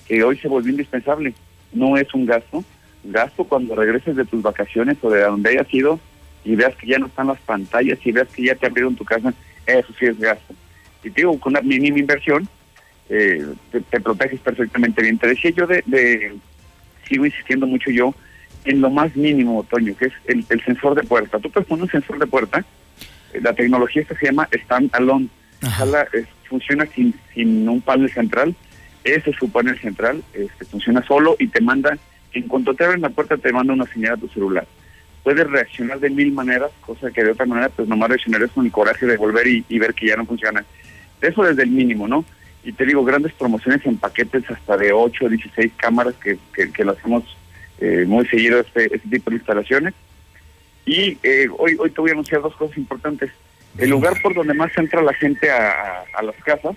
que 0.09 0.25
hoy 0.25 0.39
se 0.39 0.49
volvió 0.49 0.71
indispensable. 0.71 1.35
No 1.75 1.99
es 1.99 2.15
un 2.15 2.25
gasto 2.25 2.65
gasto 3.13 3.45
cuando 3.45 3.75
regreses 3.75 4.17
de 4.17 4.25
tus 4.25 4.43
vacaciones 4.43 4.97
o 5.03 5.11
de 5.11 5.23
donde 5.23 5.51
hayas 5.51 5.73
ido 5.73 6.01
y 6.45 6.55
veas 6.55 6.75
que 6.77 6.87
ya 6.87 6.99
no 6.99 7.07
están 7.07 7.27
las 7.29 7.41
pantallas 7.41 7.99
y 8.05 8.13
veas 8.13 8.29
que 8.29 8.45
ya 8.45 8.55
te 8.55 8.67
abrieron 8.67 8.95
tu 8.95 9.05
casa, 9.05 9.35
eso 9.67 9.93
sí 9.99 10.07
es 10.07 10.19
gasto. 10.19 10.55
Y 11.03 11.11
te 11.11 11.23
digo, 11.23 11.39
con 11.41 11.53
una 11.53 11.63
mínima 11.63 11.99
inversión 11.99 12.49
eh, 13.09 13.45
te, 13.71 14.01
proteges 14.01 14.41
perfectamente 14.41 15.03
bien. 15.03 15.19
Te 15.19 15.29
decía 15.29 15.51
yo 15.51 15.67
de, 15.67 16.37
sigo 17.09 17.27
insistiendo 17.27 17.67
mucho 17.67 17.91
yo 17.91 18.15
en 18.65 18.81
lo 18.81 18.91
más 18.91 19.15
mínimo, 19.15 19.65
Toño, 19.65 19.97
que 19.97 20.07
es 20.07 20.13
el, 20.27 20.45
sensor 20.65 20.95
de 20.95 21.05
puerta. 21.05 21.39
Tú 21.39 21.51
puedes 21.51 21.69
poner 21.69 21.85
un 21.85 21.91
sensor 21.91 22.19
de 22.19 22.27
puerta, 22.27 22.65
eh, 23.33 23.41
la 23.41 23.53
tecnología 23.53 24.03
esta 24.03 24.17
se 24.17 24.27
llama 24.27 24.49
stand 24.53 24.91
alone, 24.93 25.29
funciona 26.49 26.87
sin, 26.87 27.15
sin 27.33 27.69
un 27.69 27.81
panel 27.81 28.11
central, 28.13 28.55
ese 29.05 29.31
es 29.31 29.37
su 29.37 29.51
panel 29.51 29.79
central, 29.81 30.23
este, 30.33 30.65
funciona 30.65 31.03
solo 31.07 31.37
y 31.39 31.47
te 31.47 31.61
manda 31.61 31.97
en 32.39 32.49
cuanto 32.49 32.75
te 32.75 32.85
abren 32.85 33.01
la 33.01 33.11
puerta 33.11 33.37
te 33.37 33.53
manda 33.53 33.73
una 33.73 33.87
señal 33.87 34.15
a 34.15 34.17
tu 34.19 34.29
celular. 34.29 34.67
Puedes 35.23 35.47
reaccionar 35.49 35.99
de 35.99 36.11
mil 36.11 36.33
maneras, 36.33 36.71
cosa 36.81 37.11
que 37.11 37.25
de 37.25 37.33
otra 37.33 37.47
manera 37.47 37.69
pues 37.69 37.89
nomás 37.89 38.11
reaccionarías 38.11 38.51
con 38.53 38.65
el 38.65 38.73
coraje 38.73 39.07
de 39.07 39.17
volver 39.17 39.47
y, 39.47 39.79
ver 39.79 39.95
que 39.95 40.07
ya 40.07 40.17
no 40.17 40.25
funciona. 40.25 40.65
Eso 41.21 41.43
desde 41.43 41.63
el 41.63 41.71
mínimo, 41.71 42.07
¿no? 42.07 42.25
Y 42.63 42.73
te 42.73 42.85
digo, 42.85 43.05
grandes 43.05 43.33
promociones 43.33 43.85
en 43.87 43.97
paquetes 43.97 44.49
hasta 44.51 44.77
de 44.77 44.93
8 44.93 45.25
o 45.25 45.29
16 45.29 45.73
cámaras 45.77 46.15
que, 46.15 46.39
que, 46.53 46.85
lo 46.85 46.93
hacemos 46.93 47.25
eh, 47.81 48.05
muy 48.07 48.27
seguido 48.27 48.61
este, 48.61 48.95
este 48.95 49.09
tipo 49.09 49.31
de 49.31 49.37
instalaciones. 49.37 49.95
Y 50.85 51.19
eh, 51.23 51.49
hoy, 51.59 51.77
hoy 51.79 51.91
te 51.91 52.01
voy 52.01 52.11
a 52.11 52.13
anunciar 52.13 52.43
dos 52.43 52.55
cosas 52.57 52.77
importantes. 52.77 53.31
El 53.79 53.91
lugar 53.91 54.21
por 54.23 54.35
donde 54.35 54.55
más 54.55 54.77
entra 54.77 55.03
la 55.03 55.15
gente 55.15 55.51
a, 55.51 56.05
a 56.13 56.23
las 56.23 56.37
casas 56.37 56.77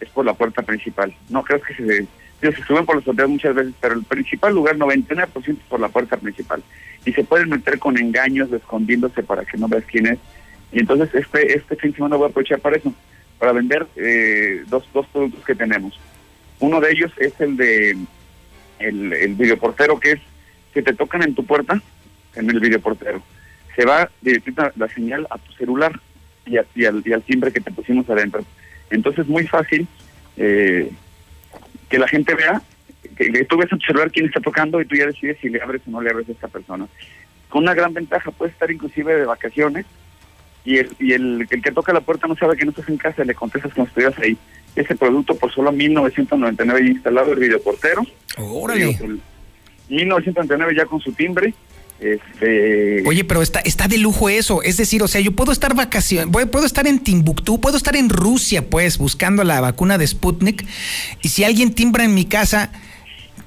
es 0.00 0.08
por 0.10 0.24
la 0.24 0.34
puerta 0.34 0.62
principal. 0.62 1.14
No 1.28 1.42
creo 1.42 1.60
que 1.60 1.74
se 1.74 2.06
se 2.50 2.64
suben 2.64 2.84
por 2.84 2.96
los 2.96 3.06
hoteles 3.06 3.30
muchas 3.30 3.54
veces, 3.54 3.72
pero 3.80 3.94
el 3.94 4.02
principal 4.02 4.52
lugar, 4.52 4.76
99% 4.76 5.48
es 5.48 5.56
por 5.68 5.78
la 5.78 5.88
puerta 5.88 6.16
principal. 6.16 6.62
Y 7.04 7.12
se 7.12 7.22
pueden 7.22 7.50
meter 7.50 7.78
con 7.78 7.96
engaños, 7.96 8.52
escondiéndose 8.52 9.22
para 9.22 9.44
que 9.44 9.56
no 9.56 9.68
veas 9.68 9.84
quién 9.84 10.06
es. 10.06 10.18
Y 10.72 10.80
entonces 10.80 11.14
este, 11.14 11.56
este 11.56 11.76
fin 11.76 11.90
de 11.92 11.96
semana 11.96 12.16
voy 12.16 12.26
a 12.26 12.30
aprovechar 12.30 12.58
para 12.58 12.76
eso, 12.76 12.92
para 13.38 13.52
vender 13.52 13.86
eh, 13.94 14.64
dos, 14.68 14.84
dos 14.92 15.06
productos 15.06 15.44
que 15.44 15.54
tenemos. 15.54 15.98
Uno 16.58 16.80
de 16.80 16.90
ellos 16.90 17.12
es 17.18 17.32
el 17.40 17.56
de 17.56 17.96
el, 18.78 19.12
el 19.12 19.34
videoportero, 19.34 20.00
que 20.00 20.12
es 20.12 20.20
que 20.74 20.82
te 20.82 20.94
tocan 20.94 21.22
en 21.22 21.34
tu 21.34 21.44
puerta, 21.44 21.80
en 22.34 22.50
el 22.50 22.58
videoportero. 22.58 23.22
Se 23.76 23.84
va 23.84 24.10
directamente 24.20 24.78
la 24.78 24.88
señal 24.88 25.26
a 25.30 25.38
tu 25.38 25.52
celular 25.52 26.00
y, 26.46 26.56
y, 26.74 26.84
al, 26.84 27.02
y 27.04 27.12
al 27.12 27.22
timbre 27.22 27.52
que 27.52 27.60
te 27.60 27.70
pusimos 27.70 28.08
adentro. 28.10 28.44
Entonces, 28.90 29.26
muy 29.26 29.46
fácil. 29.46 29.86
Eh, 30.36 30.90
que 31.88 31.98
la 31.98 32.08
gente 32.08 32.34
vea, 32.34 32.62
que, 33.16 33.44
tú 33.44 33.56
ves 33.56 33.70
en 33.72 33.78
tu 33.78 33.86
celular 33.86 34.10
quién 34.10 34.26
está 34.26 34.40
tocando 34.40 34.80
y 34.80 34.86
tú 34.86 34.96
ya 34.96 35.06
decides 35.06 35.38
si 35.40 35.48
le 35.48 35.60
abres 35.60 35.82
o 35.86 35.90
no 35.90 36.00
le 36.00 36.10
abres 36.10 36.28
a 36.28 36.32
esta 36.32 36.48
persona. 36.48 36.86
Con 37.48 37.64
una 37.64 37.74
gran 37.74 37.92
ventaja, 37.92 38.30
puedes 38.30 38.54
estar 38.54 38.70
inclusive 38.70 39.14
de 39.14 39.26
vacaciones 39.26 39.84
y 40.64 40.78
el, 40.78 40.90
y 40.98 41.12
el, 41.12 41.46
el 41.50 41.62
que 41.62 41.72
toca 41.72 41.92
la 41.92 42.00
puerta 42.00 42.26
no 42.26 42.36
sabe 42.36 42.56
que 42.56 42.64
no 42.64 42.70
estás 42.70 42.88
en 42.88 42.96
casa 42.96 43.22
y 43.22 43.26
le 43.26 43.34
contestas 43.34 43.74
como 43.74 43.86
si 43.86 43.90
estuvieras 43.90 44.18
ahí. 44.18 44.38
Ese 44.74 44.96
producto 44.96 45.36
por 45.36 45.52
solo 45.52 45.70
1999 45.70 46.86
instalado 46.86 47.32
el 47.32 47.40
videoportero. 47.40 48.06
Órale. 48.38 48.96
1999 49.88 50.74
ya 50.74 50.86
con 50.86 51.00
su 51.00 51.12
timbre 51.12 51.52
este... 52.02 53.02
Oye, 53.06 53.24
pero 53.24 53.42
está, 53.42 53.60
está 53.60 53.88
de 53.88 53.98
lujo 53.98 54.28
eso. 54.28 54.62
Es 54.62 54.76
decir, 54.76 55.02
o 55.02 55.08
sea, 55.08 55.20
yo 55.20 55.32
puedo 55.32 55.52
estar 55.52 55.74
vacaciones, 55.74 56.28
puedo 56.50 56.66
estar 56.66 56.86
en 56.86 56.98
Timbuktu, 56.98 57.60
puedo 57.60 57.76
estar 57.76 57.96
en 57.96 58.08
Rusia, 58.08 58.68
pues, 58.68 58.98
buscando 58.98 59.44
la 59.44 59.60
vacuna 59.60 59.98
de 59.98 60.06
Sputnik. 60.06 60.66
Y 61.22 61.28
si 61.28 61.44
alguien 61.44 61.74
timbra 61.74 62.04
en 62.04 62.14
mi 62.14 62.24
casa, 62.24 62.70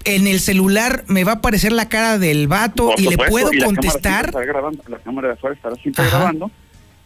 en 0.05 0.27
el 0.27 0.39
celular 0.39 1.03
me 1.07 1.23
va 1.23 1.33
a 1.33 1.35
aparecer 1.35 1.71
la 1.71 1.89
cara 1.89 2.17
del 2.17 2.47
vato 2.47 2.91
y 2.97 3.07
le 3.07 3.17
puedo 3.17 3.49
contestar. 3.63 4.33
La 4.33 4.99
cámara, 4.99 5.27
de 5.29 5.33
afuera 5.33 5.55
estará 5.55 5.75
siempre 5.75 6.05
grabando. 6.05 6.49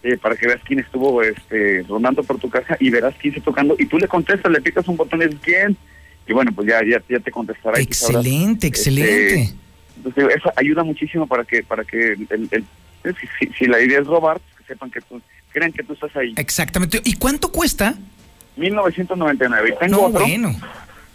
Eh, 0.01 0.17
para 0.17 0.37
que 0.37 0.47
veas 0.47 0.61
quién 0.63 0.79
estuvo 0.79 1.21
este, 1.21 1.83
rondando 1.83 2.23
por 2.23 2.37
tu 2.39 2.49
casa 2.49 2.77
y 2.79 2.89
verás 2.89 3.13
quién 3.21 3.33
se 3.33 3.41
tocando 3.41 3.75
y 3.77 3.85
tú 3.85 3.97
le 3.97 4.07
contestas, 4.07 4.49
le 4.49 4.61
picas 4.61 4.87
un 4.87 4.95
botón 4.95 5.21
y 5.21 5.25
dices 5.25 5.41
quién 5.43 5.77
y 6.25 6.31
bueno 6.31 6.53
pues 6.53 6.69
ya 6.69 6.79
ya, 6.89 7.03
ya 7.09 7.19
te 7.19 7.29
contestará. 7.29 7.81
Excelente, 7.81 8.65
excelente. 8.65 9.41
Este, 9.41 9.55
entonces, 10.03 10.37
eso 10.37 10.51
ayuda 10.55 10.83
muchísimo 10.83 11.27
para 11.27 11.43
que, 11.43 11.61
para 11.61 11.83
que 11.83 12.13
el, 12.13 12.65
si, 13.57 13.65
la 13.65 13.81
idea 13.81 13.99
es 13.99 14.07
robar, 14.07 14.39
pues, 14.39 14.57
que 14.57 14.73
sepan 14.73 14.89
que 14.89 15.01
tú, 15.01 15.21
crean 15.51 15.73
que 15.73 15.83
tú 15.83 15.93
estás 15.93 16.15
ahí. 16.15 16.33
Exactamente. 16.37 17.01
¿Y 17.03 17.15
cuánto 17.15 17.51
cuesta? 17.51 17.95
1999. 18.55 19.69
Y 19.75 19.79
tengo 19.79 20.05
otro, 20.05 20.21
bueno. 20.21 20.55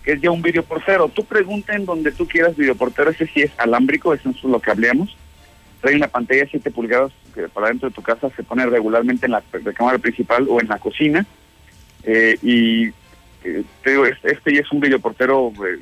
que 0.03 0.13
es 0.13 0.21
ya 0.21 0.31
un 0.31 0.43
videoportero. 0.43 1.09
Tú 1.09 1.25
pregunta 1.25 1.75
en 1.75 1.87
donde 1.87 2.13
tú 2.13 2.29
quieras 2.29 2.57
videoportero, 2.57 3.11
ese 3.11 3.27
sí 3.27 3.43
es 3.43 3.53
alámbrico, 3.57 4.13
eso 4.13 4.29
es 4.29 4.45
lo 4.45 4.61
que 4.61 4.71
hablamos. 4.71 5.17
Trae 5.81 5.97
una 5.97 6.09
pantalla 6.09 6.43
de 6.43 6.51
7 6.51 6.71
pulgadas 6.71 7.13
que 7.35 7.49
para 7.49 7.69
dentro 7.69 7.89
de 7.89 7.95
tu 7.95 8.03
casa 8.03 8.31
se 8.37 8.43
pone 8.43 8.67
regularmente 8.67 9.27
en 9.27 9.33
la, 9.33 9.43
cámara 9.75 9.99
principal 9.99 10.47
o 10.49 10.61
en 10.61 10.69
la 10.69 10.79
cocina. 10.79 11.25
Eh, 12.03 12.37
y 12.43 12.89
eh, 13.45 13.65
te 13.83 13.91
digo, 13.91 14.05
este, 14.05 14.33
este 14.33 14.55
ya 14.55 14.61
es 14.61 14.71
un 14.73 14.81
videoportero 14.81 15.53
eh, 15.67 15.81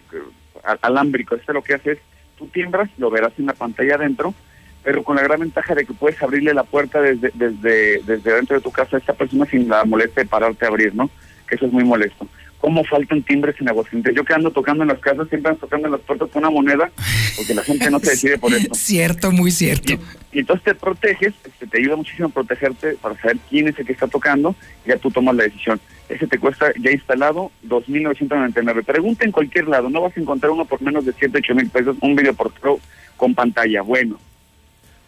alámbrico. 0.83 1.35
Este 1.35 1.53
lo 1.53 1.62
que 1.62 1.74
hace 1.74 1.93
es 1.93 1.99
tú 2.43 2.48
timbras, 2.48 2.90
lo 2.98 3.10
verás 3.10 3.32
en 3.39 3.47
la 3.47 3.52
pantalla 3.55 3.94
adentro, 3.94 4.35
pero 4.82 5.05
con 5.05 5.16
la 5.16 5.23
gran 5.23 5.40
ventaja 5.40 5.74
de 5.74 5.85
que 5.85 5.93
puedes 5.93 6.20
abrirle 6.23 6.52
la 6.52 6.64
puerta 6.64 7.01
desde, 7.01 7.31
desde, 7.35 8.02
desde 8.02 8.35
dentro 8.35 8.56
de 8.56 8.62
tu 8.62 8.73
casa 8.73 8.97
a 8.97 8.98
esta 8.98 9.12
persona 9.12 9.47
sin 9.47 9.69
la 9.69 9.85
molestia 9.85 10.24
de 10.24 10.28
pararte 10.28 10.64
a 10.64 10.69
abrir, 10.69 10.94
¿no? 10.94 11.09
Que 11.48 11.55
eso 11.55 11.66
es 11.66 11.73
muy 11.73 11.85
molesto. 11.85 12.27
cómo 12.59 12.85
faltan 12.85 13.23
timbres 13.23 13.55
en 13.60 13.69
Aguascalientes. 13.69 14.14
Yo 14.14 14.24
que 14.24 14.35
ando 14.35 14.51
tocando 14.51 14.82
en 14.82 14.89
las 14.89 14.98
casas, 14.98 15.28
siempre 15.28 15.51
ando 15.51 15.60
tocando 15.60 15.86
en 15.86 15.93
las 15.93 16.01
puertas 16.01 16.28
con 16.31 16.43
una 16.44 16.51
moneda, 16.51 16.90
porque 17.36 17.55
la 17.55 17.62
gente 17.62 17.90
no 17.90 18.01
se 18.01 18.10
decide 18.10 18.39
por 18.39 18.52
eso. 18.52 18.69
Cierto, 18.74 19.31
muy 19.31 19.51
cierto. 19.51 19.94
Y, 20.32 20.40
entonces 20.40 20.64
te 20.64 20.74
proteges, 20.74 21.35
este, 21.44 21.66
te 21.66 21.78
ayuda 21.78 21.97
muchísimo 21.97 22.28
a 22.28 22.31
protegerte 22.31 22.94
para 23.01 23.16
saber 23.20 23.39
quién 23.48 23.69
es 23.69 23.78
el 23.78 23.86
que 23.86 23.93
está 23.93 24.09
tocando, 24.09 24.55
y 24.85 24.89
ya 24.89 24.97
tú 24.97 25.10
tomas 25.10 25.36
la 25.36 25.44
decisión. 25.44 25.81
Ese 26.09 26.27
te 26.27 26.39
cuesta 26.39 26.73
ya 26.79 26.91
instalado 26.91 27.51
2.999. 27.66 28.85
Pregunta 28.85 29.24
en 29.24 29.33
cualquier 29.33 29.69
lado, 29.69 29.89
no 29.89 30.03
vas 30.03 30.16
a 30.16 30.20
encontrar 30.20 30.51
uno 30.51 30.65
por 30.65 30.83
menos 30.83 31.05
de 31.05 31.12
7, 31.19 31.39
8 31.39 31.55
mil 31.55 31.70
pesos, 31.70 31.97
un 32.01 32.15
video 32.15 32.35
por 32.35 32.53
pro 32.53 32.81
con 33.16 33.35
pantalla. 33.35 33.83
Bueno, 33.83 34.19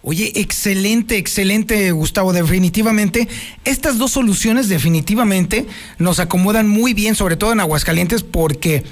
Oye, 0.06 0.32
excelente, 0.34 1.16
excelente, 1.16 1.90
Gustavo. 1.92 2.34
Definitivamente, 2.34 3.26
estas 3.64 3.96
dos 3.96 4.10
soluciones 4.10 4.68
definitivamente 4.68 5.66
nos 5.98 6.20
acomodan 6.20 6.68
muy 6.68 6.92
bien, 6.92 7.14
sobre 7.14 7.36
todo 7.36 7.52
en 7.54 7.60
Aguascalientes, 7.60 8.22
porque 8.22 8.82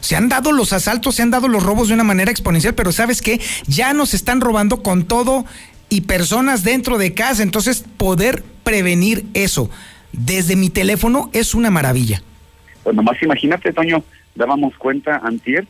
se 0.00 0.14
han 0.14 0.28
dado 0.28 0.52
los 0.52 0.72
asaltos, 0.72 1.16
se 1.16 1.22
han 1.22 1.32
dado 1.32 1.48
los 1.48 1.64
robos 1.64 1.88
de 1.88 1.94
una 1.94 2.04
manera 2.04 2.30
exponencial, 2.30 2.76
pero 2.76 2.92
sabes 2.92 3.20
que 3.20 3.40
ya 3.66 3.92
nos 3.94 4.14
están 4.14 4.40
robando 4.40 4.80
con 4.80 5.06
todo 5.06 5.44
y 5.88 6.02
personas 6.02 6.62
dentro 6.62 6.98
de 6.98 7.14
casa. 7.14 7.42
Entonces, 7.42 7.84
poder 7.96 8.44
prevenir 8.62 9.26
eso 9.34 9.70
desde 10.12 10.56
mi 10.56 10.70
teléfono 10.70 11.30
es 11.32 11.54
una 11.54 11.70
maravilla. 11.70 12.22
Pues 12.82 12.96
nomás 12.96 13.22
imagínate, 13.22 13.72
Toño, 13.72 14.02
dábamos 14.34 14.76
cuenta 14.76 15.20
antier 15.22 15.66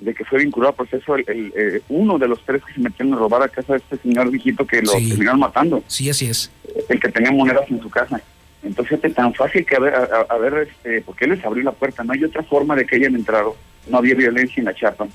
de 0.00 0.14
que 0.14 0.24
fue 0.24 0.40
vinculado 0.40 0.70
al 0.70 0.86
proceso 0.86 1.16
el, 1.16 1.52
eh, 1.56 1.80
uno 1.88 2.18
de 2.18 2.28
los 2.28 2.40
tres 2.44 2.62
que 2.64 2.74
se 2.74 2.80
metieron 2.80 3.14
a 3.14 3.18
robar 3.18 3.42
a 3.42 3.48
casa 3.48 3.74
de 3.74 3.78
este 3.78 3.96
señor 3.98 4.30
viejito 4.30 4.66
que 4.66 4.82
lo 4.82 4.92
terminaron 4.92 5.40
matando. 5.40 5.82
Sí, 5.86 6.10
así 6.10 6.26
es. 6.26 6.50
El 6.88 7.00
que 7.00 7.08
tenía 7.08 7.30
monedas 7.30 7.70
en 7.70 7.80
su 7.80 7.88
casa. 7.88 8.20
Entonces, 8.62 8.98
es 9.02 9.14
tan 9.14 9.34
fácil 9.34 9.64
que 9.64 9.76
a 9.76 9.78
ver, 9.78 9.94
a, 9.94 10.36
ver 10.38 10.68
este, 10.68 11.02
porque 11.02 11.26
él 11.26 11.32
les 11.32 11.44
abrió 11.44 11.62
la 11.64 11.72
puerta, 11.72 12.02
no 12.02 12.12
hay 12.12 12.24
otra 12.24 12.42
forma 12.42 12.74
de 12.74 12.86
que 12.86 12.96
hayan 12.96 13.14
entrado, 13.14 13.56
no 13.88 13.98
había 13.98 14.14
violencia 14.14 14.60
en 14.60 14.64
la 14.64 14.74
chapa. 14.74 15.06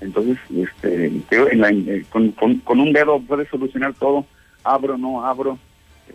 Entonces, 0.00 0.38
este, 0.56 1.06
eh, 1.30 2.04
con, 2.10 2.32
con, 2.32 2.80
un 2.80 2.92
dedo 2.92 3.20
puedes 3.20 3.48
solucionar 3.48 3.94
todo, 3.94 4.24
abro, 4.64 4.96
no 4.98 5.24
abro, 5.24 5.58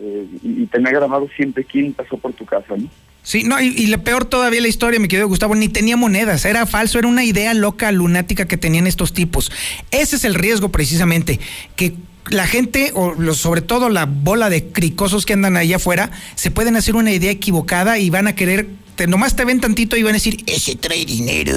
eh, 0.00 0.26
y, 0.42 0.62
y 0.62 0.68
grabado 0.72 1.28
siempre 1.36 1.64
quién 1.64 1.92
pasó 1.92 2.16
por 2.16 2.32
tu 2.32 2.44
casa, 2.44 2.76
¿no? 2.76 2.88
Sí, 3.22 3.42
no, 3.42 3.60
y, 3.60 3.74
y 3.76 3.94
peor 3.98 4.24
todavía 4.24 4.60
la 4.60 4.68
historia, 4.68 4.98
me 4.98 5.08
quedó 5.08 5.28
Gustavo, 5.28 5.54
ni 5.54 5.68
tenía 5.68 5.96
monedas, 5.96 6.44
era 6.46 6.64
falso, 6.64 6.98
era 6.98 7.08
una 7.08 7.24
idea 7.24 7.52
loca, 7.52 7.92
lunática 7.92 8.46
que 8.46 8.56
tenían 8.56 8.86
estos 8.86 9.12
tipos. 9.12 9.52
Ese 9.90 10.16
es 10.16 10.24
el 10.24 10.34
riesgo 10.34 10.70
precisamente, 10.70 11.38
que 11.76 11.94
la 12.30 12.46
gente, 12.46 12.92
o 12.94 13.14
sobre 13.34 13.60
todo 13.60 13.90
la 13.90 14.06
bola 14.06 14.48
de 14.50 14.68
cricosos 14.68 15.26
que 15.26 15.34
andan 15.34 15.56
allá 15.56 15.76
afuera, 15.76 16.10
se 16.36 16.50
pueden 16.50 16.76
hacer 16.76 16.96
una 16.96 17.12
idea 17.12 17.30
equivocada 17.30 17.98
y 17.98 18.08
van 18.08 18.28
a 18.28 18.34
querer, 18.34 18.68
te, 18.96 19.06
nomás 19.06 19.36
te 19.36 19.44
ven 19.44 19.60
tantito 19.60 19.96
y 19.96 20.02
van 20.02 20.12
a 20.12 20.14
decir, 20.14 20.42
ese 20.46 20.76
trae 20.76 21.04
dinero. 21.04 21.54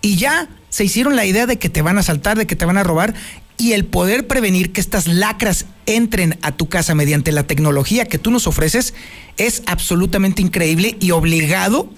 Y 0.00 0.16
ya 0.16 0.48
se 0.70 0.84
hicieron 0.84 1.16
la 1.16 1.24
idea 1.24 1.46
de 1.46 1.58
que 1.58 1.68
te 1.68 1.82
van 1.82 1.98
a 1.98 2.02
saltar, 2.02 2.36
de 2.36 2.46
que 2.46 2.56
te 2.56 2.64
van 2.64 2.78
a 2.78 2.82
robar, 2.82 3.14
y 3.58 3.72
el 3.72 3.84
poder 3.84 4.26
prevenir 4.26 4.72
que 4.72 4.80
estas 4.80 5.06
lacras 5.06 5.66
entren 5.86 6.38
a 6.42 6.52
tu 6.52 6.68
casa 6.68 6.94
mediante 6.94 7.32
la 7.32 7.44
tecnología 7.44 8.06
que 8.06 8.18
tú 8.18 8.30
nos 8.30 8.46
ofreces 8.46 8.94
es 9.36 9.62
absolutamente 9.66 10.42
increíble 10.42 10.96
y 11.00 11.12
obligado 11.12 11.88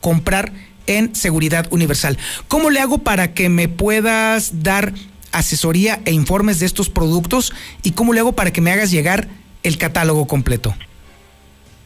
comprar 0.00 0.52
en 0.86 1.14
Seguridad 1.14 1.66
Universal. 1.70 2.18
¿Cómo 2.48 2.70
le 2.70 2.80
hago 2.80 2.98
para 2.98 3.34
que 3.34 3.48
me 3.48 3.68
puedas 3.68 4.62
dar 4.62 4.92
asesoría 5.32 6.00
e 6.04 6.12
informes 6.12 6.60
de 6.60 6.66
estos 6.66 6.90
productos 6.90 7.52
y 7.82 7.92
cómo 7.92 8.12
le 8.12 8.20
hago 8.20 8.32
para 8.32 8.52
que 8.52 8.60
me 8.60 8.70
hagas 8.70 8.90
llegar 8.90 9.28
el 9.62 9.78
catálogo 9.78 10.26
completo? 10.26 10.74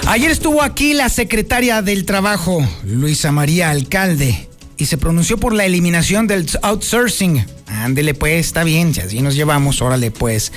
Ayer 0.07 0.31
estuvo 0.31 0.63
aquí 0.63 0.95
la 0.95 1.09
secretaria 1.09 1.83
del 1.83 2.05
Trabajo, 2.05 2.65
Luisa 2.85 3.33
María 3.33 3.71
Alcalde 3.71 4.49
y 4.77 4.87
se 4.87 4.99
pronunció 4.99 5.37
por 5.39 5.53
la 5.53 5.65
eliminación 5.65 6.29
del 6.29 6.49
outsourcing. 6.63 7.45
Ándele 7.67 8.15
pues, 8.15 8.47
está 8.47 8.63
bien, 8.63 8.95
si 8.95 9.01
así 9.01 9.21
nos 9.21 9.35
llevamos, 9.35 9.83
órale 9.83 10.13
pues. 10.13 10.53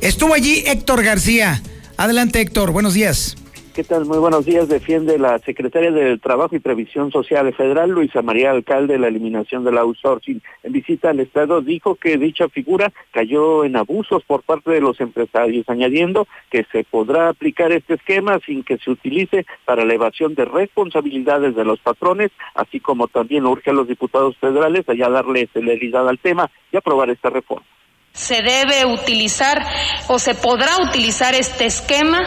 Estuvo 0.00 0.32
allí 0.32 0.64
Héctor 0.66 1.04
García. 1.04 1.60
Adelante 1.98 2.40
Héctor, 2.40 2.70
buenos 2.70 2.94
días. 2.94 3.36
¿Qué 3.74 3.82
tal? 3.82 4.04
Muy 4.04 4.18
buenos 4.18 4.44
días. 4.44 4.68
Defiende 4.68 5.18
la 5.18 5.40
secretaria 5.40 5.90
del 5.90 6.20
Trabajo 6.20 6.54
y 6.54 6.60
Previsión 6.60 7.10
Social 7.10 7.52
Federal, 7.54 7.90
Luisa 7.90 8.22
María 8.22 8.52
Alcalde, 8.52 9.00
la 9.00 9.08
eliminación 9.08 9.64
del 9.64 9.78
outsourcing. 9.78 10.40
En 10.62 10.72
visita 10.72 11.10
al 11.10 11.18
Estado 11.18 11.60
dijo 11.60 11.96
que 11.96 12.16
dicha 12.16 12.48
figura 12.48 12.92
cayó 13.10 13.64
en 13.64 13.74
abusos 13.74 14.22
por 14.22 14.44
parte 14.44 14.70
de 14.70 14.80
los 14.80 15.00
empresarios, 15.00 15.68
añadiendo 15.68 16.28
que 16.50 16.64
se 16.70 16.84
podrá 16.84 17.28
aplicar 17.30 17.72
este 17.72 17.94
esquema 17.94 18.38
sin 18.46 18.62
que 18.62 18.78
se 18.78 18.92
utilice 18.92 19.44
para 19.64 19.84
la 19.84 19.94
evasión 19.94 20.36
de 20.36 20.44
responsabilidades 20.44 21.56
de 21.56 21.64
los 21.64 21.80
patrones, 21.80 22.30
así 22.54 22.78
como 22.78 23.08
también 23.08 23.44
urge 23.44 23.70
a 23.70 23.74
los 23.74 23.88
diputados 23.88 24.36
federales 24.36 24.88
a 24.88 24.94
darle 24.94 25.48
celeridad 25.52 26.08
al 26.08 26.20
tema 26.20 26.48
y 26.70 26.76
aprobar 26.76 27.10
esta 27.10 27.28
reforma. 27.28 27.66
Se 28.14 28.42
debe 28.42 28.86
utilizar 28.86 29.66
o 30.06 30.20
se 30.20 30.36
podrá 30.36 30.76
utilizar 30.88 31.34
este 31.34 31.66
esquema, 31.66 32.20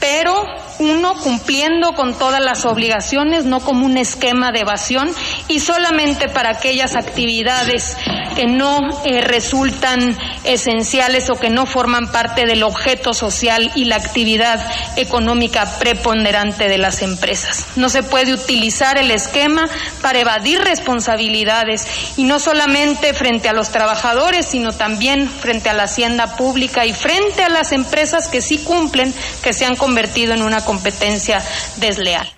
pero 0.00 0.46
uno 0.78 1.14
cumpliendo 1.14 1.94
con 1.94 2.18
todas 2.18 2.40
las 2.40 2.64
obligaciones, 2.64 3.44
no 3.44 3.60
como 3.60 3.84
un 3.84 3.98
esquema 3.98 4.50
de 4.52 4.60
evasión 4.60 5.10
y 5.48 5.60
solamente 5.60 6.28
para 6.28 6.50
aquellas 6.50 6.96
actividades 6.96 7.96
que 8.34 8.46
no 8.46 8.80
eh, 9.04 9.22
resultan 9.22 10.16
esenciales 10.44 11.30
o 11.30 11.36
que 11.36 11.48
no 11.48 11.64
forman 11.64 12.12
parte 12.12 12.44
del 12.44 12.62
objeto 12.62 13.14
social 13.14 13.72
y 13.74 13.86
la 13.86 13.96
actividad 13.96 14.60
económica 14.96 15.78
preponderante 15.78 16.68
de 16.68 16.78
las 16.78 17.00
empresas. 17.00 17.66
No 17.76 17.88
se 17.88 18.02
puede 18.02 18.34
utilizar 18.34 18.98
el 18.98 19.10
esquema 19.10 19.68
para 20.02 20.20
evadir 20.20 20.60
responsabilidades 20.60 21.86
y 22.18 22.24
no 22.24 22.38
solamente 22.38 23.14
frente 23.14 23.48
a 23.48 23.54
los 23.54 23.70
trabajadores, 23.70 24.46
sino 24.46 24.72
también 24.72 25.25
frente 25.28 25.68
a 25.68 25.74
la 25.74 25.84
hacienda 25.84 26.36
pública 26.36 26.86
y 26.86 26.92
frente 26.92 27.42
a 27.42 27.48
las 27.48 27.72
empresas 27.72 28.28
que 28.28 28.40
sí 28.40 28.58
cumplen, 28.58 29.12
que 29.42 29.52
se 29.52 29.64
han 29.64 29.76
convertido 29.76 30.34
en 30.34 30.42
una 30.42 30.64
competencia 30.64 31.42
desleal. 31.76 32.28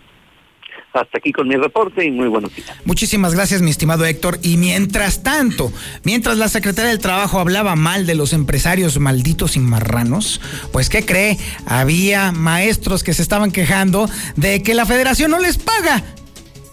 Hasta 0.92 1.18
aquí 1.18 1.32
con 1.32 1.46
mi 1.46 1.54
reporte 1.54 2.04
y 2.04 2.10
muy 2.10 2.28
buenos 2.28 2.54
días. 2.54 2.70
Muchísimas 2.84 3.34
gracias, 3.34 3.60
mi 3.60 3.70
estimado 3.70 4.04
Héctor. 4.06 4.38
Y 4.42 4.56
mientras 4.56 5.22
tanto, 5.22 5.70
mientras 6.02 6.38
la 6.38 6.48
Secretaría 6.48 6.90
del 6.90 6.98
Trabajo 6.98 7.38
hablaba 7.38 7.76
mal 7.76 8.06
de 8.06 8.14
los 8.14 8.32
empresarios 8.32 8.98
malditos 8.98 9.56
y 9.56 9.60
marranos, 9.60 10.40
pues 10.72 10.88
¿qué 10.88 11.04
cree? 11.04 11.38
Había 11.66 12.32
maestros 12.32 13.04
que 13.04 13.12
se 13.12 13.22
estaban 13.22 13.52
quejando 13.52 14.08
de 14.36 14.62
que 14.62 14.74
la 14.74 14.86
federación 14.86 15.30
no 15.30 15.38
les 15.38 15.58
paga. 15.58 16.02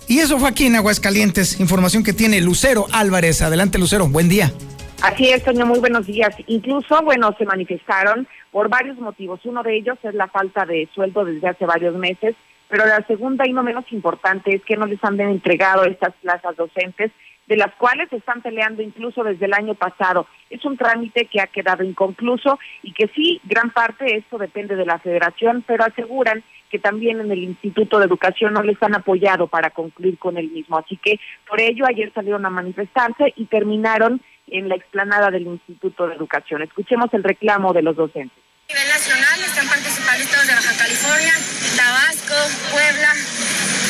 Y 0.08 0.20
eso 0.20 0.40
fue 0.40 0.50
aquí 0.50 0.66
en 0.66 0.76
Aguascalientes, 0.76 1.60
información 1.60 2.04
que 2.04 2.14
tiene 2.14 2.40
Lucero 2.40 2.88
Álvarez. 2.92 3.42
Adelante, 3.42 3.78
Lucero, 3.78 4.08
buen 4.08 4.30
día. 4.30 4.54
Así 5.02 5.30
es, 5.30 5.44
Toño, 5.44 5.66
muy 5.66 5.80
buenos 5.80 6.08
días. 6.08 6.36
Incluso, 6.48 7.02
bueno, 7.04 7.36
se 7.38 7.46
manifestaron 7.46 8.28
por 8.52 8.70
varios 8.70 8.98
motivos. 8.98 9.40
Uno 9.46 9.62
de 9.62 9.76
ellos 9.76 9.98
es 10.04 10.14
la 10.16 10.28
falta 10.28 10.66
de 10.66 10.90
sueldo 10.94 11.26
desde 11.26 11.48
hace 11.48 11.66
varios 11.66 11.96
meses, 11.96 12.36
pero 12.70 12.86
la 12.86 13.06
segunda 13.06 13.48
y 13.48 13.54
no 13.54 13.62
menos 13.62 13.86
importante 13.92 14.56
es 14.56 14.64
que 14.64 14.78
no 14.78 14.86
les 14.86 15.04
han 15.04 15.20
entregado 15.20 15.84
estas 15.84 16.14
plazas 16.22 16.56
docentes, 16.56 17.12
de 17.48 17.58
las 17.58 17.74
cuales 17.76 18.12
están 18.12 18.42
peleando 18.42 18.82
incluso 18.82 19.24
desde 19.24 19.46
el 19.46 19.54
año 19.54 19.76
pasado. 19.76 20.26
Es 20.50 20.66
un 20.66 20.78
trámite 20.78 21.26
que 21.26 21.40
ha 21.42 21.48
quedado 21.48 21.84
inconcluso 21.84 22.58
y 22.82 22.92
que 22.94 23.08
sí, 23.10 23.40
gran 23.44 23.70
parte 23.70 24.06
de 24.06 24.18
esto 24.18 24.38
depende 24.38 24.76
de 24.76 24.86
la 24.86 24.98
federación, 24.98 25.64
pero 25.68 25.84
aseguran 25.84 26.44
que 26.72 26.80
también 26.80 27.20
en 27.20 27.32
el 27.32 27.44
Instituto 27.44 28.00
de 28.00 28.06
Educación 28.06 28.54
no 28.54 28.64
les 28.64 28.82
han 28.82 28.96
apoyado 28.96 29.48
para 29.48 29.70
concluir 29.70 30.18
con 30.18 30.38
el 30.38 30.50
mismo. 30.50 30.78
Así 30.78 30.98
que 30.98 31.20
por 31.48 31.62
ello 31.62 31.86
ayer 31.86 32.12
salieron 32.14 32.46
a 32.46 32.50
manifestarse 32.50 33.34
y 33.36 33.46
terminaron 33.46 34.22
en 34.48 34.70
la 34.70 34.76
explanada 34.76 35.32
del 35.32 35.48
Instituto 35.48 36.08
de 36.08 36.16
Educación. 36.16 36.62
Escuchemos 36.62 37.14
el 37.14 37.24
reclamo 37.24 37.74
de 37.74 37.82
los 37.82 37.96
docentes. 37.96 38.45
A 38.68 38.74
nivel 38.74 38.90
nacional 38.90 39.40
están 39.46 39.68
participando 39.68 40.24
estados 40.24 40.48
de 40.48 40.56
Baja 40.56 40.74
California, 40.74 41.34
Tabasco, 41.78 42.34
Puebla. 42.72 43.14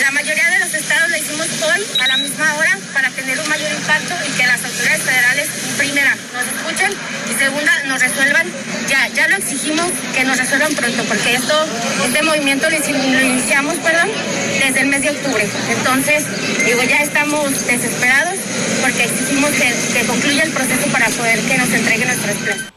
La 0.01 0.11
mayoría 0.11 0.49
de 0.49 0.59
los 0.59 0.73
estados 0.73 1.09
lo 1.11 1.15
hicimos 1.15 1.47
hoy 1.63 1.81
a 2.01 2.07
la 2.09 2.17
misma 2.17 2.55
hora 2.55 2.77
para 2.93 3.09
tener 3.11 3.39
un 3.39 3.47
mayor 3.47 3.71
impacto 3.71 4.13
y 4.27 4.31
que 4.35 4.45
las 4.45 4.61
autoridades 4.65 5.01
federales, 5.01 5.47
primera, 5.77 6.13
nos 6.33 6.43
escuchen 6.43 6.91
y 7.31 7.39
segunda, 7.39 7.83
nos 7.85 8.01
resuelvan. 8.01 8.51
Ya, 8.89 9.07
ya 9.07 9.29
lo 9.29 9.37
exigimos 9.37 9.89
que 10.13 10.25
nos 10.25 10.37
resuelvan 10.37 10.75
pronto 10.75 11.05
porque 11.05 11.35
esto, 11.35 11.55
este 12.05 12.21
movimiento 12.23 12.69
lo, 12.69 12.75
iniciamos, 13.21 13.77
perdón, 13.77 14.11
desde 14.59 14.81
el 14.81 14.87
mes 14.87 15.03
de 15.03 15.11
octubre. 15.11 15.47
Entonces, 15.69 16.25
digo, 16.65 16.83
ya 16.83 16.97
estamos 16.97 17.65
desesperados 17.65 18.35
porque 18.81 19.05
exigimos 19.05 19.51
que, 19.51 19.73
que 19.93 20.05
concluya 20.05 20.43
el 20.43 20.51
proceso 20.51 20.87
para 20.91 21.07
poder 21.11 21.39
que 21.47 21.57
nos 21.57 21.69
entreguen 21.69 22.09
nuestras 22.09 22.35
plazas. 22.35 22.74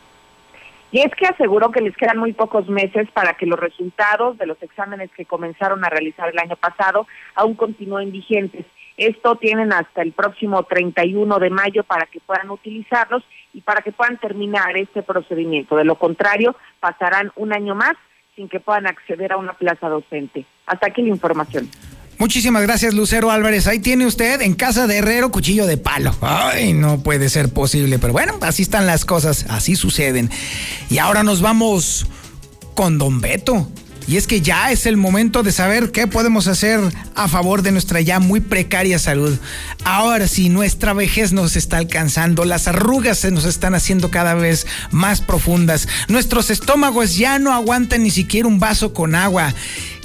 Y 0.91 1.01
es 1.01 1.15
que 1.15 1.27
aseguró 1.27 1.71
que 1.71 1.83
les 1.83 1.97
quedan 1.97 2.19
muy 2.19 2.33
pocos 2.33 2.69
meses 2.69 3.11
para 3.13 3.35
que 3.35 3.45
los 3.45 3.59
resultados 3.59 4.39
de 4.39 4.47
los 4.47 4.63
exámenes 4.63 5.11
que 5.13 5.27
comenzaron 5.27 5.85
a 5.85 5.91
realizar 5.91 6.31
el 6.31 6.39
año 6.39 6.57
pasado 6.57 7.07
aún 7.35 7.55
continúen 7.55 8.11
vigentes. 8.11 8.65
Esto 8.97 9.37
tienen 9.37 9.73
hasta 9.73 10.03
el 10.03 10.13
próximo 10.13 10.63
31 10.65 11.39
de 11.39 11.51
mayo 11.51 11.85
para 11.85 12.07
que 12.07 12.21
puedan 12.21 12.51
utilizarlos 12.51 13.23
y 13.53 13.61
para 13.61 13.83
que 13.83 13.93
puedan 13.93 14.19
terminar 14.19 14.77
este 14.77 15.03
procedimiento. 15.03 15.77
De 15.77 15.85
lo 15.85 15.97
contrario, 15.97 16.57
pasarán 16.81 17.33
un 17.37 17.53
año 17.53 17.75
más 17.75 17.95
sin 18.35 18.49
que 18.49 18.59
puedan 18.59 18.87
acceder 18.87 19.33
a 19.33 19.37
una 19.37 19.53
plaza 19.53 19.89
docente. 19.89 20.47
Hasta 20.67 20.89
aquí 20.89 21.03
la 21.03 21.09
información. 21.11 21.69
Muchísimas 22.19 22.63
gracias, 22.63 22.95
Lucero 22.95 23.31
Álvarez. 23.31 23.69
Ahí 23.69 23.79
tiene 23.79 24.05
usted 24.05 24.43
en 24.43 24.55
casa 24.55 24.89
de 24.89 24.97
Herrero 24.99 25.31
cuchillo 25.31 25.67
de 25.67 25.77
palo. 25.77 26.15
Ay, 26.21 26.73
no 26.73 27.01
puede 27.01 27.29
ser 27.29 27.49
posible, 27.49 28.01
pero 28.01 28.13
bueno, 28.13 28.39
así 28.41 28.63
están 28.63 28.87
las 28.87 29.05
cosas, 29.05 29.47
así 29.49 29.77
suceden. 29.77 30.29
Y 30.91 30.99
ahora 30.99 31.23
nos 31.23 31.41
vamos 31.43 32.07
con 32.75 32.99
Don 32.99 33.21
Beto. 33.21 33.69
Y 34.09 34.17
es 34.17 34.27
que 34.27 34.41
ya 34.41 34.73
es 34.73 34.87
el 34.87 34.97
momento 34.97 35.43
de 35.43 35.53
saber 35.53 35.93
qué 35.93 36.07
podemos 36.07 36.49
hacer 36.49 36.81
a 37.15 37.29
favor 37.29 37.61
de 37.61 37.73
nuestra 37.73 38.01
ya 38.01 38.21
muy 38.21 38.41
precaria 38.41 38.99
salud. 38.99 39.39
Ahora 39.85 40.27
sí, 40.27 40.49
nuestra 40.49 40.95
vejez 40.95 41.33
nos 41.33 41.57
está 41.57 41.77
alcanzando, 41.77 42.47
las 42.47 42.69
arrugas 42.69 43.19
se 43.19 43.31
nos 43.31 43.45
están 43.45 43.75
haciendo 43.75 44.11
cada 44.11 44.33
vez 44.33 44.67
más 44.91 45.21
profundas, 45.21 45.89
nuestros 46.09 46.49
estómagos 46.49 47.19
ya 47.19 47.39
no 47.39 47.53
aguantan 47.53 48.03
ni 48.03 48.11
siquiera 48.11 48.49
un 48.49 48.59
vaso 48.59 48.95
con 48.95 49.15
agua. 49.15 49.55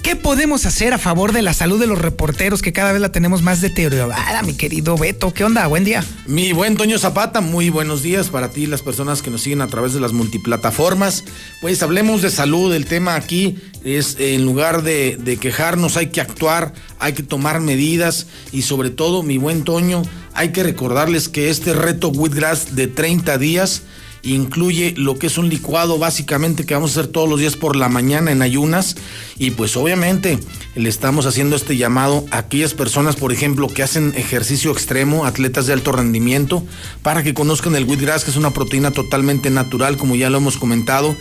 ¿Qué 0.04 0.18
podemos 0.18 0.66
hacer 0.66 0.94
a 0.94 0.98
favor 0.98 1.32
de 1.32 1.42
la 1.42 1.54
salud 1.54 1.80
de 1.80 1.88
los 1.88 1.98
reporteros 1.98 2.62
que 2.62 2.74
cada 2.74 2.92
vez 2.92 3.00
la 3.00 3.14
tenemos 3.14 3.42
más 3.42 3.62
deteriorada, 3.62 4.42
mi 4.42 4.54
querido 4.54 4.98
Beto? 4.98 5.34
¿Qué 5.34 5.46
onda? 5.46 5.66
Buen 5.68 5.86
día. 5.86 6.04
Mi 6.28 6.52
buen 6.52 6.76
Toño 6.76 7.00
Zapata, 7.00 7.40
muy 7.40 7.70
buenos 7.70 8.04
días 8.04 8.28
para 8.28 8.50
ti 8.50 8.64
y 8.64 8.66
las 8.66 8.82
personas 8.82 9.22
que 9.22 9.32
nos 9.32 9.44
siguen 9.44 9.62
a 9.62 9.68
través 9.68 9.94
de 9.94 10.02
las 10.02 10.12
multiplataformas. 10.12 11.24
Pues 11.62 11.82
hablemos 11.84 12.22
de 12.22 12.32
salud, 12.32 12.74
el 12.74 12.86
tema 12.86 13.16
aquí 13.16 13.58
es 13.86 14.18
en 14.20 14.44
lugar 14.44 14.84
de, 14.84 15.38
quejarnos 15.40 15.96
hay 15.96 16.08
que 16.08 16.20
actuar, 16.20 16.74
hay 17.00 17.14
que 17.14 17.24
tomar 17.24 17.62
medidas 17.62 18.28
y 18.52 18.64
sobre 18.64 18.90
todo, 18.90 19.24
mi 19.24 19.38
buen 19.38 19.64
Toño, 19.64 20.02
hay 20.34 20.50
que 20.50 20.64
recordarles 20.64 21.30
que 21.30 21.50
este 21.50 21.74
reto 21.74 22.10
Wheatgrass 22.10 22.76
de 22.76 22.88
30 22.88 23.38
días 23.38 23.84
incluye 24.24 24.94
lo 24.98 25.20
que 25.20 25.28
es 25.28 25.38
un 25.38 25.50
licuado 25.50 26.00
básicamente 26.00 26.66
que 26.66 26.74
vamos 26.74 26.96
a 26.96 27.02
hacer 27.02 27.12
todos 27.12 27.30
los 27.30 27.40
días 27.40 27.58
por 27.58 27.76
la 27.76 27.90
mañana 27.90 28.32
en 28.32 28.42
ayunas. 28.42 28.96
Y 29.38 29.52
pues 29.52 29.76
obviamente 29.78 30.40
le 30.76 30.90
estamos 30.90 31.26
haciendo 31.26 31.56
este 31.56 31.78
llamado 31.78 32.26
a 32.32 32.40
aquellas 32.40 32.74
personas, 32.74 33.18
por 33.18 33.32
ejemplo, 33.32 33.68
que 33.68 33.84
hacen 33.84 34.14
ejercicio 34.16 34.72
extremo, 34.72 35.26
atletas 35.26 35.68
de 35.68 35.74
alto 35.74 35.92
rendimiento, 35.92 36.64
para 37.02 37.22
que 37.22 37.34
conozcan 37.34 37.76
el 37.76 37.86
wheatgrass, 37.86 38.24
que 38.24 38.32
es 38.32 38.38
una 38.38 38.52
proteína 38.52 38.92
totalmente 38.92 39.50
natural, 39.50 39.98
como 39.98 40.16
ya 40.16 40.30
lo 40.30 40.38
hemos 40.38 40.58
comentado, 40.58 41.16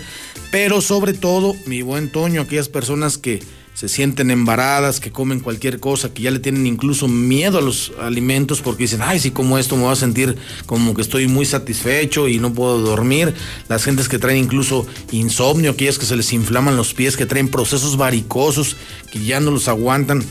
pero 0.51 0.81
sobre 0.81 1.13
todo, 1.13 1.57
mi 1.67 1.83
buen 1.83 2.11
Toño, 2.11 2.43
aquellas 2.43 2.69
personas 2.69 3.19
que 3.19 3.43
se 3.75 3.89
sienten 3.89 4.31
embaradas, 4.31 5.01
que 5.01 5.11
comen 5.11 5.41
cualquier 5.41 5.81
cosa, 5.81 6.13
que 6.13 6.23
ya 6.23 6.31
le 6.31 6.39
tienen 6.39 6.67
incluso 6.67 7.09
miedo 7.09 7.59
a 7.59 7.63
los 7.63 7.93
alimentos 8.01 8.61
porque 8.61 8.85
dicen, 8.85 9.01
ay, 9.03 9.19
si 9.19 9.31
como 9.31 9.59
esto 9.59 9.77
me 9.77 9.85
voy 9.85 9.93
a 9.93 9.97
sentir 9.97 10.37
como 10.67 10.95
que 10.95 11.03
estoy 11.03 11.27
muy 11.27 11.47
satisfecho 11.47 12.29
y 12.29 12.39
no 12.39 12.53
puedo 12.53 12.79
dormir. 12.79 13.35
Las 13.69 13.85
gentes 13.85 14.09
que 14.09 14.19
traen 14.19 14.39
incluso 14.39 14.87
insomnio, 15.11 15.71
aquellas 15.71 15.99
que 15.99 16.07
se 16.07 16.17
les 16.17 16.33
inflaman 16.33 16.77
los 16.77 16.93
pies, 16.93 17.17
que 17.17 17.27
traen 17.27 17.49
procesos 17.49 17.97
varicosos, 17.97 18.77
que 19.13 19.23
ya 19.23 19.41
no 19.41 19.51
los 19.51 19.69
aguantan, 19.69 20.25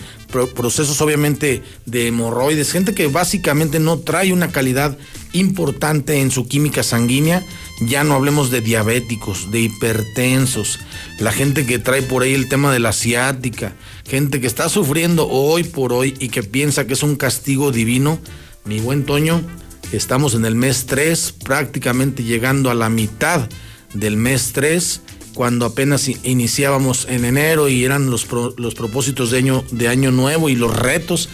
procesos 0.56 1.00
obviamente 1.02 1.62
de 1.86 2.08
hemorroides, 2.08 2.72
gente 2.72 2.96
que 2.96 3.06
básicamente 3.06 3.80
no 3.80 4.00
trae 4.00 4.34
una 4.34 4.52
calidad 4.52 4.98
importante 5.34 6.20
en 6.20 6.32
su 6.32 6.48
química 6.48 6.82
sanguínea, 6.82 7.46
ya 7.82 8.04
no 8.04 8.16
hablemos 8.16 8.50
de 8.50 8.62
diabéticos, 8.62 9.52
de 9.52 9.62
hipertensos, 9.62 10.80
la 11.20 11.32
gente 11.32 11.68
que 11.68 11.78
trae 11.78 12.02
por 12.02 12.24
ahí 12.24 12.34
el 12.34 12.50
tema 12.50 12.74
de 12.74 12.80
la 12.80 12.90
asiática, 12.90 13.76
gente 14.08 14.42
que 14.42 14.48
está 14.48 14.68
sufriendo 14.68 15.28
hoy 15.28 15.64
por 15.64 15.94
hoy 15.94 16.16
y 16.20 16.30
que 16.30 16.42
piensa 16.42 16.88
que 16.88 16.94
es 16.94 17.04
un 17.04 17.18
castigo 17.18 17.72
divino, 17.72 18.18
mi 18.66 18.80
buen 18.80 19.06
Toño, 19.06 19.44
estamos 19.92 20.34
en 20.34 20.46
el 20.46 20.56
mes 20.56 20.88
3, 20.88 21.36
prácticamente 21.44 22.24
llegando 22.24 22.72
a 22.72 22.76
la 22.76 22.90
mitad 22.90 23.48
del 23.94 24.18
mes 24.18 24.54
3 24.54 25.02
cuando 25.34 25.66
apenas 25.66 26.08
iniciábamos 26.24 27.08
en 27.10 27.26
enero 27.26 27.70
y 27.70 27.84
eran 27.84 28.10
los, 28.10 28.28
los 28.58 28.76
propósitos 28.76 29.32
de 29.32 29.38
año, 29.38 29.64
de 29.72 29.88
año 29.88 30.12
nuevo 30.12 30.50
y 30.50 30.56
los 30.56 30.76
retos. 30.76 31.30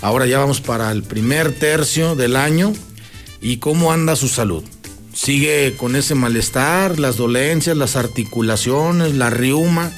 Ahora 0.00 0.26
ya 0.26 0.38
vamos 0.38 0.60
para 0.60 0.90
el 0.90 1.02
primer 1.02 1.52
tercio 1.52 2.16
del 2.16 2.36
año. 2.36 2.72
¿Y 3.40 3.58
cómo 3.58 3.92
anda 3.92 4.16
su 4.16 4.28
salud? 4.28 4.62
¿Sigue 5.12 5.74
con 5.76 5.96
ese 5.96 6.14
malestar, 6.14 6.98
las 6.98 7.16
dolencias, 7.16 7.76
las 7.76 7.96
articulaciones, 7.96 9.14
la 9.14 9.30
riuma? 9.30 9.92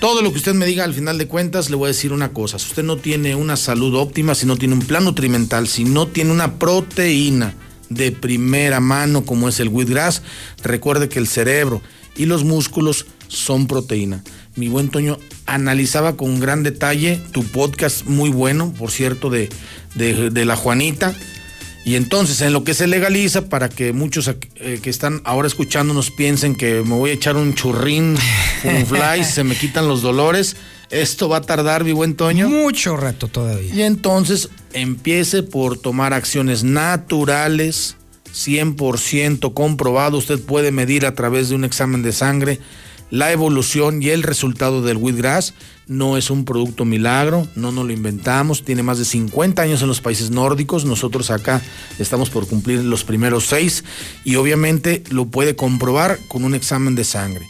Todo 0.00 0.22
lo 0.22 0.30
que 0.30 0.38
usted 0.38 0.54
me 0.54 0.66
diga 0.66 0.84
al 0.84 0.94
final 0.94 1.18
de 1.18 1.26
cuentas, 1.26 1.70
le 1.70 1.76
voy 1.76 1.86
a 1.86 1.88
decir 1.88 2.12
una 2.12 2.32
cosa. 2.32 2.58
Si 2.60 2.68
usted 2.68 2.84
no 2.84 2.98
tiene 2.98 3.34
una 3.34 3.56
salud 3.56 3.96
óptima, 3.96 4.36
si 4.36 4.46
no 4.46 4.56
tiene 4.56 4.74
un 4.74 4.86
plan 4.86 5.04
nutrimental, 5.04 5.66
si 5.66 5.84
no 5.84 6.06
tiene 6.06 6.30
una 6.30 6.58
proteína 6.58 7.54
de 7.88 8.12
primera 8.12 8.78
mano 8.78 9.24
como 9.24 9.48
es 9.48 9.58
el 9.58 9.68
wheatgrass, 9.68 10.22
recuerde 10.62 11.08
que 11.08 11.18
el 11.18 11.26
cerebro, 11.26 11.82
y 12.18 12.26
los 12.26 12.44
músculos 12.44 13.06
son 13.28 13.66
proteína. 13.66 14.22
Mi 14.56 14.68
buen 14.68 14.90
Toño 14.90 15.18
analizaba 15.46 16.16
con 16.16 16.40
gran 16.40 16.62
detalle 16.62 17.20
tu 17.32 17.44
podcast 17.44 18.04
muy 18.06 18.28
bueno, 18.28 18.74
por 18.76 18.90
cierto, 18.90 19.30
de, 19.30 19.48
de, 19.94 20.44
la 20.44 20.56
Juanita. 20.56 21.14
Y 21.84 21.94
entonces, 21.94 22.40
en 22.40 22.52
lo 22.52 22.64
que 22.64 22.74
se 22.74 22.86
legaliza, 22.86 23.48
para 23.48 23.68
que 23.68 23.92
muchos 23.92 24.28
eh, 24.28 24.80
que 24.82 24.90
están 24.90 25.22
ahora 25.24 25.46
escuchándonos 25.46 26.10
piensen 26.10 26.54
que 26.54 26.82
me 26.82 26.96
voy 26.96 27.10
a 27.10 27.12
echar 27.14 27.36
un 27.36 27.54
churrín, 27.54 28.16
un 28.64 28.86
fly, 28.86 29.24
se 29.24 29.44
me 29.44 29.54
quitan 29.54 29.86
los 29.86 30.02
dolores, 30.02 30.56
esto 30.90 31.28
va 31.28 31.38
a 31.38 31.42
tardar, 31.42 31.84
mi 31.84 31.92
buen 31.92 32.14
Toño. 32.14 32.48
Mucho 32.48 32.96
rato 32.96 33.28
todavía. 33.28 33.74
Y 33.74 33.82
entonces 33.82 34.48
empiece 34.72 35.42
por 35.42 35.78
tomar 35.78 36.14
acciones 36.14 36.64
naturales, 36.64 37.96
100% 38.32 39.52
comprobado. 39.54 40.18
Usted 40.18 40.40
puede 40.40 40.72
medir 40.72 41.06
a 41.06 41.14
través 41.14 41.48
de 41.48 41.54
un 41.54 41.64
examen 41.64 42.02
de 42.02 42.12
sangre 42.12 42.60
la 43.10 43.32
evolución 43.32 44.02
y 44.02 44.10
el 44.10 44.22
resultado 44.22 44.82
del 44.82 44.98
wheatgrass. 44.98 45.54
No 45.86 46.18
es 46.18 46.30
un 46.30 46.44
producto 46.44 46.84
milagro, 46.84 47.48
no 47.54 47.72
nos 47.72 47.86
lo 47.86 47.92
inventamos. 47.92 48.64
Tiene 48.64 48.82
más 48.82 48.98
de 48.98 49.04
50 49.04 49.62
años 49.62 49.80
en 49.80 49.88
los 49.88 50.00
países 50.00 50.30
nórdicos. 50.30 50.84
Nosotros 50.84 51.30
acá 51.30 51.62
estamos 51.98 52.28
por 52.28 52.46
cumplir 52.46 52.84
los 52.84 53.04
primeros 53.04 53.46
seis 53.46 53.84
y 54.24 54.36
obviamente 54.36 55.02
lo 55.10 55.26
puede 55.26 55.56
comprobar 55.56 56.18
con 56.28 56.44
un 56.44 56.54
examen 56.54 56.94
de 56.94 57.04
sangre. 57.04 57.48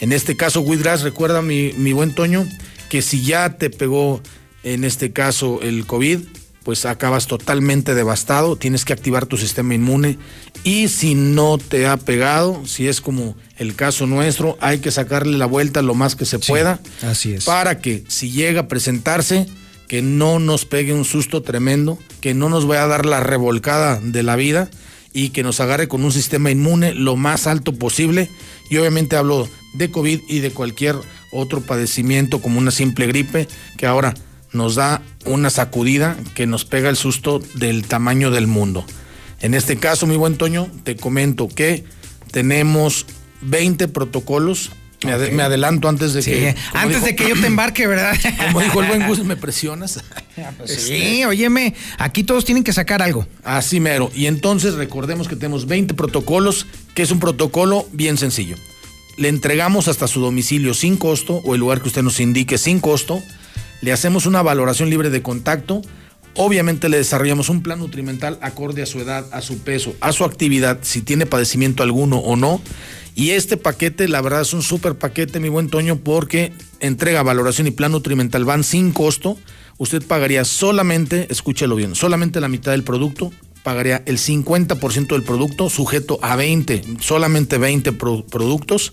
En 0.00 0.12
este 0.12 0.36
caso, 0.36 0.60
wheatgrass, 0.60 1.02
recuerda 1.02 1.42
mi, 1.42 1.72
mi 1.76 1.92
buen 1.92 2.14
Toño, 2.14 2.46
que 2.88 3.02
si 3.02 3.22
ya 3.22 3.56
te 3.56 3.70
pegó 3.70 4.20
en 4.62 4.84
este 4.84 5.12
caso 5.12 5.60
el 5.62 5.86
COVID, 5.86 6.20
pues 6.64 6.84
acabas 6.86 7.26
totalmente 7.26 7.94
devastado, 7.94 8.56
tienes 8.56 8.84
que 8.84 8.92
activar 8.92 9.26
tu 9.26 9.36
sistema 9.36 9.74
inmune 9.74 10.18
y 10.64 10.88
si 10.88 11.14
no 11.14 11.58
te 11.58 11.86
ha 11.86 11.96
pegado, 11.96 12.64
si 12.66 12.88
es 12.88 13.00
como 13.00 13.36
el 13.56 13.74
caso 13.74 14.06
nuestro, 14.06 14.56
hay 14.60 14.78
que 14.78 14.90
sacarle 14.90 15.38
la 15.38 15.46
vuelta 15.46 15.82
lo 15.82 15.94
más 15.94 16.14
que 16.14 16.24
se 16.24 16.38
pueda. 16.38 16.80
Así 17.02 17.34
es. 17.34 17.44
Para 17.44 17.80
que 17.80 18.04
si 18.08 18.30
llega 18.30 18.62
a 18.62 18.68
presentarse, 18.68 19.46
que 19.88 20.02
no 20.02 20.38
nos 20.38 20.64
pegue 20.64 20.92
un 20.92 21.04
susto 21.04 21.42
tremendo, 21.42 21.98
que 22.20 22.34
no 22.34 22.48
nos 22.48 22.66
vaya 22.66 22.84
a 22.84 22.88
dar 22.88 23.06
la 23.06 23.20
revolcada 23.20 24.00
de 24.00 24.22
la 24.22 24.36
vida 24.36 24.70
y 25.12 25.30
que 25.30 25.42
nos 25.42 25.60
agarre 25.60 25.88
con 25.88 26.04
un 26.04 26.12
sistema 26.12 26.50
inmune 26.50 26.94
lo 26.94 27.16
más 27.16 27.46
alto 27.46 27.74
posible. 27.74 28.30
Y 28.70 28.78
obviamente 28.78 29.16
hablo 29.16 29.48
de 29.74 29.90
COVID 29.90 30.20
y 30.28 30.38
de 30.38 30.50
cualquier 30.50 30.96
otro 31.30 31.60
padecimiento 31.60 32.40
como 32.40 32.58
una 32.58 32.70
simple 32.70 33.06
gripe, 33.06 33.48
que 33.76 33.86
ahora 33.86 34.14
nos 34.52 34.74
da 34.74 35.02
una 35.24 35.50
sacudida 35.50 36.16
que 36.34 36.46
nos 36.46 36.64
pega 36.64 36.88
el 36.88 36.96
susto 36.96 37.42
del 37.54 37.84
tamaño 37.86 38.30
del 38.30 38.46
mundo. 38.46 38.84
En 39.40 39.54
este 39.54 39.76
caso, 39.76 40.06
mi 40.06 40.16
buen 40.16 40.36
Toño, 40.36 40.68
te 40.84 40.96
comento 40.96 41.48
que 41.48 41.84
tenemos 42.30 43.06
20 43.42 43.88
protocolos. 43.88 44.70
Me, 45.04 45.42
adelanto 45.42 45.88
antes 45.88 46.12
de 46.12 46.22
Sí, 46.22 46.30
que. 46.30 46.54
antes 46.74 46.98
dijo- 46.98 47.06
de 47.06 47.16
que 47.16 47.28
yo 47.28 47.40
te 47.40 47.48
embarque, 47.48 47.88
¿verdad? 47.88 48.16
Como 48.46 48.60
dijo 48.60 48.80
el 48.82 48.86
buen 48.86 49.08
Gus, 49.08 49.24
me 49.24 49.36
presionas. 49.36 49.98
Sí, 50.64 51.24
óyeme, 51.26 51.74
aquí 51.98 52.24
todos 52.24 52.44
tienen 52.46 52.64
que 52.64 52.72
sacar 52.72 53.02
algo. 53.02 53.26
Así 53.44 53.80
mero. 53.80 54.10
Y 54.14 54.26
entonces 54.26 54.74
recordemos 54.74 55.28
que 55.28 55.36
tenemos 55.36 55.66
20 55.66 55.92
protocolos, 55.94 56.66
que 56.94 57.02
es 57.02 57.10
un 57.10 57.18
protocolo 57.20 57.86
bien 57.92 58.16
sencillo. 58.16 58.56
Le 59.18 59.28
entregamos 59.28 59.88
hasta 59.88 60.06
su 60.08 60.20
domicilio 60.20 60.72
sin 60.72 60.96
costo 60.96 61.34
o 61.44 61.54
el 61.54 61.60
lugar 61.60 61.82
que 61.82 61.88
usted 61.88 62.02
nos 62.02 62.18
indique 62.20 62.56
sin 62.56 62.80
costo. 62.80 63.20
Le 63.82 63.92
hacemos 63.92 64.24
una 64.26 64.40
valoración 64.42 64.88
libre 64.88 65.10
de 65.10 65.20
contacto. 65.22 65.82
Obviamente 66.34 66.88
le 66.88 66.96
desarrollamos 66.96 67.50
un 67.50 67.62
plan 67.62 67.78
nutrimental 67.80 68.38
acorde 68.40 68.80
a 68.82 68.86
su 68.86 69.00
edad, 69.00 69.26
a 69.32 69.42
su 69.42 69.58
peso, 69.58 69.94
a 70.00 70.12
su 70.12 70.24
actividad, 70.24 70.78
si 70.80 71.02
tiene 71.02 71.26
padecimiento 71.26 71.82
alguno 71.82 72.16
o 72.18 72.36
no. 72.36 72.62
Y 73.14 73.30
este 73.30 73.58
paquete, 73.58 74.08
la 74.08 74.22
verdad, 74.22 74.40
es 74.40 74.54
un 74.54 74.62
súper 74.62 74.94
paquete, 74.94 75.40
mi 75.40 75.50
buen 75.50 75.68
Toño, 75.68 75.96
porque 75.98 76.52
entrega, 76.80 77.22
valoración 77.22 77.66
y 77.66 77.70
plan 77.72 77.92
nutrimental 77.92 78.46
van 78.46 78.64
sin 78.64 78.92
costo. 78.92 79.36
Usted 79.76 80.02
pagaría 80.02 80.46
solamente, 80.46 81.26
escúchelo 81.28 81.76
bien, 81.76 81.94
solamente 81.94 82.40
la 82.40 82.48
mitad 82.48 82.70
del 82.72 82.84
producto, 82.84 83.30
pagaría 83.62 84.02
el 84.06 84.16
50% 84.16 85.08
del 85.08 85.24
producto, 85.24 85.68
sujeto 85.68 86.18
a 86.22 86.36
20, 86.36 86.82
solamente 87.00 87.58
20 87.58 87.92
pro- 87.92 88.24
productos. 88.24 88.92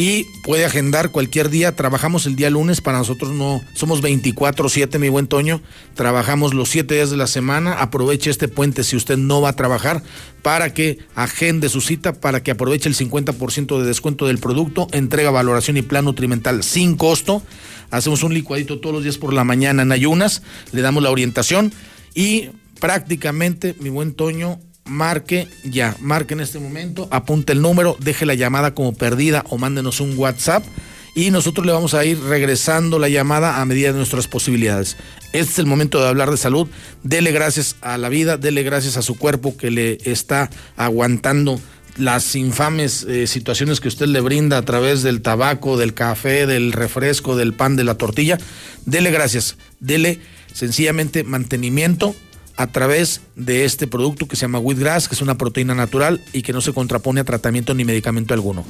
Y 0.00 0.26
puede 0.44 0.64
agendar 0.64 1.10
cualquier 1.10 1.50
día. 1.50 1.74
Trabajamos 1.74 2.24
el 2.26 2.36
día 2.36 2.50
lunes. 2.50 2.80
Para 2.80 2.98
nosotros 2.98 3.32
no 3.32 3.60
somos 3.74 4.00
24-7, 4.00 4.96
mi 5.00 5.08
buen 5.08 5.26
Toño. 5.26 5.60
Trabajamos 5.94 6.54
los 6.54 6.68
7 6.68 6.94
días 6.94 7.10
de 7.10 7.16
la 7.16 7.26
semana. 7.26 7.80
Aproveche 7.80 8.30
este 8.30 8.46
puente 8.46 8.84
si 8.84 8.94
usted 8.94 9.16
no 9.16 9.40
va 9.40 9.48
a 9.48 9.56
trabajar 9.56 10.04
para 10.42 10.72
que 10.72 10.98
agende 11.16 11.68
su 11.68 11.80
cita, 11.80 12.12
para 12.12 12.44
que 12.44 12.52
aproveche 12.52 12.88
el 12.88 12.94
50% 12.94 13.80
de 13.80 13.86
descuento 13.86 14.28
del 14.28 14.38
producto. 14.38 14.86
Entrega, 14.92 15.32
valoración 15.32 15.76
y 15.76 15.82
plan 15.82 16.04
nutrimental 16.04 16.62
sin 16.62 16.94
costo. 16.94 17.42
Hacemos 17.90 18.22
un 18.22 18.34
licuadito 18.34 18.78
todos 18.78 18.94
los 18.94 19.02
días 19.02 19.18
por 19.18 19.34
la 19.34 19.42
mañana 19.42 19.82
en 19.82 19.90
ayunas. 19.90 20.42
Le 20.70 20.80
damos 20.80 21.02
la 21.02 21.10
orientación 21.10 21.72
y 22.14 22.50
prácticamente, 22.78 23.74
mi 23.80 23.88
buen 23.88 24.14
Toño, 24.14 24.60
marque 24.88 25.48
ya, 25.64 25.96
marque 26.00 26.34
en 26.34 26.40
este 26.40 26.58
momento, 26.58 27.08
apunte 27.10 27.52
el 27.52 27.62
número, 27.62 27.96
deje 28.00 28.26
la 28.26 28.34
llamada 28.34 28.74
como 28.74 28.94
perdida 28.94 29.44
o 29.48 29.58
mándenos 29.58 30.00
un 30.00 30.18
WhatsApp 30.18 30.64
y 31.14 31.30
nosotros 31.30 31.66
le 31.66 31.72
vamos 31.72 31.94
a 31.94 32.04
ir 32.04 32.20
regresando 32.20 32.98
la 32.98 33.08
llamada 33.08 33.60
a 33.60 33.64
medida 33.64 33.88
de 33.92 33.98
nuestras 33.98 34.28
posibilidades. 34.28 34.96
Este 35.32 35.52
es 35.52 35.58
el 35.58 35.66
momento 35.66 36.00
de 36.00 36.08
hablar 36.08 36.30
de 36.30 36.36
salud. 36.36 36.68
Dele 37.02 37.32
gracias 37.32 37.76
a 37.80 37.98
la 37.98 38.08
vida, 38.08 38.36
dele 38.36 38.62
gracias 38.62 38.96
a 38.96 39.02
su 39.02 39.18
cuerpo 39.18 39.56
que 39.56 39.70
le 39.70 39.98
está 40.04 40.48
aguantando 40.76 41.60
las 41.96 42.36
infames 42.36 43.02
eh, 43.02 43.26
situaciones 43.26 43.80
que 43.80 43.88
usted 43.88 44.06
le 44.06 44.20
brinda 44.20 44.58
a 44.58 44.62
través 44.62 45.02
del 45.02 45.20
tabaco, 45.20 45.76
del 45.76 45.92
café, 45.92 46.46
del 46.46 46.72
refresco, 46.72 47.36
del 47.36 47.52
pan, 47.52 47.74
de 47.74 47.84
la 47.84 47.96
tortilla. 47.96 48.38
Dele 48.86 49.10
gracias, 49.10 49.56
dele 49.80 50.20
sencillamente 50.52 51.24
mantenimiento 51.24 52.14
a 52.58 52.66
través 52.66 53.20
de 53.36 53.64
este 53.64 53.86
producto 53.86 54.26
que 54.28 54.36
se 54.36 54.42
llama 54.42 54.58
Wheatgrass, 54.58 55.08
que 55.08 55.14
es 55.14 55.22
una 55.22 55.38
proteína 55.38 55.74
natural 55.74 56.20
y 56.32 56.42
que 56.42 56.52
no 56.52 56.60
se 56.60 56.72
contrapone 56.72 57.20
a 57.20 57.24
tratamiento 57.24 57.72
ni 57.72 57.84
medicamento 57.84 58.34
alguno. 58.34 58.64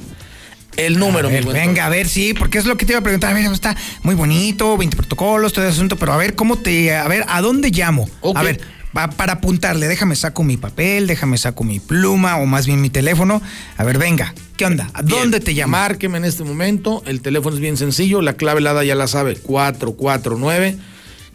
El 0.77 0.97
número, 0.99 1.27
A 1.27 1.31
ver, 1.31 1.41
mi 1.43 1.51
buen 1.51 1.57
venga, 1.67 1.87
a 1.87 1.89
ver, 1.89 2.07
sí, 2.07 2.33
porque 2.33 2.59
es 2.59 2.65
lo 2.65 2.77
que 2.77 2.85
te 2.85 2.93
iba 2.93 2.99
a 2.99 3.03
preguntar. 3.03 3.31
A 3.31 3.33
ver, 3.33 3.51
está 3.51 3.75
muy 4.03 4.15
bonito, 4.15 4.77
20 4.77 4.95
protocolos, 4.95 5.51
todo 5.51 5.65
ese 5.65 5.73
asunto, 5.73 5.97
pero 5.97 6.13
a 6.13 6.17
ver, 6.17 6.35
¿cómo 6.35 6.55
te. 6.57 6.95
A 6.95 7.07
ver, 7.07 7.25
¿a 7.27 7.41
dónde 7.41 7.71
llamo? 7.71 8.07
A 8.35 8.43
ver, 8.43 8.61
va- 8.95 9.09
para 9.09 9.33
apuntarle, 9.33 9.87
déjame 9.87 10.15
saco 10.15 10.43
mi 10.43 10.55
papel, 10.55 11.07
déjame 11.07 11.37
saco 11.39 11.63
mi 11.63 11.79
pluma 11.79 12.37
o 12.37 12.45
más 12.45 12.67
bien 12.67 12.79
mi 12.81 12.91
teléfono. 12.91 13.41
A 13.75 13.83
ver, 13.83 13.97
venga, 13.97 14.33
¿qué 14.55 14.65
onda? 14.65 14.89
¿A 14.93 15.01
dónde 15.01 15.39
te 15.39 15.53
llamo? 15.53 15.71
Márqueme 15.71 16.19
en 16.19 16.25
este 16.25 16.43
momento. 16.43 17.01
El 17.07 17.21
teléfono 17.21 17.55
es 17.55 17.61
bien 17.61 17.75
sencillo. 17.75 18.21
La 18.21 18.33
clave 18.33 18.59
helada 18.59 18.83
ya 18.83 18.93
la 18.95 19.07
sabe. 19.07 19.35
449. 19.35 20.77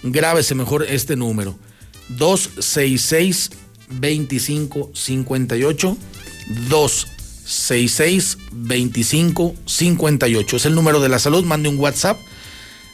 Grábese 0.05 0.55
mejor 0.55 0.85
este 0.89 1.17
número. 1.17 1.59
266 2.09 3.51
2558 3.89 5.97
266 6.69 8.39
2558 8.53 10.57
Es 10.57 10.67
el 10.67 10.75
número 10.75 11.01
de 11.01 11.09
la 11.09 11.19
salud. 11.19 11.45
Mande 11.45 11.69
un 11.69 11.79
WhatsApp. 11.79 12.19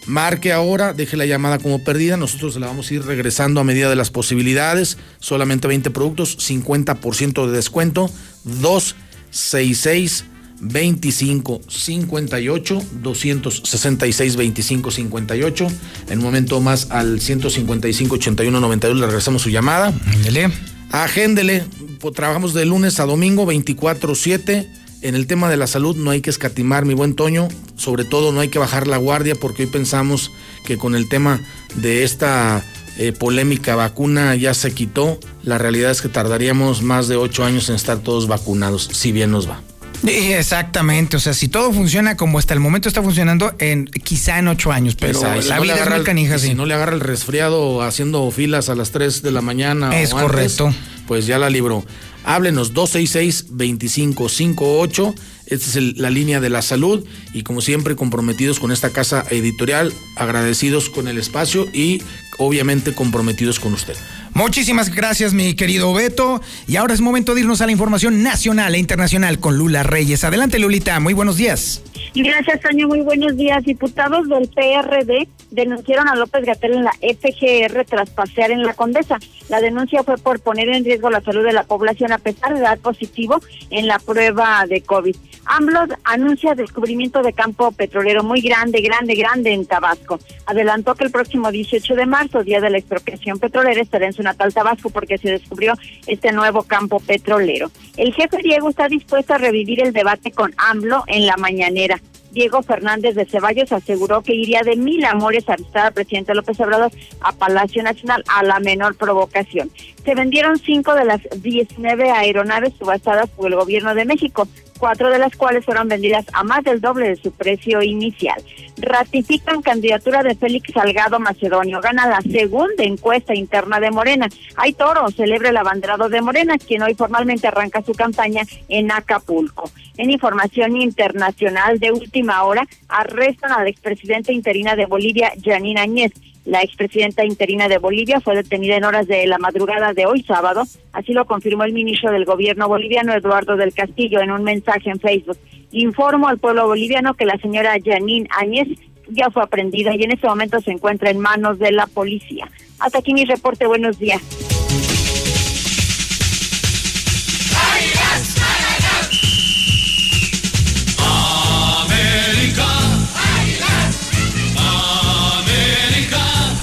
Marque 0.07 0.53
ahora, 0.53 0.93
deje 0.93 1.17
la 1.17 1.27
llamada 1.27 1.59
como 1.59 1.85
perdida. 1.85 2.17
Nosotros 2.17 2.57
la 2.57 2.67
vamos 2.67 2.91
a 2.91 2.95
ir 2.95 3.05
regresando 3.05 3.61
a 3.61 3.65
medida 3.65 3.91
de 3.91 3.97
las 3.97 4.11
posibilidades. 4.11 4.97
Solamente 5.19 5.69
20 5.69 5.91
productos, 5.91 6.39
50% 6.39 7.47
de 7.47 7.53
descuento. 7.53 8.11
266 8.45 10.25
25 10.61 11.63
58 11.69 12.83
266 13.03 14.37
25 14.37 14.91
58 14.91 15.67
en 16.11 16.19
un 16.19 16.25
momento 16.25 16.61
más 16.61 16.91
al 16.91 17.21
155 17.21 18.15
81 18.15 18.61
92 18.61 18.99
le 18.99 19.07
regresamos 19.07 19.43
su 19.43 19.51
llamada. 19.51 19.93
Ándele. 20.07 20.53
agéndele. 20.91 21.65
Pues, 21.99 22.15
trabajamos 22.15 22.55
de 22.55 22.65
lunes 22.65 23.01
a 23.01 23.07
domingo 23.07 23.47
24 23.47 24.15
7 24.15 24.69
en 25.03 25.15
el 25.15 25.27
tema 25.27 25.49
de 25.49 25.57
la 25.57 25.67
salud 25.67 25.97
no 25.97 26.11
hay 26.11 26.21
que 26.21 26.31
escatimar 26.31 26.85
mi 26.85 26.95
buen 26.95 27.15
Toño. 27.15 27.49
Sobre 27.77 28.05
todo 28.05 28.33
no 28.33 28.41
hay 28.41 28.49
que 28.49 28.59
bajar 28.59 28.87
la 28.87 28.99
guardia 28.99 29.35
porque 29.35 29.63
hoy 29.63 29.71
pensamos 29.71 30.31
que 30.67 30.77
con 30.77 30.95
el 30.95 31.09
tema 31.09 31.41
de 31.77 32.05
esta 32.05 32.63
eh, 32.99 33.13
polémica 33.13 33.77
vacuna 33.77 34.35
ya 34.37 34.53
se 34.53 34.73
quitó. 34.73 35.19
La 35.43 35.57
realidad 35.57 35.91
es 35.91 36.03
que 36.03 36.11
tardaríamos 36.11 36.83
más 36.83 37.09
de 37.09 37.17
ocho 37.17 37.45
años 37.45 37.71
en 37.71 37.77
estar 37.77 37.99
todos 38.01 38.29
vacunados 38.29 38.91
si 38.93 39.13
bien 39.13 39.31
nos 39.31 39.49
va 39.49 39.63
exactamente, 40.05 41.17
o 41.17 41.21
sea, 41.21 41.35
si 41.35 41.49
todo 41.49 41.73
funciona 41.73 42.17
como 42.17 42.39
hasta 42.39 42.55
el 42.55 42.61
momento 42.61 42.89
está 42.89 43.03
funcionando, 43.03 43.55
en 43.59 43.87
quizá 43.87 44.39
en 44.39 44.49
ocho 44.49 44.73
años, 44.73 44.97
pero 44.97 45.21
la 45.23 45.35
no 45.35 45.41
le 45.65 45.73
vida 45.73 45.85
es 45.85 45.91
muy 45.91 46.03
canija, 46.05 46.39
sí. 46.39 46.49
Si 46.49 46.55
no 46.55 46.67
le 46.67 46.75
agarra 46.75 46.95
el 46.95 47.01
resfriado 47.01 47.83
haciendo 47.83 48.31
filas 48.31 48.69
a 48.69 48.75
las 48.75 48.91
3 48.93 49.23
de 49.23 49.31
la 49.33 49.41
mañana. 49.43 49.99
Es 50.01 50.13
o 50.13 50.19
antes, 50.19 50.31
correcto. 50.33 50.75
Pues 51.07 51.27
ya 51.27 51.39
la 51.39 51.51
libró. 51.51 51.85
Háblenos 52.25 52.73
266-2558. 52.75 55.15
Esta 55.47 55.67
es 55.69 55.77
el- 55.77 55.95
la 55.97 56.11
línea 56.11 56.41
de 56.41 56.51
la 56.51 56.63
salud. 56.63 57.05
Y 57.33 57.43
como 57.43 57.61
siempre, 57.61 57.97
comprometidos 57.97 58.61
con 58.61 58.71
esta 58.73 58.91
casa 58.91 59.25
editorial, 59.31 59.93
agradecidos 60.17 60.91
con 60.91 61.09
el 61.09 61.19
espacio 61.19 61.67
y 61.73 62.03
obviamente 62.39 62.95
comprometidos 62.95 63.59
con 63.59 63.73
usted. 63.75 63.97
Muchísimas 64.35 64.95
gracias, 64.95 65.35
mi 65.35 65.55
querido 65.55 65.93
Beto. 65.93 66.41
Y 66.67 66.77
ahora 66.77 66.95
es 66.95 67.01
momento 67.01 67.35
de 67.35 67.41
irnos 67.41 67.61
a 67.61 67.67
la 67.67 67.73
información 67.73 68.23
nacional 68.23 68.75
e 68.75 68.79
internacional 68.79 69.39
con 69.39 69.59
Lula 69.59 69.83
Reyes. 69.83 70.25
Adelante, 70.25 70.59
Lulita. 70.59 70.99
Muy 71.01 71.15
buenos 71.15 71.37
días. 71.37 71.83
Gracias, 72.15 72.61
Toño. 72.61 72.89
Muy 72.89 73.01
buenos 73.01 73.37
días. 73.37 73.65
Diputados 73.65 74.29
del 74.29 74.49
PRD 74.49 75.29
denunciaron 75.51 76.09
a 76.09 76.15
López 76.15 76.45
Gatel 76.45 76.75
en 76.75 76.85
la 76.85 76.93
FGR 76.93 77.85
tras 77.85 78.11
pasear 78.11 78.51
en 78.51 78.63
la 78.63 78.75
Condesa. 78.75 79.19
La 79.49 79.61
denuncia 79.61 80.03
fue 80.03 80.17
por 80.17 80.41
poner 80.41 80.69
en 80.69 80.85
riesgo 80.85 81.11
la 81.11 81.21
salud 81.21 81.45
de 81.45 81.53
la 81.53 81.65
población 81.65 82.13
a 82.13 82.19
pesar 82.19 82.55
de 82.55 82.61
dar 82.61 82.79
positivo 82.79 83.41
en 83.71 83.87
la 83.87 83.99
prueba 83.99 84.65
de 84.69 84.81
COVID. 84.81 85.17
AMLO 85.47 85.81
anuncia 86.05 86.55
descubrimiento 86.55 87.23
de 87.23 87.33
campo 87.33 87.73
petrolero 87.73 88.23
muy 88.23 88.41
grande, 88.41 88.81
grande, 88.81 89.15
grande 89.15 89.53
en 89.53 89.67
Tabasco. 89.67 90.21
Adelantó 90.47 90.95
que 90.95 91.05
el 91.05 91.11
próximo 91.11 91.51
18 91.51 91.95
de 91.95 92.07
marzo, 92.07 92.45
día 92.45 92.61
de 92.61 92.71
la 92.71 92.79
expropiación 92.79 93.39
petrolera, 93.39 93.81
estará 93.81 94.07
en 94.07 94.13
su 94.13 94.20
natal 94.23 94.55
Tabasco 94.55 94.91
porque 94.91 95.19
se 95.19 95.31
descubrió 95.31 95.75
este 96.07 96.33
nuevo 96.33 96.63
campo 96.63 97.01
petrolero. 97.01 97.71
El 97.97 98.13
jefe 98.15 98.39
Diego 98.43 98.71
está 98.71 98.89
dispuesto 98.89 99.35
a 99.35 99.39
revivir 99.39 99.83
el 99.83 99.93
debate 99.93 100.31
con 100.33 100.55
AMLO 100.57 101.05
en 101.07 101.27
la 101.27 101.37
mañanera. 101.37 102.01
Diego 102.33 102.63
Fernández 102.63 103.15
de 103.15 103.27
Ceballos 103.27 103.73
aseguró 103.73 104.23
que 104.23 104.35
iría 104.35 104.63
de 104.63 104.77
mil 104.77 105.05
amores 105.05 105.49
a 105.49 105.57
visitar 105.57 105.87
al 105.87 105.93
presidente 105.93 106.35
López 106.35 106.61
Obrador 106.61 106.91
a 107.21 107.33
Palacio 107.33 107.83
Nacional 107.83 108.23
a 108.29 108.43
la 108.43 108.61
menor 108.61 108.97
provocación. 108.97 109.71
Se 110.05 110.15
vendieron 110.15 110.59
cinco 110.59 110.95
de 110.95 111.05
las 111.05 111.21
19 111.37 112.11
aeronaves 112.11 112.75
subastadas 112.79 113.29
por 113.31 113.49
el 113.49 113.57
gobierno 113.57 113.95
de 113.95 114.05
México. 114.05 114.47
cuatro 114.79 115.11
de 115.11 115.19
las 115.19 115.37
cuales 115.37 115.63
fueron 115.63 115.89
vendidas 115.89 116.25
a 116.33 116.43
más 116.43 116.65
del 116.65 116.81
doble 116.81 117.11
de 117.11 117.17
su 117.17 117.33
precio 117.33 117.83
inicial. 117.83 118.43
Ratifican 118.81 119.63
candidatura 119.63 120.23
de 120.23 120.35
Félix 120.35 120.73
Salgado 120.73 121.21
Macedonio. 121.21 121.81
Gana 121.81 122.09
la 122.09 122.21
segunda 122.21 122.83
encuesta 122.83 123.35
interna 123.35 123.81
de 123.81 123.91
Morena. 123.91 124.29
Hay 124.57 124.73
toro, 124.73 125.09
celebra 125.11 125.51
el 125.51 125.57
abanderado 125.57 126.09
de 126.09 126.23
Morena, 126.23 126.57
quien 126.59 126.83
hoy 126.83 126.95
formalmente 126.95 127.49
arranca 127.49 127.83
su 127.83 127.93
campaña 127.93 128.43
en 128.69 128.91
Acapulco. 128.91 129.71
En 129.97 130.11
información 130.11 130.77
internacional 130.77 131.79
de 131.79 131.93
última 131.93 132.43
hora, 132.45 132.67
arrestan 132.89 133.53
a 133.53 133.63
la 133.63 133.69
expresidenta 133.69 134.33
interina 134.33 134.77
de 134.77 134.87
Bolivia, 134.87 135.33
Janine 135.45 135.81
Añez. 135.81 136.13
La 136.47 136.63
expresidenta 136.63 137.25
interina 137.25 137.69
de 137.69 137.77
Bolivia 137.77 138.21
fue 138.21 138.35
detenida 138.35 138.77
en 138.77 138.85
horas 138.85 139.07
de 139.07 139.27
la 139.27 139.39
madrugada 139.39 139.93
de 139.93 140.07
hoy 140.07 140.23
sábado, 140.23 140.63
así 140.93 141.13
lo 141.13 141.27
confirmó 141.27 141.65
el 141.65 141.75
ministro 141.75 142.11
del 142.11 142.25
gobierno 142.25 142.67
boliviano 142.67 143.13
Eduardo 143.13 143.57
del 143.57 143.75
Castillo 143.75 144.21
en 144.21 144.31
un 144.31 144.43
mensaje 144.43 144.89
en 144.89 144.99
Facebook. 144.99 145.37
Informo 145.73 146.29
al 146.29 146.39
pueblo 146.39 146.67
boliviano 146.67 147.15
que 147.15 147.27
la 147.27 147.39
señora 147.39 147.77
Janine 147.85 148.29
Áñez 148.37 148.69
ya 149.09 149.31
fue 149.31 149.43
aprendida 149.43 149.95
y 149.95 150.03
en 150.03 150.13
este 150.13 150.27
momento 150.27 150.61
se 150.61 150.71
encuentra 150.73 151.11
en 151.11 151.19
manos 151.19 151.59
de 151.59 151.73
la 151.73 151.87
policía. 151.87 152.49
Hasta 152.79 152.99
aquí 152.99 153.13
mi 153.13 153.25
reporte, 153.25 153.67
buenos 153.67 153.99
días. 153.99 154.21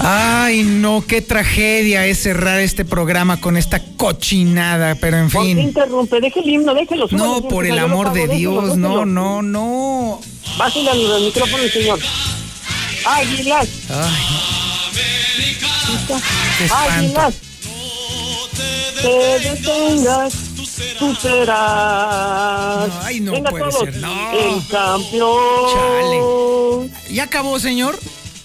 Ay, 0.00 0.62
no, 0.62 1.04
qué 1.06 1.20
tragedia 1.22 2.06
es 2.06 2.22
cerrar 2.22 2.60
este 2.60 2.84
programa 2.84 3.40
con 3.40 3.56
esta 3.56 3.82
cochinada, 3.96 4.94
pero 4.94 5.18
en 5.18 5.28
¿Por 5.30 5.42
qué 5.42 5.48
fin. 5.48 5.58
interrumpe? 5.58 6.20
Deje 6.20 6.38
el 6.40 6.48
himno, 6.50 6.72
déjelo. 6.74 7.08
súbale, 7.08 7.26
No, 7.26 7.42
por 7.48 7.66
el 7.66 7.76
amor 7.78 8.06
pago, 8.12 8.16
de 8.16 8.28
Dios, 8.28 8.64
déjelo. 8.76 9.04
no, 9.04 9.06
no, 9.06 9.42
no. 9.42 10.20
Bájale 10.56 10.90
al, 10.90 11.20
micrófono, 11.22 11.62
señor. 11.72 11.98
Águilas. 13.06 13.68
qué 16.58 16.64
espanto. 16.64 16.92
Águilas. 16.92 17.34
Te 19.02 19.38
detengas, 19.48 20.32
tú 20.98 21.14
serás. 21.14 22.90
Ay, 23.04 23.20
no 23.20 23.32
Venga, 23.32 23.50
puede 23.50 23.64
todos. 23.70 23.84
ser, 23.84 23.96
no. 23.96 24.32
El 24.32 24.66
campeón. 24.68 26.90
¿Ya 27.10 27.24
acabó, 27.24 27.58
señor? 27.60 27.98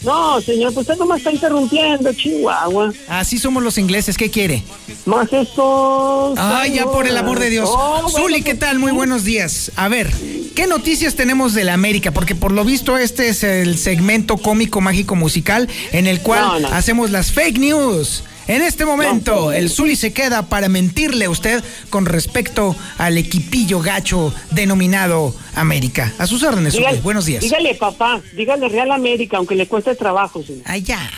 No, 0.03 0.41
señor, 0.41 0.73
pues 0.73 0.87
usted 0.87 0.97
no 0.99 1.05
me 1.05 1.17
está 1.17 1.31
interrumpiendo, 1.31 2.11
Chihuahua. 2.13 2.91
Así 3.07 3.37
somos 3.39 3.63
los 3.63 3.77
ingleses, 3.77 4.17
¿qué 4.17 4.29
quiere? 4.29 4.63
Más 5.05 5.31
esto. 5.31 6.33
Ay, 6.37 6.73
ya 6.75 6.85
por 6.85 7.07
el 7.07 7.15
amor 7.17 7.39
de 7.39 7.49
Dios. 7.49 7.69
Oh, 7.71 8.01
bueno, 8.03 8.09
Zuli, 8.09 8.41
¿qué 8.41 8.53
tal? 8.55 8.79
Muy 8.79 8.91
buenos 8.91 9.23
días. 9.23 9.71
A 9.75 9.87
ver, 9.87 10.11
¿qué 10.55 10.67
noticias 10.67 11.15
tenemos 11.15 11.53
de 11.53 11.63
la 11.63 11.73
América? 11.73 12.11
Porque 12.11 12.35
por 12.35 12.51
lo 12.51 12.65
visto 12.65 12.97
este 12.97 13.29
es 13.29 13.43
el 13.43 13.77
segmento 13.77 14.37
cómico 14.37 14.81
mágico 14.81 15.15
musical 15.15 15.69
en 15.91 16.07
el 16.07 16.19
cual 16.21 16.41
No, 16.41 16.59
no. 16.59 16.67
hacemos 16.75 17.09
las 17.09 17.31
fake 17.31 17.59
news. 17.59 18.23
En 18.47 18.61
este 18.61 18.85
momento, 18.85 19.51
el 19.51 19.69
Zuli 19.69 19.95
se 19.95 20.11
queda 20.11 20.49
para 20.49 20.67
mentirle 20.67 21.25
a 21.25 21.29
usted 21.29 21.63
con 21.89 22.05
respecto 22.05 22.75
al 22.97 23.17
equipillo 23.17 23.79
gacho 23.79 24.33
denominado 24.51 25.33
América. 25.55 26.11
A 26.17 26.27
sus 26.27 26.43
órdenes, 26.43 26.73
Zuli. 26.73 26.99
Buenos 27.01 27.25
días. 27.25 27.41
Dígale, 27.41 27.75
papá, 27.75 28.21
dígale 28.35 28.67
Real 28.67 28.91
América, 28.91 29.37
aunque 29.37 29.55
le 29.55 29.67
cueste 29.67 29.95
trabajo, 29.95 30.43
señor. 30.43 30.63
Ay, 30.65 30.81
ya. 30.81 31.09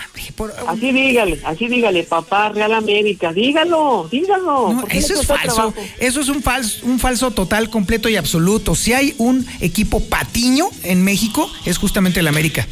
Así 0.68 0.91
dígale, 0.91 1.39
así 1.45 1.68
dígale, 1.68 2.03
papá, 2.03 2.49
Real 2.49 2.73
América. 2.73 3.34
Dígalo, 3.34 4.07
dígalo. 4.11 4.73
No, 4.73 4.81
¿por 4.81 4.93
eso 4.93 5.14
es 5.14 5.26
falso. 5.26 5.56
trabajo? 5.56 5.73
Eso 5.99 6.22
es 6.22 6.30
un 6.30 6.43
falso, 6.43 6.85
un 6.85 6.99
falso 6.99 7.31
total, 7.31 7.69
completo 7.69 8.10
y 8.10 8.18
absoluto. 8.18 8.76
Si 8.76 8.93
hay 8.93 9.15
un 9.18 9.45
equipo 9.61 9.99
patiño 10.02 10.69
en 10.84 11.03
México, 11.03 11.49
es 11.65 11.77
justamente 11.77 12.19
el 12.19 12.27
América. 12.27 12.68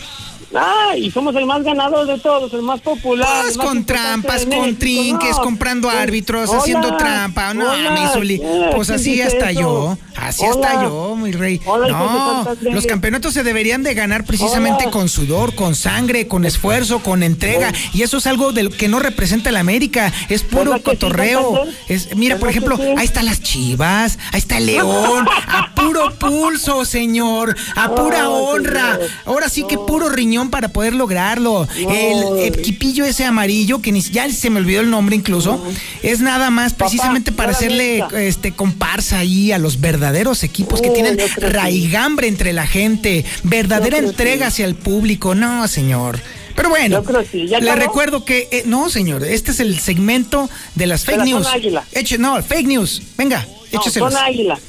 Ah, 0.56 0.96
y 0.98 1.10
somos 1.12 1.36
el 1.36 1.46
más 1.46 1.64
ganador 1.64 2.06
de 2.06 2.18
todos, 2.20 2.54
el 2.54 2.62
más 2.62 2.82
popular. 2.82 3.46
El 3.50 3.58
más 3.58 3.66
con 3.66 3.86
trampas, 3.86 4.46
con 4.46 4.76
trinques, 4.76 5.32
No, 5.38 5.42
comprando 5.42 5.88
pues, 5.88 6.00
árbitros, 6.00 6.50
hola, 6.50 6.60
haciendo 6.60 6.96
trampa. 6.98 7.54
No, 7.54 7.72
hola, 7.72 7.92
mi 7.92 8.08
Zuli, 8.14 8.36
eh, 8.36 8.70
Pues 8.76 8.88
¿quién 8.88 9.00
así 9.00 9.22
hasta 9.22 9.52
eso? 9.52 9.60
yo. 9.62 9.98
Así 10.16 10.44
Hola. 10.46 10.68
hasta 10.70 10.84
yo, 10.84 11.16
mi 11.16 11.32
rey. 11.32 11.60
No, 11.66 12.46
los 12.62 12.86
campeonatos 12.86 13.34
se 13.34 13.44
deberían 13.44 13.82
de 13.84 13.94
ganar 13.96 14.26
precisamente 14.26 14.90
con 14.92 15.10
sudor, 15.10 15.56
con 15.56 15.74
sangre, 15.76 16.28
con 16.28 16.46
esfuerzo, 16.46 17.00
con 17.00 17.24
entrega. 17.24 17.74
Y 17.94 18.04
eso 18.04 18.18
es 18.18 18.28
algo 18.28 18.52
de 18.54 18.64
lo 18.64 18.70
que 18.70 18.88
no 18.88 19.00
representa 19.00 19.52
la 19.52 19.60
América. 19.60 20.14
Es 20.30 20.44
puro 20.44 20.66
¿Verdad 20.72 20.76
que 20.84 20.92
sí, 20.92 20.98
cotorreo. 20.98 21.66
Es, 21.90 22.16
mira, 22.16 22.38
por 22.38 22.48
¿Verdad 22.50 22.62
que 22.62 22.76
ejemplo, 22.76 22.78
sí? 22.78 22.96
ahí 23.00 23.06
están 23.06 23.26
las 23.26 23.42
chivas, 23.42 24.20
ahí 24.32 24.40
está 24.40 24.58
el 24.60 24.68
león. 24.68 25.28
A 25.48 25.74
puro 25.74 26.12
pulso, 26.20 26.86
señor. 26.86 27.56
A 27.76 27.94
pura 27.96 28.30
honra. 28.30 29.00
Ahora 29.26 29.50
sí 29.50 29.66
que 29.68 29.78
puro 29.78 30.10
riñón 30.10 30.43
para 30.50 30.70
poder 30.70 30.94
lograrlo. 30.94 31.68
El 31.78 32.40
equipillo 32.40 33.06
ese 33.06 33.26
amarillo, 33.26 33.82
que 33.82 33.92
ni, 33.92 34.02
ya 34.02 34.30
se 34.30 34.50
me 34.50 34.60
olvidó 34.60 34.82
el 34.82 34.90
nombre 34.90 35.16
incluso, 35.16 35.64
es 36.02 36.22
nada 36.22 36.50
más 36.50 36.74
precisamente 36.74 37.32
para 37.32 37.52
hacerle 37.52 38.04
este 38.16 38.52
comparsa 38.54 39.20
ahí 39.20 39.52
a 39.52 39.58
los 39.58 39.80
verdaderos 39.80 40.44
equipos 40.44 40.82
que 40.82 40.90
Oh, 40.90 40.94
tienen 40.94 41.18
raigambre 41.38 42.28
entre 42.28 42.54
la 42.54 42.68
gente, 42.68 43.26
verdadera 43.44 43.98
entrega 43.98 44.48
hacia 44.48 44.66
el 44.66 44.76
público. 44.76 45.34
No, 45.34 45.68
señor. 45.68 46.20
Pero 46.56 46.70
bueno, 46.70 46.98
Yo 46.98 47.04
creo 47.04 47.22
que 47.22 47.28
sí. 47.28 47.48
¿Ya 47.48 47.60
le 47.60 47.70
acabó? 47.72 47.88
recuerdo 47.88 48.26
que 48.26 48.48
eh, 48.52 48.64
no, 48.66 48.90
señor, 48.90 49.24
este 49.24 49.52
es 49.52 49.60
el 49.60 49.80
segmento 49.80 50.50
de 50.76 50.88
las 50.88 51.02
De 51.02 51.06
fake 51.14 51.18
la 51.20 51.26
news. 51.26 51.44
zona 51.44 51.56
águila. 51.56 51.84
Eche, 51.94 52.18
no, 52.18 52.42
fake 52.44 52.68
news. 52.68 53.02
Venga, 53.18 53.46
No, 53.72 53.80
écheselos. 53.80 54.14
águila. 54.16 54.60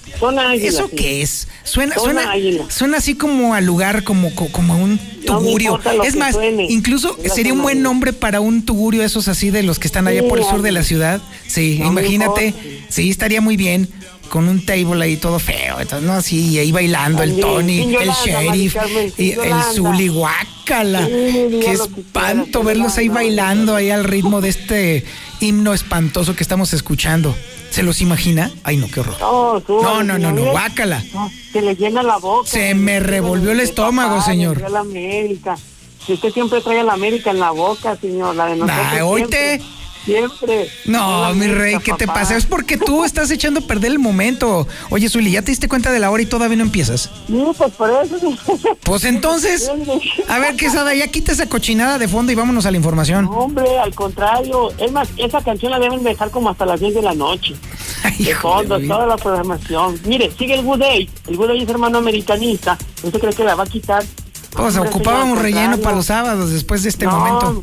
¿Eso 0.55 0.89
sí. 0.89 0.97
qué 0.97 1.23
es? 1.23 1.49
Suena, 1.65 1.97
suena, 1.97 2.31
águila. 2.31 2.65
suena 2.71 2.99
así 2.99 3.15
como 3.15 3.53
a 3.55 3.61
lugar, 3.61 4.05
como, 4.05 4.33
co- 4.35 4.49
como 4.53 4.75
a 4.75 4.77
un 4.77 4.99
tugurio. 5.27 5.79
es 6.05 6.15
más, 6.17 6.35
suene. 6.35 6.67
incluso 6.71 7.19
Es 7.23 7.35
sería 7.35 7.53
un 7.53 7.61
buen 7.63 7.79
águila. 7.79 7.89
nombre 7.91 8.13
para 8.13 8.41
un 8.41 8.65
tugurio, 8.65 9.03
esos 9.03 9.29
así 9.29 9.51
de 9.51 9.63
los 9.65 9.79
que 9.79 9.89
están 9.89 10.07
allá 10.07 10.23
Sí, 10.23 10.29
por 10.29 10.39
el 10.39 10.45
sur 10.45 10.63
de 10.63 10.73
la 10.73 10.83
ciudad. 10.85 11.21
Sí, 11.49 11.79
No 11.81 11.89
imagínate. 11.89 12.55
Sí, 12.89 13.11
estaría 13.11 13.41
muy 13.41 13.57
bien. 13.57 13.89
Con 14.35 14.49
un 14.49 14.67
table 14.67 15.05
ahí 15.05 15.17
todo 15.17 15.39
feo. 15.39 15.79
Entonces, 15.79 16.05
no, 16.05 16.15
así, 16.15 16.49
y 16.49 16.59
ahí 16.59 16.73
bailando 16.73 17.23
el 17.23 17.39
Tony, 17.39 17.83
el 17.83 17.91
Yolanda, 17.93 18.15
sheriff, 18.25 18.75
Carmen, 18.75 19.13
y 19.17 19.31
el 19.31 19.37
Yolanda. 19.37 19.73
Zuli, 19.73 20.09
guácala. 20.09 21.07
Sí, 21.07 21.13
Qué 21.63 21.71
espanto 21.71 22.65
verlos 22.65 22.99
ahí 22.99 23.09
bailando 23.09 23.77
ahí 23.77 23.91
al 23.91 24.03
ritmo 24.03 24.41
de 24.41 24.49
este 24.49 25.05
himno 25.39 25.73
espantoso 25.73 26.35
que 26.35 26.43
estamos 26.43 26.73
escuchando. 26.73 27.33
¿Se 27.71 27.85
los 27.85 28.01
imagina? 28.01 28.51
Ay, 28.65 28.77
no, 28.77 28.89
qué 28.89 28.99
horror. 28.99 29.15
No, 29.21 29.63
No, 30.03 30.03
no, 30.03 30.19
no, 30.19 30.51
guácala. 30.51 31.01
Se 31.53 31.63
le 31.63 31.77
llena 31.77 32.03
la 32.03 32.17
boca. 32.17 32.51
Se 32.51 32.75
me 32.75 32.99
revolvió 32.99 33.53
el 33.53 33.61
estómago, 33.61 34.17
papá, 34.17 34.27
señor. 34.27 34.69
la 34.69 34.81
América. 34.81 35.57
Si 36.05 36.15
usted 36.15 36.33
siempre 36.33 36.61
trae 36.61 36.81
a 36.81 36.83
la 36.83 36.95
América 36.95 37.31
en 37.31 37.39
la 37.39 37.53
boca, 37.53 37.97
señor, 38.01 38.35
la 38.35 38.47
de 38.47 38.57
nosotros. 38.57 39.31
Nah. 39.31 39.59
Siempre. 40.05 40.69
No, 40.87 41.33
mi 41.35 41.47
rey, 41.47 41.77
¿qué 41.83 41.93
te 41.93 42.07
pasa? 42.07 42.37
Es 42.37 42.47
porque 42.47 42.77
tú 42.77 43.05
estás 43.05 43.31
echando 43.31 43.61
a 43.61 43.63
perder 43.67 43.93
el 43.93 43.99
momento. 43.99 44.67
Oye, 44.91 45.09
Zuli, 45.09 45.33
¿ya 45.33 45.43
te 45.43 45.51
diste 45.51 45.69
cuenta 45.69 45.93
de 45.93 46.01
la 46.01 46.11
hora 46.11 46.23
y 46.23 46.27
todavía 46.27 46.57
no 46.57 46.65
empiezas? 46.65 47.11
No, 47.29 47.53
pues 47.53 47.73
por 47.73 47.91
eso. 47.91 48.19
Pues 48.83 49.05
entonces, 49.05 49.71
a 50.29 50.39
ver, 50.39 50.57
Quesada, 50.57 50.95
ya 50.95 51.09
quita 51.09 51.33
esa 51.33 51.49
cochinada 51.49 51.99
de 51.99 52.09
fondo 52.09 52.33
y 52.33 52.35
vámonos 52.35 52.67
a 52.67 52.71
la 52.71 52.77
información. 52.77 53.29
Hombre, 53.33 53.79
al 53.79 53.95
contrario. 53.95 54.71
Es 54.79 54.93
más, 54.93 55.09
esa 55.17 55.43
canción 55.43 55.73
la 55.73 55.79
deben 55.79 56.03
dejar 56.03 56.31
como 56.31 56.51
hasta 56.51 56.67
las 56.67 56.81
10 56.81 56.95
de 56.95 57.03
la 57.03 57.15
noche. 57.15 57.55
de 58.19 58.35
fondo, 58.37 58.79
toda 58.81 59.07
la 59.07 59.17
programación. 59.17 59.99
Mire, 60.05 60.31
sigue 60.39 60.55
el 60.55 60.63
Good 60.63 60.79
Day. 60.79 61.11
El 61.27 61.37
Good 61.37 61.49
Day 61.49 61.63
es 61.63 61.69
hermano 61.69 61.99
americanista. 61.99 62.77
¿Usted 63.03 63.19
cree 63.21 63.33
que 63.33 63.45
la 63.45 63.55
va 63.55 63.65
a 63.65 63.67
quitar? 63.67 64.05
Pues 64.51 64.77
ocupábamos 64.77 65.39
relleno 65.41 65.79
para 65.79 65.97
los 65.97 66.07
sábados 66.07 66.53
después 66.53 66.83
de 66.85 66.89
este 66.91 67.07
No, 67.07 67.19
momento. 67.19 67.61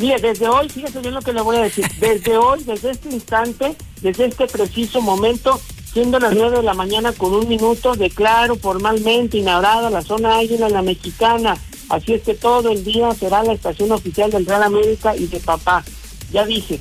Mire, 0.00 0.18
desde 0.18 0.48
hoy, 0.48 0.66
fíjese 0.70 0.98
bien 1.00 1.12
lo 1.12 1.20
que 1.20 1.34
le 1.34 1.42
voy 1.42 1.58
a 1.58 1.62
decir. 1.62 1.86
Desde 2.00 2.34
hoy, 2.38 2.64
desde 2.64 2.92
este 2.92 3.10
instante, 3.10 3.76
desde 4.00 4.24
este 4.24 4.46
preciso 4.46 5.02
momento, 5.02 5.60
siendo 5.92 6.18
las 6.18 6.34
nueve 6.34 6.56
de 6.56 6.62
la 6.62 6.72
mañana 6.72 7.12
con 7.12 7.34
un 7.34 7.46
minuto, 7.46 7.94
declaro 7.94 8.56
formalmente 8.56 9.36
inaugurada 9.36 9.90
la 9.90 10.00
zona 10.00 10.38
Águila, 10.38 10.70
la 10.70 10.80
mexicana. 10.80 11.54
Así 11.90 12.14
es 12.14 12.22
que 12.22 12.32
todo 12.32 12.70
el 12.70 12.82
día 12.82 13.12
será 13.12 13.42
la 13.42 13.52
estación 13.52 13.92
oficial 13.92 14.30
del 14.30 14.46
Real 14.46 14.62
América 14.62 15.14
y 15.14 15.26
de 15.26 15.38
papá. 15.38 15.84
Ya 16.32 16.46
dije. 16.46 16.80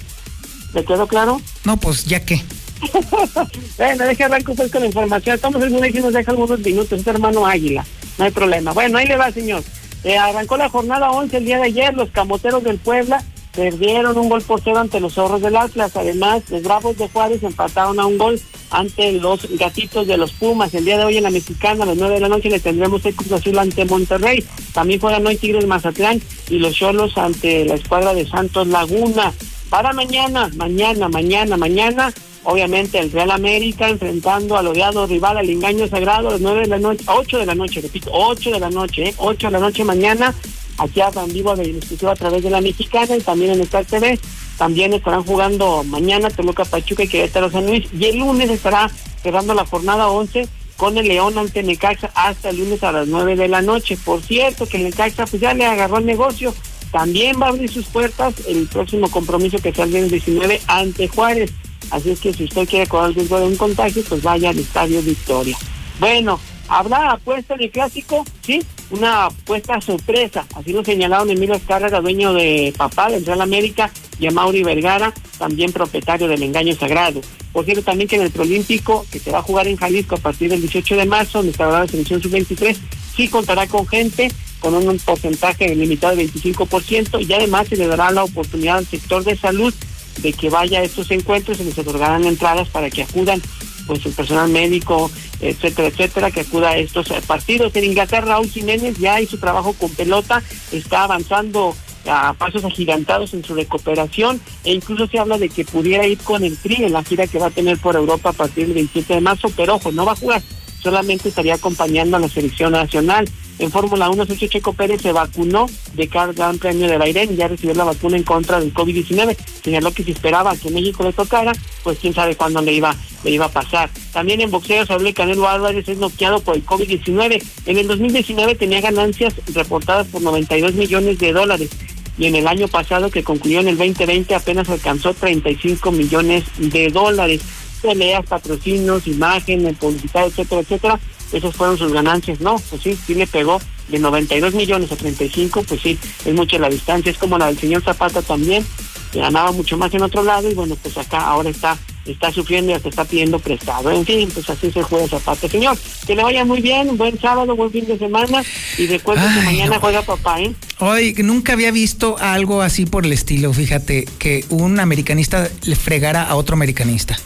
¿Le 0.74 0.86
quedó 0.86 1.06
claro? 1.06 1.42
No, 1.66 1.76
pues 1.76 2.06
ya 2.06 2.24
que. 2.24 2.42
bueno, 3.78 4.06
deje 4.06 4.24
arranco 4.24 4.54
usted 4.54 4.72
con 4.72 4.80
la 4.80 4.88
información. 4.88 5.36
Estamos 5.36 5.62
en 5.62 5.76
una 5.76 5.90
y 5.90 5.92
nos 5.92 6.14
deja 6.14 6.32
algunos 6.32 6.60
minutos. 6.62 6.98
Es 6.98 7.06
hermano 7.06 7.46
Águila. 7.46 7.86
No 8.18 8.24
hay 8.24 8.32
problema. 8.32 8.72
Bueno, 8.72 8.98
ahí 8.98 9.08
le 9.08 9.18
va, 9.18 9.30
señor. 9.30 9.62
Eh, 10.04 10.18
arrancó 10.18 10.58
la 10.58 10.70
jornada 10.70 11.12
11 11.12 11.38
el 11.38 11.46
día 11.46 11.58
de 11.58 11.66
ayer. 11.66 11.94
Los 11.94 12.10
camoteros 12.12 12.64
del 12.64 12.78
Puebla 12.78 13.24
perdieron 13.56 14.18
un 14.18 14.30
gol 14.30 14.42
por 14.42 14.62
cero 14.62 14.80
ante 14.80 15.00
los 15.00 15.14
zorros 15.14 15.42
del 15.42 15.56
Atlas. 15.56 15.96
Además, 15.96 16.44
los 16.50 16.64
Bravos 16.64 16.98
de 16.98 17.10
Juárez 17.10 17.44
empataron 17.44 18.00
a 18.00 18.06
un 18.06 18.18
gol 18.18 18.40
ante 18.72 19.12
los 19.14 19.50
gatitos 19.58 20.08
de 20.08 20.18
los 20.18 20.32
Pumas. 20.32 20.74
El 20.74 20.86
día 20.86 20.98
de 20.98 21.06
hoy 21.06 21.18
en 21.18 21.24
la 21.24 21.32
Mexicana, 21.32 21.84
a 21.84 21.88
las 21.88 21.98
9 21.98 22.16
de 22.16 22.22
la 22.22 22.30
noche, 22.30 22.50
le 22.50 22.60
tendremos 22.60 23.06
el 23.06 23.16
Cruz 23.16 23.32
Azul 23.32 23.58
ante 23.58 23.86
Monterrey. 23.86 24.46
También 24.74 25.00
juegan 25.00 25.26
hoy 25.26 25.38
Tigres 25.38 25.68
Mazatlán 25.68 26.22
y 26.50 26.60
los 26.60 26.76
Cholos 26.76 27.18
ante 27.18 27.66
la 27.66 27.76
escuadra 27.76 28.14
de 28.14 28.28
Santos 28.28 28.68
Laguna. 28.68 29.34
Para 29.70 29.94
mañana, 29.94 30.50
mañana, 30.56 31.10
mañana, 31.10 31.58
mañana, 31.58 32.14
obviamente 32.50 33.00
el 33.00 33.12
Real 33.12 33.32
América 33.32 33.90
enfrentando 33.90 34.58
al 34.58 34.68
odiado 34.68 35.08
rival, 35.08 35.38
al 35.38 35.50
engaño 35.50 35.88
sagrado, 35.88 36.30
a 36.30 36.32
las 36.32 36.42
9 36.42 36.62
de 36.62 36.68
la 36.68 36.80
noche, 36.80 37.04
8 37.08 37.38
de 37.38 37.46
la 37.46 37.56
noche, 37.56 37.82
repito, 37.82 38.10
8 38.12 38.52
de 38.52 38.60
la 38.60 38.70
noche, 38.70 39.10
¿eh? 39.10 39.14
8 39.18 39.48
de 39.48 39.52
la 39.52 39.60
noche 39.60 39.84
mañana, 39.84 40.34
aquí 40.78 41.02
a 41.02 41.10
vivo 41.28 41.56
de 41.56 41.80
a 42.08 42.16
través 42.16 42.44
de 42.44 42.50
la 42.50 42.62
mexicana 42.62 43.16
y 43.16 43.22
también 43.22 43.52
en 43.52 43.62
Star 43.62 43.86
TV. 43.86 44.20
También 44.58 44.94
estarán 44.94 45.24
jugando 45.24 45.84
mañana 45.86 46.30
Toluca 46.30 46.66
Pachuca 46.66 47.04
y 47.04 47.08
Querétaro 47.08 47.50
San 47.50 47.66
Luis. 47.66 47.88
Y 47.98 48.06
el 48.06 48.18
lunes 48.18 48.50
estará 48.50 48.92
cerrando 49.24 49.54
la 49.54 49.66
jornada 49.66 50.10
11 50.10 50.48
con 50.76 50.98
el 50.98 51.08
León 51.08 51.38
ante 51.38 51.64
Necaxa 51.64 52.12
hasta 52.14 52.50
el 52.50 52.58
lunes 52.58 52.84
a 52.84 52.92
las 52.92 53.08
9 53.08 53.36
de 53.36 53.48
la 53.48 53.62
noche. 53.62 53.98
Por 54.04 54.22
cierto, 54.22 54.66
que 54.66 54.78
el 54.78 54.84
Necaxa 54.84 55.26
pues 55.28 55.42
ya 55.42 55.54
le 55.54 55.66
agarró 55.66 55.98
el 55.98 56.06
negocio. 56.06 56.54
También 56.92 57.40
va 57.40 57.48
a 57.48 57.50
abrir 57.50 57.70
sus 57.70 57.86
puertas 57.86 58.34
el 58.48 58.68
próximo 58.68 59.10
compromiso 59.10 59.60
que 59.60 59.74
sale 59.74 60.00
el 60.00 60.10
19 60.10 60.62
ante 60.68 61.08
Juárez. 61.08 61.52
Así 61.92 62.12
es 62.12 62.20
que 62.20 62.34
si 62.34 62.44
usted 62.44 62.68
quiere 62.68 62.88
correr 62.88 63.10
el 63.10 63.16
riesgo 63.16 63.40
de 63.40 63.48
un 63.48 63.56
contagio, 63.56 64.04
pues 64.08 64.22
vaya 64.22 64.50
al 64.50 64.60
Estadio 64.60 65.02
Victoria. 65.02 65.58
Bueno, 66.00 66.40
¿habrá 66.68 67.12
apuesta 67.12 67.56
el 67.56 67.72
clásico? 67.72 68.26
Sí, 68.42 68.62
una 68.92 69.26
apuesta 69.26 69.82
sorpresa. 69.82 70.46
Así 70.56 70.72
lo 70.72 70.84
señalaron 70.84 71.30
Emilio 71.30 71.56
Escárraga, 71.56 72.02
dueño 72.02 72.34
de 72.34 72.74
Papá 72.78 73.10
del 73.10 73.26
Real 73.26 73.42
América, 73.42 73.92
y 74.20 74.28
a 74.28 74.32
Mauri 74.32 74.64
Vergara, 74.64 75.14
también 75.38 75.72
propietario 75.72 76.28
del 76.28 76.44
Engaño 76.44 76.76
Sagrado. 76.76 77.22
Por 77.54 77.66
cierto, 77.66 77.84
también 77.84 78.08
que 78.08 78.18
en 78.18 78.24
el 78.24 78.32
Prolímpico, 78.32 79.06
que 79.12 79.20
se 79.20 79.32
va 79.32 79.40
a 79.40 79.44
jugar 79.44 79.68
en 79.68 79.78
Jalisco 79.78 80.16
a 80.16 80.20
partir 80.20 80.50
del 80.50 80.62
18 80.62 80.98
de 80.98 81.06
marzo, 81.06 81.40
donde 81.40 81.52
estará 81.52 81.80
la 81.80 81.88
selección 81.88 82.22
sub-23, 82.22 82.78
sí 83.16 83.28
contará 83.30 83.66
con 83.68 83.88
gente, 83.88 84.30
con 84.60 84.76
un 84.76 85.00
porcentaje 85.00 85.74
limitado 85.74 86.16
de 86.16 86.30
25%, 86.30 87.26
y 87.26 87.34
además 87.34 87.68
se 87.68 87.78
le 87.78 87.88
dará 87.88 88.12
la 88.12 88.24
oportunidad 88.24 88.78
al 88.78 88.86
sector 88.86 89.24
de 89.24 89.38
salud 89.38 89.74
de 90.22 90.34
que 90.34 90.50
vaya 90.50 90.80
a 90.80 90.84
estos 90.84 91.12
encuentros 91.12 91.60
y 91.60 91.64
les 91.64 91.78
otorgarán 91.78 92.26
entradas 92.26 92.70
para 92.70 92.90
que 92.90 93.04
acudan 93.04 93.42
pues 93.88 94.06
el 94.06 94.14
personal 94.14 94.50
médico, 94.50 95.10
etcétera, 95.42 95.88
etcétera, 95.88 96.32
que 96.32 96.42
acuda 96.42 96.70
a 96.70 96.78
estos 96.78 97.10
eh, 97.10 97.22
partidos. 97.26 97.76
En 97.76 97.86
Inglaterra, 97.86 98.28
Raúl 98.28 98.48
Jiménez 98.48 98.98
ya 99.00 99.20
hizo 99.20 99.40
trabajo 99.40 99.74
con 99.74 99.90
pelota, 99.92 100.44
está 100.72 101.04
avanzando 101.04 101.76
a 102.08 102.34
pasos 102.34 102.64
agigantados 102.64 103.34
en 103.34 103.44
su 103.44 103.56
recuperación 103.56 104.40
e 104.64 104.74
incluso 104.74 105.08
se 105.08 105.20
habla 105.20 105.38
de 105.38 105.50
que 105.50 105.66
pudiera 105.66 106.06
ir 106.06 106.18
con 106.20 106.44
el 106.44 106.58
Tri 106.58 106.84
en 106.84 106.94
la 106.94 107.04
gira 107.04 107.28
que 107.28 107.40
va 107.40 107.48
a 107.48 107.52
tener 107.52 107.78
por 107.78 107.96
Europa 107.96 108.30
a 108.30 108.34
partir 108.34 108.66
del 108.66 108.76
27 108.76 109.16
de 109.16 109.22
marzo, 109.22 109.52
pero 109.56 109.76
ojo, 109.76 109.92
no 109.92 110.06
va 110.06 110.14
a 110.14 110.16
jugar, 110.16 110.42
solamente 110.82 111.30
estaría 111.30 111.56
acompañando 111.56 112.18
a 112.18 112.20
la 112.20 112.30
selección 112.30 112.72
nacional. 112.72 113.30
En 113.60 113.72
Fórmula 113.72 114.10
1, 114.10 114.26
Sergio 114.26 114.48
Checo 114.48 114.72
Pérez 114.72 115.02
se 115.02 115.12
vacunó 115.12 115.66
de 115.94 116.08
cada 116.08 116.32
Gran 116.32 116.58
Premio 116.58 116.88
de 116.88 116.98
Bahrein 116.98 117.34
y 117.34 117.36
ya 117.36 117.50
recibió 117.50 117.76
la 117.76 117.84
vacuna 117.84 118.16
en 118.16 118.24
contra 118.24 118.58
del 118.62 118.74
COVID-19. 118.74 119.36
Señaló 119.62 119.92
que 119.92 120.04
si 120.04 120.12
esperaba 120.12 120.56
que 120.56 120.72
México 120.72 121.04
le 121.04 121.12
tocara, 121.12 121.52
pues 121.84 122.00
quién 122.00 122.14
sabe 122.14 122.38
cuándo 122.38 122.62
le 122.62 122.72
iba, 122.72 122.96
le 123.26 123.32
iba 123.32 123.46
a 123.46 123.50
pasar. 123.50 123.90
También 124.14 124.40
en 124.40 124.50
boxeo 124.50 124.86
habló 124.88 125.14
Canelo 125.14 125.50
Álvarez 125.50 125.90
es 125.90 125.98
noqueado 125.98 126.40
por 126.40 126.56
el 126.56 126.66
COVID-19. 126.66 127.44
En 127.66 127.78
el 127.78 127.88
2019 127.88 128.56
tenía 128.56 128.80
ganancias 128.80 129.34
reportadas 129.54 130.08
por 130.08 130.22
92 130.22 130.74
millones 130.76 131.20
de 131.20 131.34
dólares 131.34 131.70
y 132.18 132.28
en 132.28 132.36
el 132.36 132.48
año 132.48 132.70
pasado 132.70 133.12
que 133.12 133.24
concluyó 133.24 133.60
en 133.60 133.68
el 133.68 133.78
2020 133.78 134.36
apenas 134.36 134.70
alcanzó 134.70 135.14
35 135.14 135.92
millones 135.92 136.46
de 136.58 136.90
dólares. 136.90 137.42
Peleas, 137.82 138.26
patrocinios, 138.26 139.06
imágenes, 139.08 139.78
publicidad, 139.78 140.28
etcétera, 140.28 140.62
etcétera 140.62 141.00
esas 141.32 141.56
fueron 141.56 141.78
sus 141.78 141.94
ganancias. 141.94 142.40
No, 142.40 142.62
pues 142.70 142.82
sí, 142.82 142.98
sí 143.06 143.16
le 143.16 143.28
pegó 143.28 143.60
de 143.88 144.00
92 144.00 144.54
millones 144.54 144.92
a 144.92 144.96
35, 144.96 145.64
pues 145.64 145.82
sí, 145.82 145.98
es 146.26 146.34
mucha 146.34 146.60
la 146.60 146.70
distancia. 146.70 147.12
Es 147.12 147.18
como 147.18 147.38
la 147.38 147.48
del 147.48 147.60
señor 147.60 147.84
Zapata 147.84 148.22
también, 148.22 148.66
que 149.12 149.20
ganaba 149.20 149.52
mucho 149.52 149.78
más 149.78 149.94
en 149.94 150.04
otro 150.04 150.24
lado 150.24 150.50
y 150.50 150.54
bueno, 150.54 150.76
pues 150.82 150.98
acá 150.98 151.22
ahora 151.22 151.50
está 151.50 151.78
está 152.12 152.32
sufriendo 152.32 152.72
y 152.72 152.76
hasta 152.76 152.90
está 152.90 153.06
pidiendo 153.06 153.40
prestado. 153.40 153.92
En 153.92 154.06
fin, 154.06 154.30
pues 154.34 154.50
así 154.50 154.72
se 154.72 154.82
juega 154.82 155.08
Zapata. 155.08 155.48
Señor, 155.48 155.78
que 156.06 156.16
le 156.16 156.24
vaya 156.24 156.46
muy 156.46 156.62
bien, 156.62 156.98
buen 156.98 157.20
sábado, 157.20 157.56
buen 157.56 157.72
fin 157.72 157.86
de 157.86 157.98
semana 157.98 158.44
y 158.78 158.88
recuerde 158.88 159.22
que 159.22 159.46
mañana 159.46 159.80
juega 159.80 160.02
papá, 160.02 160.42
¿eh? 160.42 160.54
Hoy 160.80 161.14
nunca 161.20 161.54
había 161.54 161.72
visto 161.72 162.18
algo 162.20 162.62
así 162.62 162.86
por 162.86 163.06
el 163.06 163.14
estilo, 163.14 163.54
fíjate, 163.54 164.06
que 164.18 164.46
un 164.50 164.80
americanista 164.80 165.50
le 165.64 165.76
fregara 165.76 166.24
a 166.24 166.36
otro 166.36 166.56
americanista. 166.56 167.20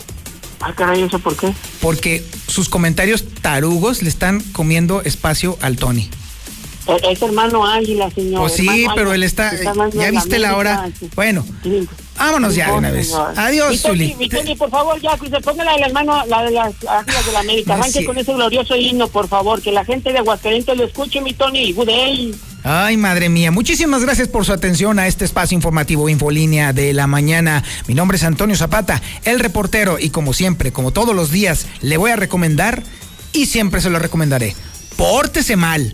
Ah, 0.66 0.74
caray, 0.74 1.04
¿eso 1.04 1.20
por 1.20 1.36
qué? 1.36 1.54
Porque 1.82 2.24
sus 2.48 2.70
comentarios 2.70 3.26
tarugos 3.42 4.02
le 4.02 4.08
están 4.08 4.40
comiendo 4.54 5.02
espacio 5.02 5.58
al 5.62 5.76
Tony. 5.76 6.10
Es 6.88 7.22
hermano 7.22 7.66
Águila, 7.66 8.10
señor. 8.12 8.42
Pues 8.42 8.54
sí, 8.54 8.86
pero 8.96 9.14
él 9.14 9.24
está. 9.24 9.54
ya 9.94 10.12
viste 10.12 10.40
la 10.40 10.58
hora. 10.58 10.90
Bueno, 11.16 11.46
vámonos 12.18 12.56
ya 12.56 12.68
de 12.68 12.74
una 12.74 12.92
vez. 12.92 13.14
Adiós, 13.14 13.82
Zuli. 13.82 14.16
Mi 14.16 14.28
Tony, 14.28 14.56
por 14.56 14.70
favor, 14.70 15.00
ya, 15.02 15.18
se 15.18 15.42
ponga 15.42 15.64
la 15.64 15.74
del 15.74 15.84
hermano, 15.84 16.26
la 16.28 16.44
de 16.44 16.52
las 16.52 16.74
Águilas 16.88 17.26
de 17.26 17.32
la 17.32 17.40
América. 17.40 17.76
Arranque 17.76 18.06
con 18.06 18.18
ese 18.18 18.34
glorioso 18.34 18.76
himno, 18.76 19.08
por 19.08 19.28
favor. 19.28 19.62
Que 19.62 19.72
la 19.72 19.86
gente 19.86 20.12
de 20.12 20.20
Aguascalientes 20.20 20.78
lo 20.78 20.84
escuche, 20.84 21.22
mi 21.22 21.34
Tony. 21.34 21.72
Good 21.72 21.88
day. 21.88 22.36
Ay, 22.64 22.98
madre 22.98 23.30
mía. 23.30 23.52
Muchísimas 23.52 24.04
gracias 24.04 24.28
por 24.28 24.46
su 24.46 24.54
atención 24.54 25.00
a 25.00 25.08
este 25.08 25.26
espacio 25.26 25.56
informativo 25.56 26.08
Infolínea 26.10 26.74
de 26.74 26.94
la 26.94 27.08
mañana. 27.08 27.64
Mi 27.88 27.94
nombre 27.94 28.18
es 28.18 28.24
Antonio 28.24 28.56
Zapata, 28.56 29.02
el 29.24 29.40
reportero, 29.40 30.00
y 30.00 30.10
como 30.10 30.34
siempre, 30.34 30.72
como 30.72 30.92
todos 30.92 31.16
los 31.16 31.32
días, 31.32 31.68
le 31.82 31.98
voy 31.98 32.12
a 32.12 32.16
recomendar 32.16 32.84
y 33.34 33.48
siempre 33.48 33.82
se 33.82 33.90
lo 33.90 34.00
recomendaré. 34.00 34.56
Pórtese 34.96 35.56
mal 35.56 35.94